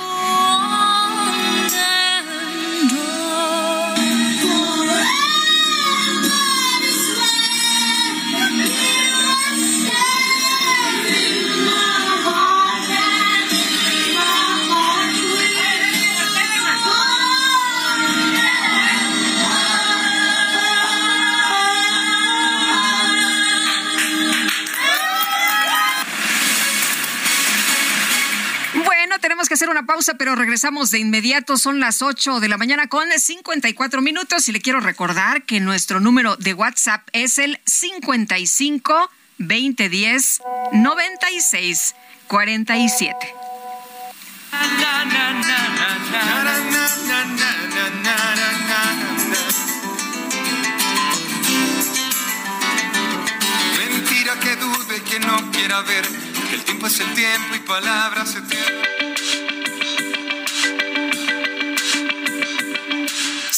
Hacer 29.53 29.69
una 29.69 29.85
pausa, 29.85 30.15
pero 30.15 30.35
regresamos 30.35 30.91
de 30.91 30.99
inmediato. 30.99 31.57
Son 31.57 31.79
las 31.79 32.01
8 32.01 32.39
de 32.39 32.49
la 32.49 32.57
mañana 32.57 32.87
con 32.87 33.07
54 33.09 34.01
minutos 34.01 34.49
y 34.49 34.51
le 34.51 34.61
quiero 34.61 34.79
recordar 34.79 35.43
que 35.43 35.59
nuestro 35.59 35.99
número 35.99 36.35
de 36.37 36.53
WhatsApp 36.53 37.07
es 37.13 37.37
el 37.37 37.59
55 37.65 39.09
2010 39.37 40.41
96 40.73 41.95
47. 42.27 43.15
Mentira 53.77 54.39
que 54.39 54.55
dude, 54.55 55.01
que 55.09 55.19
no 55.19 55.51
quiera 55.51 55.81
ver, 55.81 56.07
que 56.49 56.55
el 56.55 56.63
tiempo 56.63 56.87
es 56.87 56.99
el 56.99 57.13
tiempo 57.13 57.55
y 57.55 57.59
palabras 57.59 58.31
se 58.31 58.41
tienen. 58.41 59.02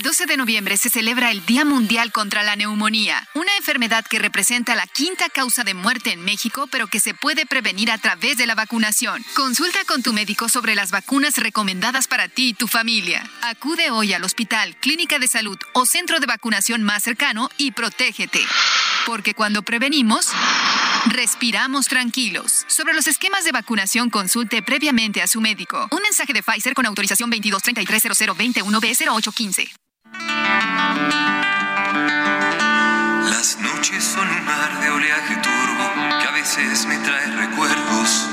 El 0.00 0.04
12 0.04 0.24
de 0.24 0.38
noviembre 0.38 0.78
se 0.78 0.88
celebra 0.88 1.30
el 1.30 1.44
Día 1.44 1.66
Mundial 1.66 2.10
contra 2.10 2.42
la 2.42 2.56
Neumonía, 2.56 3.28
una 3.34 3.54
enfermedad 3.58 4.02
que 4.02 4.18
representa 4.18 4.74
la 4.74 4.86
quinta 4.86 5.28
causa 5.28 5.62
de 5.62 5.74
muerte 5.74 6.12
en 6.12 6.24
México, 6.24 6.66
pero 6.72 6.86
que 6.86 7.00
se 7.00 7.12
puede 7.12 7.44
prevenir 7.44 7.90
a 7.90 7.98
través 7.98 8.38
de 8.38 8.46
la 8.46 8.54
vacunación. 8.54 9.22
Consulta 9.34 9.80
con 9.86 10.02
tu 10.02 10.14
médico 10.14 10.48
sobre 10.48 10.74
las 10.74 10.90
vacunas 10.90 11.36
recomendadas 11.36 12.08
para 12.08 12.28
ti 12.28 12.48
y 12.48 12.54
tu 12.54 12.66
familia. 12.66 13.30
Acude 13.42 13.90
hoy 13.90 14.14
al 14.14 14.24
hospital, 14.24 14.74
clínica 14.80 15.18
de 15.18 15.28
salud 15.28 15.58
o 15.74 15.84
centro 15.84 16.18
de 16.18 16.24
vacunación 16.24 16.82
más 16.82 17.02
cercano 17.02 17.50
y 17.58 17.72
protégete. 17.72 18.40
Porque 19.04 19.34
cuando 19.34 19.60
prevenimos, 19.60 20.28
respiramos 21.10 21.88
tranquilos. 21.88 22.64
Sobre 22.68 22.94
los 22.94 23.06
esquemas 23.06 23.44
de 23.44 23.52
vacunación, 23.52 24.08
consulte 24.08 24.62
previamente 24.62 25.20
a 25.20 25.26
su 25.26 25.42
médico. 25.42 25.88
Un 25.90 26.00
mensaje 26.00 26.32
de 26.32 26.42
Pfizer 26.42 26.72
con 26.72 26.86
autorización 26.86 27.30
22330021B0815. 27.30 29.79
Las 33.28 33.58
noches 33.60 34.02
son 34.04 34.28
un 34.28 34.44
mar 34.44 34.80
de 34.80 34.90
oleaje 34.90 35.36
turbo 35.36 35.92
que 36.20 36.26
a 36.26 36.32
veces 36.32 36.86
me 36.86 36.96
trae 36.98 37.26
recuerdos. 37.26 38.28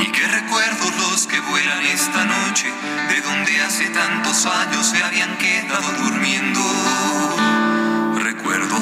Y 0.00 0.06
qué 0.10 0.26
recuerdos 0.28 0.96
los 1.10 1.26
que 1.26 1.40
vuelan 1.40 1.82
esta 1.86 2.24
noche, 2.24 2.72
de 3.08 3.20
donde 3.20 3.60
hace 3.60 3.88
tantos 3.90 4.46
años 4.46 4.86
se 4.86 5.02
habían 5.02 5.36
quedado 5.36 5.92
durmiendo. 6.04 7.41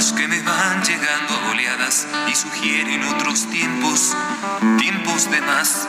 Recuerdos 0.00 0.18
que 0.18 0.28
me 0.28 0.40
van 0.40 0.82
llegando 0.82 1.34
a 1.34 1.50
oleadas 1.50 2.06
y 2.26 2.34
sugieren 2.34 3.04
otros 3.04 3.46
tiempos, 3.50 4.16
tiempos 4.78 5.30
de 5.30 5.42
más. 5.42 5.86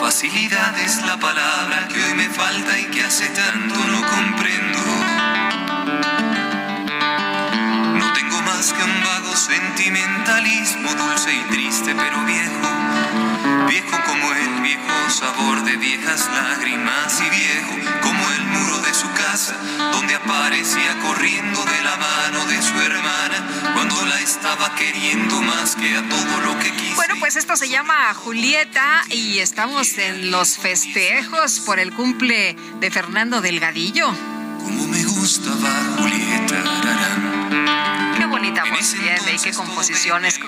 Facilidad 0.00 0.78
es 0.80 1.04
la 1.04 1.18
palabra 1.18 1.86
que 1.88 2.02
hoy 2.02 2.14
me 2.14 2.30
falta 2.30 2.78
y 2.78 2.84
que 2.86 3.04
hace 3.04 3.26
tanto 3.28 3.74
no 3.74 4.00
comprendo. 4.06 4.78
No 7.98 8.12
tengo 8.14 8.40
más 8.40 8.72
que 8.72 8.82
un 8.82 9.04
vago 9.04 9.36
sentimental 9.36 10.18
sindicalismo 10.28 10.90
dulce 10.94 11.34
y 11.34 11.42
triste 11.52 11.94
pero 11.94 12.24
viejo, 12.24 12.68
viejo 13.68 13.96
como 14.06 14.32
el 14.32 14.62
viejo 14.62 15.10
sabor 15.10 15.62
de 15.64 15.76
viejas 15.76 16.28
lágrimas 16.32 17.20
y 17.20 17.30
viejo 17.30 18.00
como 18.02 18.17
su 18.98 19.06
casa 19.12 19.54
donde 19.92 20.16
aparecía 20.16 20.98
corriendo 21.06 21.64
de 21.64 21.82
la 21.82 21.96
mano 21.96 22.44
de 22.46 22.60
su 22.60 22.74
hermana 22.80 23.72
cuando 23.72 24.04
la 24.06 24.18
estaba 24.20 24.74
queriendo 24.74 25.40
más 25.40 25.76
que 25.76 25.96
a 25.96 26.02
todo 26.08 26.40
lo 26.40 26.58
que 26.58 26.72
quiso. 26.72 26.96
Bueno, 26.96 27.14
pues 27.20 27.36
esto 27.36 27.56
se 27.56 27.68
llama 27.68 28.12
Julieta 28.14 29.04
y 29.08 29.38
estamos 29.38 29.98
en 29.98 30.32
los 30.32 30.56
festejos 30.56 31.60
por 31.60 31.78
el 31.78 31.92
cumple 31.92 32.56
de 32.80 32.90
Fernando 32.90 33.40
Delgadillo. 33.40 34.08
Como 34.64 34.88
me 34.88 35.04
gustaba 35.04 35.70
Julieta. 35.98 37.27
Voz 38.70 38.92
tiene 38.92 39.32
y 39.34 39.38
qué 39.38 39.52
composiciones. 39.52 40.38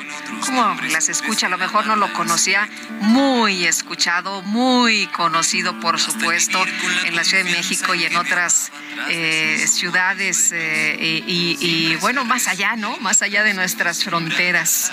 Como 0.44 0.76
las 0.90 1.08
escucha, 1.08 1.46
a 1.46 1.50
lo 1.50 1.58
mejor 1.58 1.86
no 1.86 1.96
lo 1.96 2.12
conocía. 2.12 2.68
Muy 3.00 3.66
escuchado, 3.66 4.42
muy 4.42 5.06
conocido, 5.08 5.78
por 5.80 5.98
supuesto, 6.00 6.62
en 7.04 7.16
la 7.16 7.24
Ciudad 7.24 7.44
de 7.44 7.50
México 7.50 7.94
y 7.94 8.04
en 8.04 8.16
otras 8.16 8.72
eh, 9.08 9.64
ciudades. 9.66 10.50
Eh, 10.52 11.24
y, 11.26 11.56
y 11.60 11.96
bueno, 11.96 12.24
más 12.24 12.48
allá, 12.48 12.76
¿no? 12.76 12.96
Más 12.98 13.22
allá 13.22 13.42
de 13.42 13.54
nuestras 13.54 14.04
fronteras. 14.04 14.92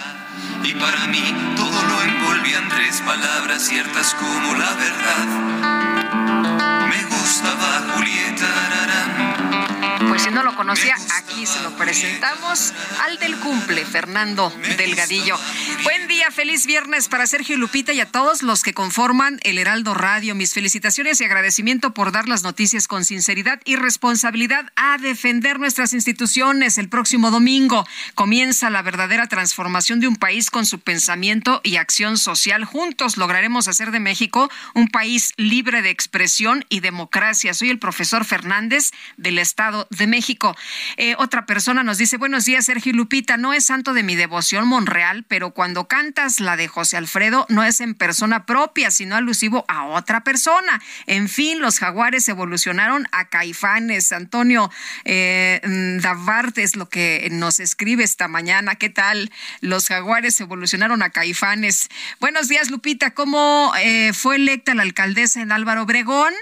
Y 0.64 0.74
para 0.74 1.08
mí 1.08 1.24
todo 1.56 1.84
lo 1.84 2.02
envolvían 2.04 2.70
tres 2.70 3.02
palabras 3.02 3.64
ciertas 3.64 4.14
como 4.16 4.54
la 4.56 4.74
verdad. 4.74 5.26
Me 6.90 7.04
gustaba 7.06 7.94
Julieta. 7.94 9.17
Pues 10.18 10.26
si 10.26 10.34
no 10.34 10.42
lo 10.42 10.56
conocía, 10.56 10.96
aquí 11.16 11.46
se 11.46 11.62
lo 11.62 11.78
presentamos 11.78 12.74
al 13.04 13.20
del 13.20 13.38
cumple, 13.38 13.86
Fernando 13.86 14.52
Delgadillo. 14.76 15.38
Buen 15.84 16.08
día, 16.08 16.32
feliz 16.32 16.66
viernes 16.66 17.08
para 17.08 17.28
Sergio 17.28 17.56
y 17.56 17.60
Lupita 17.60 17.94
y 17.94 18.00
a 18.00 18.08
todos 18.08 18.42
los 18.42 18.64
que 18.64 18.74
conforman 18.74 19.40
el 19.44 19.60
Heraldo 19.60 19.94
Radio. 19.94 20.34
Mis 20.34 20.56
felicitaciones 20.56 21.22
y 21.22 21.26
agradecimiento 21.26 21.94
por 21.94 22.12
dar 22.12 22.28
las 22.28 22.42
noticias 22.42 22.88
con 22.88 23.06
sinceridad 23.06 23.62
y 23.64 23.76
responsabilidad 23.76 24.72
a 24.76 24.98
defender 24.98 25.60
nuestras 25.60 25.94
instituciones. 25.94 26.80
El 26.80 26.90
próximo 26.90 27.30
domingo 27.30 27.86
comienza 28.16 28.72
la 28.72 28.82
verdadera 28.82 29.28
transformación 29.28 30.00
de 30.00 30.08
un 30.08 30.16
país 30.16 30.50
con 30.50 30.66
su 30.66 30.80
pensamiento 30.80 31.62
y 31.64 31.76
acción 31.76 32.18
social. 32.18 32.66
Juntos 32.66 33.18
lograremos 33.18 33.68
hacer 33.68 33.92
de 33.92 34.00
México 34.00 34.50
un 34.74 34.88
país 34.88 35.34
libre 35.38 35.84
de 35.84 35.92
expresión 35.92 36.66
y 36.70 36.80
democracia. 36.80 37.54
Soy 37.54 37.70
el 37.70 37.78
profesor 37.78 38.26
Fernández 38.26 38.90
del 39.18 39.38
Estado 39.38 39.88
de 39.92 40.07
México. 40.10 40.56
Eh, 40.98 41.16
otra 41.18 41.46
persona 41.46 41.84
nos 41.84 41.98
dice, 41.98 42.18
buenos 42.18 42.46
días, 42.46 42.66
Sergio 42.66 42.94
Lupita, 42.94 43.38
no 43.38 43.54
es 43.54 43.66
santo 43.66 43.94
de 43.94 44.04
mi 44.04 44.16
devoción 44.16 44.68
Monreal, 44.68 45.26
pero 45.28 45.52
cuando 45.52 45.88
cantas 45.88 46.40
la 46.40 46.58
de 46.58 46.68
José 46.68 46.98
Alfredo 46.98 47.46
no 47.50 47.64
es 47.64 47.82
en 47.82 47.96
persona 47.96 48.46
propia, 48.46 48.92
sino 48.92 49.16
alusivo 49.16 49.66
a 49.68 49.86
otra 49.86 50.24
persona. 50.24 50.82
En 51.06 51.30
fin, 51.30 51.60
los 51.60 51.80
jaguares 51.80 52.28
evolucionaron 52.30 53.08
a 53.12 53.30
caifanes. 53.30 54.12
Antonio 54.12 54.72
eh, 55.06 55.62
Davart 56.02 56.58
es 56.58 56.76
lo 56.76 56.90
que 56.90 57.28
nos 57.32 57.60
escribe 57.60 58.04
esta 58.04 58.28
mañana. 58.28 58.76
¿Qué 58.76 58.90
tal? 58.90 59.32
Los 59.62 59.88
jaguares 59.88 60.40
evolucionaron 60.40 61.02
a 61.04 61.10
caifanes. 61.10 61.90
Buenos 62.20 62.48
días, 62.48 62.70
Lupita. 62.70 63.12
¿Cómo 63.14 63.74
eh, 63.80 64.14
fue 64.14 64.36
electa 64.36 64.76
la 64.76 64.84
alcaldesa 64.84 65.42
en 65.42 65.52
Álvaro 65.52 65.84
Obregón? 65.84 66.34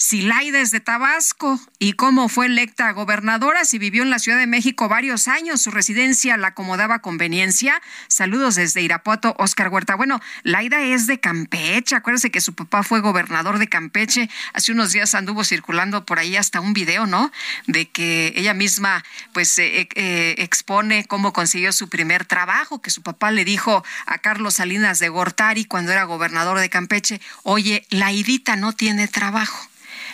Silaida 0.00 0.60
es 0.60 0.70
de 0.70 0.78
Tabasco 0.78 1.60
y 1.80 1.94
cómo 1.94 2.28
fue 2.28 2.46
electa 2.46 2.92
gobernadora 2.92 3.64
si 3.64 3.78
vivió 3.80 4.04
en 4.04 4.10
la 4.10 4.20
Ciudad 4.20 4.38
de 4.38 4.46
México 4.46 4.88
varios 4.88 5.26
años, 5.26 5.60
su 5.60 5.72
residencia 5.72 6.36
la 6.36 6.48
acomodaba 6.48 7.00
conveniencia. 7.00 7.82
Saludos 8.06 8.54
desde 8.54 8.80
Irapuato, 8.80 9.34
Oscar 9.38 9.70
Huerta. 9.70 9.96
Bueno, 9.96 10.20
Laida 10.44 10.82
es 10.82 11.08
de 11.08 11.18
Campeche, 11.18 11.96
acuérdese 11.96 12.30
que 12.30 12.40
su 12.40 12.54
papá 12.54 12.84
fue 12.84 13.00
gobernador 13.00 13.58
de 13.58 13.68
Campeche. 13.68 14.30
Hace 14.52 14.70
unos 14.70 14.92
días 14.92 15.16
anduvo 15.16 15.42
circulando 15.42 16.06
por 16.06 16.20
ahí 16.20 16.36
hasta 16.36 16.60
un 16.60 16.74
video, 16.74 17.06
¿no? 17.06 17.32
De 17.66 17.90
que 17.90 18.32
ella 18.36 18.54
misma 18.54 19.04
pues 19.32 19.58
eh, 19.58 19.88
eh, 19.96 20.36
expone 20.38 21.06
cómo 21.06 21.32
consiguió 21.32 21.72
su 21.72 21.88
primer 21.88 22.24
trabajo, 22.24 22.80
que 22.80 22.90
su 22.90 23.02
papá 23.02 23.32
le 23.32 23.44
dijo 23.44 23.84
a 24.06 24.18
Carlos 24.18 24.54
Salinas 24.54 25.00
de 25.00 25.08
Gortari 25.08 25.64
cuando 25.64 25.90
era 25.90 26.04
gobernador 26.04 26.60
de 26.60 26.70
Campeche, 26.70 27.20
oye, 27.42 27.84
Laidita 27.90 28.54
no 28.54 28.72
tiene 28.74 29.08
trabajo 29.08 29.67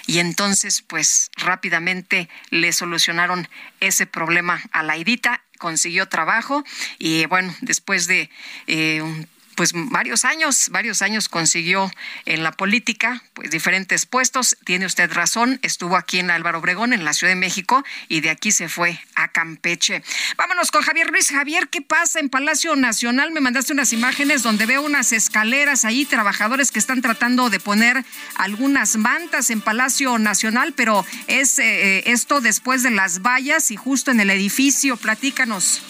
y 0.07 0.19
entonces 0.19 0.83
pues 0.83 1.31
rápidamente 1.37 2.29
le 2.51 2.73
solucionaron 2.73 3.49
ese 3.81 4.07
problema 4.07 4.63
a 4.73 4.83
la 4.83 4.95
Laidita, 4.95 5.43
consiguió 5.59 6.07
trabajo 6.07 6.65
y 6.99 7.27
bueno, 7.27 7.55
después 7.61 8.07
de 8.07 8.31
eh, 8.67 9.27
pues 9.55 9.73
varios 9.75 10.25
años, 10.25 10.69
varios 10.71 11.03
años 11.03 11.29
consiguió 11.29 11.91
en 12.25 12.43
la 12.43 12.53
política, 12.53 13.23
pues 13.35 13.51
diferentes 13.51 14.07
puestos. 14.07 14.57
Tiene 14.65 14.87
usted 14.87 15.13
razón, 15.13 15.59
estuvo 15.63 15.97
aquí 15.97 16.19
en 16.19 16.31
Álvaro 16.31 16.59
Obregón, 16.59 16.93
en 16.93 17.05
la 17.05 17.13
Ciudad 17.13 17.33
de 17.33 17.37
México, 17.37 17.85
y 18.09 18.21
de 18.21 18.31
aquí 18.31 18.53
se 18.53 18.69
fue 18.69 19.01
a 19.15 19.29
Campeche. 19.29 20.03
Vámonos 20.37 20.71
con 20.71 20.83
Javier 20.83 21.09
Ruiz. 21.09 21.31
Javier, 21.31 21.69
¿qué 21.69 21.83
pasa 21.83 22.21
en 22.21 22.29
Palacio 22.29 22.77
Nacional? 22.77 23.31
Me 23.33 23.41
mandaste 23.41 23.73
unas 23.73 23.93
imágenes 23.93 24.43
donde 24.43 24.67
veo 24.67 24.83
unas 24.83 25.13
escaleras 25.13 25.85
ahí, 25.85 26.05
trabajadores 26.05 26.71
que 26.71 26.79
están 26.79 27.03
tratando 27.03 27.51
de 27.51 27.61
poner 27.61 28.05
algunas 28.37 28.97
mantas 28.97 29.51
en 29.51 29.61
Palacio 29.61 30.19
Nacional, 30.19 30.73
pero 30.75 31.05
es 31.27 31.59
eh, 31.59 32.11
esto 32.11 32.41
después 32.41 32.83
de 32.83 32.91
las 32.91 33.23
vallas 33.23 33.71
y 33.71 33.77
justo 33.77 34.11
en 34.11 34.21
el 34.21 34.31
edificio. 34.31 34.97
Platícanos. 34.97 35.83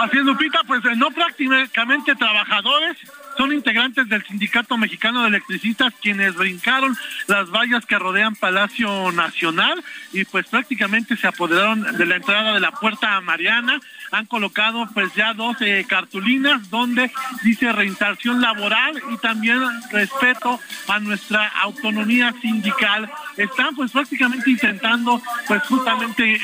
Así 0.00 0.18
es, 0.18 0.24
Lupita, 0.24 0.60
pues 0.66 0.82
no 0.96 1.10
prácticamente 1.10 2.14
trabajadores, 2.14 2.96
son 3.36 3.52
integrantes 3.52 4.08
del 4.08 4.24
Sindicato 4.24 4.76
Mexicano 4.76 5.22
de 5.22 5.28
Electricistas 5.28 5.94
quienes 6.00 6.34
brincaron 6.34 6.96
las 7.26 7.50
vallas 7.50 7.86
que 7.86 7.98
rodean 7.98 8.34
Palacio 8.36 9.10
Nacional 9.12 9.82
y 10.12 10.24
pues 10.24 10.46
prácticamente 10.48 11.16
se 11.16 11.26
apoderaron 11.26 11.96
de 11.96 12.06
la 12.06 12.16
entrada 12.16 12.52
de 12.52 12.60
la 12.60 12.72
Puerta 12.72 13.20
Mariana. 13.20 13.80
Han 14.12 14.26
colocado 14.26 14.86
pues 14.92 15.12
ya 15.14 15.32
12 15.32 15.86
cartulinas 15.86 16.68
donde 16.68 17.10
dice 17.42 17.72
reinserción 17.72 18.42
laboral 18.42 19.02
y 19.10 19.16
también 19.16 19.58
respeto 19.90 20.60
a 20.86 21.00
nuestra 21.00 21.48
autonomía 21.62 22.34
sindical. 22.42 23.10
Están 23.38 23.74
pues 23.74 23.90
prácticamente 23.90 24.50
intentando 24.50 25.20
pues 25.48 25.62
justamente 25.62 26.38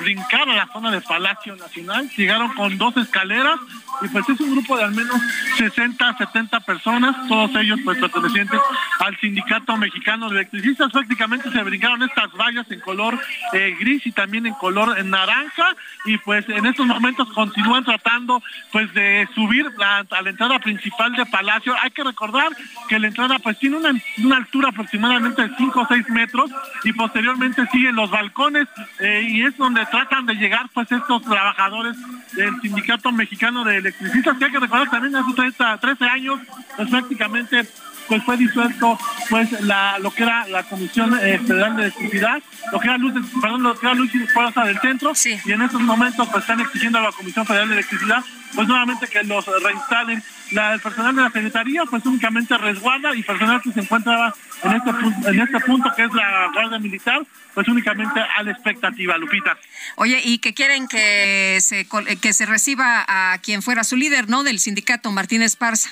brincar 0.00 0.50
a 0.50 0.54
la 0.54 0.68
zona 0.70 0.90
de 0.90 1.00
Palacio 1.00 1.56
Nacional. 1.56 2.10
Llegaron 2.14 2.52
con 2.52 2.76
dos 2.76 2.94
escaleras 2.98 3.58
y 4.02 4.08
pues 4.08 4.28
es 4.28 4.40
un 4.40 4.52
grupo 4.52 4.76
de 4.76 4.84
al 4.84 4.92
menos 4.92 5.18
60, 5.56 6.18
70 6.18 6.60
personas, 6.60 7.16
todos 7.26 7.54
ellos 7.56 7.80
pues 7.84 7.98
pertenecientes 7.98 8.60
al 8.98 9.18
Sindicato 9.18 9.76
Mexicano 9.78 10.28
de 10.28 10.40
Electricistas. 10.40 10.92
Prácticamente 10.92 11.50
se 11.50 11.62
brincaron 11.62 12.02
estas 12.02 12.30
vallas 12.32 12.70
en 12.70 12.80
color 12.80 13.18
eh, 13.54 13.74
gris 13.80 14.06
y 14.06 14.12
también 14.12 14.46
en 14.46 14.54
color 14.54 15.02
naranja 15.04 15.74
y 16.04 16.18
pues 16.18 16.46
en 16.48 16.66
estos 16.66 16.86
momentos 16.86 17.13
continúan 17.34 17.84
tratando 17.84 18.42
pues 18.72 18.92
de 18.94 19.28
subir 19.34 19.66
a 19.80 20.04
la 20.22 20.30
entrada 20.30 20.58
principal 20.58 21.12
de 21.14 21.26
Palacio. 21.26 21.74
Hay 21.82 21.90
que 21.90 22.04
recordar 22.04 22.50
que 22.88 22.98
la 22.98 23.08
entrada 23.08 23.38
pues 23.38 23.58
tiene 23.58 23.76
una, 23.76 24.36
altura 24.36 24.68
aproximadamente 24.70 25.42
de 25.42 25.56
5 25.56 25.80
o 25.80 25.86
6 25.86 26.10
metros 26.10 26.50
y 26.84 26.92
posteriormente 26.92 27.66
siguen 27.72 27.96
los 27.96 28.10
balcones 28.10 28.66
eh, 29.00 29.26
y 29.28 29.42
es 29.42 29.56
donde 29.56 29.86
tratan 29.86 30.26
de 30.26 30.34
llegar 30.34 30.68
pues 30.72 30.90
estos 30.90 31.22
trabajadores 31.22 31.96
del 32.32 32.60
Sindicato 32.60 33.12
Mexicano 33.12 33.64
de 33.64 33.76
Electricistas 33.76 34.36
que 34.38 34.44
hay 34.46 34.50
que 34.50 34.60
recordar 34.60 34.90
también 34.90 35.16
hace 35.16 35.32
30, 35.32 35.78
13 35.78 36.04
años 36.04 36.40
pues 36.76 36.88
prácticamente 36.90 37.66
pues 38.08 38.22
fue 38.24 38.36
disuelto 38.36 38.98
pues 39.30 39.50
la 39.62 39.98
lo 39.98 40.10
que 40.12 40.22
era 40.22 40.46
la 40.48 40.62
Comisión 40.64 41.18
eh, 41.20 41.38
Federal 41.38 41.76
de 41.76 41.82
Electricidad, 41.84 42.42
lo 42.72 42.80
que 42.80 42.88
era 42.88 42.98
luz, 42.98 43.12
perdón, 43.40 43.62
lo 43.62 43.78
que 43.78 43.86
era 43.86 43.94
luz 43.94 44.14
y 44.14 44.18
fuerza 44.28 44.64
del 44.64 44.78
centro, 44.80 45.12
y 45.44 45.52
en 45.52 45.62
estos 45.62 45.80
momentos 45.80 46.28
pues 46.30 46.42
están 46.42 46.60
exigiendo 46.60 46.98
a 46.98 47.02
la 47.02 47.12
Comisión 47.12 47.46
Federal 47.46 47.68
de 47.68 47.74
Electricidad 47.74 48.24
pues 48.54 48.68
nuevamente 48.68 49.06
que 49.06 49.22
los 49.24 49.44
reinstalen. 49.46 50.22
La, 50.50 50.74
el 50.74 50.80
personal 50.80 51.16
de 51.16 51.22
la 51.22 51.30
Secretaría 51.30 51.82
pues 51.86 52.04
únicamente 52.06 52.56
resguarda 52.56 53.14
y 53.16 53.22
personal 53.22 53.60
que 53.62 53.72
se 53.72 53.80
encuentra 53.80 54.32
en 54.62 54.72
este, 54.72 54.90
en 55.30 55.40
este 55.40 55.60
punto 55.60 55.90
que 55.96 56.04
es 56.04 56.12
la 56.12 56.50
Guardia 56.52 56.78
Militar 56.78 57.22
pues 57.54 57.66
únicamente 57.68 58.20
a 58.20 58.42
la 58.42 58.50
expectativa, 58.50 59.16
Lupita. 59.16 59.56
Oye, 59.96 60.20
y 60.24 60.38
que 60.38 60.54
quieren 60.54 60.86
que 60.88 61.58
se, 61.60 61.86
que 62.20 62.32
se 62.32 62.46
reciba 62.46 63.04
a 63.08 63.38
quien 63.38 63.62
fuera 63.62 63.84
su 63.84 63.96
líder, 63.96 64.28
¿no? 64.28 64.42
Del 64.42 64.58
sindicato, 64.58 65.10
Martínez 65.12 65.56
Parza. 65.56 65.90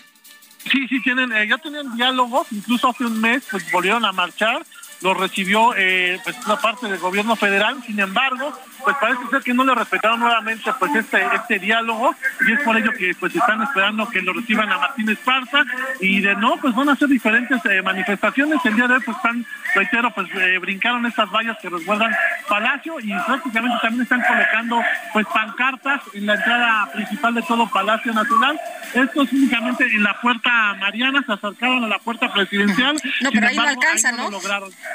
Sí, 0.71 0.87
sí, 0.89 1.03
tienen, 1.03 1.33
eh, 1.33 1.47
ya 1.49 1.59
tenían 1.59 1.95
diálogos, 1.97 2.47
incluso 2.51 2.89
hace 2.89 3.05
un 3.05 3.21
mes 3.21 3.43
pues 3.51 3.71
volvieron 3.73 4.05
a 4.05 4.13
marchar, 4.13 4.65
lo 5.01 5.15
recibió 5.15 5.75
eh, 5.77 6.21
pues 6.23 6.37
una 6.47 6.57
parte 6.57 6.89
del 6.89 6.99
gobierno 6.99 7.35
federal, 7.37 7.83
sin 7.85 7.99
embargo, 7.99 8.57
pues 8.85 8.97
parece 9.01 9.21
ser 9.31 9.43
que 9.43 9.55
no 9.55 9.65
le 9.65 9.75
respetaron 9.75 10.21
nuevamente 10.21 10.71
pues 10.79 10.95
este 10.95 11.23
este 11.35 11.59
diálogo 11.59 12.15
y 12.47 12.53
es 12.53 12.61
por 12.61 12.77
ello 12.77 12.93
que 12.93 13.15
pues 13.19 13.35
están 13.35 13.63
esperando 13.63 14.09
que 14.09 14.23
lo 14.23 14.33
reciban 14.33 14.71
a 14.71 14.79
Martín 14.79 15.09
Esparza 15.09 15.65
y 16.01 16.21
de 16.21 16.35
no 16.37 16.57
pues 16.57 16.75
van 16.75 16.89
a 16.89 16.93
hacer 16.93 17.09
diferentes 17.09 17.61
eh, 17.65 17.83
manifestaciones 17.83 18.59
el 18.65 18.77
día 18.77 18.89
de 18.89 18.95
hoy 18.95 19.01
pues 19.05 19.17
están 19.17 19.47
reitero 19.75 20.13
pues 20.15 20.29
eh, 20.35 20.59
brincaron 20.59 21.07
estas 21.07 21.31
vallas 21.31 21.57
que 21.61 21.69
resguardan 21.69 22.13
Palacio 22.49 23.01
y 23.01 23.13
prácticamente 23.27 23.77
también 23.81 24.03
están 24.03 24.23
colocando 24.23 24.83
pues 25.13 25.27
pancartas 25.27 26.03
en 26.15 26.27
la 26.27 26.35
entrada 26.35 26.93
principal 26.93 27.35
de 27.35 27.43
todo 27.43 27.67
Palacio 27.69 28.13
Nacional. 28.13 28.61
Esto 28.95 29.23
es 29.23 29.33
únicamente 29.33 29.85
en 29.85 30.03
la 30.03 30.21
puerta 30.21 30.75
Mariana, 30.79 31.23
se 31.27 31.33
acercaron 31.33 31.85
a 31.85 31.89
la 31.89 31.99
puerta 31.99 32.33
presidencial. 32.33 32.97
No, 33.21 33.31
pero 33.33 33.49
ahí 33.49 33.57
no 33.57 33.63
alcanza, 33.63 34.13
¿no? 34.13 34.31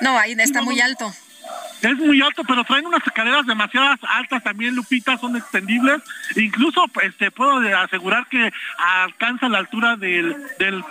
No, 0.01 0.17
ahí 0.17 0.35
está 0.37 0.61
muy 0.61 0.79
alto. 0.79 1.11
Es 1.81 1.95
muy 1.97 2.19
alto, 2.21 2.43
pero 2.47 2.63
traen 2.63 2.87
unas 2.87 3.05
escaleras 3.05 3.45
demasiadas 3.45 3.99
altas 4.09 4.43
también, 4.43 4.75
Lupita, 4.75 5.17
son 5.17 5.35
extendibles. 5.35 6.01
Incluso 6.35 6.85
este 7.03 7.29
puedo 7.29 7.59
asegurar 7.77 8.25
que 8.27 8.51
alcanza 8.77 9.47
la 9.47 9.59
altura 9.59 9.95
del 9.95 10.35
del 10.57 10.83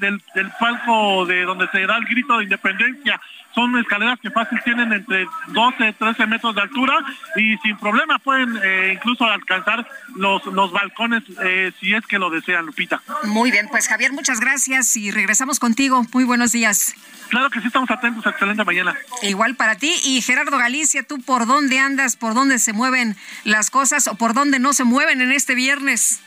del, 0.00 0.22
del 0.34 0.50
palco 0.58 1.26
de 1.26 1.42
donde 1.42 1.68
se 1.68 1.86
da 1.86 1.96
el 1.96 2.06
grito 2.06 2.38
de 2.38 2.44
independencia 2.44 3.20
son 3.56 3.74
escaleras 3.78 4.20
que 4.20 4.30
fácil 4.30 4.60
tienen 4.64 4.92
entre 4.92 5.26
12, 5.48 5.94
13 5.94 6.26
metros 6.26 6.54
de 6.54 6.60
altura 6.60 6.94
y 7.36 7.56
sin 7.58 7.74
problema 7.78 8.18
pueden 8.18 8.54
eh, 8.62 8.92
incluso 8.92 9.24
alcanzar 9.24 9.88
los, 10.14 10.44
los 10.44 10.70
balcones 10.72 11.22
eh, 11.42 11.72
si 11.80 11.94
es 11.94 12.06
que 12.06 12.18
lo 12.18 12.28
desean, 12.28 12.66
Lupita. 12.66 13.00
Muy 13.24 13.50
bien, 13.50 13.68
pues 13.70 13.88
Javier, 13.88 14.12
muchas 14.12 14.40
gracias 14.40 14.94
y 14.98 15.10
regresamos 15.10 15.58
contigo. 15.58 16.04
Muy 16.12 16.24
buenos 16.24 16.52
días. 16.52 16.94
Claro 17.30 17.48
que 17.48 17.60
sí, 17.60 17.68
estamos 17.68 17.90
atentos. 17.90 18.26
Excelente 18.26 18.62
mañana. 18.62 18.94
Igual 19.22 19.56
para 19.56 19.76
ti. 19.76 19.94
Y 20.04 20.20
Gerardo 20.20 20.58
Galicia, 20.58 21.02
¿tú 21.02 21.22
por 21.22 21.46
dónde 21.46 21.78
andas? 21.78 22.16
¿Por 22.16 22.34
dónde 22.34 22.58
se 22.58 22.74
mueven 22.74 23.16
las 23.44 23.70
cosas 23.70 24.06
o 24.06 24.16
por 24.16 24.34
dónde 24.34 24.58
no 24.58 24.74
se 24.74 24.84
mueven 24.84 25.22
en 25.22 25.32
este 25.32 25.54
viernes? 25.54 26.20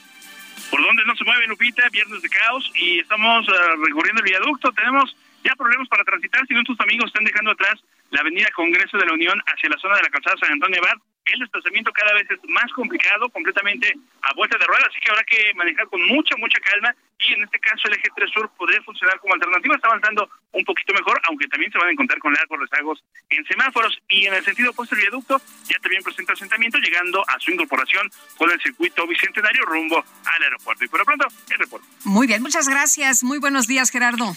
Por 0.71 0.81
dónde 0.81 1.05
no 1.05 1.15
se 1.15 1.23
mueven, 1.23 1.47
Lupita, 1.47 1.83
viernes 1.91 2.23
de 2.23 2.29
caos 2.29 2.71
y 2.73 2.99
estamos 2.99 3.47
uh, 3.47 3.85
recorriendo 3.85 4.23
el 4.23 4.29
viaducto. 4.29 4.71
Tenemos 4.71 5.15
ya 5.43 5.55
problemas 5.55 5.87
para 5.87 6.03
transitar 6.03 6.45
si 6.47 6.53
nuestros 6.53 6.79
amigos 6.79 7.07
están 7.07 7.23
dejando 7.23 7.51
atrás 7.51 7.79
la 8.11 8.21
avenida 8.21 8.49
Congreso 8.55 8.97
de 8.97 9.05
la 9.05 9.13
Unión 9.13 9.39
hacia 9.45 9.69
la 9.69 9.77
zona 9.77 9.97
de 9.97 10.03
la 10.03 10.09
calzada 10.09 10.37
San 10.37 10.51
Antonio 10.53 10.81
Abad. 10.81 10.97
El 11.25 11.39
desplazamiento 11.39 11.91
cada 11.91 12.13
vez 12.13 12.25
es 12.31 12.39
más 12.49 12.71
complicado, 12.73 13.29
completamente 13.29 13.93
a 14.23 14.33
vuelta 14.33 14.57
de 14.57 14.65
ruedas, 14.65 14.87
así 14.89 14.99
que 14.99 15.11
habrá 15.11 15.23
que 15.23 15.53
manejar 15.53 15.85
con 15.87 16.01
mucha, 16.07 16.35
mucha 16.37 16.59
calma 16.59 16.95
y 17.19 17.33
en 17.33 17.43
este 17.43 17.59
caso 17.59 17.87
el 17.87 17.93
eje 17.93 18.09
3 18.15 18.31
sur 18.31 18.49
podría 18.57 18.81
funcionar 18.81 19.19
como 19.19 19.35
alternativa. 19.35 19.75
Está 19.75 19.89
avanzando 19.89 20.27
un 20.53 20.65
poquito 20.65 20.91
mejor, 20.93 21.21
aunque 21.27 21.47
también 21.47 21.71
se 21.71 21.77
van 21.77 21.89
a 21.89 21.91
encontrar 21.91 22.17
con 22.17 22.33
largos 22.33 22.59
rezagos 22.59 23.03
en 23.29 23.45
semáforos 23.45 23.99
y 24.07 24.25
en 24.25 24.33
el 24.33 24.43
sentido 24.43 24.71
opuesto 24.71 24.95
el 24.95 25.01
viaducto 25.01 25.39
ya 25.65 25.77
también 25.79 26.01
presenta 26.01 26.33
asentamiento 26.33 26.79
llegando 26.79 27.23
a 27.27 27.39
su 27.39 27.51
incorporación 27.51 28.09
con 28.37 28.49
el 28.49 28.59
circuito 28.61 29.05
bicentenario 29.05 29.65
rumbo 29.65 30.03
al 30.25 30.43
aeropuerto. 30.43 30.85
Y 30.85 30.87
por 30.87 30.99
lo 30.99 31.05
pronto, 31.05 31.27
el 31.51 31.59
reporte. 31.59 31.87
Muy 32.05 32.25
bien, 32.25 32.41
muchas 32.41 32.67
gracias. 32.67 33.23
Muy 33.23 33.37
buenos 33.37 33.67
días, 33.67 33.91
Gerardo. 33.91 34.33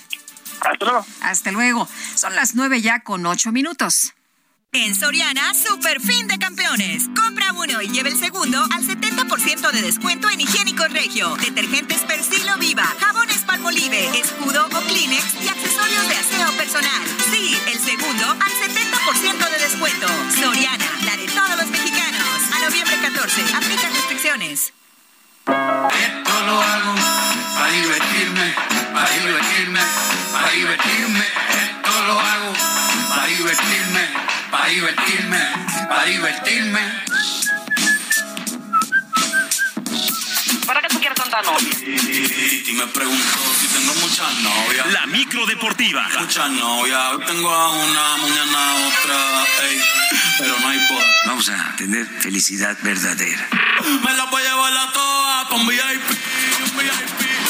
Hasta 0.61 0.85
luego. 0.85 1.07
Hasta 1.21 1.53
luego. 1.53 1.89
Son 2.15 2.35
las 2.35 2.55
nueve 2.55 2.81
ya 2.81 3.01
con 3.01 3.25
ocho 3.27 3.53
minutos. 3.53 4.15
En 4.75 4.95
Soriana, 4.95 5.53
super 5.53 6.01
fin 6.01 6.27
de 6.29 6.39
campeones. 6.39 7.05
Compra 7.15 7.53
uno 7.53 7.83
y 7.83 7.89
lleve 7.89 8.09
el 8.09 8.19
segundo 8.19 8.59
al 8.59 8.83
70% 8.83 9.71
de 9.71 9.83
descuento 9.83 10.31
en 10.31 10.41
higiénico 10.41 10.89
regio, 10.89 11.37
detergentes 11.37 12.01
Persilo 12.01 12.57
Viva, 12.57 12.85
jabones 12.99 13.41
Palmolive, 13.45 14.19
escudo 14.19 14.65
o 14.65 14.81
Kleenex 14.87 15.35
y 15.45 15.49
accesorios 15.49 16.09
de 16.09 16.15
aseo 16.17 16.57
personal. 16.57 17.03
Sí, 17.31 17.55
el 17.71 17.79
segundo 17.81 18.31
al 18.31 18.53
70% 18.53 19.51
de 19.51 19.59
descuento. 19.59 20.07
Soriana, 20.41 20.87
la 21.05 21.17
de 21.19 21.27
todos 21.27 21.57
los 21.59 21.67
mexicanos. 21.67 22.41
A 22.55 22.65
noviembre 22.65 22.97
14, 23.03 23.43
aplica 23.55 23.89
restricciones. 23.91 24.73
Esto 25.45 26.47
lo 26.47 26.63
hago 26.63 26.95
para 27.59 27.73
divertirme, 27.73 28.55
para 28.93 29.11
divertirme, 29.11 29.81
para 30.33 30.51
divertirme. 30.51 31.21
Esto 31.21 32.05
lo 32.07 32.21
hago 32.21 32.53
para 33.09 33.27
divertirme, 33.27 34.09
para 34.51 34.67
divertirme, 34.67 35.39
para 35.89 36.05
divertirme. 36.05 36.81
¿Para 40.67 40.81
qué 40.81 40.89
tú 40.89 40.99
quieres 41.01 41.19
tanta 41.19 41.43
novia? 41.43 41.69
Y 41.85 42.73
me 42.73 42.87
pregunto 42.87 43.39
si 43.61 43.67
tengo 43.69 43.95
muchas 43.95 44.35
novias. 44.41 44.93
La 44.93 45.07
micro 45.07 45.47
deportiva. 45.47 46.09
Muchas 46.21 46.51
novias. 46.51 47.01
Hoy 47.13 47.25
tengo 47.27 47.51
a 47.51 47.71
una, 47.71 48.17
mañana 48.17 48.71
a 48.71 48.75
otra. 48.89 49.45
Ey, 49.69 49.83
pero 50.39 50.59
no 50.61 50.69
hay 50.69 50.79
por. 50.89 51.05
Vamos 51.27 51.49
a 51.49 51.77
tener 51.77 52.07
felicidad 52.07 52.77
verdadera. 52.83 53.49
Me 54.05 54.13
la 54.13 54.25
voy 54.27 54.43
a 54.43 54.49
llevar 54.49 54.73
a 54.73 54.93
todas 54.93 55.49
pa' 55.49 55.55
un 55.55 55.67
VIP, 55.67 56.11
un 56.65 56.79
VIP. 56.79 57.42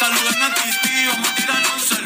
Ey, 0.00 0.06
saluden 0.06 0.42
a 0.42 0.54
Titi, 0.54 1.06
vamos 1.08 1.28
a 1.28 1.34
tirar 1.34 1.62
un. 1.74 1.99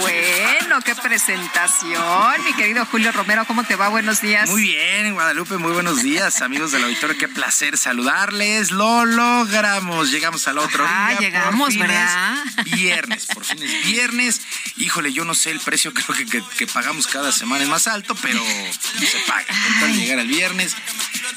Bueno, 0.00 0.80
qué 0.82 0.94
presentación, 0.94 2.44
mi 2.44 2.52
querido 2.54 2.84
Julio 2.86 3.12
Romero, 3.12 3.44
¿cómo 3.46 3.62
te 3.64 3.76
va? 3.76 3.88
Buenos 3.88 4.20
días. 4.20 4.48
Muy 4.48 4.62
bien, 4.62 5.12
Guadalupe, 5.14 5.58
muy 5.58 5.72
buenos 5.72 6.02
días, 6.02 6.40
amigos 6.42 6.72
del 6.72 6.84
auditorio, 6.84 7.16
qué 7.18 7.28
placer 7.28 7.76
saludarles. 7.76 8.70
Lo 8.70 9.04
logramos, 9.04 10.10
llegamos 10.10 10.48
al 10.48 10.58
otro 10.58 10.84
Ah, 10.88 11.08
día. 11.10 11.20
llegamos, 11.20 11.76
¿verdad? 11.76 12.36
Viernes, 12.64 13.26
por 13.26 13.44
fin 13.44 13.62
es 13.62 13.86
viernes. 13.86 14.40
Híjole, 14.76 15.12
yo 15.12 15.24
no 15.24 15.34
sé 15.34 15.50
el 15.50 15.60
precio, 15.60 15.92
creo 15.92 16.16
que, 16.16 16.26
que, 16.26 16.42
que 16.56 16.66
pagamos 16.66 17.06
cada 17.06 17.30
semana 17.32 17.62
es 17.64 17.68
más 17.68 17.86
alto, 17.86 18.14
pero 18.20 18.42
se 18.42 19.18
paga. 19.26 19.44
Con 19.46 19.80
tal 19.80 19.92
de 19.92 19.98
llegar 19.98 20.18
el 20.18 20.28
viernes, 20.28 20.74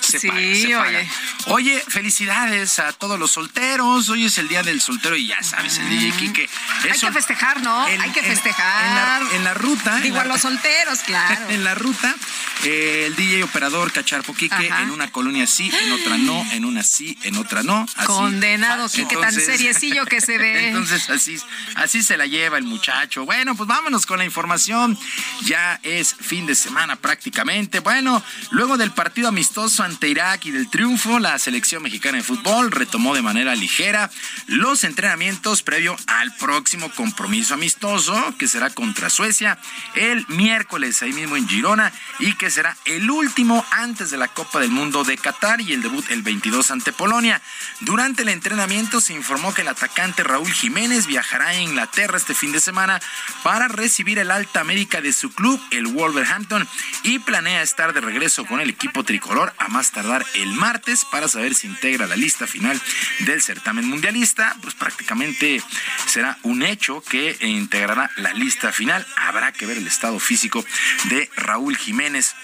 se 0.01 0.19
Sí, 0.19 0.27
paga, 0.27 0.41
se 0.41 0.69
paga. 0.75 0.87
oye. 0.99 1.09
Oye, 1.45 1.83
felicidades 1.87 2.79
a 2.79 2.93
todos 2.93 3.19
los 3.19 3.31
solteros. 3.31 4.09
Hoy 4.09 4.25
es 4.25 4.37
el 4.37 4.47
día 4.47 4.63
del 4.63 4.81
soltero 4.81 5.15
y 5.15 5.27
ya 5.27 5.41
sabes, 5.43 5.77
el 5.77 5.89
DJ 5.89 6.11
Kike. 6.17 6.49
Hay 6.83 6.89
Eso- 6.91 7.07
que 7.07 7.13
festejar, 7.13 7.61
¿no? 7.61 7.81
Hay 7.83 8.11
que 8.11 8.21
festejar. 8.30 8.85
En 8.85 8.95
la, 9.30 9.35
en 9.38 9.43
la 9.43 9.53
ruta. 9.53 9.99
Digo, 9.99 10.15
la- 10.18 10.22
a 10.22 10.26
los 10.26 10.41
solteros, 10.41 10.99
claro. 10.99 11.45
en 11.49 11.64
la 11.64 11.76
ruta, 11.76 12.15
eh, 12.64 13.06
el 13.07 13.15
DJ 13.15 13.43
operador 13.43 13.91
Cacharpo 13.91 14.34
Quique, 14.34 14.53
Ajá. 14.72 14.81
en 14.84 14.91
una 14.91 15.11
colonia 15.11 15.47
sí, 15.47 15.72
en 15.84 15.91
otra 15.93 16.18
no, 16.18 16.45
en 16.51 16.65
una 16.65 16.84
sí, 16.84 17.18
en 17.23 17.38
otra 17.38 17.64
no. 17.64 17.85
así. 17.95 18.06
Condenado, 18.06 18.89
Quique, 18.89 19.15
tan 19.18 19.34
seriecillo 19.34 20.06
que 20.06 20.22
se 20.22 20.38
ve. 20.38 20.68
Entonces, 20.68 21.10
así, 21.10 21.38
así 21.76 22.03
se 22.03 22.18
la 22.18 22.26
lleva 22.26 22.57
el 22.57 22.64
muchacho. 22.65 23.26
Bueno, 23.26 23.56
pues 23.56 23.68
vámonos 23.68 24.06
con 24.06 24.19
la 24.19 24.26
información. 24.26 24.97
Ya 25.45 25.80
es 25.84 26.15
fin 26.19 26.45
de 26.45 26.56
semana 26.56 26.95
prácticamente. 26.97 27.80
Bueno, 27.80 28.23
luego 28.51 28.77
del 28.77 28.91
partido 28.91 29.30
amistoso 29.30 29.84
ante 29.84 30.07
Irak 30.10 30.45
y 30.45 30.51
del 30.51 30.69
triunfo, 30.69 31.19
la 31.19 31.38
selección 31.39 31.84
mexicana 31.84 32.18
de 32.18 32.23
fútbol 32.23 32.72
retomó 32.72 33.15
de 33.15 33.22
manera 33.22 33.56
ligera 33.56 34.10
los 34.47 34.84
entrenamientos 34.84 35.64
previo 35.64 35.95
al 36.07 36.35
próximo 36.35 36.89
compromiso 36.91 37.53
amistoso, 37.53 38.18
que 38.37 38.47
será 38.47 38.69
contra 38.69 39.09
Suecia 39.09 39.57
el 39.95 40.25
miércoles 40.27 41.01
ahí 41.01 41.13
mismo 41.13 41.35
en 41.35 41.47
Girona 41.47 41.91
y 42.19 42.33
que 42.33 42.49
será 42.49 42.77
el 42.85 43.09
último 43.09 43.65
antes 43.71 44.11
de 44.11 44.17
la 44.17 44.27
Copa 44.27 44.59
del 44.59 44.71
Mundo 44.71 45.03
de 45.03 45.17
Qatar 45.17 45.61
y 45.61 45.73
el 45.73 45.81
debut 45.81 46.05
el 46.09 46.21
22 46.21 46.71
ante 46.71 46.91
Polonia. 46.93 47.41
Durante 47.81 48.23
el 48.23 48.29
entrenamiento 48.29 49.01
se 49.01 49.13
informó 49.13 49.53
que 49.53 49.61
el 49.61 49.67
atacante 49.67 50.23
Raúl 50.23 50.51
Jiménez 50.51 51.07
viajará 51.07 51.47
a 51.47 51.61
Inglaterra 51.61 52.17
este 52.17 52.33
fin 52.33 52.51
de 52.51 52.59
semana 52.59 52.99
para 53.43 53.67
recibir 53.67 54.19
el 54.19 54.31
alta 54.31 54.63
médica 54.63 55.01
de 55.01 55.13
su 55.13 55.31
club, 55.31 55.61
el 55.71 55.87
Wolverhampton, 55.87 56.67
y 57.03 57.19
planea 57.19 57.61
estar 57.61 57.93
de 57.93 58.01
regreso 58.01 58.45
con 58.45 58.61
el 58.61 58.69
equipo 58.69 59.03
tricolor 59.03 59.53
a 59.57 59.67
más 59.67 59.91
tardar 59.91 60.25
el 60.35 60.53
martes 60.53 61.05
para 61.05 61.27
saber 61.27 61.55
si 61.55 61.67
integra 61.67 62.07
la 62.07 62.15
lista 62.15 62.47
final 62.47 62.79
del 63.19 63.41
certamen 63.41 63.87
mundialista. 63.87 64.55
Pues 64.61 64.75
prácticamente 64.75 65.61
será 66.05 66.37
un 66.43 66.63
hecho 66.63 67.01
que 67.01 67.37
integrará 67.41 67.98
la 68.17 68.34
lista 68.34 68.71
final. 68.71 69.05
Habrá 69.15 69.51
que 69.51 69.65
ver 69.65 69.77
el 69.77 69.88
estado 69.88 70.19
físico 70.19 70.63
de 71.05 71.30
Raúl 71.35 71.76
Jiménez. 71.77 72.35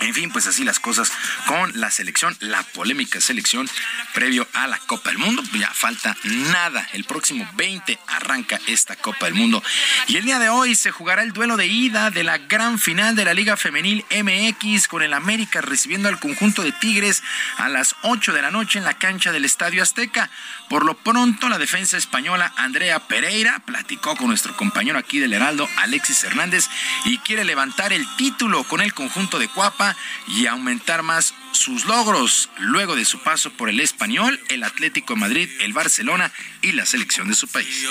En 0.00 0.12
fin, 0.12 0.30
pues 0.30 0.46
así 0.46 0.62
las 0.62 0.78
cosas 0.78 1.10
con 1.46 1.80
la 1.80 1.90
selección, 1.90 2.36
la 2.40 2.62
polémica 2.62 3.20
selección 3.20 3.68
previo 4.12 4.46
a 4.52 4.66
la 4.66 4.78
Copa 4.78 5.10
del 5.10 5.18
Mundo. 5.18 5.42
Ya 5.54 5.70
falta 5.72 6.16
nada. 6.24 6.86
El 6.92 7.04
próximo 7.04 7.48
20 7.54 7.98
arranca 8.08 8.60
esta 8.66 8.96
Copa 8.96 9.26
del 9.26 9.34
Mundo. 9.34 9.62
Y 10.08 10.16
el 10.16 10.24
día 10.24 10.38
de 10.38 10.48
hoy 10.48 10.74
se 10.74 10.90
jugará 10.90 11.22
el 11.22 11.32
duelo 11.32 11.56
de 11.56 11.66
ida 11.66 12.10
de 12.10 12.24
la 12.24 12.38
gran 12.38 12.78
final 12.78 13.16
de 13.16 13.24
la 13.24 13.34
Liga 13.34 13.56
Femenil 13.56 14.04
MX 14.10 14.88
con 14.88 15.02
el 15.02 15.14
América 15.14 15.60
recibiendo 15.60 16.08
al 16.08 16.20
conjunto 16.20 16.62
de 16.62 16.72
Tigres 16.72 17.22
a 17.56 17.68
las 17.68 17.96
8 18.02 18.32
de 18.32 18.42
la 18.42 18.50
noche 18.50 18.78
en 18.78 18.84
la 18.84 18.98
cancha 18.98 19.32
del 19.32 19.44
Estadio 19.44 19.82
Azteca. 19.82 20.30
Por 20.68 20.84
lo 20.84 20.94
pronto, 20.94 21.48
la 21.48 21.58
defensa 21.58 21.96
española 21.96 22.52
Andrea 22.56 23.00
Pereira 23.00 23.60
platicó 23.60 24.16
con 24.16 24.28
nuestro 24.28 24.56
compañero 24.56 24.98
aquí 24.98 25.20
del 25.20 25.32
Heraldo, 25.32 25.68
Alexis 25.78 26.24
Hernández, 26.24 26.68
y 27.04 27.18
quiere 27.18 27.44
levantar 27.44 27.92
el 27.92 28.06
título 28.16 28.64
con 28.64 28.80
el 28.80 28.94
conjunto 28.94 29.38
de 29.38 29.48
Cuapa 29.48 29.85
y 30.26 30.46
aumentar 30.46 31.02
más 31.02 31.34
sus 31.56 31.84
logros 31.86 32.48
luego 32.58 32.94
de 32.94 33.04
su 33.04 33.20
paso 33.20 33.50
por 33.50 33.68
el 33.68 33.80
Español, 33.80 34.40
el 34.48 34.62
Atlético 34.62 35.14
de 35.14 35.20
Madrid, 35.20 35.50
el 35.60 35.72
Barcelona 35.72 36.32
y 36.62 36.72
la 36.72 36.86
selección 36.86 37.28
de 37.28 37.34
su 37.34 37.48
país. 37.48 37.82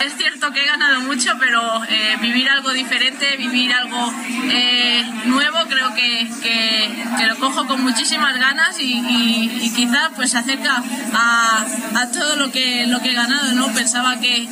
Es 0.00 0.16
cierto 0.16 0.50
que 0.52 0.62
he 0.62 0.66
ganado 0.66 1.00
mucho, 1.02 1.32
pero 1.38 1.84
eh, 1.84 2.16
vivir 2.20 2.48
algo 2.48 2.72
diferente, 2.72 3.36
vivir 3.36 3.72
algo 3.72 4.12
eh, 4.50 5.04
nuevo, 5.26 5.58
creo 5.68 5.94
que, 5.94 6.28
que, 6.42 7.26
lo 7.26 7.36
cojo 7.36 7.66
con 7.66 7.82
muchísimas 7.82 8.36
ganas 8.38 8.80
y, 8.80 8.94
y, 8.94 9.72
quizá 9.76 10.10
pues 10.16 10.30
se 10.30 10.38
acerca 10.38 10.82
a, 11.14 11.64
a, 11.94 12.10
todo 12.10 12.36
lo 12.36 12.50
que, 12.50 12.86
lo 12.86 13.00
que 13.00 13.10
he 13.10 13.14
ganado, 13.14 13.52
¿no? 13.52 13.72
Pensaba 13.72 14.18
que, 14.18 14.48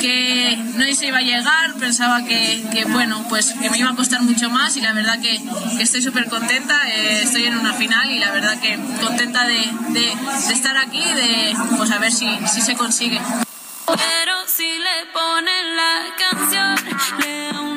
que 0.00 0.58
no 0.78 0.94
se 0.94 1.06
iba 1.06 1.18
a 1.18 1.22
llegar, 1.22 1.74
pensaba 1.74 2.24
que, 2.24 2.64
que, 2.72 2.84
bueno, 2.84 3.24
pues 3.28 3.52
que 3.60 3.68
me 3.68 3.78
iba 3.78 3.90
a 3.90 3.96
costar 3.96 4.22
mucho 4.22 4.48
más 4.48 4.76
y 4.76 4.80
la 4.80 4.92
verdad 4.92 5.20
que, 5.20 5.42
que 5.76 5.82
estoy 5.82 6.00
súper 6.00 6.28
contenta, 6.28 6.88
eh, 6.88 7.22
estoy 7.22 7.44
en 7.44 7.58
una 7.58 7.74
final 7.74 8.10
y 8.10 8.18
la 8.18 8.30
verdad 8.30 8.60
que 8.60 8.78
contenta 9.00 9.44
de, 9.44 9.70
de, 9.88 10.12
estar 10.52 10.76
aquí 10.78 11.02
de 11.02 11.56
pues 11.76 11.90
a 11.90 11.98
ver 11.98 12.12
si, 12.12 12.28
si 12.46 12.60
se 12.60 12.76
consigue. 12.76 13.20
Pero 13.86 14.34
si 14.46 14.78
le 14.78 15.06
ponen 15.12 15.76
la 15.76 16.14
canción, 16.16 17.67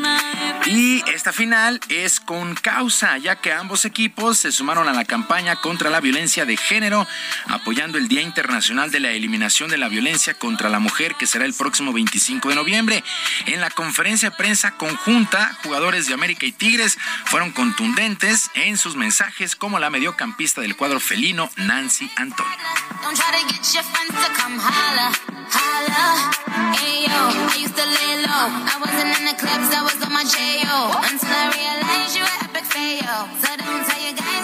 y 0.65 1.03
esta 1.09 1.33
final 1.33 1.79
es 1.89 2.19
con 2.19 2.55
causa, 2.55 3.17
ya 3.17 3.35
que 3.37 3.51
ambos 3.51 3.85
equipos 3.85 4.37
se 4.37 4.51
sumaron 4.51 4.87
a 4.87 4.93
la 4.93 5.05
campaña 5.05 5.55
contra 5.55 5.89
la 5.89 5.99
violencia 5.99 6.45
de 6.45 6.55
género, 6.55 7.07
apoyando 7.47 7.97
el 7.97 8.07
Día 8.07 8.21
Internacional 8.21 8.91
de 8.91 8.99
la 8.99 9.11
Eliminación 9.11 9.69
de 9.69 9.77
la 9.77 9.89
Violencia 9.89 10.33
contra 10.35 10.69
la 10.69 10.79
Mujer, 10.79 11.15
que 11.15 11.27
será 11.27 11.45
el 11.45 11.53
próximo 11.53 11.93
25 11.93 12.49
de 12.49 12.55
noviembre. 12.55 13.03
En 13.47 13.59
la 13.59 13.69
conferencia 13.69 14.29
de 14.29 14.35
prensa 14.35 14.71
conjunta, 14.71 15.57
jugadores 15.63 16.07
de 16.07 16.13
América 16.13 16.45
y 16.45 16.51
Tigres 16.51 16.97
fueron 17.25 17.51
contundentes 17.51 18.51
en 18.53 18.77
sus 18.77 18.95
mensajes, 18.95 19.55
como 19.55 19.79
la 19.79 19.89
mediocampista 19.89 20.61
del 20.61 20.75
cuadro 20.75 20.99
felino, 20.99 21.49
Nancy 21.55 22.09
Antonio. 22.15 22.51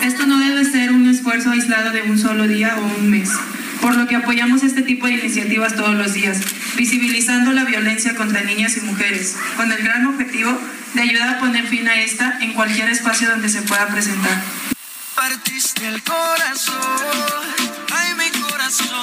Esto 0.03 0.25
no 0.25 0.39
debe 0.39 0.63
ser 0.65 0.91
un 0.91 1.09
esfuerzo 1.09 1.51
aislado 1.51 1.91
de 1.91 2.03
un 2.03 2.17
solo 2.17 2.47
día 2.47 2.77
o 2.77 2.85
un 2.99 3.09
mes, 3.09 3.29
por 3.81 3.95
lo 3.95 4.07
que 4.07 4.15
apoyamos 4.15 4.63
este 4.63 4.81
tipo 4.83 5.07
de 5.07 5.13
iniciativas 5.13 5.75
todos 5.75 5.95
los 5.95 6.13
días, 6.13 6.39
visibilizando 6.75 7.51
la 7.51 7.65
violencia 7.65 8.15
contra 8.15 8.41
niñas 8.41 8.77
y 8.77 8.81
mujeres, 8.81 9.35
con 9.57 9.71
el 9.71 9.83
gran 9.83 10.05
objetivo 10.07 10.57
de 10.93 11.01
ayudar 11.01 11.35
a 11.35 11.39
poner 11.39 11.67
fin 11.67 11.87
a 11.87 11.95
esta 12.01 12.37
en 12.41 12.53
cualquier 12.53 12.89
espacio 12.89 13.29
donde 13.29 13.49
se 13.49 13.61
pueda 13.63 13.87
presentar. 13.87 14.41
Partiste 15.15 15.87
el 15.87 16.01
corazón 16.03 17.37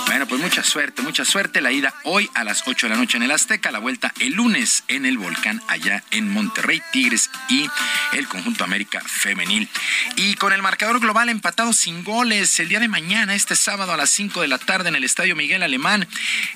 bueno, 0.06 0.26
pues 0.26 0.40
mucha 0.40 0.62
suerte, 0.62 1.02
mucha 1.02 1.24
suerte. 1.24 1.60
La 1.60 1.72
ida 1.72 1.94
hoy 2.04 2.28
a 2.34 2.44
las 2.44 2.64
8 2.66 2.86
de 2.86 2.94
la 2.94 2.98
noche 2.98 3.16
en 3.16 3.22
el 3.22 3.30
Azteca, 3.30 3.70
la 3.70 3.78
vuelta 3.78 4.12
el 4.20 4.34
lunes 4.34 4.84
en 4.88 5.06
el 5.06 5.18
Volcán 5.18 5.62
allá 5.68 6.02
en 6.10 6.28
Monterrey, 6.30 6.82
Tigres 6.92 7.30
y 7.48 7.68
el 8.12 8.28
conjunto 8.28 8.64
América 8.64 9.00
Femenil. 9.00 9.68
Y 10.16 10.34
con 10.34 10.52
el 10.52 10.62
marcador 10.62 11.00
global 11.00 11.28
empatado 11.28 11.72
sin 11.72 12.04
goles 12.04 12.58
el 12.60 12.68
día 12.68 12.80
de 12.80 12.88
mañana, 12.88 13.34
este 13.34 13.56
sábado 13.56 13.92
a 13.92 13.96
las 13.96 14.10
5 14.10 14.42
de 14.42 14.48
la 14.48 14.58
tarde 14.58 14.88
en 14.88 14.96
el 14.96 15.04
Estadio 15.04 15.36
Miguel 15.36 15.62
Alemán, 15.62 16.06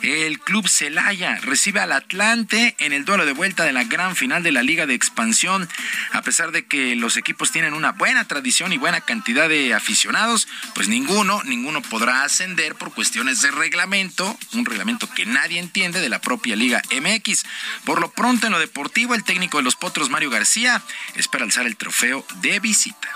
el 0.02 0.39
Club 0.40 0.68
Celaya 0.68 1.36
recibe 1.36 1.80
al 1.80 1.93
Atlante 1.93 2.76
en 2.78 2.93
el 2.93 3.05
duelo 3.05 3.26
de 3.26 3.32
vuelta 3.32 3.64
de 3.64 3.72
la 3.72 3.85
gran 3.85 4.16
final 4.16 4.43
de 4.43 4.52
la 4.52 4.62
Liga 4.62 4.86
de 4.86 4.94
Expansión. 4.94 5.68
A 6.12 6.22
pesar 6.22 6.52
de 6.52 6.66
que 6.66 6.94
los 6.97 7.16
equipos 7.16 7.51
tienen 7.52 7.74
una 7.74 7.93
buena 7.93 8.26
tradición 8.26 8.72
y 8.72 8.78
buena 8.78 9.01
cantidad 9.01 9.48
de 9.48 9.74
aficionados, 9.74 10.48
pues 10.74 10.89
ninguno, 10.89 11.43
ninguno 11.44 11.82
podrá 11.82 12.24
ascender 12.24 12.74
por 12.74 12.93
cuestiones 12.99 13.41
de 13.43 13.53
reglamento, 13.53 14.37
un 14.55 14.65
reglamento 14.65 15.09
que 15.09 15.25
nadie 15.25 15.61
entiende 15.61 16.01
de 16.01 16.09
la 16.09 16.20
propia 16.20 16.57
Liga 16.57 16.83
MX. 16.91 17.45
Por 17.85 18.01
lo 18.01 18.11
pronto 18.11 18.49
en 18.49 18.53
lo 18.53 18.59
deportivo, 18.59 19.15
el 19.15 19.23
técnico 19.23 19.59
de 19.59 19.62
los 19.62 19.77
Potros, 19.77 20.11
Mario 20.11 20.31
García, 20.31 20.83
espera 21.15 21.45
alzar 21.45 21.69
el 21.69 21.77
trofeo 21.77 22.27
de 22.41 22.59
visita. 22.59 23.09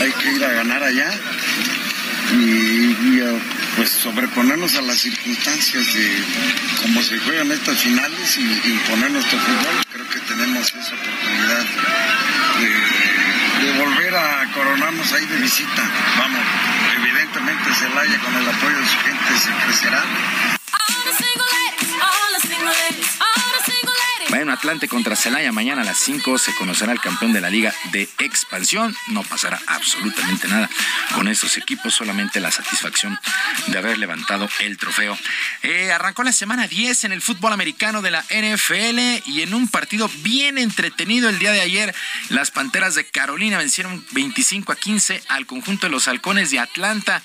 Hay 0.00 0.12
que 0.12 0.32
ir 0.32 0.44
a 0.44 0.52
ganar 0.52 0.82
allá 0.82 1.12
y, 2.32 3.20
pues 3.76 3.90
sobreponernos 3.90 4.74
a 4.76 4.82
las 4.82 4.98
circunstancias 4.98 5.94
de 5.94 6.24
cómo 6.82 7.02
se 7.02 7.18
juegan 7.18 7.50
estas 7.52 7.78
finales 7.78 8.38
y 8.38 8.70
imponer 8.70 9.10
nuestro 9.10 9.38
fútbol. 9.38 9.84
Creo 9.92 10.08
que 10.08 10.20
tenemos 10.20 10.66
esa 10.66 10.94
oportunidad 10.94 11.64
de, 12.60 13.78
volver 13.78 14.14
a 14.14 14.50
coronarnos 14.52 15.12
ahí 15.12 15.26
de 15.26 15.36
visita. 15.38 15.82
Vamos, 16.18 16.40
evidentemente 16.96 17.74
Celaya 17.74 18.18
con 18.20 18.34
el 18.34 18.48
apoyo 18.48 18.78
de 18.78 18.86
su 18.86 18.98
gente 18.98 19.38
se 19.38 19.50
crecerá. 19.64 20.04
Atlante 24.50 24.88
contra 24.88 25.16
Celaya 25.16 25.52
mañana 25.52 25.82
a 25.82 25.84
las 25.84 25.98
5 25.98 26.38
se 26.38 26.54
conocerá 26.54 26.92
el 26.92 27.00
campeón 27.00 27.32
de 27.32 27.40
la 27.40 27.50
Liga 27.50 27.74
de 27.92 28.08
Expansión. 28.18 28.96
No 29.08 29.22
pasará 29.22 29.60
absolutamente 29.66 30.48
nada 30.48 30.68
con 31.14 31.28
estos 31.28 31.56
equipos, 31.56 31.94
solamente 31.94 32.40
la 32.40 32.50
satisfacción 32.50 33.18
de 33.66 33.78
haber 33.78 33.98
levantado 33.98 34.48
el 34.60 34.76
trofeo. 34.78 35.18
Eh, 35.62 35.92
arrancó 35.92 36.22
la 36.22 36.32
semana 36.32 36.66
10 36.66 37.04
en 37.04 37.12
el 37.12 37.22
fútbol 37.22 37.52
americano 37.52 38.02
de 38.02 38.10
la 38.10 38.22
NFL 38.30 39.28
y 39.28 39.42
en 39.42 39.54
un 39.54 39.68
partido 39.68 40.10
bien 40.22 40.58
entretenido 40.58 41.28
el 41.28 41.38
día 41.38 41.52
de 41.52 41.60
ayer, 41.60 41.94
las 42.28 42.50
Panteras 42.50 42.94
de 42.94 43.06
Carolina 43.06 43.58
vencieron 43.58 44.04
25 44.12 44.72
a 44.72 44.76
15 44.76 45.22
al 45.28 45.46
conjunto 45.46 45.86
de 45.86 45.90
los 45.90 46.08
Halcones 46.08 46.50
de 46.50 46.58
Atlanta. 46.58 47.22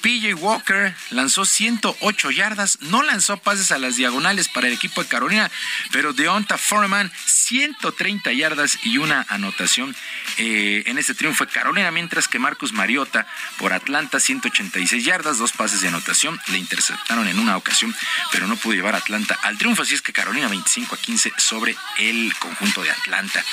PJ 0.00 0.34
Walker 0.34 0.94
lanzó 1.10 1.44
108 1.44 2.30
yardas, 2.30 2.78
no 2.80 3.02
lanzó 3.02 3.36
pases 3.36 3.72
a 3.72 3.78
las 3.78 3.96
diagonales 3.96 4.48
para 4.48 4.68
el 4.68 4.74
equipo 4.74 5.02
de 5.02 5.08
Carolina, 5.08 5.50
pero 5.90 6.12
Deon 6.12 6.44
Foreman, 6.64 7.12
130 7.26 8.32
yardas 8.32 8.78
y 8.84 8.96
una 8.96 9.26
anotación 9.28 9.94
eh, 10.38 10.82
en 10.86 10.96
este 10.96 11.14
triunfo 11.14 11.44
de 11.44 11.52
Carolina, 11.52 11.90
mientras 11.90 12.26
que 12.26 12.38
Marcus 12.38 12.72
Mariota 12.72 13.26
por 13.58 13.74
Atlanta, 13.74 14.18
186 14.18 15.04
yardas, 15.04 15.36
dos 15.36 15.52
pases 15.52 15.82
de 15.82 15.88
anotación, 15.88 16.40
le 16.48 16.56
interceptaron 16.56 17.28
en 17.28 17.38
una 17.38 17.58
ocasión, 17.58 17.94
pero 18.32 18.46
no 18.46 18.56
pudo 18.56 18.72
llevar 18.72 18.94
a 18.94 18.98
Atlanta 18.98 19.38
al 19.42 19.58
triunfo, 19.58 19.82
así 19.82 19.94
es 19.94 20.00
que 20.00 20.14
Carolina 20.14 20.48
25 20.48 20.94
a 20.94 20.98
15 20.98 21.32
sobre 21.36 21.76
el 21.98 22.34
conjunto 22.38 22.82
de 22.82 22.90
Atlanta. 22.90 23.44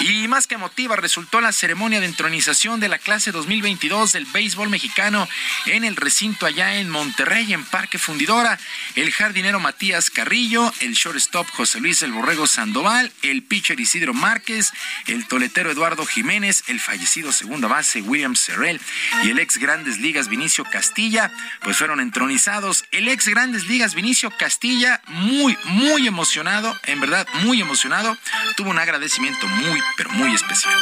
Y 0.00 0.26
más 0.26 0.48
que 0.48 0.56
emotiva 0.56 0.96
resultó 0.96 1.40
la 1.40 1.52
ceremonia 1.52 2.00
de 2.00 2.06
entronización 2.06 2.80
de 2.80 2.88
la 2.88 2.98
clase 2.98 3.30
2022 3.30 4.12
del 4.12 4.26
béisbol 4.26 4.70
mexicano 4.70 5.28
en 5.66 5.84
el 5.84 5.94
recinto 5.94 6.46
allá 6.46 6.74
en 6.74 6.90
Monterrey, 6.90 7.52
en 7.52 7.64
Parque 7.64 7.98
Fundidora. 7.98 8.58
El 8.96 9.12
jardinero 9.12 9.60
Matías 9.60 10.10
Carrillo, 10.10 10.72
el 10.80 10.94
shortstop 10.94 11.48
José 11.50 11.78
Luis 11.78 12.02
El 12.02 12.12
Borrego 12.12 12.48
Sandoval, 12.56 13.12
el 13.20 13.42
pitcher 13.42 13.78
Isidro 13.78 14.14
Márquez, 14.14 14.72
el 15.08 15.28
toletero 15.28 15.70
Eduardo 15.70 16.06
Jiménez, 16.06 16.64
el 16.68 16.80
fallecido 16.80 17.30
segunda 17.30 17.68
base 17.68 18.00
William 18.00 18.34
Serrell 18.34 18.80
y 19.24 19.28
el 19.28 19.38
ex 19.40 19.58
Grandes 19.58 19.98
Ligas 19.98 20.28
Vinicio 20.28 20.64
Castilla, 20.64 21.30
pues 21.62 21.76
fueron 21.76 22.00
entronizados. 22.00 22.86
El 22.92 23.08
ex 23.08 23.28
Grandes 23.28 23.66
Ligas 23.66 23.94
Vinicio 23.94 24.30
Castilla, 24.30 25.02
muy, 25.06 25.58
muy 25.64 26.06
emocionado, 26.06 26.74
en 26.84 26.98
verdad, 26.98 27.26
muy 27.42 27.60
emocionado, 27.60 28.16
tuvo 28.56 28.70
un 28.70 28.78
agradecimiento 28.78 29.46
muy, 29.46 29.78
pero 29.98 30.08
muy 30.12 30.34
especial. 30.34 30.74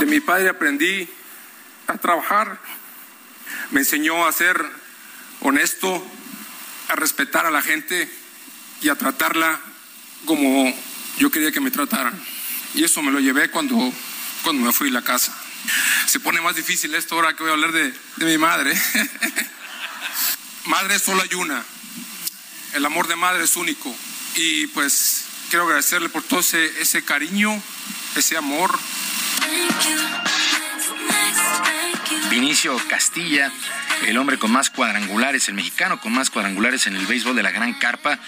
De 0.00 0.06
mi 0.06 0.18
padre 0.18 0.48
aprendí 0.48 1.08
a 1.86 1.98
trabajar, 1.98 2.60
me 3.70 3.80
enseñó 3.80 4.26
a 4.26 4.32
ser 4.32 4.64
honesto, 5.40 6.04
a 6.88 6.96
respetar 6.96 7.46
a 7.46 7.50
la 7.50 7.62
gente 7.62 8.08
y 8.82 8.88
a 8.88 8.94
tratarla 8.94 9.60
como 10.24 10.72
yo 11.18 11.30
quería 11.30 11.52
que 11.52 11.60
me 11.60 11.70
trataran. 11.70 12.14
Y 12.74 12.84
eso 12.84 13.02
me 13.02 13.12
lo 13.12 13.20
llevé 13.20 13.50
cuando, 13.50 13.92
cuando 14.42 14.66
me 14.66 14.72
fui 14.72 14.88
a 14.88 14.92
la 14.92 15.02
casa. 15.02 15.34
Se 16.06 16.20
pone 16.20 16.40
más 16.40 16.56
difícil 16.56 16.94
esto 16.94 17.14
ahora 17.14 17.34
que 17.34 17.42
voy 17.42 17.50
a 17.50 17.54
hablar 17.54 17.72
de, 17.72 17.92
mi 18.18 18.38
madre. 18.38 18.74
madre 20.66 20.98
solo 20.98 21.22
hay 21.22 21.34
una. 21.34 21.64
El 22.74 22.84
amor 22.84 23.08
de 23.08 23.16
madre 23.16 23.44
es 23.44 23.56
único. 23.56 23.94
Y 24.34 24.66
pues 24.68 25.24
quiero 25.48 25.64
agradecerle 25.64 26.08
por 26.08 26.22
todo 26.22 26.40
ese, 26.40 26.66
ese 26.80 27.04
cariño, 27.04 27.62
ese 28.14 28.36
amor. 28.36 28.78
Vinicio 32.30 32.76
Castilla 32.88 33.50
el 34.06 34.18
hombre 34.18 34.38
con 34.38 34.52
más 34.52 34.68
cuadrangulares, 34.68 35.48
el 35.48 35.54
mexicano 35.54 35.98
con 36.00 36.12
más 36.12 36.28
cuadrangulares 36.28 36.86
en 36.86 36.96
el 36.96 37.06
béisbol 37.06 37.34
de 37.34 37.42
la 37.42 37.50
Gran 37.50 37.72
Carpa, 37.74 38.18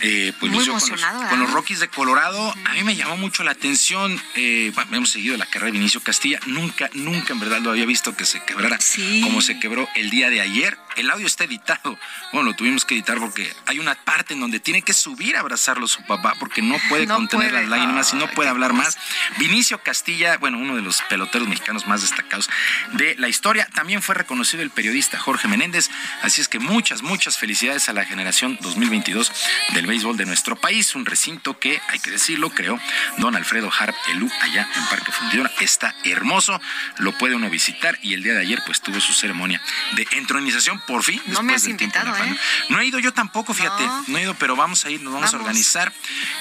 eh, 0.00 0.32
pues 0.38 0.52
Muy 0.52 0.64
con 0.64 1.40
los. 1.40 1.50
Rockies 1.50 1.80
de 1.80 1.88
Colorado. 1.88 2.54
A 2.64 2.72
mí 2.74 2.84
me 2.84 2.94
llamó 2.94 3.16
mucho 3.16 3.42
la 3.42 3.50
atención. 3.50 4.20
eh, 4.36 4.70
bueno, 4.74 4.96
hemos 4.98 5.10
seguido 5.10 5.36
la 5.36 5.46
carrera 5.46 5.66
de 5.66 5.72
Vinicio 5.72 6.00
Castilla. 6.00 6.38
Nunca, 6.46 6.88
nunca 6.94 7.32
en 7.32 7.40
verdad 7.40 7.60
lo 7.60 7.70
había 7.70 7.86
visto 7.86 8.16
que 8.16 8.24
se 8.24 8.40
quebrara 8.44 8.78
como 9.22 9.40
se 9.42 9.58
quebró 9.58 9.88
el 9.96 10.10
día 10.10 10.30
de 10.30 10.40
ayer. 10.40 10.78
El 10.96 11.10
audio 11.10 11.26
está 11.26 11.44
editado. 11.44 11.98
Bueno, 12.32 12.50
lo 12.50 12.56
tuvimos 12.56 12.84
que 12.84 12.94
editar 12.94 13.18
porque 13.18 13.52
hay 13.66 13.78
una 13.80 13.94
parte 13.96 14.32
en 14.34 14.40
donde 14.40 14.60
tiene 14.60 14.82
que 14.82 14.92
subir 14.94 15.36
a 15.36 15.40
abrazarlo 15.40 15.88
su 15.88 16.02
papá 16.06 16.34
porque 16.38 16.62
no 16.62 16.76
puede 16.88 17.06
No 17.06 17.16
contener 17.16 17.50
puede. 17.50 17.62
las 17.62 17.70
lágrimas 17.70 18.12
y 18.12 18.16
no 18.16 18.28
puede 18.30 18.48
hablar 18.48 18.72
más. 18.74 18.96
Vinicio 19.38 19.78
Castilla, 19.82 20.36
bueno, 20.38 20.55
uno 20.56 20.76
de 20.76 20.82
los 20.82 21.02
peloteros 21.08 21.48
mexicanos 21.48 21.86
más 21.86 22.02
destacados 22.02 22.48
de 22.92 23.14
la 23.16 23.28
historia. 23.28 23.68
También 23.74 24.02
fue 24.02 24.14
reconocido 24.14 24.62
el 24.62 24.70
periodista 24.70 25.18
Jorge 25.18 25.48
Menéndez. 25.48 25.90
Así 26.22 26.40
es 26.40 26.48
que 26.48 26.58
muchas, 26.58 27.02
muchas 27.02 27.38
felicidades 27.38 27.88
a 27.88 27.92
la 27.92 28.04
generación 28.04 28.58
2022 28.60 29.32
del 29.74 29.86
béisbol 29.86 30.16
de 30.16 30.26
nuestro 30.26 30.56
país. 30.56 30.94
Un 30.94 31.06
recinto 31.06 31.58
que, 31.58 31.80
hay 31.88 31.98
que 31.98 32.10
decirlo, 32.10 32.50
creó 32.50 32.78
don 33.18 33.36
Alfredo 33.36 33.70
Harp 33.78 33.94
Elú 34.08 34.30
allá 34.40 34.68
en 34.76 34.84
Parque 34.86 35.12
Fundidora. 35.12 35.50
Está 35.60 35.94
hermoso, 36.04 36.60
lo 36.98 37.16
puede 37.18 37.34
uno 37.34 37.50
visitar 37.50 37.98
y 38.02 38.14
el 38.14 38.22
día 38.22 38.34
de 38.34 38.40
ayer 38.40 38.62
pues 38.66 38.80
tuvo 38.80 39.00
su 39.00 39.12
ceremonia 39.12 39.60
de 39.94 40.06
entronización 40.12 40.80
por 40.86 41.02
fin. 41.02 41.20
No 41.26 41.42
me 41.42 41.54
has 41.54 41.66
invitado, 41.66 42.12
pandemia. 42.12 42.40
No 42.68 42.80
he 42.80 42.86
ido 42.86 42.98
yo 42.98 43.12
tampoco, 43.12 43.54
fíjate. 43.54 43.84
No, 44.08 44.18
he 44.18 44.22
ido, 44.22 44.34
pero 44.34 44.56
vamos 44.56 44.84
a 44.84 44.90
ir, 44.90 45.00
nos 45.02 45.12
vamos, 45.12 45.28
a 45.28 45.32
Vamos. 45.32 45.46
organizar. 45.46 45.92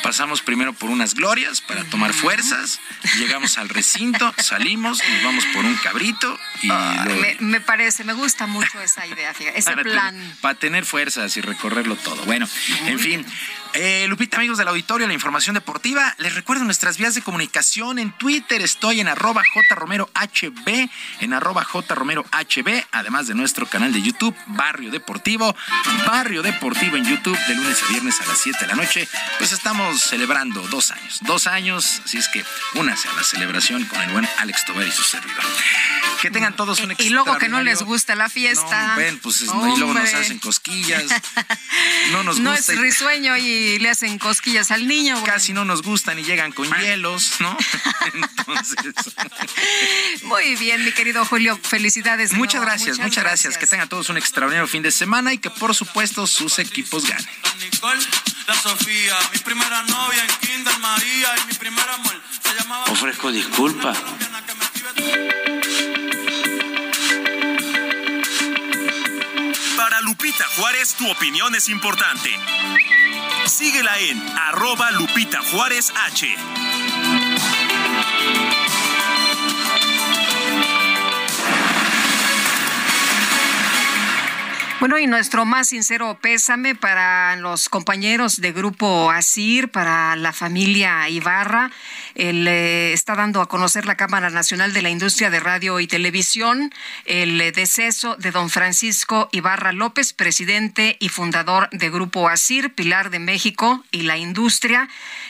Pasamos 0.04 0.42
primero 0.42 0.74
por 0.74 0.90
unas 0.90 1.14
glorias 1.14 1.62
para 1.62 1.84
tomar 1.86 2.14
fuerzas. 2.14 2.80
Llegamos 3.18 3.58
al 3.58 3.70
recinto, 3.70 4.05
salimos, 4.38 5.00
nos 5.10 5.24
vamos 5.24 5.46
por 5.54 5.66
un 5.66 5.76
cabrito 5.76 6.38
y 6.62 6.68
luego- 6.68 7.22
Me, 7.22 7.38
me 7.40 7.62
parece, 7.62 8.04
me 8.04 8.14
gusta 8.14 8.48
mucho 8.48 8.82
esa 8.82 9.06
idea, 9.08 9.34
fíjate, 9.34 9.58
ese 9.60 9.72
para 9.72 9.84
plan. 9.84 10.16
tener- 10.16 10.36
para 10.42 10.56
tener 10.56 10.86
fuerzas 10.86 11.36
y 11.38 11.42
recorrerlo 11.42 11.96
todo. 11.96 12.24
Bueno, 12.26 12.48
en 12.86 13.00
fin. 13.00 13.26
Eh, 13.78 14.06
Lupita, 14.08 14.38
amigos 14.38 14.58
del 14.58 14.70
auditorio, 14.70 15.06
la 15.06 15.14
información 15.14 15.54
deportiva. 15.56 16.16
Les 16.20 16.34
recuerdo 16.34 16.64
nuestras 16.64 16.98
vías 16.98 17.14
de 17.14 17.22
comunicación. 17.22 18.00
En 18.00 18.14
Twitter 18.18 18.62
estoy 18.62 19.02
en 19.02 19.10
arroba 19.10 19.44
jromerohb, 19.70 20.10
en 21.20 21.34
arroba 21.34 21.66
jromerohb, 21.66 22.26
además 22.94 23.28
de 23.28 23.36
nuestro 23.36 23.66
canal 23.66 23.92
de 23.92 24.02
YouTube, 24.02 24.34
Barrio 24.48 24.92
Deportivo. 24.92 25.54
Barrio 26.08 26.42
Deportivo 26.42 26.96
en 26.96 27.04
YouTube, 27.06 27.38
de 27.50 27.56
lunes 27.56 27.84
a 27.84 27.88
viernes 27.92 28.22
a 28.22 28.26
las 28.28 28.38
7 28.38 28.60
de 28.62 28.68
la 28.68 28.76
noche. 28.76 29.10
Pues 29.40 29.52
estamos 29.52 30.02
celebrando 30.02 30.62
dos 30.70 30.92
años. 30.92 31.20
Dos 31.24 31.46
años, 31.48 32.02
así 32.06 32.18
es 32.18 32.30
que 32.30 32.46
únase 32.76 33.10
a 33.10 33.14
la 33.14 33.24
celebración 33.24 33.84
con 33.86 34.02
el 34.02 34.10
buen 34.12 34.26
Alex 34.38 34.64
Tobar 34.66 34.88
y 34.88 34.92
su 34.92 35.04
servidor. 35.04 35.44
Que 36.22 36.32
tengan 36.32 36.56
todos 36.56 36.80
un 36.80 36.94
Y 36.98 37.10
luego 37.10 37.38
que 37.38 37.50
no 37.50 37.62
les 37.62 37.82
gusta 37.84 38.16
la 38.16 38.30
fiesta. 38.30 38.88
no, 38.88 38.96
ven, 38.96 39.20
pues 39.20 39.42
es- 39.42 39.50
y 39.50 39.78
luego 39.78 39.94
nos 39.94 40.14
hacen 40.14 40.40
cosquillas. 40.40 41.04
No 42.12 42.24
nos 42.24 42.40
No 42.40 42.52
gusta. 42.52 42.72
es 42.74 42.78
y- 42.78 42.82
risueño 42.82 43.36
y 43.36 43.65
le 43.80 43.90
hacen 43.90 44.18
cosquillas 44.20 44.72
al 44.72 44.88
niño. 44.88 45.16
güey. 45.20 45.26
Casi 45.32 45.54
no 45.54 45.66
nos 45.66 45.82
gustan 45.82 46.18
y 46.20 46.24
llegan 46.24 46.52
con 46.52 46.70
hielos, 46.80 47.34
¿no? 47.40 47.58
Entonces. 48.14 48.78
Muy 50.24 50.56
bien, 50.56 50.84
mi 50.84 50.92
querido 50.92 51.26
Julio, 51.26 51.60
felicidades. 51.62 52.32
de 52.32 52.38
Muchas 52.38 52.56
nuevo. 52.62 52.72
gracias, 52.72 53.00
muchas 53.00 53.24
gracias. 53.24 53.58
Que 53.58 53.68
tengan 53.68 53.90
todos 53.90 54.10
un 54.10 54.18
extraordinario 54.18 54.68
fin 54.68 54.84
de 54.84 54.92
semana 54.92 55.34
y 55.34 55.38
que 55.38 55.50
por 55.50 55.74
supuesto 55.76 56.28
sus 56.28 56.60
equipos 56.60 57.06
ganen. 57.08 57.26
Ofrezco 62.92 63.32
disculpas. 63.32 63.98
Para 69.78 70.02
Lupita 70.02 70.46
Juárez, 70.58 70.96
tu 70.96 71.10
opinión 71.10 71.54
es 71.56 71.70
importante. 71.70 72.32
Síguela 73.46 74.00
en 74.00 74.20
arroba 74.38 74.92
Lupita 74.92 75.40
Juárez 75.52 75.94
H. 76.08 76.36
Bueno, 84.80 85.00
y 85.00 85.08
nuestro 85.08 85.46
más 85.46 85.70
sincero 85.70 86.18
pésame 86.22 86.76
para 86.76 87.36
los 87.38 87.70
compañeros 87.70 88.42
de 88.42 88.52
Grupo 88.52 89.10
ASIR, 89.10 89.70
para 89.70 90.16
la 90.16 90.34
familia 90.34 91.08
Ibarra. 91.10 91.72
Él 92.16 92.48
eh, 92.48 92.94
está 92.94 93.16
dando 93.16 93.42
a 93.42 93.48
conocer 93.48 93.86
la 93.86 93.96
Cámara 93.96 94.30
Nacional 94.30 94.74
de 94.74 94.82
la 94.82 94.90
Industria 94.90 95.30
de 95.30 95.40
Radio 95.40 95.80
y 95.80 95.88
Televisión 95.88 96.72
el 97.06 97.38
deceso 97.54 98.16
de 98.16 98.32
don 98.32 98.50
Francisco 98.50 99.30
Ibarra 99.32 99.72
López, 99.72 100.14
presidente 100.14 100.98
y 101.00 101.10
fundador 101.10 101.70
de 101.72 101.90
Grupo 101.90 102.28
ASIR, 102.30 102.74
Pilar 102.74 103.10
de 103.10 103.20
México 103.20 103.84
y 103.92 104.04
la 104.04 104.18
industria. 104.18 104.88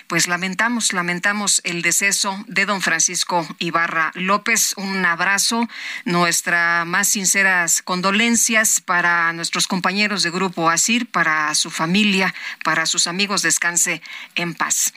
Pues 0.07 0.28
lamentamos, 0.28 0.94
lamentamos 0.94 1.62
el 1.64 1.82
deceso 1.82 2.44
de 2.48 2.66
don 2.66 2.82
Francisco 2.82 3.48
Ibarra 3.60 4.12
López. 4.14 4.74
Un 4.78 5.06
abrazo, 5.06 5.68
nuestras 6.06 6.86
más 6.86 7.07
sinceras 7.07 7.82
condolencias 7.82 8.82
para 8.82 9.34
nuestros 9.34 9.68
compañeros 9.68 10.24
de 10.24 10.30
Grupo 10.30 10.70
ASIR, 10.70 11.07
para 11.07 11.53
su 11.56 11.72
familia, 11.72 12.34
para 12.64 12.86
sus 12.86 13.07
amigos. 13.07 13.41
Descanse 13.41 14.02
en 14.36 14.53
paz. 14.53 14.94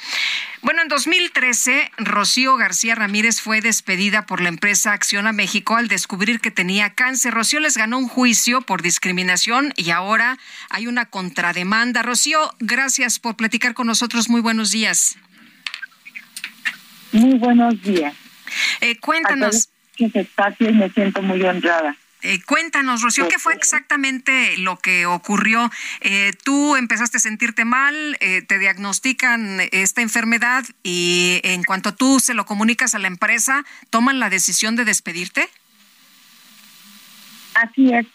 Bueno, 0.61 0.83
en 0.83 0.89
2013, 0.89 1.93
Rocío 1.99 2.57
García 2.57 2.97
Ramírez 2.97 3.41
fue 3.41 3.61
despedida 3.61 4.27
por 4.27 4.41
la 4.41 4.49
empresa 4.49 4.93
Acciona 4.93 5.33
México 5.33 5.77
al 5.77 5.87
descubrir 5.87 6.41
que 6.41 6.51
tenía 6.51 6.95
cáncer. 6.95 7.33
Rocío 7.33 7.61
les 7.61 7.77
ganó 7.77 7.99
un 7.99 8.09
juicio 8.09 8.63
por 8.63 8.83
discriminación 8.83 9.73
y 9.77 9.91
ahora 9.91 10.37
hay 10.69 10.89
una 10.89 11.07
contrademanda. 11.07 12.03
Rocío, 12.03 12.55
gracias 12.59 13.21
por 13.21 13.37
platicar 13.37 13.75
con 13.75 13.87
nosotros. 13.87 14.29
Muy 14.29 14.41
buenos 14.41 14.73
días. 14.73 15.17
Muy 17.13 17.39
buenos 17.39 17.81
días. 17.83 18.15
Eh, 18.81 18.97
cuéntanos. 18.99 19.69
Que 19.97 20.07
ese 20.07 20.21
espacio 20.21 20.71
y 20.71 20.73
me 20.73 20.91
siento 20.91 21.23
muy 21.23 21.41
honrada. 21.43 21.97
Eh, 22.23 22.41
cuéntanos, 22.45 23.03
Rocío, 23.03 23.29
¿qué 23.29 23.39
fue 23.39 23.55
exactamente 23.55 24.59
lo 24.59 24.77
que 24.77 25.07
ocurrió? 25.07 25.71
Eh, 26.01 26.33
tú 26.45 26.75
empezaste 26.75 27.19
a 27.19 27.21
sentirte 27.21 27.65
mal, 27.65 28.17
eh, 28.21 28.43
te 28.43 28.59
diagnostican 28.59 29.61
esta 29.71 30.03
enfermedad 30.03 30.65
y 30.83 31.41
en 31.45 31.63
cuanto 31.63 31.95
tú 31.95 32.19
se 32.19 32.35
lo 32.35 32.45
comunicas 32.45 32.95
a 32.95 32.99
la 32.99 33.07
empresa, 33.07 33.65
¿toman 33.91 34.19
la 34.19 34.31
decisión 34.31 34.75
de 34.75 34.85
despedirte? 34.85 35.49
Así 37.55 37.93
es. 37.93 38.07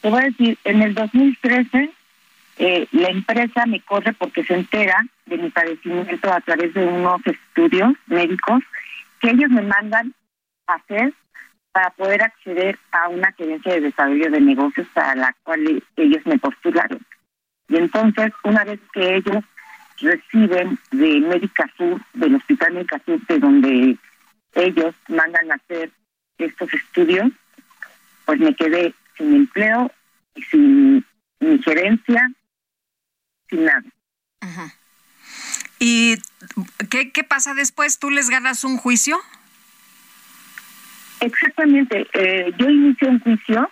Te 0.00 0.10
voy 0.10 0.22
a 0.22 0.24
decir, 0.24 0.58
en 0.64 0.82
el 0.82 0.94
2013 0.94 1.92
eh, 2.58 2.86
la 2.90 3.08
empresa 3.08 3.66
me 3.66 3.80
corre 3.80 4.12
porque 4.12 4.44
se 4.44 4.54
entera 4.54 5.06
de 5.26 5.38
mi 5.38 5.50
padecimiento 5.50 6.32
a 6.32 6.40
través 6.40 6.74
de 6.74 6.84
unos 6.84 7.20
estudios 7.24 7.92
médicos 8.06 8.62
que 9.20 9.30
ellos 9.30 9.50
me 9.50 9.62
mandan 9.62 10.14
a 10.66 10.74
hacer 10.74 11.14
para 11.72 11.90
poder 11.90 12.22
acceder 12.22 12.78
a 12.92 13.08
una 13.08 13.32
gerencia 13.32 13.72
de 13.72 13.80
desarrollo 13.80 14.30
de 14.30 14.40
negocios 14.40 14.86
para 14.94 15.14
la 15.14 15.36
cual 15.42 15.82
ellos 15.96 16.26
me 16.26 16.38
postularon. 16.38 17.00
Y 17.68 17.76
entonces, 17.76 18.32
una 18.44 18.64
vez 18.64 18.80
que 18.92 19.16
ellos 19.16 19.44
reciben 19.98 20.78
de 20.90 21.20
Médica 21.20 21.70
Sur, 21.76 22.00
del 22.12 22.34
Hospital 22.36 22.74
Médica 22.74 23.00
Sur, 23.04 23.26
de 23.26 23.38
donde 23.38 23.98
ellos 24.54 24.94
mandan 25.08 25.50
a 25.50 25.54
hacer 25.54 25.90
estos 26.38 26.72
estudios, 26.74 27.30
pues 28.26 28.38
me 28.38 28.54
quedé 28.54 28.94
sin 29.16 29.34
empleo, 29.34 29.90
y 30.34 30.42
sin 30.42 31.06
mi 31.40 31.58
gerencia, 31.62 32.30
sin 33.48 33.64
nada. 33.64 33.84
¿Y 35.78 36.16
qué, 36.90 37.10
qué 37.12 37.24
pasa 37.24 37.54
después? 37.54 37.98
¿Tú 37.98 38.10
les 38.10 38.30
ganas 38.30 38.64
un 38.64 38.76
juicio? 38.76 39.20
Exactamente. 41.22 42.08
Eh, 42.14 42.52
yo 42.58 42.68
inicié 42.68 43.08
un 43.08 43.20
juicio, 43.20 43.70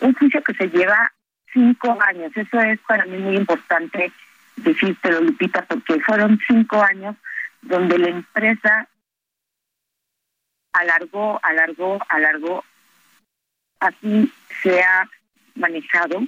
un 0.00 0.14
juicio 0.14 0.40
que 0.42 0.54
se 0.54 0.68
lleva 0.68 1.12
cinco 1.52 1.98
años. 2.00 2.30
Eso 2.36 2.60
es 2.60 2.78
para 2.86 3.04
mí 3.06 3.18
muy 3.18 3.36
importante 3.36 4.12
decírtelo, 4.54 5.20
Lupita, 5.20 5.64
porque 5.66 6.00
fueron 6.00 6.38
cinco 6.46 6.80
años 6.80 7.16
donde 7.62 7.98
la 7.98 8.08
empresa 8.08 8.88
alargó, 10.72 11.40
alargó, 11.42 11.98
alargó. 12.08 12.64
Así 13.80 14.32
se 14.62 14.80
ha 14.80 15.10
manejado, 15.56 16.22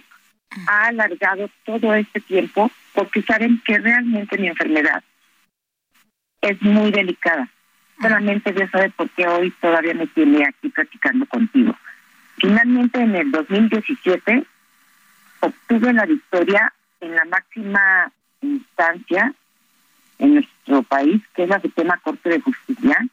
ha 0.66 0.86
alargado 0.88 1.48
todo 1.64 1.94
este 1.94 2.20
tiempo 2.20 2.70
porque 2.94 3.22
saben 3.22 3.62
que 3.64 3.78
realmente 3.78 4.36
mi 4.38 4.48
enfermedad 4.48 5.04
es 6.40 6.60
muy 6.62 6.90
delicada. 6.90 7.48
Solamente 8.00 8.52
Dios 8.52 8.70
sabe 8.70 8.90
por 8.90 9.10
qué 9.10 9.26
hoy 9.26 9.50
todavía 9.60 9.94
me 9.94 10.06
tiene 10.06 10.46
aquí 10.46 10.68
platicando 10.68 11.26
contigo. 11.26 11.74
Finalmente, 12.36 13.00
en 13.00 13.16
el 13.16 13.30
2017, 13.30 14.44
obtuve 15.40 15.92
la 15.92 16.06
victoria 16.06 16.72
en 17.00 17.14
la 17.14 17.24
máxima 17.24 18.12
instancia 18.40 19.34
en 20.18 20.34
nuestro 20.34 20.82
país, 20.84 21.22
que 21.34 21.44
es 21.44 21.48
la 21.48 21.60
Suprema 21.60 21.98
Corte 21.98 22.28
de 22.28 22.40
Justicia, 22.40 23.06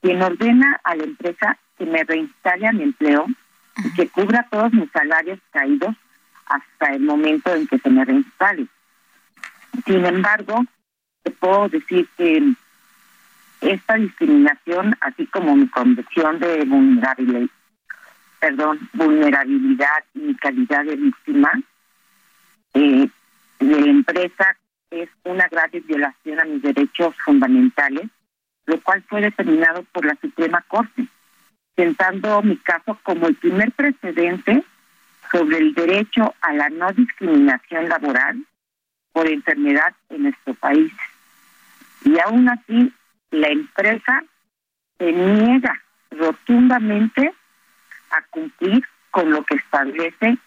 quien 0.00 0.22
ordena 0.22 0.80
a 0.84 0.94
la 0.94 1.04
empresa 1.04 1.58
que 1.78 1.86
me 1.86 2.04
reinstale 2.04 2.66
a 2.66 2.72
mi 2.72 2.84
empleo 2.84 3.26
y 3.84 3.92
que 3.94 4.08
cubra 4.08 4.46
todos 4.50 4.72
mis 4.72 4.90
salarios 4.90 5.38
caídos 5.50 5.94
hasta 6.46 6.94
el 6.94 7.02
momento 7.02 7.54
en 7.54 7.66
que 7.66 7.78
se 7.78 7.90
me 7.90 8.04
reinstale. 8.04 8.66
Sin 9.86 10.04
embargo, 10.04 10.64
te 11.22 11.30
puedo 11.30 11.68
decir 11.68 12.08
que 12.16 12.54
esta 13.64 13.94
discriminación, 13.94 14.96
así 15.00 15.26
como 15.26 15.56
mi 15.56 15.68
condición 15.68 16.38
de 16.38 16.64
vulnerabilidad, 16.64 17.48
perdón, 18.40 18.88
vulnerabilidad 18.92 20.04
y 20.14 20.18
mi 20.18 20.34
calidad 20.34 20.84
de 20.84 20.96
víctima 20.96 21.50
eh, 22.74 23.08
de 23.60 23.80
la 23.80 23.86
empresa 23.86 24.56
es 24.90 25.08
una 25.24 25.48
grave 25.48 25.80
violación 25.80 26.40
a 26.40 26.44
mis 26.44 26.62
derechos 26.62 27.14
fundamentales, 27.24 28.08
lo 28.66 28.80
cual 28.80 29.02
fue 29.08 29.22
determinado 29.22 29.82
por 29.92 30.04
la 30.04 30.16
Suprema 30.20 30.62
Corte, 30.68 31.06
sentando 31.76 32.42
mi 32.42 32.56
caso 32.58 32.98
como 33.02 33.26
el 33.26 33.34
primer 33.34 33.72
precedente 33.72 34.62
sobre 35.32 35.58
el 35.58 35.74
derecho 35.74 36.34
a 36.40 36.52
la 36.52 36.68
no 36.68 36.92
discriminación 36.92 37.88
laboral 37.88 38.44
por 39.12 39.26
enfermedad 39.26 39.94
en 40.10 40.24
nuestro 40.24 40.54
país. 40.54 40.92
Y 42.04 42.18
aún 42.18 42.48
así, 42.48 42.92
la 43.34 43.48
empresa 43.48 44.22
se 44.98 45.12
niega 45.12 45.82
rotundamente 46.10 47.34
a 48.10 48.22
cumplir 48.30 48.84
con 49.10 49.30
lo 49.30 49.44
que 49.44 49.56
establece 49.56 50.38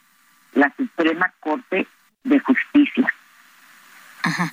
la 0.53 0.73
Suprema 0.75 1.33
Corte 1.39 1.85
de 2.23 2.39
Justicia. 2.39 3.13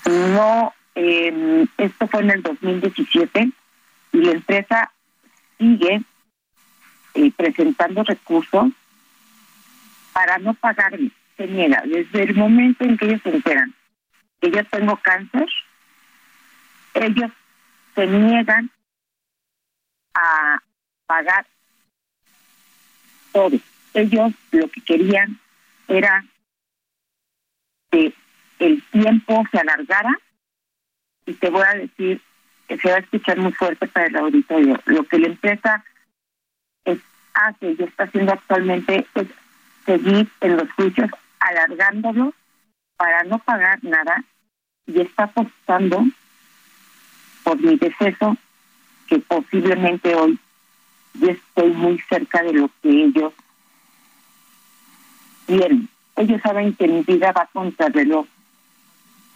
No, 0.06 0.74
eh, 0.94 1.66
esto 1.78 2.06
fue 2.08 2.22
en 2.22 2.30
el 2.30 2.42
2017 2.42 3.50
y 4.12 4.18
la 4.18 4.32
empresa 4.32 4.92
sigue 5.58 6.02
eh, 7.14 7.32
presentando 7.36 8.02
recursos 8.02 8.72
para 10.12 10.38
no 10.38 10.54
pagarme. 10.54 11.10
Se 11.36 11.46
niega 11.46 11.82
desde 11.86 12.24
el 12.24 12.34
momento 12.34 12.84
en 12.84 12.96
que 12.96 13.06
ellos 13.06 13.20
se 13.22 13.30
enteran 13.30 13.74
que 14.40 14.50
yo 14.50 14.64
tengo 14.66 14.96
cáncer, 14.96 15.46
ellos 16.94 17.30
se 17.94 18.06
niegan 18.06 18.70
a 20.14 20.62
pagar 21.06 21.46
todo. 23.32 23.56
Ellos 23.94 24.32
lo 24.50 24.68
que 24.68 24.80
querían 24.80 25.38
era 25.88 26.24
que 27.90 28.12
el 28.58 28.82
tiempo 28.90 29.44
se 29.50 29.58
alargara. 29.58 30.18
Y 31.26 31.34
te 31.34 31.48
voy 31.48 31.62
a 31.62 31.74
decir, 31.74 32.20
que 32.68 32.78
se 32.78 32.90
va 32.90 32.96
a 32.96 33.00
escuchar 33.00 33.38
muy 33.38 33.52
fuerte 33.52 33.86
para 33.88 34.06
el 34.06 34.16
auditorio, 34.16 34.80
lo 34.86 35.04
que 35.04 35.18
la 35.18 35.26
empresa 35.28 35.84
hace 37.34 37.72
y 37.72 37.82
está 37.82 38.04
haciendo 38.04 38.32
actualmente 38.32 39.06
es 39.14 39.26
seguir 39.84 40.28
en 40.40 40.56
los 40.56 40.70
juicios 40.72 41.10
alargándolo 41.40 42.32
para 42.96 43.24
no 43.24 43.38
pagar 43.40 43.82
nada. 43.82 44.24
Y 44.86 45.00
está 45.00 45.24
apostando 45.24 46.04
por 47.44 47.60
mi 47.60 47.76
deceso 47.76 48.36
que 49.06 49.18
posiblemente 49.20 50.14
hoy 50.14 50.38
yo 51.14 51.30
estoy 51.30 51.70
muy 51.70 52.00
cerca 52.08 52.42
de 52.42 52.54
lo 52.54 52.70
que 52.82 52.88
ellos 52.88 53.32
quieren. 55.46 55.88
Ellos 56.16 56.40
saben 56.42 56.74
que 56.74 56.88
mi 56.88 57.02
vida 57.02 57.32
va 57.32 57.48
contra 57.52 57.88
reloj 57.88 58.26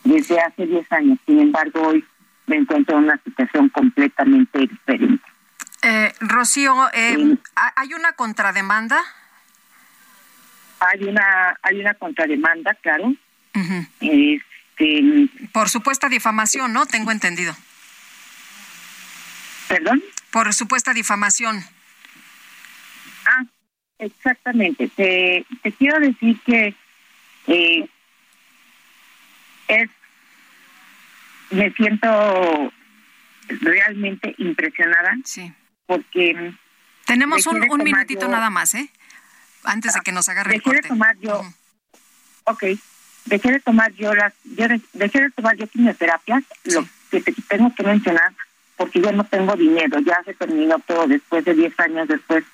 desde 0.04 0.40
hace 0.40 0.66
10 0.66 0.92
años, 0.92 1.18
sin 1.26 1.40
embargo 1.40 1.82
hoy 1.82 2.04
me 2.46 2.56
encuentro 2.56 2.96
en 2.96 3.04
una 3.04 3.18
situación 3.22 3.68
completamente 3.68 4.58
diferente. 4.58 5.22
Eh, 5.82 6.12
Rocío, 6.20 6.74
eh, 6.92 7.36
¿hay 7.76 7.94
una 7.94 8.12
contrademanda? 8.14 9.00
Hay 10.80 11.04
una, 11.04 11.58
hay 11.62 11.80
una 11.80 11.94
contrademanda, 11.94 12.74
claro. 12.74 13.12
este, 14.00 15.28
Por 15.52 15.68
supuesta 15.68 16.08
difamación, 16.08 16.72
¿no? 16.72 16.86
Tengo 16.86 17.10
entendido. 17.10 17.54
¿Perdón? 19.68 20.02
Por 20.30 20.52
supuesta 20.54 20.92
difamación. 20.94 21.62
Ah, 23.26 23.44
exactamente. 23.98 24.88
Te, 24.88 25.44
te 25.62 25.72
quiero 25.72 26.00
decir 26.00 26.40
que 26.44 26.74
eh, 27.46 27.88
es 29.68 29.90
me 31.50 31.70
siento 31.72 32.72
realmente 33.48 34.34
impresionada. 34.38 35.16
Sí. 35.24 35.52
Porque 35.86 36.54
tenemos 37.06 37.46
un, 37.46 37.70
un 37.70 37.82
minutito 37.82 38.28
nada 38.28 38.50
más, 38.50 38.74
¿eh? 38.74 38.90
Antes 39.64 39.94
de 39.94 40.00
que 40.00 40.12
nos 40.12 40.28
agarre 40.28 40.52
dejé 40.52 40.70
de 40.70 40.82
tomar 40.82 41.16
yo. 41.20 41.42
Ok. 42.44 42.64
Dejé 43.24 43.52
de 43.52 43.60
tomar 43.60 43.92
yo 43.94 44.14
las 44.14 44.32
yo 44.44 44.66
dejé 44.92 45.20
de 45.20 45.30
tomar 45.30 45.56
yo 45.56 45.66
quimioterapias, 45.66 46.44
lo 46.64 46.86
que 47.10 47.20
te 47.20 47.32
tengo 47.48 47.74
que 47.74 47.82
mencionar 47.82 48.34
porque 48.78 49.00
yo 49.00 49.12
no 49.12 49.24
tengo 49.24 49.54
dinero, 49.56 49.98
ya 49.98 50.22
se 50.24 50.32
terminó 50.34 50.78
todo 50.78 51.06
después 51.06 51.44
de 51.44 51.52
10 51.52 51.78
años 51.80 52.08
después, 52.08 52.44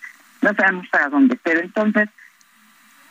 no 0.41 0.53
sabemos 0.55 0.89
para 0.89 1.11
dónde, 1.11 1.39
pero 1.43 1.61
entonces 1.61 2.09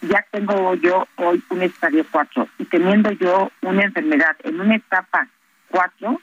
ya 0.02 0.26
tengo 0.31 0.73
yo 0.76 1.07
hoy 1.15 1.41
un 1.49 1.61
estadio 1.61 2.06
4 2.11 2.49
y 2.57 2.65
teniendo 2.65 3.11
yo 3.11 3.52
una 3.61 3.84
enfermedad 3.84 4.35
en 4.44 4.60
una 4.60 4.76
etapa 4.76 5.27
4, 5.69 6.19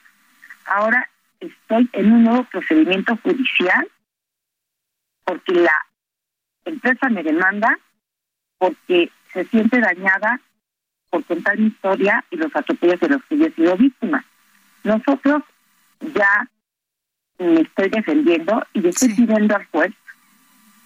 ahora 0.66 1.08
estoy 1.38 1.88
en 1.92 2.12
un 2.12 2.24
nuevo 2.24 2.44
procedimiento 2.44 3.16
judicial 3.22 3.88
porque 5.24 5.52
la 5.52 5.86
empresa 6.64 7.08
me 7.08 7.22
demanda 7.22 7.78
porque 8.58 9.10
se 9.32 9.44
siente 9.44 9.80
dañada 9.80 10.40
por 11.08 11.24
contar 11.24 11.56
mi 11.56 11.68
historia 11.68 12.24
y 12.30 12.36
los 12.36 12.54
atropellos 12.54 12.98
de 13.00 13.08
los 13.08 13.24
que 13.24 13.38
yo 13.38 13.46
he 13.46 13.52
sido 13.52 13.76
víctima. 13.76 14.24
Nosotros 14.82 15.42
ya 16.14 16.48
me 17.44 17.62
estoy 17.62 17.88
defendiendo 17.88 18.66
y 18.74 18.80
le 18.80 18.90
estoy 18.90 19.14
pidiendo 19.14 19.56
al 19.56 19.66
juez 19.66 19.92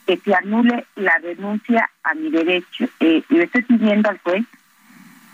que 0.07 0.17
se 0.19 0.35
anule 0.35 0.87
la 0.97 1.19
renuncia 1.19 1.91
a 2.03 2.15
mi 2.15 2.31
derecho, 2.31 2.87
eh, 3.01 3.23
le 3.29 3.45
estoy 3.45 3.63
pidiendo 3.63 4.11
al 4.11 4.19
juez 4.19 4.45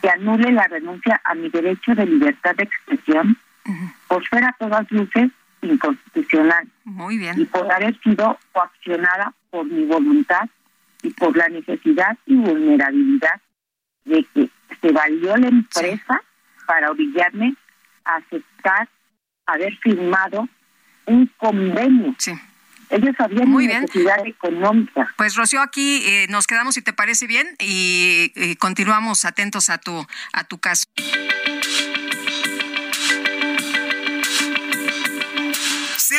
que 0.01 0.09
anule 0.09 0.53
la 0.53 0.67
renuncia 0.69 1.21
a 1.25 1.35
mi 1.35 1.49
derecho 1.51 1.95
de 1.95 2.07
libertad 2.07 2.55
de 2.57 2.65
expresión 2.65 3.37
por 4.09 4.27
ser 4.29 4.45
a 4.45 4.57
todas 4.59 4.91
luces 4.91 5.31
inconstitucional. 5.63 6.67
Muy 6.85 7.19
bien. 7.19 7.39
Y 7.39 7.45
por 7.45 7.71
haber 7.71 7.99
sido 8.01 8.39
coaccionada 8.53 9.35
por 9.51 9.67
mi 9.67 9.85
voluntad 9.85 10.49
y 11.03 11.11
por 11.11 11.37
la 11.37 11.49
necesidad 11.49 12.17
y 12.27 12.35
vulnerabilidad 12.37 13.41
de 14.05 14.25
que 14.35 14.49
se 14.81 14.93
valió 14.93 15.37
la 15.37 15.49
empresa 15.49 16.23
para 16.67 16.91
obligarme 16.91 17.55
a 18.05 18.17
aceptar 18.17 18.89
haber 19.47 19.77
firmado 19.79 20.49
un 21.11 21.31
convenio. 21.37 22.15
Sí. 22.19 22.33
Ellos 22.91 23.15
habían 23.19 23.49
Muy 23.49 23.69
necesidad 23.69 24.27
económica. 24.27 25.13
Pues 25.17 25.37
Rocío, 25.37 25.63
aquí 25.63 26.03
eh, 26.05 26.27
nos 26.29 26.47
quedamos 26.47 26.75
si 26.75 26.83
te 26.83 26.93
parece 26.93 27.29
bien 27.29 27.47
y, 27.61 28.33
y 28.35 28.57
continuamos 28.57 29.25
atentos 29.25 29.71
a 29.71 29.79
tu 29.79 30.05
a 30.33 30.45
tu 30.45 30.59
caso. 30.59 30.87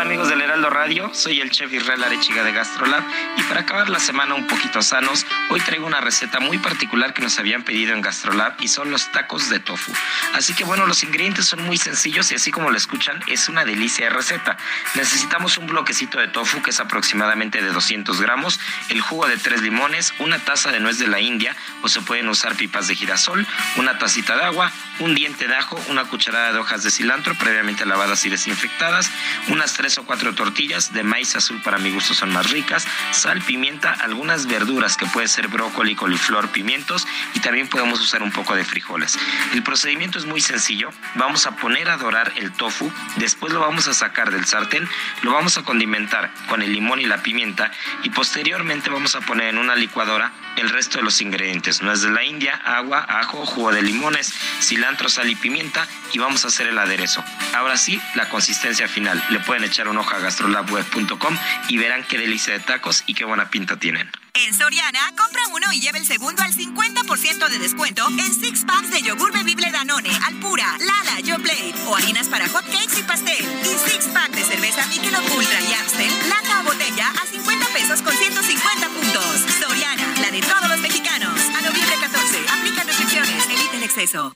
Hola 0.00 0.08
amigos 0.08 0.30
del 0.30 0.40
Heraldo 0.40 0.70
Radio, 0.70 1.10
soy 1.12 1.42
el 1.42 1.50
chef 1.50 1.70
Israel 1.74 2.02
Arechiga 2.02 2.42
de 2.42 2.52
Gastrolab 2.52 3.04
y 3.36 3.42
para 3.42 3.60
acabar 3.60 3.90
la 3.90 4.00
semana 4.00 4.34
un 4.34 4.46
poquito 4.46 4.80
sanos, 4.80 5.26
hoy 5.50 5.60
traigo 5.60 5.86
una 5.86 6.00
receta 6.00 6.40
muy 6.40 6.56
particular 6.56 7.12
que 7.12 7.20
nos 7.20 7.38
habían 7.38 7.64
pedido 7.64 7.92
en 7.92 8.00
Gastrolab 8.00 8.54
y 8.62 8.68
son 8.68 8.90
los 8.90 9.12
tacos 9.12 9.50
de 9.50 9.60
tofu. 9.60 9.92
Así 10.32 10.54
que 10.54 10.64
bueno, 10.64 10.86
los 10.86 11.02
ingredientes 11.02 11.44
son 11.44 11.66
muy 11.66 11.76
sencillos 11.76 12.32
y 12.32 12.36
así 12.36 12.50
como 12.50 12.70
lo 12.70 12.78
escuchan, 12.78 13.20
es 13.26 13.50
una 13.50 13.66
delicia 13.66 14.06
de 14.06 14.10
receta. 14.10 14.56
Necesitamos 14.94 15.58
un 15.58 15.66
bloquecito 15.66 16.18
de 16.18 16.28
tofu 16.28 16.62
que 16.62 16.70
es 16.70 16.80
aproximadamente 16.80 17.60
de 17.60 17.70
200 17.70 18.22
gramos, 18.22 18.58
el 18.88 19.02
jugo 19.02 19.26
de 19.26 19.36
tres 19.36 19.60
limones, 19.60 20.14
una 20.18 20.38
taza 20.38 20.72
de 20.72 20.80
nuez 20.80 20.98
de 20.98 21.08
la 21.08 21.20
India 21.20 21.54
o 21.82 21.90
se 21.90 22.00
pueden 22.00 22.26
usar 22.30 22.56
pipas 22.56 22.88
de 22.88 22.94
girasol, 22.94 23.46
una 23.76 23.98
tacita 23.98 24.34
de 24.34 24.44
agua, 24.44 24.72
un 25.00 25.14
diente 25.14 25.46
de 25.46 25.56
ajo, 25.56 25.78
una 25.88 26.04
cucharada 26.04 26.54
de 26.54 26.58
hojas 26.58 26.82
de 26.84 26.90
cilantro 26.90 27.34
previamente 27.34 27.84
lavadas 27.84 28.24
y 28.24 28.30
desinfectadas, 28.30 29.10
unas 29.48 29.74
tres 29.74 29.89
o 29.98 30.04
cuatro 30.04 30.34
tortillas 30.34 30.92
de 30.92 31.02
maíz 31.02 31.36
azul 31.36 31.60
para 31.62 31.78
mi 31.78 31.90
gusto 31.90 32.14
son 32.14 32.32
más 32.32 32.50
ricas, 32.50 32.86
sal, 33.12 33.40
pimienta, 33.42 33.92
algunas 33.92 34.46
verduras 34.46 34.96
que 34.96 35.06
puede 35.06 35.28
ser 35.28 35.48
brócoli, 35.48 35.94
coliflor, 35.94 36.48
pimientos 36.48 37.06
y 37.34 37.40
también 37.40 37.68
podemos 37.68 38.00
usar 38.00 38.22
un 38.22 38.30
poco 38.30 38.54
de 38.54 38.64
frijoles. 38.64 39.18
El 39.52 39.62
procedimiento 39.62 40.18
es 40.18 40.26
muy 40.26 40.40
sencillo, 40.40 40.90
vamos 41.14 41.46
a 41.46 41.56
poner 41.56 41.88
a 41.88 41.96
dorar 41.96 42.32
el 42.36 42.52
tofu, 42.52 42.92
después 43.16 43.52
lo 43.52 43.60
vamos 43.60 43.88
a 43.88 43.94
sacar 43.94 44.30
del 44.30 44.44
sartén, 44.44 44.88
lo 45.22 45.32
vamos 45.32 45.56
a 45.58 45.62
condimentar 45.62 46.32
con 46.48 46.62
el 46.62 46.72
limón 46.72 47.00
y 47.00 47.06
la 47.06 47.22
pimienta 47.22 47.70
y 48.02 48.10
posteriormente 48.10 48.90
vamos 48.90 49.14
a 49.16 49.20
poner 49.20 49.48
en 49.48 49.58
una 49.58 49.76
licuadora 49.76 50.32
el 50.56 50.68
resto 50.68 50.98
de 50.98 51.04
los 51.04 51.20
ingredientes, 51.20 51.82
nuez 51.82 52.02
de 52.02 52.10
la 52.10 52.24
India, 52.24 52.54
agua, 52.64 53.06
ajo, 53.08 53.46
jugo 53.46 53.72
de 53.72 53.82
limones, 53.82 54.32
cilantro, 54.60 55.08
sal 55.08 55.30
y 55.30 55.34
pimienta 55.34 55.86
y 56.12 56.18
vamos 56.18 56.44
a 56.44 56.48
hacer 56.48 56.68
el 56.68 56.78
aderezo. 56.78 57.24
Ahora 57.54 57.76
sí, 57.76 58.00
la 58.14 58.28
consistencia 58.28 58.88
final. 58.88 59.22
Le 59.30 59.40
pueden 59.40 59.64
echar 59.64 59.79
un 59.88 59.98
ojo 59.98 60.14
a 60.14 60.18
gastrolabweb.com 60.18 61.36
y 61.68 61.78
verán 61.78 62.04
qué 62.08 62.18
delicia 62.18 62.52
de 62.52 62.60
tacos 62.60 63.04
y 63.06 63.14
qué 63.14 63.24
buena 63.24 63.50
pinta 63.50 63.78
tienen. 63.78 64.10
En 64.34 64.54
Soriana, 64.54 65.00
compra 65.16 65.42
uno 65.48 65.72
y 65.72 65.80
lleva 65.80 65.98
el 65.98 66.06
segundo 66.06 66.42
al 66.42 66.52
50% 66.52 67.48
de 67.48 67.58
descuento 67.58 68.06
en 68.08 68.32
six 68.32 68.64
packs 68.64 68.90
de 68.90 69.02
yogur 69.02 69.32
bebible 69.32 69.70
Danone, 69.72 70.10
Alpura, 70.26 70.76
Lala, 70.78 71.20
Yoplait 71.20 71.74
o 71.86 71.96
harinas 71.96 72.28
para 72.28 72.48
hot 72.48 72.64
cakes 72.66 73.00
y 73.00 73.02
pastel. 73.02 73.44
Y 73.62 73.90
six 73.90 74.06
pack 74.14 74.30
de 74.30 74.44
cerveza 74.44 74.86
Michelob 74.86 75.24
Ultra 75.36 75.60
y 75.60 75.74
Amstel, 75.74 76.12
lata 76.28 76.60
o 76.60 76.64
botella 76.64 77.10
a 77.10 77.26
50 77.26 77.66
pesos 77.68 78.02
con 78.02 78.14
150 78.14 78.88
puntos. 78.88 79.44
Soriana, 79.60 80.14
la 80.20 80.30
de 80.30 80.40
todos 80.40 80.68
los 80.68 80.80
mexicanos. 80.80 81.38
A 81.56 81.60
noviembre 81.62 81.96
14, 82.00 82.38
aplica 82.48 82.84
restricciones, 82.84 83.44
evita 83.46 83.76
el 83.76 83.82
exceso. 83.82 84.32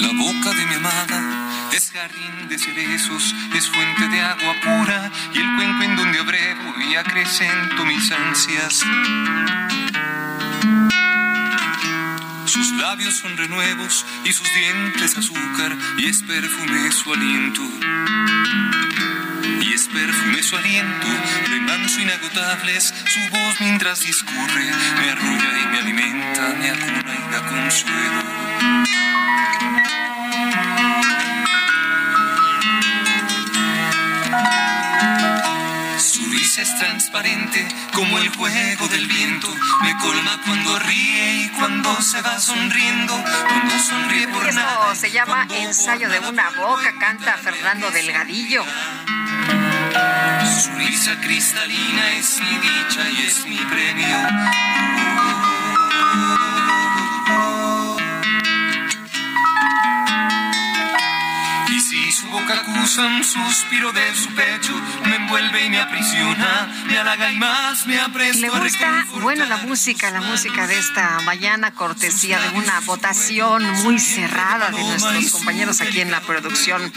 La 0.00 0.12
boca 0.12 0.54
de 0.54 0.66
mi 0.66 0.74
amada 0.74 1.47
es 1.72 1.90
jardín 1.92 2.48
de 2.48 2.58
cerezos, 2.58 3.34
es 3.54 3.68
fuente 3.68 4.08
de 4.08 4.20
agua 4.20 4.54
pura 4.62 5.10
y 5.34 5.38
el 5.38 5.56
cuenco 5.56 5.82
en 5.82 5.96
donde 5.96 6.18
abrevo 6.18 6.74
y 6.80 6.96
acrecento 6.96 7.84
mis 7.84 8.10
ansias. 8.10 8.84
Sus 12.46 12.72
labios 12.72 13.18
son 13.18 13.36
renuevos 13.36 14.06
y 14.24 14.32
sus 14.32 14.52
dientes 14.54 15.18
azúcar 15.18 15.76
y 15.98 16.06
es 16.06 16.22
perfume 16.22 16.90
su 16.92 17.12
aliento. 17.12 17.62
Y 19.60 19.72
es 19.72 19.86
perfume 19.88 20.42
su 20.42 20.56
aliento, 20.56 21.06
remanso 21.48 22.00
inagotables, 22.00 22.94
su 23.06 23.20
voz 23.30 23.60
mientras 23.60 24.00
discurre, 24.00 24.70
me 25.00 25.10
arrulla 25.10 25.60
y 25.62 25.66
me 25.66 25.78
alimenta, 25.78 26.48
me 26.58 26.70
acuna 26.70 27.14
y 27.14 27.32
da 27.32 27.46
consuelo. 27.48 29.07
Es 36.60 36.76
transparente 36.78 37.66
como 37.92 38.18
el 38.18 38.28
juego 38.30 38.88
del 38.88 39.06
viento. 39.06 39.48
Me 39.82 39.96
colma 39.98 40.40
cuando 40.44 40.78
ríe 40.80 41.44
y 41.44 41.48
cuando 41.50 41.94
se 42.02 42.20
va 42.20 42.38
sonriendo. 42.40 43.14
Cuando 43.48 43.78
sonríe 43.78 44.28
por 44.28 44.46
Esto 44.46 44.60
nada. 44.60 44.94
se 44.94 45.10
llama 45.10 45.46
Ensayo 45.50 46.08
de 46.08 46.18
una 46.18 46.50
boca, 46.50 46.94
canta 46.98 47.34
Fernando 47.34 47.90
Delgadillo. 47.90 48.64
Su 50.62 50.70
risa 50.72 51.20
cristalina 51.20 52.10
es 52.16 52.40
mi 52.40 52.58
dicha 52.58 53.08
y 53.08 53.26
es 53.26 53.46
mi 53.46 53.56
premio. 53.56 54.67
Su 62.18 62.26
boca 62.30 62.54
acusa 62.54 63.06
un 63.06 63.22
suspiro 63.22 63.92
de 63.92 64.14
su 64.14 64.34
pecho, 64.34 64.72
me 65.04 65.14
envuelve 65.14 65.66
y 65.66 65.70
me 65.70 65.78
aprisiona, 65.78 66.84
me 66.88 66.98
halaga 66.98 67.30
y 67.30 67.36
más 67.36 67.86
me 67.86 68.00
apresto 68.00 68.40
Le 68.40 68.48
a 68.48 68.58
gusta, 68.58 69.06
bueno, 69.20 69.46
la 69.46 69.58
música, 69.58 70.10
la 70.10 70.20
música 70.20 70.66
de 70.66 70.78
esta 70.78 71.20
mañana, 71.20 71.74
cortesía 71.74 72.40
de 72.40 72.58
una 72.58 72.80
votación 72.80 73.62
muy 73.84 74.00
cerrada 74.00 74.70
de 74.70 74.82
nuestros 74.82 75.30
compañeros 75.30 75.80
aquí 75.80 76.00
en 76.00 76.10
la 76.10 76.20
producción. 76.20 76.92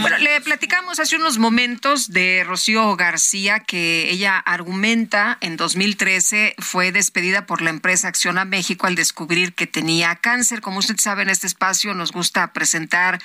Bueno, 0.00 0.18
le 0.18 0.40
platicamos 0.40 0.98
hace 0.98 1.14
unos 1.14 1.38
momentos 1.38 2.10
de 2.10 2.42
Rocío 2.44 2.96
García 2.96 3.60
que 3.60 4.10
ella 4.10 4.38
argumenta 4.38 5.38
en 5.40 5.56
2013 5.56 6.56
fue 6.58 6.90
despedida 6.90 7.46
por 7.46 7.62
la 7.62 7.70
empresa 7.70 8.08
Acciona 8.08 8.44
México 8.44 8.88
al 8.88 8.96
descubrir 8.96 9.54
que 9.54 9.68
tenía 9.68 10.16
cáncer. 10.16 10.60
Como 10.60 10.78
usted 10.80 10.96
sabe, 10.98 11.22
en 11.22 11.30
este 11.30 11.46
espacio 11.46 11.94
nos 11.94 12.10
gusta 12.10 12.52
presentar 12.52 13.20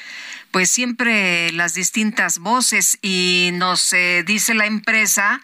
pues 0.51 0.69
siempre 0.71 1.38
las 1.53 1.73
distintas 1.73 2.39
voces 2.39 2.97
y 3.01 3.51
nos 3.53 3.93
eh, 3.93 4.23
dice 4.25 4.53
la 4.53 4.65
empresa 4.65 5.41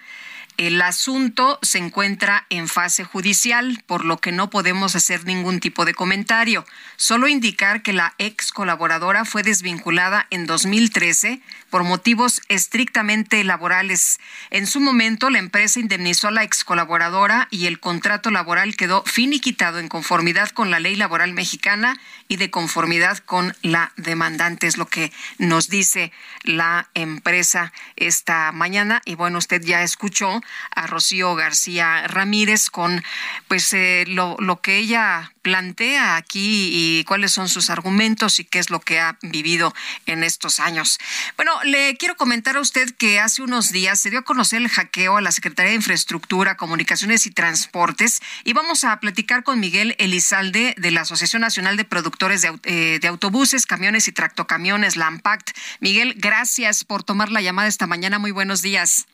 el 0.57 0.81
asunto 0.81 1.59
se 1.61 1.79
encuentra 1.79 2.45
en 2.49 2.69
fase 2.69 3.03
judicial, 3.03 3.83
por 3.87 4.05
lo 4.05 4.19
que 4.19 4.31
no 4.31 4.49
podemos 4.49 4.95
hacer 4.95 5.25
ningún 5.25 5.59
tipo 5.59 5.83
de 5.83 5.93
comentario. 5.93 6.65
Solo 6.95 7.27
indicar 7.27 7.81
que 7.81 7.91
la 7.91 8.15
ex 8.19 8.53
colaboradora 8.53 9.25
fue 9.25 9.43
desvinculada 9.43 10.27
en 10.29 10.45
2013 10.45 11.41
por 11.69 11.83
motivos 11.83 12.41
estrictamente 12.47 13.43
laborales. 13.43 14.17
En 14.49 14.65
su 14.65 14.79
momento, 14.79 15.29
la 15.29 15.39
empresa 15.39 15.81
indemnizó 15.81 16.29
a 16.29 16.31
la 16.31 16.43
ex 16.43 16.63
colaboradora 16.63 17.49
y 17.51 17.65
el 17.65 17.81
contrato 17.81 18.31
laboral 18.31 18.77
quedó 18.77 19.03
finiquitado 19.03 19.79
en 19.79 19.89
conformidad 19.89 20.51
con 20.51 20.71
la 20.71 20.79
ley 20.79 20.95
laboral 20.95 21.33
mexicana 21.33 21.99
y 22.27 22.37
de 22.37 22.49
conformidad 22.49 23.19
con 23.19 23.55
la 23.61 23.91
demandante, 23.97 24.67
es 24.67 24.77
lo 24.77 24.87
que 24.87 25.11
nos 25.37 25.69
dice 25.69 26.11
la 26.43 26.89
empresa 26.93 27.71
esta 27.95 28.51
mañana. 28.51 29.01
Y 29.05 29.15
bueno, 29.15 29.37
usted 29.37 29.61
ya 29.61 29.83
escuchó 29.83 30.41
a 30.71 30.87
Rocío 30.87 31.35
García 31.35 32.07
Ramírez 32.07 32.69
con 32.69 33.03
pues 33.47 33.71
eh, 33.73 34.05
lo, 34.07 34.35
lo 34.39 34.61
que 34.61 34.77
ella 34.77 35.34
plantea 35.45 36.15
aquí 36.15 36.71
y 36.73 37.03
cuáles 37.03 37.31
son 37.31 37.49
sus 37.49 37.69
argumentos 37.69 38.39
y 38.39 38.45
qué 38.45 38.57
es 38.57 38.71
lo 38.71 38.79
que 38.79 38.99
ha 38.99 39.19
vivido 39.21 39.75
en 40.07 40.23
estos 40.23 40.59
años. 40.59 40.97
Bueno, 41.37 41.51
le 41.65 41.95
quiero 41.97 42.15
comentar 42.17 42.57
a 42.57 42.61
usted 42.61 42.89
que 42.95 43.19
hace 43.19 43.43
unos 43.43 43.71
días 43.71 43.99
se 43.99 44.09
dio 44.09 44.17
a 44.17 44.23
conocer 44.23 44.63
el 44.63 44.69
hackeo 44.69 45.17
a 45.17 45.21
la 45.21 45.31
Secretaría 45.31 45.69
de 45.69 45.75
Infraestructura, 45.75 46.57
Comunicaciones 46.57 47.27
y 47.27 47.29
Transportes 47.29 48.21
y 48.43 48.53
vamos 48.53 48.83
a 48.85 48.99
platicar 48.99 49.43
con 49.43 49.59
Miguel 49.59 49.95
Elizalde 49.99 50.73
de 50.79 50.89
la 50.89 51.01
Asociación 51.01 51.43
Nacional 51.43 51.77
de 51.77 51.85
Productores 51.85 52.41
de, 52.41 52.59
eh, 52.63 53.07
Autobuses, 53.07 53.67
Camiones 53.67 54.07
y 54.07 54.13
Tractocamiones, 54.13 54.95
la 54.95 55.05
AMPACT. 55.05 55.55
Miguel, 55.79 56.15
gracias 56.17 56.83
por 56.85 57.03
tomar 57.03 57.31
la 57.31 57.41
llamada 57.41 57.67
esta 57.67 57.85
mañana. 57.85 58.17
Muy 58.17 58.31
buenos 58.31 58.63
días. 58.63 59.05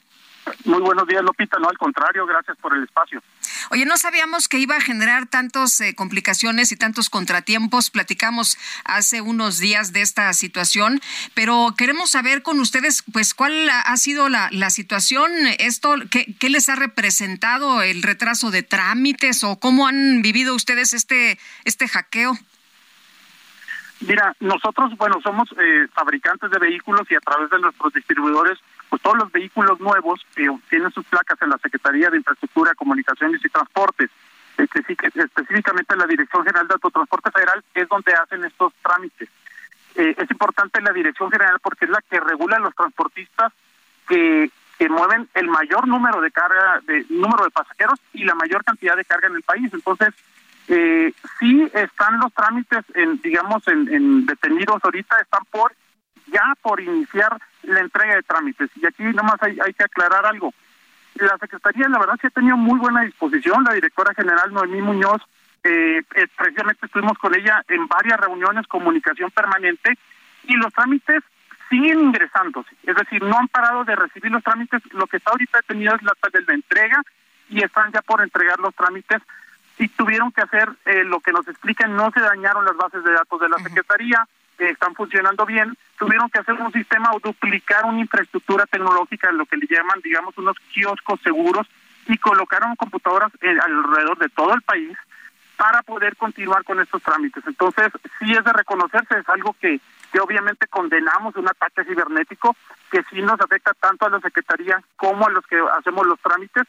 Muy 0.65 0.81
buenos 0.81 1.07
días, 1.07 1.23
Lopita. 1.23 1.59
No, 1.59 1.69
al 1.69 1.77
contrario, 1.77 2.25
gracias 2.25 2.57
por 2.57 2.75
el 2.75 2.83
espacio. 2.83 3.21
Oye, 3.69 3.85
no 3.85 3.97
sabíamos 3.97 4.47
que 4.47 4.57
iba 4.57 4.75
a 4.75 4.81
generar 4.81 5.27
tantas 5.27 5.79
eh, 5.81 5.95
complicaciones 5.95 6.71
y 6.71 6.77
tantos 6.77 7.09
contratiempos. 7.09 7.89
Platicamos 7.89 8.57
hace 8.83 9.21
unos 9.21 9.59
días 9.59 9.93
de 9.93 10.01
esta 10.01 10.33
situación, 10.33 10.99
pero 11.33 11.73
queremos 11.77 12.09
saber 12.11 12.41
con 12.41 12.59
ustedes, 12.59 13.03
pues, 13.13 13.33
cuál 13.33 13.69
ha 13.69 13.97
sido 13.97 14.29
la, 14.29 14.49
la 14.51 14.69
situación, 14.69 15.31
esto, 15.59 15.95
qué, 16.09 16.35
qué 16.39 16.49
les 16.49 16.69
ha 16.69 16.75
representado 16.75 17.81
el 17.81 18.01
retraso 18.01 18.51
de 18.51 18.63
trámites 18.63 19.43
o 19.43 19.59
cómo 19.59 19.87
han 19.87 20.21
vivido 20.21 20.55
ustedes 20.55 20.93
este, 20.93 21.39
este 21.65 21.87
hackeo. 21.87 22.37
Mira, 24.01 24.35
nosotros, 24.39 24.97
bueno, 24.97 25.19
somos 25.21 25.49
eh, 25.59 25.87
fabricantes 25.93 26.49
de 26.49 26.57
vehículos 26.57 27.09
y 27.11 27.15
a 27.15 27.19
través 27.19 27.51
de 27.51 27.59
nuestros 27.59 27.93
distribuidores 27.93 28.57
pues 28.91 29.01
todos 29.01 29.17
los 29.17 29.31
vehículos 29.31 29.79
nuevos 29.79 30.19
que 30.35 30.49
tienen 30.69 30.91
sus 30.91 31.05
placas 31.05 31.41
en 31.41 31.49
la 31.49 31.57
Secretaría 31.59 32.09
de 32.09 32.17
Infraestructura, 32.17 32.75
Comunicaciones 32.75 33.39
y 33.41 33.47
Transportes, 33.47 34.09
específicamente 34.57 35.95
la 35.95 36.05
Dirección 36.05 36.43
General 36.43 36.67
de 36.67 36.73
Autotransporte 36.73 37.31
Federal, 37.31 37.63
es 37.73 37.87
donde 37.87 38.11
hacen 38.13 38.43
estos 38.43 38.73
trámites. 38.83 39.29
Eh, 39.95 40.13
es 40.17 40.29
importante 40.29 40.81
la 40.81 40.91
Dirección 40.91 41.31
General 41.31 41.57
porque 41.63 41.85
es 41.85 41.91
la 41.91 42.01
que 42.01 42.19
regula 42.19 42.57
a 42.57 42.59
los 42.59 42.75
transportistas 42.75 43.53
que, 44.09 44.51
que 44.77 44.89
mueven 44.89 45.29
el 45.35 45.47
mayor 45.47 45.87
número 45.87 46.19
de 46.19 46.31
carga, 46.31 46.81
de 46.85 47.05
número 47.09 47.45
de 47.45 47.51
pasajeros 47.51 47.97
y 48.11 48.25
la 48.25 48.35
mayor 48.35 48.61
cantidad 48.65 48.97
de 48.97 49.05
carga 49.05 49.29
en 49.29 49.35
el 49.35 49.43
país. 49.43 49.73
Entonces, 49.73 50.13
eh, 50.67 51.13
sí 51.39 51.71
están 51.73 52.19
los 52.19 52.33
trámites, 52.33 52.83
en, 52.93 53.21
digamos, 53.21 53.65
en, 53.69 53.87
en 53.87 54.25
detenidos 54.25 54.83
ahorita, 54.83 55.15
están 55.21 55.45
por 55.45 55.71
ya 56.31 56.55
por 56.61 56.81
iniciar 56.81 57.37
la 57.63 57.79
entrega 57.79 58.15
de 58.15 58.23
trámites. 58.23 58.69
Y 58.75 58.85
aquí 58.85 59.03
nomás 59.03 59.41
hay, 59.41 59.57
hay 59.63 59.73
que 59.73 59.83
aclarar 59.83 60.25
algo. 60.25 60.53
La 61.15 61.37
Secretaría, 61.37 61.87
la 61.89 61.99
verdad, 61.99 62.17
sí 62.19 62.27
ha 62.27 62.31
tenido 62.31 62.57
muy 62.57 62.79
buena 62.79 63.01
disposición. 63.01 63.63
La 63.63 63.73
directora 63.73 64.13
general 64.13 64.53
Noemí 64.53 64.81
Muñoz, 64.81 65.21
eh, 65.63 66.01
precisamente 66.37 66.85
estuvimos 66.85 67.17
con 67.17 67.35
ella 67.35 67.63
en 67.67 67.87
varias 67.87 68.19
reuniones, 68.19 68.65
comunicación 68.67 69.29
permanente, 69.31 69.97
y 70.45 70.55
los 70.55 70.73
trámites 70.73 71.21
siguen 71.69 71.99
ingresándose. 71.99 72.69
Es 72.83 72.95
decir, 72.95 73.21
no 73.23 73.37
han 73.37 73.47
parado 73.47 73.83
de 73.83 73.95
recibir 73.95 74.31
los 74.31 74.43
trámites. 74.43 74.81
Lo 74.93 75.07
que 75.07 75.17
está 75.17 75.31
ahorita 75.31 75.59
detenido 75.59 75.95
es 75.95 76.01
la, 76.03 76.13
de 76.31 76.41
la 76.41 76.53
entrega 76.53 77.01
y 77.49 77.63
están 77.63 77.91
ya 77.91 78.01
por 78.01 78.21
entregar 78.21 78.59
los 78.59 78.73
trámites. 78.75 79.21
Y 79.77 79.87
tuvieron 79.89 80.31
que 80.31 80.41
hacer 80.41 80.69
eh, 80.85 81.03
lo 81.03 81.19
que 81.19 81.31
nos 81.31 81.47
explican, 81.47 81.95
no 81.95 82.11
se 82.11 82.19
dañaron 82.19 82.65
las 82.65 82.75
bases 82.75 83.03
de 83.03 83.13
datos 83.13 83.39
de 83.39 83.49
la 83.49 83.57
Secretaría, 83.57 84.27
están 84.57 84.95
funcionando 84.95 85.45
bien, 85.45 85.77
tuvieron 85.97 86.29
que 86.29 86.39
hacer 86.39 86.55
un 86.55 86.71
sistema 86.71 87.11
o 87.13 87.19
duplicar 87.19 87.85
una 87.85 87.99
infraestructura 87.99 88.65
tecnológica, 88.65 89.31
lo 89.31 89.45
que 89.45 89.57
le 89.57 89.67
llaman, 89.67 89.99
digamos, 90.03 90.37
unos 90.37 90.57
kioscos 90.73 91.19
seguros, 91.21 91.67
y 92.07 92.17
colocaron 92.17 92.75
computadoras 92.75 93.31
alrededor 93.41 94.17
de 94.17 94.29
todo 94.29 94.53
el 94.53 94.61
país 94.61 94.97
para 95.55 95.83
poder 95.83 96.15
continuar 96.15 96.63
con 96.63 96.79
estos 96.79 97.03
trámites. 97.03 97.43
Entonces, 97.45 97.91
sí 98.19 98.31
es 98.31 98.43
de 98.43 98.53
reconocerse, 98.53 99.19
es 99.19 99.29
algo 99.29 99.55
que, 99.61 99.79
que 100.11 100.19
obviamente 100.19 100.65
condenamos, 100.67 101.35
un 101.35 101.47
ataque 101.47 101.83
cibernético, 101.83 102.55
que 102.89 103.03
sí 103.11 103.21
nos 103.21 103.39
afecta 103.39 103.73
tanto 103.75 104.07
a 104.07 104.09
la 104.09 104.19
Secretaría 104.19 104.81
como 104.95 105.27
a 105.27 105.29
los 105.29 105.45
que 105.45 105.61
hacemos 105.77 106.07
los 106.07 106.19
trámites, 106.19 106.63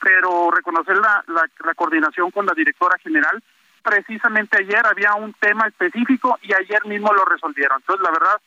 pero 0.00 0.50
reconocer 0.50 0.98
la, 0.98 1.24
la 1.28 1.74
coordinación 1.74 2.30
con 2.30 2.44
la 2.44 2.52
directora 2.52 2.98
general 2.98 3.42
precisamente 3.84 4.56
ayer 4.58 4.84
había 4.84 5.14
un 5.14 5.34
tema 5.34 5.68
específico 5.68 6.38
y 6.42 6.52
ayer 6.54 6.84
mismo 6.86 7.12
lo 7.12 7.24
resolvieron. 7.26 7.80
Entonces, 7.80 8.02
la 8.02 8.10
verdad, 8.10 8.40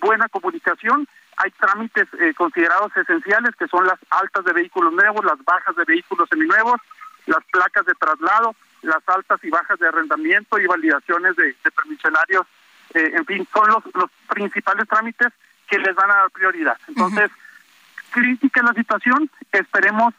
buena 0.00 0.28
comunicación. 0.28 1.08
Hay 1.38 1.50
trámites 1.52 2.06
eh, 2.20 2.34
considerados 2.34 2.94
esenciales 2.96 3.56
que 3.56 3.66
son 3.68 3.86
las 3.86 3.98
altas 4.10 4.44
de 4.44 4.52
vehículos 4.52 4.92
nuevos, 4.92 5.24
las 5.24 5.42
bajas 5.44 5.74
de 5.76 5.84
vehículos 5.84 6.28
seminuevos, 6.28 6.78
las 7.26 7.42
placas 7.50 7.86
de 7.86 7.94
traslado, 7.94 8.54
las 8.82 9.02
altas 9.08 9.42
y 9.42 9.48
bajas 9.48 9.78
de 9.78 9.88
arrendamiento 9.88 10.58
y 10.58 10.66
validaciones 10.66 11.34
de, 11.36 11.56
permisionarios. 11.74 12.46
Eh, 12.92 13.12
en 13.14 13.24
fin, 13.24 13.48
son 13.52 13.68
los, 13.68 13.82
los 13.94 14.10
principales 14.28 14.86
trámites 14.86 15.32
que 15.68 15.78
les 15.78 15.94
van 15.94 16.10
a 16.10 16.16
dar 16.16 16.30
prioridad. 16.30 16.76
Entonces, 16.86 17.30
crítica 18.10 18.62
la 18.62 18.74
situación. 18.74 19.30
Esperemos 19.50 20.12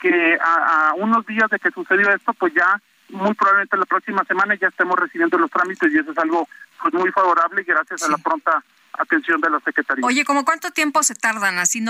que 0.00 0.38
a, 0.38 0.90
a 0.90 0.94
unos 0.94 1.24
días 1.24 1.48
de 1.48 1.58
que 1.58 1.70
sucedió 1.70 2.10
esto, 2.10 2.34
pues 2.34 2.52
ya 2.52 2.78
muy 3.10 3.34
probablemente 3.34 3.76
la 3.76 3.86
próxima 3.86 4.24
semana 4.24 4.54
ya 4.54 4.68
estemos 4.68 4.98
recibiendo 4.98 5.38
los 5.38 5.50
trámites 5.50 5.92
y 5.92 5.98
eso 5.98 6.12
es 6.12 6.18
algo 6.18 6.48
pues 6.82 6.94
muy 6.94 7.10
favorable 7.10 7.62
gracias 7.62 8.02
a 8.02 8.08
la 8.08 8.18
pronta 8.18 8.62
atención 8.92 9.40
de 9.40 9.50
la 9.50 9.60
Secretaría. 9.60 10.04
Oye, 10.04 10.24
¿cómo 10.24 10.44
cuánto 10.44 10.70
tiempo 10.70 11.02
se 11.02 11.14
tardan 11.14 11.58
así 11.58 11.84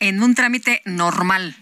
en 0.00 0.22
un 0.22 0.34
trámite 0.34 0.82
normal? 0.84 1.54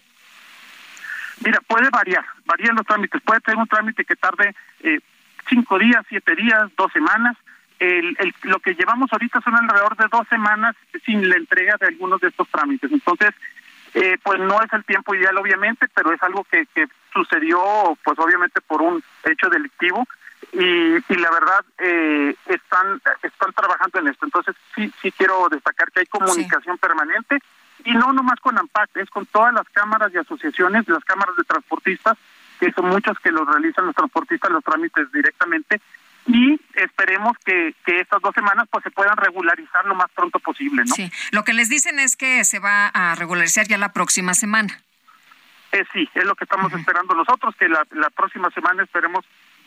Mira, 1.45 1.61
puede 1.67 1.91
variar, 1.91 2.25
varían 2.45 2.77
los 2.77 2.87
trámites. 2.87 3.21
Puede 3.23 3.41
tener 3.41 3.59
un 3.59 3.67
trámite 3.67 4.05
que 4.05 4.17
tarde 4.17 4.55
eh, 4.81 5.01
cinco 5.49 5.79
días, 5.79 6.05
siete 6.09 6.35
días, 6.37 6.71
dos 6.77 6.93
semanas. 6.93 7.37
El, 7.79 8.17
el, 8.21 8.33
lo 8.43 8.61
que 8.61 8.75
llevamos 8.75 9.13
ahorita 9.13 9.41
son 9.41 9.57
alrededor 9.57 9.97
de 9.97 10.07
dos 10.11 10.29
semanas 10.29 10.77
sin 11.05 11.29
la 11.29 11.37
entrega 11.37 11.77
de 11.81 11.89
algunos 11.89 12.21
de 12.21 12.29
estos 12.29 12.49
trámites. 12.49 12.93
Entonces, 12.93 13.31
eh, 13.95 14.19
pues 14.23 14.41
no 14.41 14.63
es 14.63 14.73
el 14.73 14.85
tiempo 14.85 15.15
ideal, 15.15 15.37
obviamente, 15.37 15.87
pero 15.95 16.13
es 16.13 16.23
algo 16.23 16.45
que, 16.45 16.67
que 16.75 16.87
sucedió, 17.13 17.61
pues 18.03 18.19
obviamente 18.19 18.61
por 18.61 18.81
un 18.81 19.03
hecho 19.25 19.49
delictivo. 19.51 20.07
Y, 20.53 20.97
y 20.97 21.17
la 21.17 21.31
verdad 21.31 21.65
eh, 21.79 22.35
están 22.47 23.01
están 23.23 23.53
trabajando 23.53 24.01
en 24.01 24.09
esto. 24.09 24.27
Entonces 24.27 24.55
sí 24.75 24.93
sí 25.01 25.13
quiero 25.13 25.49
destacar 25.51 25.91
que 25.93 26.01
hay 26.01 26.07
comunicación 26.07 26.79
permanente. 26.79 27.39
Y 27.85 27.95
no 27.95 28.13
nomás 28.13 28.39
con 28.41 28.57
AMPAC, 28.59 28.91
es 28.97 29.11
con 29.11 29.27
todas 29.27 29.53
las 29.53 29.69
cámaras 29.71 30.13
y 30.15 30.19
asociaciones, 30.19 30.87
las 30.89 31.05
cámaras 31.05 31.35
de 31.37 31.43
transportistas, 31.43 32.17
que 32.61 32.71
son 32.73 32.87
muchas 32.87 33.19
que 33.19 33.33
los 33.33 33.47
realizan 33.47 33.87
los 33.87 33.95
transportistas 33.95 34.53
los 34.53 34.63
trámites 34.63 35.11
directamente 35.11 35.81
y 36.27 36.61
esperemos 36.75 37.37
que, 37.45 37.75
que 37.85 38.01
estas 38.01 38.23
dos 38.23 38.35
semanas 38.35 38.69
pues 38.71 38.85
se 38.85 38.91
puedan 38.91 39.17
regularizar 39.17 39.85
lo 39.87 39.95
más 39.95 40.11
pronto 40.15 40.39
posible, 40.39 40.85
¿no? 40.87 40.95
Sí, 40.95 41.11
lo 41.33 41.45
que 41.45 41.53
les 41.53 41.69
dicen 41.69 41.99
es 41.99 42.17
que 42.17 42.45
se 42.45 42.59
va 42.59 42.89
a 42.89 43.15
regularizar 43.15 43.67
ya 43.67 43.79
la 43.79 43.93
próxima 43.93 44.35
semana. 44.35 44.81
Eh, 45.73 45.85
sí, 45.93 46.09
es 46.15 46.25
lo 46.25 46.35
que 46.35 46.45
estamos 46.45 46.73
esperando 46.73 47.15
nosotros, 47.15 47.57
que 47.57 47.69
la, 47.69 47.85
la 47.93 48.11
próxima 48.11 48.51
semana 48.51 48.83
esperemos 48.83 49.25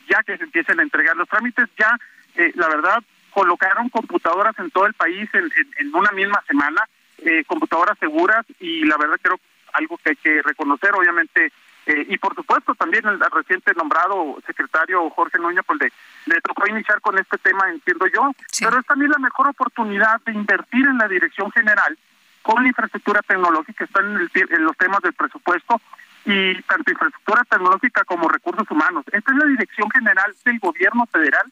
ya 0.07 0.21
que 0.23 0.37
se 0.37 0.43
empiecen 0.43 0.79
a 0.79 0.83
entregar 0.83 1.15
los 1.15 1.27
trámites, 1.27 1.67
ya 1.77 1.97
eh, 2.35 2.51
la 2.55 2.69
verdad 2.69 3.03
colocaron 3.31 3.89
computadoras 3.89 4.57
en 4.59 4.71
todo 4.71 4.85
el 4.85 4.93
país 4.93 5.27
en, 5.33 5.51
en, 5.79 5.93
una 5.93 6.11
misma 6.11 6.41
semana, 6.47 6.87
eh, 7.17 7.43
computadoras 7.45 7.97
seguras 7.99 8.45
y 8.59 8.85
la 8.85 8.97
verdad 8.97 9.19
creo 9.21 9.39
algo 9.73 9.97
que 9.97 10.11
hay 10.11 10.15
que 10.15 10.41
reconocer, 10.41 10.91
obviamente 10.93 11.51
eh, 11.85 12.05
y 12.09 12.17
por 12.17 12.35
supuesto 12.35 12.73
también 12.75 13.05
el, 13.07 13.19
reciente 13.19 13.73
nombrado 13.73 14.37
secretario 14.45 15.09
Jorge 15.11 15.37
Núñez 15.37 15.63
pues 15.65 15.79
le, 15.79 15.91
le 16.33 16.41
tocó 16.41 16.67
iniciar 16.67 16.99
con 17.01 17.17
este 17.17 17.37
tema, 17.37 17.69
entiendo 17.69 18.07
yo, 18.07 18.31
pero 18.59 18.79
es 18.79 18.85
también 18.85 19.11
la 19.11 19.19
mejor 19.19 19.47
oportunidad 19.49 20.21
de 20.21 20.33
invertir 20.33 20.85
en 20.85 20.97
la 20.97 21.07
dirección 21.07 21.51
general 21.51 21.97
con 22.41 22.61
la 22.61 22.69
infraestructura 22.69 23.21
tecnológica, 23.21 23.85
están 23.85 24.05
en, 24.15 24.29
en 24.33 24.65
los 24.65 24.77
temas 24.77 25.01
del 25.01 25.13
presupuesto 25.13 25.81
y 26.25 26.61
tanto 26.63 26.91
infraestructura 26.91 27.43
tecnológica 27.43 28.03
como 28.03 28.27
recursos 28.27 28.69
humanos. 28.69 29.05
Esta 29.11 29.31
es 29.31 29.37
la 29.37 29.45
dirección 29.45 29.89
general 29.91 30.33
del 30.43 30.59
gobierno 30.59 31.05
federal 31.07 31.51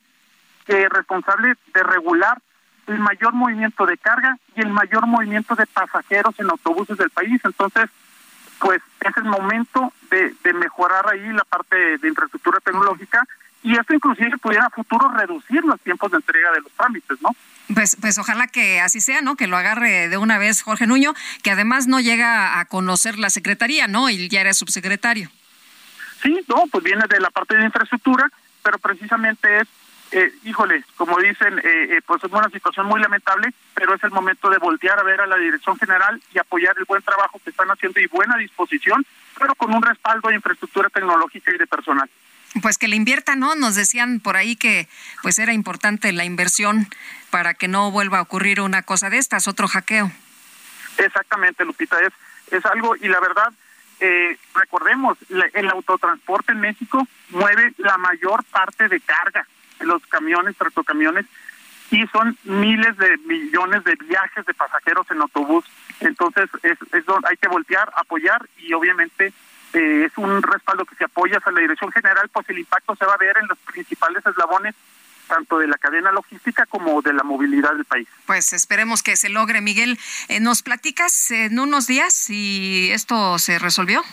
que 0.65 0.83
es 0.83 0.89
responsable 0.89 1.55
de 1.73 1.83
regular 1.83 2.37
el 2.87 2.99
mayor 2.99 3.33
movimiento 3.33 3.85
de 3.85 3.97
carga 3.97 4.37
y 4.55 4.61
el 4.61 4.69
mayor 4.69 5.05
movimiento 5.07 5.55
de 5.55 5.65
pasajeros 5.67 6.37
en 6.39 6.49
autobuses 6.49 6.97
del 6.97 7.09
país. 7.09 7.39
Entonces, 7.43 7.89
pues 8.63 8.81
es 9.01 9.17
el 9.17 9.25
momento 9.25 9.91
de, 10.09 10.33
de 10.41 10.53
mejorar 10.53 11.05
ahí 11.11 11.33
la 11.33 11.43
parte 11.43 11.75
de, 11.97 12.07
infraestructura 12.07 12.61
tecnológica 12.61 13.27
y 13.61 13.77
esto 13.77 13.93
inclusive 13.93 14.37
pudiera 14.37 14.67
a 14.67 14.69
futuro 14.69 15.09
reducir 15.09 15.63
los 15.65 15.79
tiempos 15.81 16.11
de 16.11 16.17
entrega 16.17 16.49
de 16.53 16.61
los 16.61 16.71
trámites, 16.71 17.21
¿no? 17.21 17.29
Pues, 17.73 17.97
pues 17.99 18.17
ojalá 18.17 18.47
que 18.47 18.79
así 18.79 19.01
sea, 19.01 19.21
¿no? 19.21 19.35
Que 19.35 19.47
lo 19.47 19.57
agarre 19.57 20.07
de 20.07 20.17
una 20.17 20.37
vez 20.37 20.61
Jorge 20.61 20.87
Nuño, 20.87 21.13
que 21.43 21.51
además 21.51 21.87
no 21.87 21.99
llega 21.99 22.59
a 22.59 22.65
conocer 22.65 23.19
la 23.19 23.29
secretaría, 23.29 23.87
¿no? 23.87 24.09
Y 24.09 24.29
ya 24.29 24.39
era 24.39 24.53
subsecretario. 24.53 25.29
Sí, 26.21 26.39
no, 26.47 26.63
pues 26.71 26.85
viene 26.85 27.03
de 27.09 27.19
la 27.19 27.31
parte 27.31 27.57
de 27.57 27.65
infraestructura, 27.65 28.29
pero 28.63 28.79
precisamente 28.79 29.59
es 29.59 29.67
eh, 30.15 30.31
híjole, 30.43 30.83
como 30.95 31.17
dicen, 31.19 31.57
eh, 31.57 31.63
eh, 31.63 32.01
pues 32.05 32.23
es 32.23 32.31
una 32.31 32.47
situación 32.49 32.85
muy 32.85 33.01
lamentable, 33.01 33.51
pero 33.73 33.95
es 33.95 34.03
el 34.03 34.11
momento 34.11 34.47
de 34.47 34.59
voltear 34.59 34.99
a 34.99 35.03
ver 35.03 35.19
a 35.19 35.25
la 35.25 35.37
dirección 35.37 35.75
general 35.79 36.21
y 36.31 36.37
apoyar 36.37 36.75
el 36.77 36.85
buen 36.85 37.01
trabajo 37.01 37.41
que 37.43 37.49
están 37.49 37.67
haciendo 37.69 37.99
y 37.99 38.05
buena 38.05 38.37
disposición, 38.37 39.03
pero 39.39 39.55
con 39.55 39.73
un 39.73 39.81
respaldo 39.81 40.29
de 40.29 40.35
infraestructura 40.35 40.89
tecnológica 40.89 41.51
y 41.51 41.57
de 41.57 41.65
personal. 41.65 42.07
Pues 42.61 42.77
que 42.77 42.87
le 42.87 42.95
inviertan, 42.95 43.39
¿no? 43.39 43.55
Nos 43.55 43.73
decían 43.73 44.19
por 44.19 44.37
ahí 44.37 44.55
que 44.55 44.87
pues 45.23 45.39
era 45.39 45.51
importante 45.51 46.13
la 46.13 46.25
inversión 46.25 46.87
para 47.31 47.55
que 47.55 47.67
no 47.67 47.89
vuelva 47.89 48.19
a 48.19 48.21
ocurrir 48.21 48.61
una 48.61 48.83
cosa 48.83 49.09
de 49.09 49.17
estas, 49.17 49.47
otro 49.47 49.67
hackeo. 49.67 50.11
Exactamente, 50.99 51.65
Lupita, 51.65 51.99
es, 52.01 52.13
es 52.51 52.63
algo, 52.67 52.95
y 52.95 53.07
la 53.07 53.19
verdad, 53.19 53.51
eh, 53.99 54.37
recordemos, 54.53 55.17
el 55.53 55.69
autotransporte 55.71 56.51
en 56.51 56.59
México 56.59 57.07
mueve 57.29 57.73
la 57.77 57.97
mayor 57.97 58.43
parte 58.43 58.87
de 58.87 58.99
carga 58.99 59.47
los 59.79 60.05
camiones, 60.07 60.57
tractocamiones, 60.57 61.25
y 61.91 62.07
son 62.07 62.37
miles 62.43 62.97
de 62.97 63.17
millones 63.25 63.83
de 63.83 63.95
viajes 63.95 64.45
de 64.45 64.53
pasajeros 64.53 65.09
en 65.11 65.21
autobús. 65.21 65.65
Entonces, 65.99 66.49
es, 66.63 66.77
es 66.91 67.03
hay 67.29 67.37
que 67.37 67.47
voltear, 67.47 67.91
apoyar 67.95 68.47
y 68.57 68.73
obviamente 68.73 69.33
eh, 69.73 70.05
es 70.05 70.17
un 70.17 70.41
respaldo 70.41 70.85
que 70.85 70.95
se 70.95 71.03
apoya 71.05 71.39
a 71.43 71.51
la 71.51 71.61
dirección 71.61 71.91
general, 71.91 72.29
pues 72.29 72.49
el 72.49 72.59
impacto 72.59 72.95
se 72.95 73.05
va 73.05 73.13
a 73.13 73.17
ver 73.17 73.37
en 73.37 73.47
los 73.47 73.57
principales 73.59 74.25
eslabones 74.25 74.75
tanto 75.27 75.57
de 75.57 75.67
la 75.67 75.77
cadena 75.77 76.11
logística 76.11 76.65
como 76.65 77.01
de 77.01 77.13
la 77.13 77.23
movilidad 77.23 77.73
del 77.73 77.85
país. 77.85 78.07
Pues 78.25 78.53
esperemos 78.53 79.01
que 79.01 79.15
se 79.15 79.29
logre, 79.29 79.61
Miguel. 79.61 79.97
Eh, 80.27 80.39
¿Nos 80.39 80.61
platicas 80.63 81.31
en 81.31 81.59
unos 81.59 81.87
días 81.87 82.13
si 82.13 82.91
esto 82.91 83.39
se 83.39 83.57
resolvió? 83.57 84.03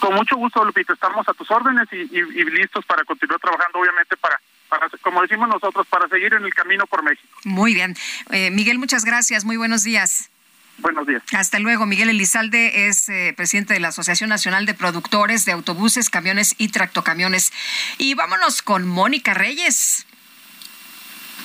Con 0.00 0.14
mucho 0.14 0.36
gusto, 0.36 0.64
Lupita. 0.64 0.94
Estamos 0.94 1.28
a 1.28 1.34
tus 1.34 1.50
órdenes 1.50 1.88
y, 1.92 2.16
y 2.16 2.44
listos 2.44 2.86
para 2.86 3.04
continuar 3.04 3.38
trabajando, 3.38 3.80
obviamente, 3.80 4.16
para 4.16 4.40
para, 4.70 4.88
como 5.02 5.20
decimos 5.20 5.48
nosotros, 5.48 5.86
para 5.88 6.08
seguir 6.08 6.32
en 6.32 6.44
el 6.44 6.54
camino 6.54 6.86
por 6.86 7.02
México. 7.02 7.28
Muy 7.44 7.74
bien. 7.74 7.94
Eh, 8.30 8.50
Miguel, 8.50 8.78
muchas 8.78 9.04
gracias. 9.04 9.44
Muy 9.44 9.56
buenos 9.56 9.82
días. 9.82 10.30
Buenos 10.78 11.06
días. 11.06 11.22
Hasta 11.34 11.58
luego. 11.58 11.84
Miguel 11.84 12.08
Elizalde 12.08 12.88
es 12.88 13.08
eh, 13.10 13.34
presidente 13.36 13.74
de 13.74 13.80
la 13.80 13.88
Asociación 13.88 14.30
Nacional 14.30 14.64
de 14.64 14.72
Productores 14.72 15.44
de 15.44 15.52
Autobuses, 15.52 16.08
Camiones 16.08 16.54
y 16.56 16.68
Tractocamiones. 16.68 17.52
Y 17.98 18.14
vámonos 18.14 18.62
con 18.62 18.88
Mónica 18.88 19.34
Reyes. 19.34 20.06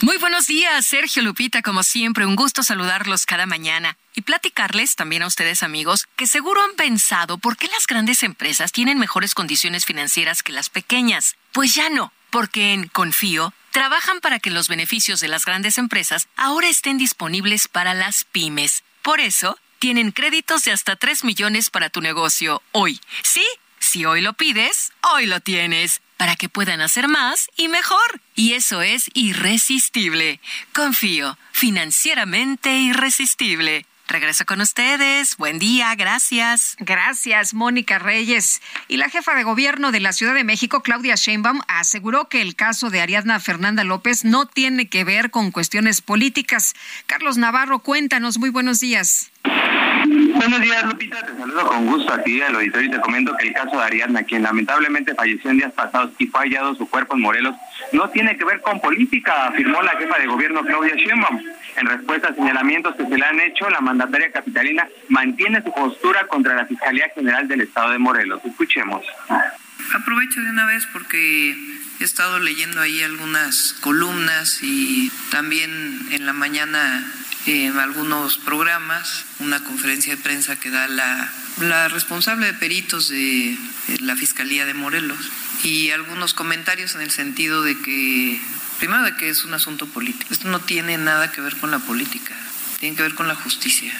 Muy 0.01 0.17
buenos 0.17 0.47
días, 0.47 0.85
Sergio 0.85 1.23
Lupita, 1.23 1.61
como 1.61 1.81
siempre, 1.81 2.25
un 2.25 2.35
gusto 2.35 2.63
saludarlos 2.63 3.25
cada 3.25 3.45
mañana 3.45 3.97
y 4.13 4.23
platicarles 4.23 4.95
también 4.97 5.23
a 5.23 5.27
ustedes 5.27 5.63
amigos 5.63 6.07
que 6.17 6.27
seguro 6.27 6.61
han 6.61 6.75
pensado 6.75 7.37
por 7.37 7.55
qué 7.55 7.67
las 7.69 7.87
grandes 7.87 8.21
empresas 8.23 8.73
tienen 8.73 8.99
mejores 8.99 9.33
condiciones 9.33 9.85
financieras 9.85 10.43
que 10.43 10.51
las 10.51 10.69
pequeñas. 10.69 11.37
Pues 11.53 11.75
ya 11.75 11.89
no, 11.89 12.11
porque 12.35 12.73
en 12.73 12.89
Confío 12.89 13.53
trabajan 13.71 14.19
para 14.19 14.39
que 14.39 14.49
los 14.49 14.67
beneficios 14.67 15.21
de 15.21 15.29
las 15.29 15.45
grandes 15.45 15.77
empresas 15.77 16.27
ahora 16.35 16.67
estén 16.67 16.97
disponibles 16.97 17.69
para 17.69 17.93
las 17.93 18.25
pymes. 18.25 18.83
Por 19.03 19.21
eso, 19.21 19.57
tienen 19.79 20.11
créditos 20.11 20.63
de 20.63 20.73
hasta 20.73 20.97
3 20.97 21.23
millones 21.23 21.69
para 21.69 21.89
tu 21.89 22.01
negocio 22.01 22.61
hoy. 22.73 22.99
¿Sí? 23.23 23.45
Si 23.79 24.03
hoy 24.03 24.19
lo 24.19 24.33
pides, 24.33 24.91
hoy 25.13 25.27
lo 25.27 25.39
tienes 25.39 26.01
para 26.17 26.35
que 26.35 26.49
puedan 26.49 26.81
hacer 26.81 27.07
más 27.07 27.47
y 27.55 27.69
mejor. 27.69 28.19
Y 28.35 28.51
eso 28.51 28.81
es 28.81 29.09
irresistible. 29.13 30.41
Confío, 30.73 31.37
financieramente 31.53 32.73
irresistible. 32.79 33.85
Regreso 34.07 34.45
con 34.45 34.61
ustedes. 34.61 35.35
Buen 35.37 35.57
día, 35.57 35.93
gracias. 35.95 36.75
Gracias, 36.79 37.53
Mónica 37.55 37.97
Reyes. 37.97 38.61
Y 38.87 38.97
la 38.97 39.09
jefa 39.09 39.33
de 39.33 39.43
gobierno 39.43 39.91
de 39.91 39.99
la 39.99 40.13
Ciudad 40.13 40.35
de 40.35 40.43
México, 40.43 40.83
Claudia 40.83 41.15
Sheinbaum, 41.15 41.61
aseguró 41.67 42.29
que 42.29 42.41
el 42.41 42.55
caso 42.55 42.91
de 42.91 43.01
Ariadna 43.01 43.39
Fernanda 43.39 43.83
López 43.83 44.23
no 44.23 44.45
tiene 44.45 44.87
que 44.89 45.03
ver 45.03 45.31
con 45.31 45.51
cuestiones 45.51 46.01
políticas. 46.01 46.75
Carlos 47.07 47.37
Navarro, 47.37 47.79
cuéntanos. 47.79 48.37
Muy 48.37 48.51
buenos 48.51 48.79
días. 48.79 49.31
Buenos 50.35 50.61
días, 50.61 50.83
Lupita. 50.85 51.25
Te 51.25 51.35
saludo 51.35 51.65
con 51.65 51.87
gusto 51.87 52.13
a 52.13 52.21
ti, 52.21 52.39
al 52.41 52.55
auditorio, 52.55 52.89
y 52.89 52.91
te 52.91 53.01
comento 53.01 53.35
que 53.37 53.47
el 53.47 53.53
caso 53.53 53.77
de 53.77 53.83
Ariadna, 53.83 54.23
quien 54.23 54.43
lamentablemente 54.43 55.15
falleció 55.15 55.49
en 55.49 55.57
días 55.57 55.73
pasados 55.73 56.11
y 56.19 56.27
fue 56.27 56.41
hallado 56.41 56.75
su 56.75 56.87
cuerpo 56.87 57.15
en 57.15 57.21
Morelos, 57.21 57.55
no 57.91 58.09
tiene 58.09 58.37
que 58.37 58.45
ver 58.45 58.61
con 58.61 58.79
política, 58.79 59.47
afirmó 59.47 59.81
la 59.81 59.97
jefa 59.97 60.19
de 60.19 60.27
gobierno 60.27 60.63
Claudia 60.63 60.93
Sheinbaum. 60.95 61.41
En 61.77 61.87
respuesta 61.87 62.29
a 62.29 62.35
señalamientos 62.35 62.95
que 62.95 63.05
se 63.05 63.17
le 63.17 63.25
han 63.25 63.39
hecho, 63.39 63.69
la 63.69 63.81
mandataria 63.81 64.31
capitalina 64.31 64.87
mantiene 65.09 65.61
su 65.61 65.73
postura 65.73 66.25
contra 66.27 66.55
la 66.55 66.65
Fiscalía 66.65 67.09
General 67.13 67.47
del 67.47 67.61
Estado 67.61 67.91
de 67.91 67.99
Morelos. 67.99 68.41
Escuchemos. 68.45 69.05
Aprovecho 69.93 70.41
de 70.41 70.49
una 70.49 70.65
vez 70.65 70.87
porque 70.93 71.55
he 71.99 72.03
estado 72.03 72.39
leyendo 72.39 72.81
ahí 72.81 73.01
algunas 73.03 73.73
columnas 73.81 74.59
y 74.61 75.11
también 75.31 76.07
en 76.11 76.25
la 76.25 76.33
mañana 76.33 77.03
en 77.45 77.77
algunos 77.77 78.37
programas, 78.39 79.25
una 79.39 79.63
conferencia 79.63 80.15
de 80.15 80.21
prensa 80.21 80.59
que 80.59 80.71
da 80.71 80.87
la, 80.87 81.31
la 81.61 81.87
responsable 81.89 82.47
de 82.47 82.53
peritos 82.53 83.09
de 83.09 83.55
la 83.99 84.15
Fiscalía 84.15 84.65
de 84.65 84.73
Morelos 84.73 85.31
y 85.63 85.91
algunos 85.91 86.33
comentarios 86.33 86.95
en 86.95 87.01
el 87.01 87.11
sentido 87.11 87.63
de 87.63 87.79
que, 87.79 88.39
primero 88.79 89.03
de 89.03 89.15
que 89.15 89.29
es 89.29 89.45
un 89.45 89.53
asunto 89.53 89.85
político. 89.87 90.33
Esto 90.33 90.47
no 90.47 90.59
tiene 90.59 90.97
nada 90.97 91.31
que 91.31 91.41
ver 91.41 91.55
con 91.57 91.71
la 91.71 91.79
política, 91.79 92.33
tiene 92.79 92.95
que 92.95 93.03
ver 93.03 93.15
con 93.15 93.27
la 93.27 93.35
justicia. 93.35 93.91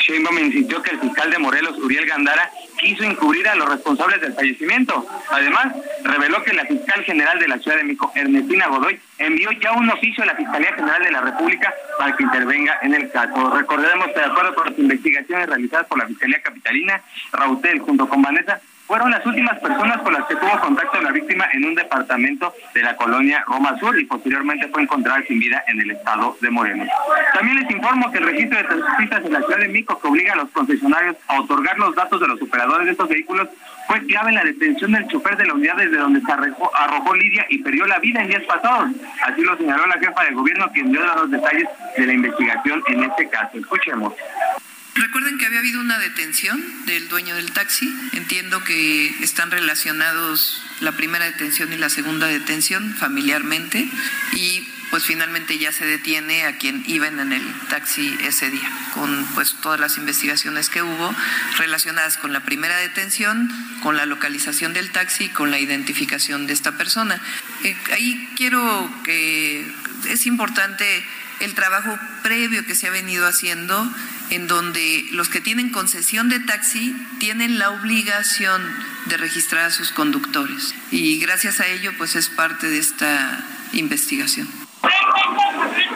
Sheinbaum 0.00 0.38
insistió 0.38 0.82
que 0.82 0.92
el 0.92 1.00
fiscal 1.00 1.30
de 1.30 1.38
Morelos, 1.38 1.76
Uriel 1.78 2.06
Gandara, 2.06 2.50
quiso 2.78 3.04
encubrir 3.04 3.46
a 3.48 3.54
los 3.54 3.68
responsables 3.68 4.20
del 4.20 4.34
fallecimiento. 4.34 5.06
Además, 5.30 5.74
reveló 6.02 6.42
que 6.42 6.52
la 6.52 6.64
fiscal 6.64 7.04
general 7.04 7.38
de 7.38 7.48
la 7.48 7.58
Ciudad 7.58 7.76
de 7.76 7.84
México, 7.84 8.12
Ernestina 8.14 8.68
Godoy, 8.68 8.98
envió 9.18 9.50
ya 9.52 9.72
un 9.72 9.90
oficio 9.90 10.22
a 10.22 10.26
la 10.26 10.34
Fiscalía 10.34 10.72
General 10.74 11.02
de 11.02 11.12
la 11.12 11.20
República 11.20 11.72
para 11.98 12.16
que 12.16 12.22
intervenga 12.22 12.78
en 12.82 12.94
el 12.94 13.10
caso. 13.10 13.50
Recordemos 13.50 14.08
que 14.08 14.20
de 14.20 14.26
acuerdo 14.26 14.54
con 14.54 14.70
las 14.70 14.78
investigaciones 14.78 15.48
realizadas 15.48 15.86
por 15.86 15.98
la 15.98 16.06
Fiscalía 16.06 16.42
Capitalina, 16.42 17.02
Rautel 17.32 17.80
junto 17.80 18.08
con 18.08 18.22
Vanessa 18.22 18.60
fueron 18.90 19.12
las 19.12 19.24
últimas 19.24 19.56
personas 19.60 19.98
con 19.98 20.12
las 20.12 20.26
que 20.26 20.34
tuvo 20.34 20.50
contacto 20.58 21.00
la 21.00 21.12
víctima 21.12 21.46
en 21.52 21.64
un 21.64 21.76
departamento 21.76 22.52
de 22.74 22.82
la 22.82 22.96
colonia 22.96 23.44
Roma 23.46 23.78
Sur 23.78 23.96
y 23.96 24.04
posteriormente 24.04 24.66
fue 24.66 24.82
encontrada 24.82 25.22
sin 25.28 25.38
vida 25.38 25.62
en 25.68 25.80
el 25.80 25.92
estado 25.92 26.36
de 26.40 26.50
Morelos. 26.50 26.88
También 27.32 27.60
les 27.60 27.70
informo 27.70 28.10
que 28.10 28.18
el 28.18 28.24
registro 28.24 28.58
de 28.58 28.64
taxistas 28.64 29.24
en 29.24 29.32
la 29.32 29.42
Ciudad 29.42 29.58
de 29.58 29.68
México 29.68 29.96
que 30.00 30.08
obliga 30.08 30.32
a 30.32 30.36
los 30.38 30.50
concesionarios 30.50 31.14
a 31.28 31.40
otorgar 31.40 31.78
los 31.78 31.94
datos 31.94 32.20
de 32.20 32.26
los 32.26 32.42
operadores 32.42 32.86
de 32.86 32.90
estos 32.90 33.08
vehículos 33.08 33.48
fue 33.86 34.04
clave 34.06 34.30
en 34.30 34.34
la 34.34 34.44
detención 34.44 34.90
del 34.90 35.06
chofer 35.06 35.36
de 35.36 35.46
la 35.46 35.54
unidad 35.54 35.76
desde 35.76 35.96
donde 35.96 36.20
se 36.22 36.32
arrojó, 36.32 36.72
arrojó 36.74 37.14
Lidia 37.14 37.46
y 37.48 37.58
perdió 37.58 37.86
la 37.86 38.00
vida 38.00 38.22
en 38.22 38.26
días 38.26 38.42
pasados. 38.42 38.88
Así 39.24 39.40
lo 39.42 39.56
señaló 39.56 39.86
la 39.86 40.00
jefa 40.00 40.24
de 40.24 40.32
gobierno 40.32 40.68
quien 40.72 40.90
dio 40.90 41.00
los 41.00 41.30
detalles 41.30 41.68
de 41.96 42.06
la 42.06 42.12
investigación 42.12 42.82
en 42.88 43.04
este 43.04 43.28
caso. 43.28 43.56
Escuchemos. 43.56 44.14
Recuerden 44.94 45.38
que 45.38 45.46
había 45.46 45.60
habido 45.60 45.80
una 45.80 45.98
detención 45.98 46.62
del 46.86 47.08
dueño 47.08 47.34
del 47.34 47.52
taxi. 47.52 47.92
Entiendo 48.12 48.62
que 48.64 49.08
están 49.22 49.50
relacionados 49.50 50.62
la 50.80 50.92
primera 50.92 51.24
detención 51.26 51.72
y 51.72 51.76
la 51.76 51.90
segunda 51.90 52.26
detención 52.26 52.94
familiarmente 52.96 53.88
y 54.32 54.66
pues 54.90 55.04
finalmente 55.04 55.56
ya 55.56 55.72
se 55.72 55.86
detiene 55.86 56.44
a 56.46 56.58
quien 56.58 56.82
iba 56.86 57.06
en 57.06 57.32
el 57.32 57.54
taxi 57.68 58.18
ese 58.22 58.50
día, 58.50 58.68
con 58.94 59.24
pues 59.34 59.54
todas 59.62 59.78
las 59.78 59.96
investigaciones 59.96 60.68
que 60.68 60.82
hubo 60.82 61.14
relacionadas 61.58 62.18
con 62.18 62.32
la 62.32 62.40
primera 62.40 62.76
detención, 62.76 63.48
con 63.82 63.96
la 63.96 64.04
localización 64.04 64.72
del 64.72 64.90
taxi, 64.90 65.28
con 65.28 65.52
la 65.52 65.60
identificación 65.60 66.48
de 66.48 66.54
esta 66.54 66.72
persona. 66.76 67.20
Eh, 67.62 67.76
ahí 67.92 68.28
quiero 68.36 68.92
que 69.04 69.64
es 70.08 70.26
importante 70.26 71.04
el 71.38 71.54
trabajo 71.54 71.96
previo 72.22 72.66
que 72.66 72.74
se 72.74 72.88
ha 72.88 72.90
venido 72.90 73.26
haciendo 73.26 73.88
en 74.30 74.46
donde 74.46 75.04
los 75.12 75.28
que 75.28 75.40
tienen 75.40 75.70
concesión 75.70 76.28
de 76.28 76.40
taxi 76.40 76.94
tienen 77.18 77.58
la 77.58 77.70
obligación 77.70 78.62
de 79.06 79.16
registrar 79.16 79.66
a 79.66 79.70
sus 79.70 79.90
conductores 79.90 80.74
y 80.90 81.18
gracias 81.18 81.60
a 81.60 81.66
ello 81.66 81.92
pues 81.98 82.16
es 82.16 82.28
parte 82.28 82.68
de 82.68 82.78
esta 82.78 83.44
investigación. 83.72 84.48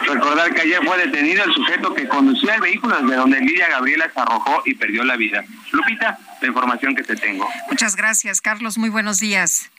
Recordar 0.07 0.53
que 0.53 0.61
ayer 0.61 0.83
fue 0.85 0.97
detenido 0.97 1.43
el 1.43 1.53
sujeto 1.53 1.93
que 1.93 2.07
conducía 2.07 2.55
el 2.55 2.61
vehículo 2.61 2.95
desde 3.01 3.15
donde 3.15 3.41
Lidia 3.41 3.69
Gabriela 3.69 4.09
se 4.13 4.19
arrojó 4.19 4.61
y 4.65 4.75
perdió 4.75 5.03
la 5.03 5.15
vida. 5.15 5.43
Lupita, 5.71 6.19
la 6.41 6.47
información 6.47 6.95
que 6.95 7.03
te 7.03 7.15
tengo. 7.15 7.49
Muchas 7.69 7.95
gracias, 7.95 8.41
Carlos. 8.41 8.77
Muy 8.77 8.89
buenos 8.89 9.19
días. 9.19 9.71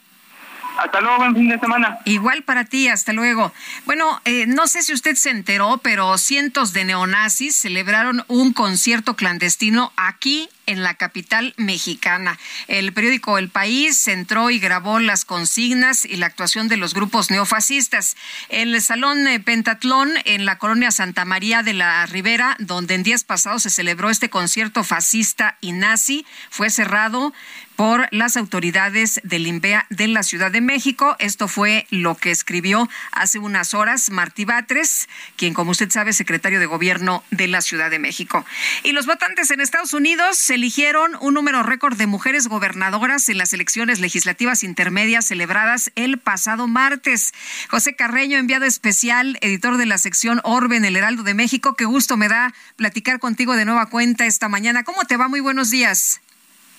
Hasta 0.77 1.01
luego, 1.01 1.19
buen 1.19 1.35
fin 1.35 1.49
de 1.49 1.59
semana. 1.59 1.99
Igual 2.05 2.43
para 2.43 2.65
ti, 2.65 2.89
hasta 2.89 3.13
luego. 3.13 3.53
Bueno, 3.87 4.21
eh, 4.25 4.47
no 4.47 4.67
sé 4.67 4.83
si 4.83 4.93
usted 4.93 5.15
se 5.15 5.31
enteró, 5.31 5.79
pero 5.83 6.17
cientos 6.19 6.73
de 6.73 6.85
neonazis 6.85 7.57
celebraron 7.57 8.25
un 8.29 8.53
concierto 8.53 9.17
clandestino 9.17 9.93
aquí 9.97 10.49
en 10.67 10.83
la 10.83 10.95
capital 10.95 11.55
mexicana. 11.57 12.39
El 12.69 12.93
periódico 12.93 13.39
El 13.39 13.49
País 13.49 14.07
entró 14.09 14.51
y 14.51 14.59
grabó 14.59 14.99
las 14.99 15.25
consignas 15.25 16.05
y 16.05 16.17
la 16.17 16.27
actuación 16.27 16.69
de 16.69 16.77
los 16.77 16.93
grupos 16.93 17.31
neofascistas. 17.31 18.17
El 18.49 18.81
Salón 18.83 19.27
eh, 19.29 19.41
Pentatlón 19.41 20.11
en 20.25 20.45
la 20.45 20.59
colonia 20.59 20.91
Santa 20.91 21.25
María 21.25 21.63
de 21.63 21.73
la 21.73 22.05
Ribera, 22.07 22.57
donde 22.59 22.95
en 22.95 23.03
días 23.03 23.25
pasados 23.25 23.63
se 23.63 23.71
celebró 23.71 24.11
este 24.11 24.29
concierto 24.29 24.85
fascista 24.85 25.57
y 25.61 25.73
nazi, 25.73 26.27
fue 26.51 26.69
cerrado 26.69 27.33
por 27.77 28.09
las 28.11 28.37
autoridades 28.37 29.21
del 29.23 29.47
INVEA 29.47 29.87
de 29.91 30.09
la 30.09 30.23
Ciudad 30.23 30.51
de 30.51 30.61
México. 30.61 31.15
Esto 31.19 31.47
fue 31.47 31.87
lo 31.91 32.17
que 32.17 32.31
escribió 32.31 32.89
hace 33.13 33.39
unas 33.39 33.75
horas 33.75 34.11
Martí 34.11 34.45
Batres, 34.45 35.09
quien, 35.37 35.55
como 35.55 35.71
usted 35.71 35.91
sabe, 35.91 36.11
es 36.11 36.17
secretario 36.17 36.59
de 36.59 36.67
Gobierno 36.67 37.23
de 37.31 37.49
la 37.49 37.61
Ciudad 37.61 37.91
de 37.91 37.99
México. 37.99 38.45
Y 38.83 38.93
los 38.93 39.07
votantes 39.07 39.51
en 39.51 39.61
Estados 39.61 39.95
Unidos 39.95 40.51
eligieron 40.51 41.13
un 41.21 41.35
número 41.35 41.63
récord 41.63 41.97
de 41.97 42.07
mujeres 42.07 42.49
gobernadoras 42.49 43.29
en 43.29 43.39
las 43.39 43.53
elecciones 43.53 44.01
legislativas 44.01 44.65
intermedias 44.65 45.27
celebradas 45.27 45.93
el 45.95 46.19
pasado 46.19 46.67
martes. 46.67 47.33
José 47.69 47.95
Carreño, 47.95 48.39
enviado 48.39 48.65
especial, 48.65 49.39
editor 49.43 49.77
de 49.77 49.87
la 49.87 49.99
sección 49.99 50.41
Orbe 50.45 50.77
en 50.77 50.85
el 50.85 50.97
Heraldo 50.97 51.23
de 51.23 51.35
México. 51.35 51.75
Qué 51.75 51.85
gusto 51.85 52.17
me 52.17 52.29
da 52.29 52.55
platicar 52.77 53.21
contigo 53.21 53.55
de 53.55 53.65
nueva 53.65 53.87
cuenta 53.87 54.27
esta 54.27 54.49
mañana. 54.49 54.85
¿Cómo 54.85 55.05
te 55.05 55.17
va? 55.17 55.29
Muy 55.29 55.41
buenos 55.41 55.71
días. 55.71 56.21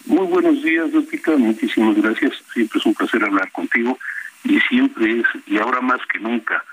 Muy 0.07 0.25
buenos 0.27 0.63
días, 0.63 0.91
Lupita. 0.91 1.35
Muchísimas 1.35 1.95
gracias. 2.01 2.33
Siempre 2.53 2.79
es 2.79 2.85
un 2.85 2.93
placer 2.93 3.23
hablar 3.23 3.51
contigo 3.51 3.99
y 4.43 4.59
siempre 4.61 5.19
es, 5.19 5.25
y 5.45 5.57
ahora 5.57 5.81
más 5.81 5.99
que 6.11 6.19
nunca, 6.19 6.63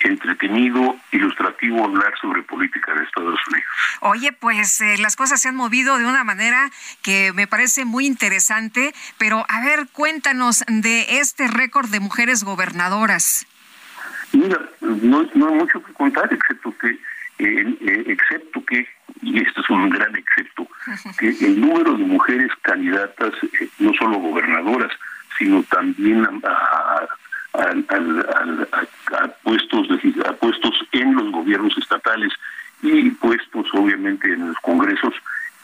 entretenido, 0.00 0.96
ilustrativo 1.10 1.84
hablar 1.84 2.12
sobre 2.20 2.42
política 2.42 2.92
de 2.94 3.04
Estados 3.04 3.40
Unidos. 3.48 3.68
Oye, 4.00 4.32
pues 4.32 4.80
eh, 4.82 4.96
las 4.98 5.16
cosas 5.16 5.40
se 5.40 5.48
han 5.48 5.56
movido 5.56 5.96
de 5.96 6.04
una 6.04 6.22
manera 6.22 6.70
que 7.02 7.32
me 7.32 7.46
parece 7.46 7.86
muy 7.86 8.06
interesante, 8.06 8.92
pero 9.16 9.46
a 9.48 9.64
ver, 9.64 9.88
cuéntanos 9.92 10.62
de 10.68 11.18
este 11.18 11.48
récord 11.48 11.88
de 11.88 12.00
mujeres 12.00 12.44
gobernadoras. 12.44 13.46
Mira, 14.32 14.60
no, 14.80 15.28
no 15.34 15.48
hay 15.48 15.54
mucho 15.54 15.82
que 15.82 15.92
contar, 15.94 16.32
excepto 16.32 16.74
que, 16.78 16.88
eh, 16.88 17.76
eh, 17.80 18.04
excepto 18.06 18.64
que, 18.64 18.86
y 19.22 19.38
esto 19.38 19.60
es 19.60 19.70
un 19.70 19.88
gran 19.88 20.14
excepto, 20.16 20.68
que 21.18 21.28
el 21.28 21.60
número 21.60 21.94
de 21.94 22.04
mujeres 22.04 22.50
candidatas, 22.62 23.32
no 23.78 23.92
solo 23.94 24.18
gobernadoras, 24.18 24.90
sino 25.38 25.62
también 25.64 26.26
a, 26.44 27.06
a, 27.54 29.28
puestos, 29.44 29.88
a 30.26 30.32
puestos 30.32 30.74
en 30.92 31.14
los 31.14 31.30
gobiernos 31.30 31.76
estatales 31.78 32.32
y 32.82 33.10
puestos 33.10 33.66
obviamente 33.74 34.32
en 34.32 34.48
los 34.48 34.56
congresos, 34.58 35.14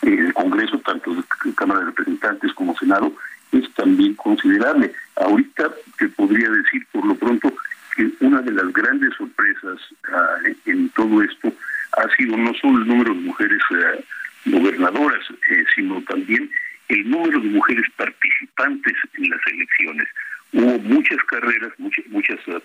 en 0.03 0.27
el 0.27 0.33
Congreso, 0.33 0.78
tanto 0.78 1.12
de 1.12 1.55
Cámara 1.57 1.81
de 1.81 1.87
Representantes 1.87 2.53
como 2.53 2.77
Senado, 2.77 3.12
es 3.51 3.69
también 3.75 4.15
considerable. 4.15 4.95
Ahorita 5.17 5.73
te 5.99 6.09
podría 6.11 6.49
decir 6.49 6.87
por 6.93 7.05
lo 7.05 7.17
pronto 7.17 7.53
que 7.97 8.09
una 8.20 8.41
de 8.41 8.53
las 8.53 8.73
grandes 8.73 9.12
sorpresas 9.17 9.81
ah, 10.12 10.37
en 10.67 10.89
todo 10.91 11.23
esto 11.23 11.53
ha 11.99 12.17
sido 12.17 12.36
no 12.36 12.52
solo 12.55 12.78
el 12.78 12.89
número 12.89 13.15
de 13.15 13.20
mujeres 13.20 13.60
ah, 13.70 13.99
gobernadoras, 14.47 15.25
eh, 15.51 15.65
sino 15.75 16.01
también 16.02 16.51
el 16.89 17.10
número 17.10 17.41
de 17.41 17.49
mujeres 17.49 17.85
participantes 17.97 18.94
en 19.18 19.31
las 19.31 19.41
elecciones. 19.47 20.09
Hubo 20.52 20.78
muchas 20.78 21.18
carreras, 21.25 21.73
muchas, 21.78 22.07
muchas, 22.09 22.39
ah, 22.49 22.60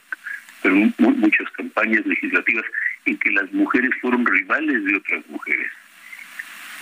muchas 0.97 1.49
campañas 1.51 2.05
legislativas 2.05 2.65
en 3.05 3.17
que 3.17 3.31
las 3.31 3.51
mujeres 3.51 3.91
fueron 4.01 4.25
rivales 4.25 4.85
de 4.85 4.95
otras 4.95 5.27
mujeres. 5.27 5.71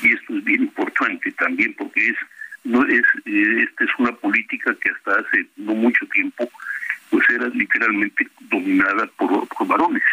Y 0.04 0.14
esto 0.14 0.38
es 0.38 0.44
bien 0.44 0.64
importante 0.64 1.32
también 1.34 1.74
porque 1.74 2.10
es 2.10 2.18
no 2.64 2.86
es 2.86 3.04
eh, 3.26 3.64
esta 3.64 3.84
es 3.86 3.90
una 3.98 4.12
política 4.12 4.76
que 4.82 4.92
hasta 4.92 5.20
hace 5.20 5.48
no 5.58 5.74
mucho 5.74 6.06
tiempo 6.08 6.50
pues 7.10 7.28
era 7.30 7.48
literalmente 7.50 8.28
dominada 8.42 9.08
por, 9.18 9.48
varones 9.68 10.04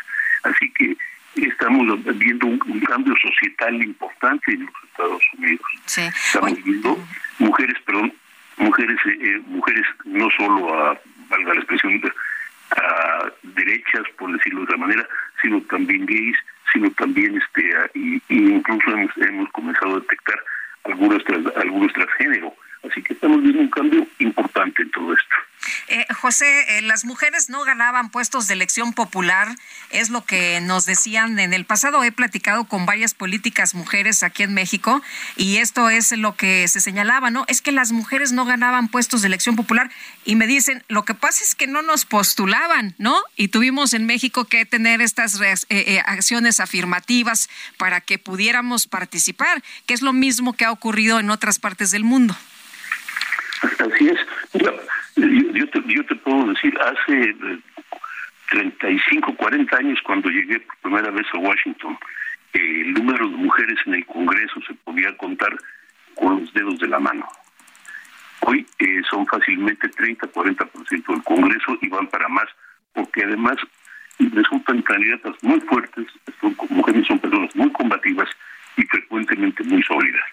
así 0.45 0.71
que 0.73 0.97
estamos 1.37 1.99
viendo 2.19 2.47
un, 2.47 2.81
cambio 2.81 3.15
societal 3.21 3.83
importante 3.83 4.53
en 4.53 4.67
los 4.67 4.75
Estados 4.85 5.23
Unidos. 5.37 5.67
Estamos 5.87 6.65
viendo 6.65 6.99
mujeres 7.39 7.77
perdón 7.85 8.13
mujeres 8.57 8.99
eh, 9.07 9.19
eh, 9.21 9.41
mujeres 9.47 9.87
no 10.05 10.29
solo 10.37 10.75
a 10.75 10.99
valga 11.29 11.55
la 11.55 11.61
expresión 11.61 12.01
a 12.77 13.31
derechas 13.43 14.03
por 14.19 14.33
decirlo 14.33 14.61
de 14.61 14.65
otra 14.65 14.77
manera 14.79 15.09
sino 15.41 15.61
también 15.63 16.05
gays 16.07 16.37
sino 16.73 16.91
también 16.93 17.37
este 17.37 17.73
y, 17.95 18.21
incluso 18.29 18.91
hemos, 18.91 19.17
hemos 19.19 19.49
comenzado 19.51 19.97
a 19.97 20.01
detectar 20.01 20.39
algunos, 20.85 21.23
algunos 21.57 21.93
transgénero. 21.93 22.55
Así 22.83 23.03
que 23.03 23.15
estamos 23.15 23.43
viendo 23.43 23.61
un 23.61 23.71
cambio 23.71 24.07
importante 24.19 24.83
en 24.83 24.91
todo 24.91 25.13
esto. 25.13 25.37
Eh, 25.89 26.07
José, 26.15 26.79
eh, 26.79 26.83
las 26.83 27.05
mujeres 27.05 27.49
no 27.49 27.65
ganaban 27.65 28.11
puestos 28.11 28.47
de 28.47 28.55
elección 28.55 28.93
popular, 28.93 29.57
es 29.91 30.11
lo 30.11 30.25
que 30.25 30.61
nos 30.61 30.87
decían 30.87 31.39
en 31.39 31.53
el 31.53 31.65
pasado. 31.65 32.05
He 32.05 32.13
platicado 32.13 32.65
con 32.65 32.87
varias 32.87 33.15
políticas 33.15 33.75
mujeres 33.75 34.23
aquí 34.23 34.43
en 34.43 34.55
México 34.55 35.03
y 35.37 35.57
esto 35.57 35.91
es 35.91 36.13
lo 36.13 36.37
que 36.37 36.69
se 36.69 36.81
señalaba, 36.81 37.31
¿no? 37.31 37.45
Es 37.49 37.63
que 37.63 37.73
las 37.73 37.93
mujeres 37.93 38.33
no 38.33 38.45
ganaban 38.45 38.89
puestos 38.89 39.23
de 39.23 39.29
elección 39.29 39.57
popular 39.57 39.91
y 40.25 40.37
me 40.37 40.47
dicen, 40.47 40.85
lo 40.89 41.05
que 41.05 41.15
pasa 41.15 41.43
es 41.43 41.55
que 41.55 41.67
no 41.67 41.83
nos 41.83 42.05
postulaban, 42.05 42.95
¿no? 42.99 43.17
Y 43.37 43.49
tuvimos 43.49 43.95
en 43.95 44.07
México 44.07 44.45
que 44.45 44.67
tener 44.67 45.01
estas 45.01 45.41
eh, 45.69 46.03
acciones 46.07 46.61
afirmativas 46.61 47.49
para 47.77 48.01
que 48.01 48.19
pudiéramos 48.19 48.87
participar, 48.87 49.63
que 49.87 49.95
es 49.95 50.03
lo 50.03 50.13
mismo 50.13 50.53
que 50.53 50.65
ha 50.65 50.73
ocurrido 50.73 51.19
en 51.19 51.31
otras 51.31 51.59
partes 51.59 51.91
del 51.91 52.05
mundo. 52.05 52.37
Así 53.63 54.09
es. 54.09 54.19
Yo, 55.55 55.69
te, 55.71 56.15
puedo 56.17 56.47
decir, 56.47 56.79
hace 56.81 57.35
35, 58.51 59.31
eh, 59.31 59.37
40 59.37 59.77
años 59.77 59.99
cuando 60.05 60.29
llegué 60.29 60.61
por 60.61 60.77
primera 60.79 61.11
vez 61.11 61.27
a 61.33 61.39
Washington, 61.39 61.99
el 62.53 62.95
número 62.95 63.29
de 63.29 63.37
mujeres 63.37 63.79
en 63.87 63.95
el 63.95 64.07
Congreso 64.07 64.61
se 64.67 64.75
podía 64.75 65.17
contar 65.17 65.57
con 66.15 66.41
los 66.41 66.53
dedos 66.55 66.79
de 66.79 66.89
la 66.89 66.99
mano. 66.99 67.29
Hoy 68.41 68.67
eh, 68.79 69.03
son 69.11 69.27
fácilmente 69.27 69.91
30-40% 69.91 71.07
del 71.07 71.23
Congreso 71.25 71.79
y 71.83 71.89
van 71.89 72.07
para 72.07 72.29
más, 72.29 72.47
porque 72.95 73.25
además 73.25 73.57
resultan 74.19 74.83
candidatas 74.83 75.35
muy 75.43 75.61
fuertes, 75.61 76.07
son 76.41 76.57
mujeres 76.71 77.07
son 77.07 77.19
personas 77.19 77.55
muy 77.55 77.71
combativas 77.73 78.29
y 78.77 78.83
frecuentemente 78.83 79.63
muy 79.65 79.83
sólidas. 79.83 80.25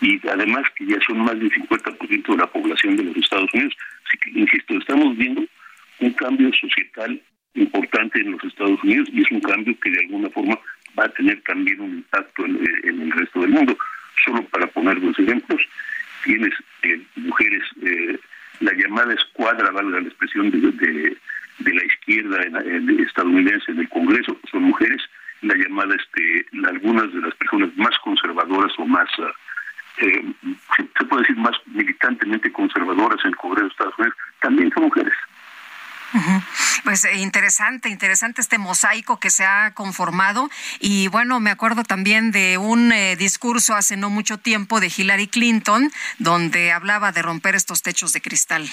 Y 0.00 0.28
además 0.28 0.64
que 0.74 0.86
ya 0.86 0.98
son 1.06 1.20
más 1.20 1.38
del 1.38 1.50
50% 1.50 2.26
de 2.26 2.36
la 2.36 2.46
población 2.46 2.96
de 2.96 3.04
los 3.04 3.16
Estados 3.16 3.52
Unidos. 3.54 3.74
Así 4.06 4.18
que, 4.18 4.40
insisto, 4.40 4.74
estamos 4.76 5.16
viendo 5.16 5.44
un 6.00 6.12
cambio 6.14 6.50
societal 6.54 7.20
importante 7.54 8.20
en 8.20 8.32
los 8.32 8.44
Estados 8.44 8.82
Unidos 8.82 9.08
y 9.12 9.22
es 9.22 9.30
un 9.30 9.40
cambio 9.40 9.78
que 9.80 9.90
de 9.90 10.00
alguna 10.00 10.28
forma 10.30 10.58
va 10.98 11.04
a 11.04 11.08
tener 11.10 11.40
también 11.42 11.80
un 11.80 11.90
impacto 11.96 12.44
en, 12.44 12.56
el 12.84 13.12
resto 13.12 13.40
del 13.40 13.50
mundo. 13.50 13.76
Solo 14.24 14.42
para 14.48 14.66
poner 14.66 15.00
dos 15.00 15.18
ejemplos, 15.18 15.62
tienes 16.24 16.52
eh, 16.82 17.00
mujeres, 17.16 17.62
eh, 17.82 18.18
la 18.60 18.72
llamada 18.74 19.14
escuadra, 19.14 19.70
valga 19.70 20.00
la 20.00 20.08
expresión, 20.08 20.50
de, 20.50 20.58
de, 20.60 21.74
la 21.74 21.84
izquierda 21.84 22.40
estadounidense 23.02 23.70
en 23.70 23.80
el 23.80 23.88
Congreso, 23.88 24.38
son 24.50 24.64
mujeres, 24.64 25.00
la 25.42 25.54
llamada, 25.54 25.94
este, 25.94 26.46
algunas 26.66 27.12
de 27.12 27.20
las 27.20 27.34
personas 27.36 27.70
más 27.76 27.96
conservadoras 28.02 28.72
o 28.78 28.84
más... 28.84 29.08
Ah, 29.18 29.32
eh, 29.98 30.24
se, 30.76 31.04
puede 31.04 31.22
decir 31.22 31.36
más 31.36 31.56
militantemente 31.66 32.52
conservadoras 32.52 33.18
en 33.24 33.30
el 33.30 33.36
Congreso 33.36 33.66
de 33.66 33.70
Estados 33.70 33.98
Unidos, 33.98 34.16
también 34.40 34.70
son 34.72 34.84
mujeres. 34.84 35.14
Pues 36.82 37.04
eh, 37.04 37.18
interesante, 37.18 37.88
interesante 37.88 38.40
este 38.40 38.58
mosaico 38.58 39.20
que 39.20 39.30
se 39.30 39.44
ha 39.44 39.72
conformado. 39.74 40.50
Y 40.80 41.08
bueno, 41.08 41.38
me 41.38 41.50
acuerdo 41.50 41.84
también 41.84 42.32
de 42.32 42.58
un 42.58 42.92
eh, 42.92 43.14
discurso 43.16 43.74
hace 43.76 43.96
no 43.96 44.10
mucho 44.10 44.38
tiempo 44.38 44.80
de 44.80 44.90
Hillary 44.94 45.28
Clinton, 45.28 45.90
donde 46.18 46.72
hablaba 46.72 47.12
de 47.12 47.22
romper 47.22 47.54
estos 47.54 47.82
techos 47.82 48.12
de 48.12 48.20
cristal. 48.20 48.68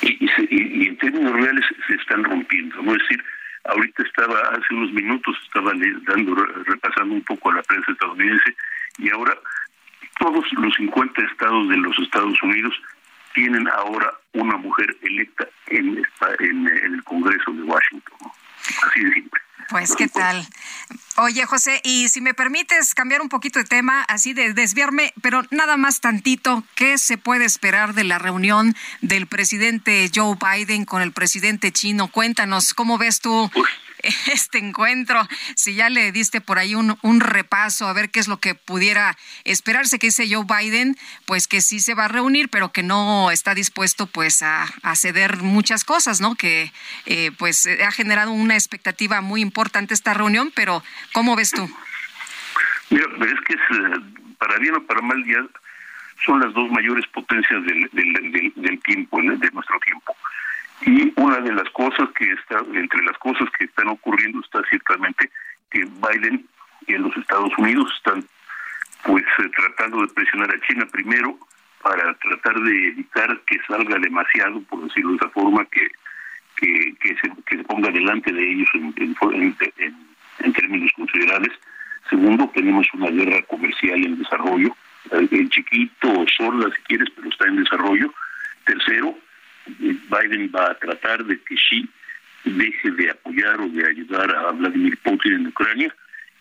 Y, 0.00 0.26
y 0.50 0.88
en 0.88 0.96
términos 0.98 1.32
reales 1.32 1.64
se 1.86 1.94
están 1.94 2.24
rompiendo, 2.24 2.80
¿no? 2.82 2.92
Es 2.92 3.02
decir, 3.02 3.22
ahorita 3.68 4.02
estaba, 4.02 4.40
hace 4.40 4.74
unos 4.74 4.92
minutos, 4.92 5.36
estaba 5.44 5.72
dando, 6.06 6.34
repasando 6.64 7.14
un 7.14 7.22
poco 7.22 7.50
a 7.50 7.56
la 7.56 7.62
prensa 7.62 7.92
estadounidense, 7.92 8.56
y 8.98 9.10
ahora 9.10 9.36
todos 10.18 10.44
los 10.52 10.74
50 10.74 11.22
estados 11.22 11.68
de 11.68 11.76
los 11.76 11.98
Estados 11.98 12.42
Unidos 12.42 12.74
tienen 13.34 13.68
ahora 13.68 14.12
una 14.32 14.56
mujer 14.56 14.96
electa 15.02 15.46
en, 15.68 16.02
en, 16.40 16.68
el 16.68 17.04
Congreso 17.04 17.52
de 17.52 17.62
Washington. 17.62 18.18
Así 18.82 19.04
de 19.04 19.12
simple. 19.12 19.40
Pues, 19.68 19.96
¿qué 19.96 20.08
tal? 20.08 20.46
Oye, 21.16 21.44
José, 21.44 21.80
y 21.82 22.08
si 22.08 22.20
me 22.20 22.34
permites 22.34 22.94
cambiar 22.94 23.20
un 23.20 23.28
poquito 23.28 23.58
de 23.58 23.64
tema, 23.64 24.02
así 24.02 24.32
de 24.32 24.52
desviarme, 24.54 25.12
pero 25.22 25.42
nada 25.50 25.76
más 25.76 26.00
tantito, 26.00 26.62
¿qué 26.74 26.98
se 26.98 27.18
puede 27.18 27.44
esperar 27.44 27.94
de 27.94 28.04
la 28.04 28.18
reunión 28.18 28.76
del 29.00 29.26
presidente 29.26 30.08
Joe 30.14 30.36
Biden 30.36 30.84
con 30.84 31.02
el 31.02 31.12
presidente 31.12 31.72
chino? 31.72 32.08
Cuéntanos, 32.08 32.74
¿cómo 32.74 32.96
ves 32.96 33.20
tú? 33.20 33.50
este 34.32 34.58
encuentro. 34.58 35.26
Si 35.54 35.74
ya 35.74 35.90
le 35.90 36.12
diste 36.12 36.40
por 36.40 36.58
ahí 36.58 36.74
un, 36.74 36.98
un 37.02 37.20
repaso 37.20 37.88
a 37.88 37.92
ver 37.92 38.10
qué 38.10 38.20
es 38.20 38.28
lo 38.28 38.38
que 38.38 38.54
pudiera 38.54 39.16
esperarse 39.44 39.98
que 39.98 40.08
dice 40.08 40.28
Joe 40.28 40.44
Biden, 40.44 40.96
pues 41.26 41.48
que 41.48 41.60
sí 41.60 41.80
se 41.80 41.94
va 41.94 42.06
a 42.06 42.08
reunir, 42.08 42.48
pero 42.48 42.72
que 42.72 42.82
no 42.82 43.30
está 43.30 43.54
dispuesto 43.54 44.06
pues 44.06 44.42
a, 44.42 44.66
ceder 44.94 45.38
muchas 45.38 45.84
cosas, 45.84 46.20
¿no? 46.20 46.36
Que 46.36 46.72
eh, 47.04 47.30
pues 47.38 47.66
ha 47.66 47.90
generado 47.90 48.32
una 48.32 48.54
expectativa 48.54 49.20
muy 49.20 49.42
importante 49.42 49.92
esta 49.92 50.14
reunión, 50.14 50.52
pero 50.54 50.82
¿cómo 51.12 51.36
ves 51.36 51.50
tú? 51.50 51.68
Mira, 52.90 53.04
es 53.20 53.40
que 53.46 53.54
eh, 53.54 54.00
para 54.38 54.58
bien 54.58 54.74
o 54.76 54.82
para 54.86 55.02
mal 55.02 55.22
ya 55.26 55.44
son 56.24 56.40
las 56.40 56.52
dos 56.54 56.70
mayores 56.70 57.06
potencias 57.08 57.62
del, 57.64 57.90
del, 57.92 58.52
del 58.56 58.80
tiempo, 58.80 59.20
de 59.20 59.50
nuestro 59.50 59.78
tiempo. 59.80 60.16
Y 60.82 61.12
una 61.16 61.40
de 61.40 61.52
las 61.52 61.68
cosas 61.70 62.08
que 62.18 62.30
está, 62.32 62.58
entre 62.74 63.02
las 63.04 63.16
cosas 63.18 63.48
que 63.58 63.64
están 63.64 63.88
ocurriendo 63.88 64.40
está 64.40 64.62
ciertamente 64.68 65.30
que 65.70 65.84
Biden 65.84 66.46
en 66.86 67.02
los 67.02 67.16
Estados 67.16 67.50
Unidos 67.58 67.92
están 67.96 68.24
pues 69.04 69.24
eh, 69.38 69.50
tratando 69.56 70.02
de 70.02 70.08
presionar 70.08 70.50
a 70.50 70.60
China 70.66 70.86
primero 70.92 71.38
para 71.82 72.14
tratar 72.14 72.60
de 72.60 72.88
evitar 72.88 73.40
que 73.46 73.58
salga 73.66 73.98
demasiado, 73.98 74.60
por 74.62 74.84
decirlo 74.84 75.12
de 75.12 75.16
esa 75.16 75.28
forma, 75.30 75.64
que 75.66 75.88
que, 76.56 77.16
se, 77.20 77.30
que 77.44 77.56
se 77.56 77.64
ponga 77.64 77.90
delante 77.90 78.32
de 78.32 78.50
ellos 78.50 78.68
en, 78.74 78.94
en, 78.96 79.56
en, 80.38 80.52
términos 80.52 80.90
considerables. 80.96 81.52
Segundo, 82.08 82.50
tenemos 82.54 82.86
una 82.94 83.10
guerra 83.10 83.42
comercial 83.42 84.04
en 84.04 84.18
desarrollo, 84.18 84.76
en 85.10 85.28
eh, 85.30 85.48
chiquito, 85.48 86.24
sola 86.36 86.70
si 86.74 86.82
quieres, 86.82 87.08
pero 87.14 87.28
está 87.28 87.48
en 87.48 87.56
desarrollo. 87.56 88.12
Tercero, 88.64 89.14
Biden 89.66 90.50
va 90.54 90.70
a 90.70 90.78
tratar 90.78 91.24
de 91.24 91.38
que 91.40 91.54
Xi 91.54 91.88
deje 92.44 92.90
de 92.92 93.10
apoyar 93.10 93.60
o 93.60 93.68
de 93.68 93.86
ayudar 93.86 94.34
a 94.34 94.52
Vladimir 94.52 94.96
Putin 94.98 95.34
en 95.34 95.46
Ucrania. 95.48 95.94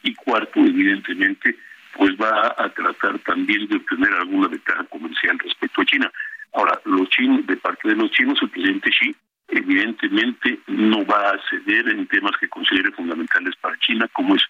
Y 0.03 0.13
cuarto, 0.13 0.59
evidentemente, 0.59 1.55
pues 1.93 2.11
va 2.15 2.53
a 2.57 2.69
tratar 2.69 3.17
también 3.19 3.67
de 3.67 3.77
obtener 3.77 4.13
alguna 4.13 4.47
ventaja 4.47 4.83
comercial 4.85 5.39
respecto 5.39 5.81
a 5.81 5.85
China. 5.85 6.11
Ahora, 6.53 6.79
los 6.85 7.09
chinos, 7.09 7.45
de 7.47 7.57
parte 7.57 7.89
de 7.89 7.95
los 7.95 8.11
chinos, 8.11 8.37
el 8.41 8.49
presidente 8.49 8.91
Xi 8.91 9.15
evidentemente 9.47 10.59
no 10.67 11.05
va 11.05 11.31
a 11.31 11.39
ceder 11.49 11.89
en 11.89 12.07
temas 12.07 12.31
que 12.39 12.49
considere 12.49 12.91
fundamentales 12.91 13.55
para 13.57 13.77
China, 13.79 14.07
como 14.13 14.35
es 14.35 14.43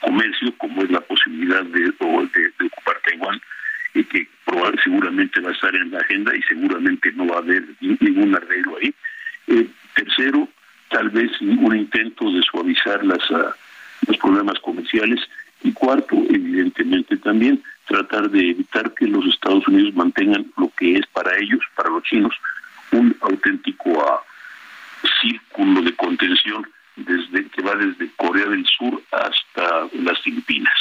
comercio, 0.00 0.54
como 0.58 0.82
es 0.82 0.90
la 0.90 1.00
posibilidad 1.00 1.64
de, 1.64 1.80
de 1.80 2.66
ocupar 2.66 3.00
Taiwán, 3.04 3.40
y 3.94 4.04
que 4.04 4.28
seguramente 4.82 5.40
va 5.40 5.50
a 5.50 5.52
estar 5.52 5.74
en 5.74 5.90
la 5.90 5.98
agenda 5.98 6.34
y 6.36 6.42
seguramente 6.42 7.12
no 7.12 7.26
va 7.26 7.36
a 7.36 7.40
haber 7.40 7.64
ningún 7.80 8.34
arreglo 8.34 8.76
ahí. 8.78 8.94
Eh, 9.48 9.66
tercero, 9.94 10.48
tal 10.90 11.10
vez 11.10 11.30
un 11.40 11.76
intento 11.76 12.30
de 12.30 12.42
suavizar 12.42 13.04
las, 13.04 13.30
uh, 13.30 13.52
los 14.06 14.16
problemas 14.18 14.58
comerciales. 14.60 15.20
Y 15.64 15.72
cuarto, 15.72 16.16
evidentemente 16.28 17.16
también 17.18 17.62
tratar 17.86 18.28
de 18.30 18.50
evitar 18.50 18.92
que 18.94 19.06
los 19.06 19.24
Estados 19.26 19.66
Unidos 19.68 19.94
mantengan 19.94 20.46
lo 20.56 20.70
que 20.76 20.96
es 20.96 21.06
para 21.12 21.36
ellos, 21.38 21.60
para 21.76 21.90
los 21.90 22.02
chinos, 22.02 22.34
un 22.90 23.16
auténtico 23.20 24.04
ah, 24.04 24.22
círculo 25.20 25.82
de 25.82 25.94
contención 25.94 26.66
desde 26.96 27.46
que 27.48 27.62
va 27.62 27.76
desde 27.76 28.10
Corea 28.16 28.46
del 28.46 28.66
Sur 28.66 29.00
hasta 29.12 29.88
las 29.94 30.20
Filipinas. 30.20 30.74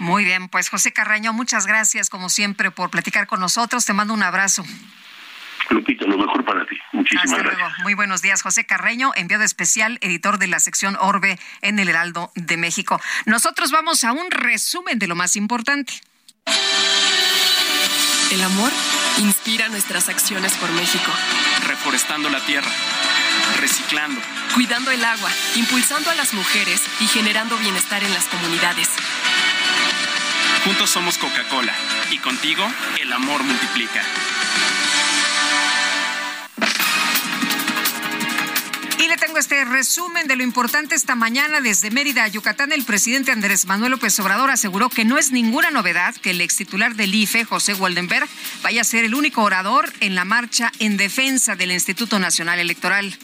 Muy 0.00 0.24
bien, 0.24 0.48
pues 0.48 0.70
José 0.70 0.94
Carreño, 0.94 1.34
muchas 1.34 1.66
gracias 1.66 2.08
como 2.08 2.30
siempre 2.30 2.70
por 2.70 2.88
platicar 2.88 3.26
con 3.26 3.38
nosotros. 3.38 3.84
Te 3.84 3.92
mando 3.92 4.14
un 4.14 4.22
abrazo. 4.22 4.64
Lupita, 5.68 6.06
lo 6.06 6.16
mejor 6.16 6.42
para 6.42 6.64
ti. 6.64 6.74
Muchísimas 6.92 7.26
Hasta 7.26 7.42
gracias. 7.42 7.58
luego. 7.58 7.82
Muy 7.82 7.92
buenos 7.92 8.22
días, 8.22 8.40
José 8.40 8.64
Carreño, 8.64 9.12
enviado 9.14 9.44
especial, 9.44 9.98
editor 10.00 10.38
de 10.38 10.46
la 10.46 10.58
sección 10.58 10.96
Orbe 10.98 11.38
en 11.60 11.78
el 11.78 11.90
Heraldo 11.90 12.32
de 12.34 12.56
México. 12.56 12.98
Nosotros 13.26 13.72
vamos 13.72 14.02
a 14.02 14.12
un 14.12 14.30
resumen 14.30 14.98
de 14.98 15.06
lo 15.06 15.16
más 15.16 15.36
importante. 15.36 15.92
El 18.32 18.42
amor 18.42 18.72
inspira 19.18 19.68
nuestras 19.68 20.08
acciones 20.08 20.54
por 20.54 20.70
México. 20.72 21.12
Reforestando 21.68 22.30
la 22.30 22.40
tierra, 22.46 22.70
reciclando, 23.60 24.18
Cuidando 24.54 24.90
el 24.92 25.04
agua, 25.04 25.30
impulsando 25.56 26.10
a 26.10 26.14
las 26.14 26.32
mujeres 26.32 26.80
y 27.00 27.06
generando 27.06 27.58
bienestar 27.58 28.02
en 28.02 28.14
las 28.14 28.24
comunidades. 28.24 28.88
Juntos 30.64 30.90
somos 30.90 31.16
Coca-Cola 31.16 31.72
y 32.10 32.18
contigo 32.18 32.70
el 33.00 33.10
amor 33.12 33.42
multiplica. 33.42 34.02
Y 38.98 39.08
le 39.08 39.16
tengo 39.16 39.38
este 39.38 39.64
resumen 39.64 40.28
de 40.28 40.36
lo 40.36 40.42
importante 40.42 40.94
esta 40.94 41.14
mañana 41.14 41.62
desde 41.62 41.90
Mérida, 41.90 42.28
Yucatán. 42.28 42.72
El 42.72 42.84
presidente 42.84 43.32
Andrés 43.32 43.64
Manuel 43.64 43.92
López 43.92 44.20
Obrador 44.20 44.50
aseguró 44.50 44.90
que 44.90 45.06
no 45.06 45.16
es 45.16 45.32
ninguna 45.32 45.70
novedad 45.70 46.14
que 46.16 46.32
el 46.32 46.42
ex 46.42 46.56
titular 46.56 46.94
del 46.94 47.14
IFE, 47.14 47.44
José 47.46 47.72
Waldenberg, 47.72 48.28
vaya 48.62 48.82
a 48.82 48.84
ser 48.84 49.04
el 49.04 49.14
único 49.14 49.42
orador 49.42 49.90
en 50.00 50.14
la 50.14 50.26
marcha 50.26 50.70
en 50.78 50.98
defensa 50.98 51.56
del 51.56 51.72
Instituto 51.72 52.18
Nacional 52.18 52.58
Electoral. 52.58 53.16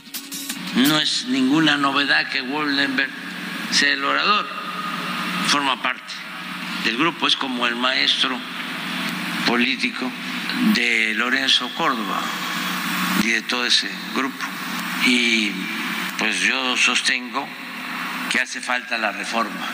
No 0.75 0.99
es 0.99 1.27
ninguna 1.27 1.77
novedad 1.77 2.31
que 2.31 2.41
Woldenberg 2.41 3.11
sea 3.73 3.93
el 3.93 4.03
orador. 4.03 4.47
Forma 5.49 5.83
parte 5.83 6.26
del 6.87 6.97
grupo, 6.97 7.27
es 7.27 7.37
como 7.37 7.67
el 7.67 7.75
maestro 7.75 8.39
político 9.45 10.11
de 10.75 11.15
Lorenzo 11.15 11.69
Córdoba 11.77 12.23
y 13.25 13.29
de 13.29 13.43
todo 13.43 13.67
ese 13.67 13.91
grupo. 14.15 14.47
Y 15.05 15.51
pues 16.17 16.41
yo 16.41 16.77
sostengo 16.77 17.47
que 18.31 18.41
hace 18.41 18.61
falta 18.61 18.97
la 18.99 19.11
reforma. 19.11 19.67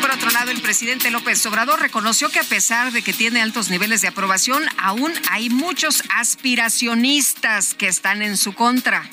Por 0.00 0.10
otro 0.10 0.30
lado, 0.30 0.50
el 0.50 0.60
presidente 0.60 1.12
López 1.12 1.46
Obrador 1.46 1.80
reconoció 1.80 2.28
que 2.28 2.40
a 2.40 2.44
pesar 2.44 2.90
de 2.90 3.02
que 3.02 3.12
tiene 3.12 3.40
altos 3.40 3.70
niveles 3.70 4.00
de 4.00 4.08
aprobación, 4.08 4.64
aún 4.76 5.12
hay 5.30 5.50
muchos 5.50 6.02
aspiracionistas 6.16 7.74
que 7.74 7.86
están 7.86 8.22
en 8.22 8.36
su 8.36 8.54
contra. 8.54 9.08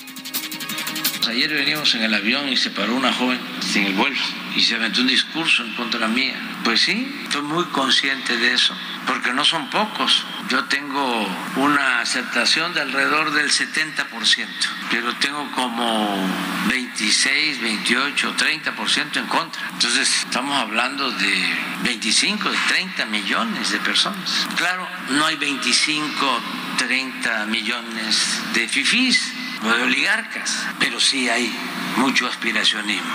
Ayer 1.28 1.54
veníamos 1.54 1.94
en 1.96 2.04
el 2.04 2.14
avión 2.14 2.48
y 2.50 2.56
se 2.56 2.72
paró 2.72 2.96
una 2.96 3.12
joven 3.12 3.40
en 3.76 3.86
el 3.86 3.94
vuelo 3.94 4.18
y 4.56 4.62
se 4.62 4.76
aventó 4.76 5.02
un 5.02 5.08
discurso 5.08 5.64
en 5.64 5.76
contra 5.76 6.08
mía. 6.08 6.40
Pues 6.64 6.82
sí, 6.82 7.22
estoy 7.24 7.42
muy 7.42 7.66
consciente 7.66 8.38
de 8.38 8.54
eso, 8.54 8.76
porque 9.06 9.34
no 9.34 9.44
son 9.44 9.70
pocos. 9.70 10.26
Yo 10.50 10.64
tengo 10.66 11.28
una 11.58 12.00
aceptación 12.00 12.74
de 12.74 12.82
alrededor 12.82 13.32
del 13.32 13.52
70%, 13.52 14.48
pero 14.90 15.14
tengo 15.18 15.52
como 15.52 16.28
26, 16.70 17.62
28, 17.62 18.36
30% 18.36 19.18
en 19.18 19.28
contra. 19.28 19.62
Entonces 19.74 20.10
estamos 20.26 20.58
hablando 20.58 21.12
de 21.12 21.44
25, 21.84 22.50
de 22.50 22.58
30 22.70 23.06
millones 23.06 23.72
de 23.72 23.80
personas. 23.80 24.48
Claro, 24.56 24.88
no 25.10 25.26
hay 25.26 25.36
25, 25.36 26.42
30 26.78 27.46
millones 27.48 28.42
de 28.54 28.68
fifís 28.68 29.34
o 29.64 29.68
de 29.70 29.84
oligarcas, 29.84 30.66
pero 30.80 31.00
sí 31.00 31.30
hay 31.30 31.54
mucho 31.98 32.28
aspiracionismo. 32.28 33.14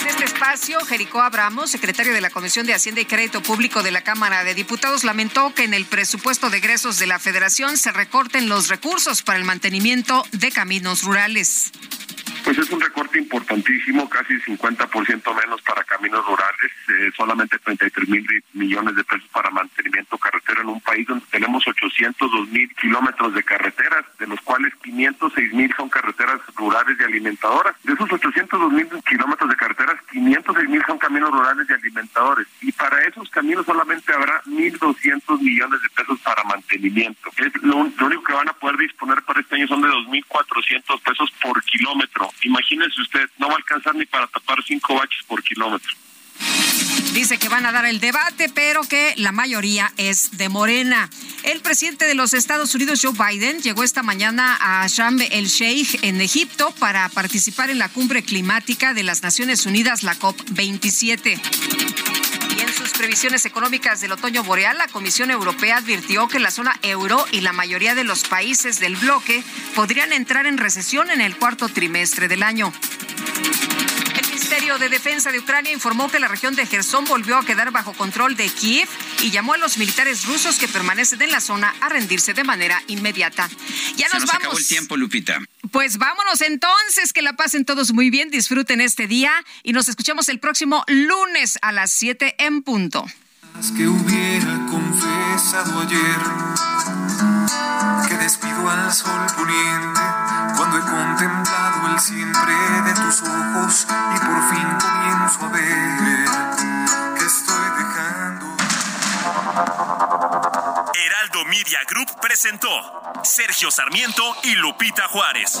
En 0.00 0.06
este 0.06 0.24
espacio, 0.24 0.78
Jericó 0.80 1.22
Abramos, 1.22 1.70
secretario 1.70 2.12
de 2.12 2.20
la 2.20 2.30
Comisión 2.30 2.66
de 2.66 2.74
Hacienda 2.74 3.00
y 3.00 3.06
Crédito 3.06 3.42
Público 3.42 3.82
de 3.82 3.90
la 3.90 4.02
Cámara 4.02 4.44
de 4.44 4.54
Diputados, 4.54 5.04
lamentó 5.04 5.54
que 5.54 5.64
en 5.64 5.74
el 5.74 5.86
presupuesto 5.86 6.50
de 6.50 6.58
egresos 6.58 6.98
de 6.98 7.06
la 7.06 7.18
Federación 7.18 7.76
se 7.78 7.92
recorten 7.92 8.48
los 8.48 8.68
recursos 8.68 9.22
para 9.22 9.38
el 9.38 9.44
mantenimiento 9.44 10.24
de 10.32 10.50
caminos 10.50 11.02
rurales. 11.02 11.72
Pues 12.44 12.58
es 12.58 12.70
un 12.70 12.80
recorte 12.80 13.18
importantísimo, 13.18 14.06
casi 14.10 14.34
50% 14.34 15.34
menos 15.34 15.62
para 15.62 15.82
caminos 15.84 16.26
rurales, 16.26 16.72
eh, 16.90 17.10
solamente 17.16 17.58
33 17.58 18.06
mil 18.06 18.44
millones 18.52 18.94
de 18.96 19.04
pesos 19.04 19.26
para 19.32 19.48
mantenimiento 19.48 20.18
carretero 20.18 20.60
en 20.60 20.68
un 20.68 20.80
país 20.82 21.06
donde 21.06 21.24
tenemos 21.30 21.66
802 21.66 22.48
mil 22.48 22.68
kilómetros 22.74 23.32
de 23.32 23.42
carreteras, 23.42 24.04
de 24.18 24.26
los 24.26 24.38
cuales 24.42 24.74
506 24.82 25.54
mil 25.54 25.74
son 25.74 25.88
carreteras 25.88 26.38
rurales 26.54 26.98
y 27.00 27.04
alimentadoras. 27.04 27.76
De 27.82 27.94
esos 27.94 28.12
802 28.12 28.72
mil 28.72 28.88
kilómetros 29.08 29.48
de 29.48 29.56
carreteras, 29.56 29.96
506 30.12 30.68
mil 30.68 30.82
son 30.86 30.98
caminos 30.98 31.30
rurales 31.30 31.66
y 31.70 31.72
alimentadores. 31.72 32.46
Y 32.60 32.72
para 32.72 33.00
esos 33.04 33.30
caminos 33.30 33.64
solamente 33.64 34.12
habrá 34.12 34.42
1.200 34.42 35.40
millones 35.40 35.80
de 35.80 35.88
pesos 35.88 36.20
para 36.20 36.44
mantenimiento. 36.44 37.30
Es 37.38 37.62
lo, 37.62 37.90
lo 37.96 38.06
único 38.06 38.22
que 38.22 38.34
van 38.34 38.50
a 38.50 38.52
poder 38.52 38.76
disponer 38.76 39.22
para 39.22 39.40
este 39.40 39.54
año 39.54 39.66
son 39.66 39.80
de 39.80 39.88
2.400 39.88 41.00
pesos 41.00 41.30
por 41.40 41.62
kilómetro. 41.64 42.33
Imagínense 42.42 43.00
usted, 43.00 43.28
no 43.38 43.48
va 43.48 43.54
a 43.54 43.56
alcanzar 43.56 43.94
ni 43.94 44.04
para 44.06 44.26
tapar 44.26 44.62
cinco 44.64 44.94
baches 44.94 45.22
por 45.26 45.42
kilómetro. 45.42 45.92
Dice 47.14 47.38
que 47.38 47.48
van 47.48 47.64
a 47.64 47.70
dar 47.70 47.84
el 47.86 48.00
debate, 48.00 48.48
pero 48.48 48.82
que 48.82 49.14
la 49.16 49.30
mayoría 49.30 49.92
es 49.96 50.36
de 50.36 50.48
Morena. 50.48 51.08
El 51.44 51.60
presidente 51.60 52.06
de 52.06 52.14
los 52.14 52.34
Estados 52.34 52.74
Unidos, 52.74 53.00
Joe 53.02 53.12
Biden, 53.12 53.60
llegó 53.60 53.84
esta 53.84 54.02
mañana 54.02 54.58
a 54.60 54.86
Sharm 54.88 55.20
el 55.20 55.46
Sheikh 55.46 56.02
en 56.02 56.20
Egipto 56.20 56.74
para 56.80 57.08
participar 57.10 57.70
en 57.70 57.78
la 57.78 57.88
cumbre 57.88 58.24
climática 58.24 58.94
de 58.94 59.04
las 59.04 59.22
Naciones 59.22 59.64
Unidas, 59.64 60.02
la 60.02 60.18
COP27. 60.18 61.40
Y 62.40 62.43
en 62.43 62.43
sus 62.74 62.90
previsiones 62.90 63.46
económicas 63.46 64.00
del 64.00 64.12
otoño 64.12 64.42
boreal, 64.42 64.76
la 64.76 64.88
Comisión 64.88 65.30
Europea 65.30 65.76
advirtió 65.76 66.26
que 66.26 66.40
la 66.40 66.50
zona 66.50 66.76
euro 66.82 67.24
y 67.30 67.40
la 67.40 67.52
mayoría 67.52 67.94
de 67.94 68.02
los 68.02 68.24
países 68.24 68.80
del 68.80 68.96
bloque 68.96 69.44
podrían 69.76 70.12
entrar 70.12 70.46
en 70.46 70.58
recesión 70.58 71.10
en 71.10 71.20
el 71.20 71.36
cuarto 71.36 71.68
trimestre 71.68 72.26
del 72.26 72.42
año. 72.42 72.72
El 74.34 74.40
Ministerio 74.40 74.78
de 74.78 74.88
Defensa 74.88 75.30
de 75.30 75.38
Ucrania 75.38 75.72
informó 75.72 76.10
que 76.10 76.18
la 76.18 76.26
región 76.26 76.56
de 76.56 76.66
Gerson 76.66 77.04
volvió 77.04 77.38
a 77.38 77.46
quedar 77.46 77.70
bajo 77.70 77.92
control 77.92 78.34
de 78.34 78.48
Kiev 78.48 78.88
y 79.22 79.30
llamó 79.30 79.54
a 79.54 79.58
los 79.58 79.78
militares 79.78 80.26
rusos 80.26 80.56
que 80.58 80.66
permanecen 80.66 81.22
en 81.22 81.30
la 81.30 81.40
zona 81.40 81.72
a 81.80 81.88
rendirse 81.88 82.34
de 82.34 82.42
manera 82.42 82.82
inmediata. 82.88 83.48
Ya 83.96 84.08
Se 84.08 84.14
nos, 84.14 84.22
nos 84.22 84.30
vamos. 84.30 84.34
acabó 84.34 84.58
el 84.58 84.66
tiempo, 84.66 84.96
Lupita. 84.96 85.38
Pues 85.70 85.98
vámonos 85.98 86.40
entonces, 86.40 87.12
que 87.12 87.22
la 87.22 87.34
pasen 87.34 87.64
todos 87.64 87.92
muy 87.92 88.10
bien, 88.10 88.28
disfruten 88.30 88.80
este 88.80 89.06
día 89.06 89.32
y 89.62 89.72
nos 89.72 89.88
escuchamos 89.88 90.28
el 90.28 90.40
próximo 90.40 90.82
lunes 90.88 91.56
a 91.62 91.70
las 91.70 91.92
7 91.92 92.34
en 92.38 92.64
punto. 92.64 93.06
que 93.76 93.86
hubiera 93.86 94.66
confesado 94.68 95.80
ayer 95.80 96.18
que 98.08 98.16
despido 98.16 98.68
al 98.68 98.92
sol 98.92 99.26
poniente 99.36 100.00
cuando 100.74 100.78
he 100.78 100.90
contemplado 100.90 101.88
el 101.92 102.00
siempre 102.00 102.54
de 102.84 102.94
tus 102.94 103.22
ojos 103.22 103.86
y 103.88 104.18
por 104.18 104.48
fin 104.48 104.68
comienzo 104.80 105.44
a 105.44 105.48
ver 105.48 106.28
que 107.16 107.24
estoy 107.24 107.70
dejando. 107.78 108.56
Heraldo 110.94 111.44
Media 111.46 111.78
Group 111.88 112.20
presentó 112.20 112.68
Sergio 113.22 113.70
Sarmiento 113.70 114.22
y 114.42 114.54
Lupita 114.54 115.06
Juárez. 115.08 115.60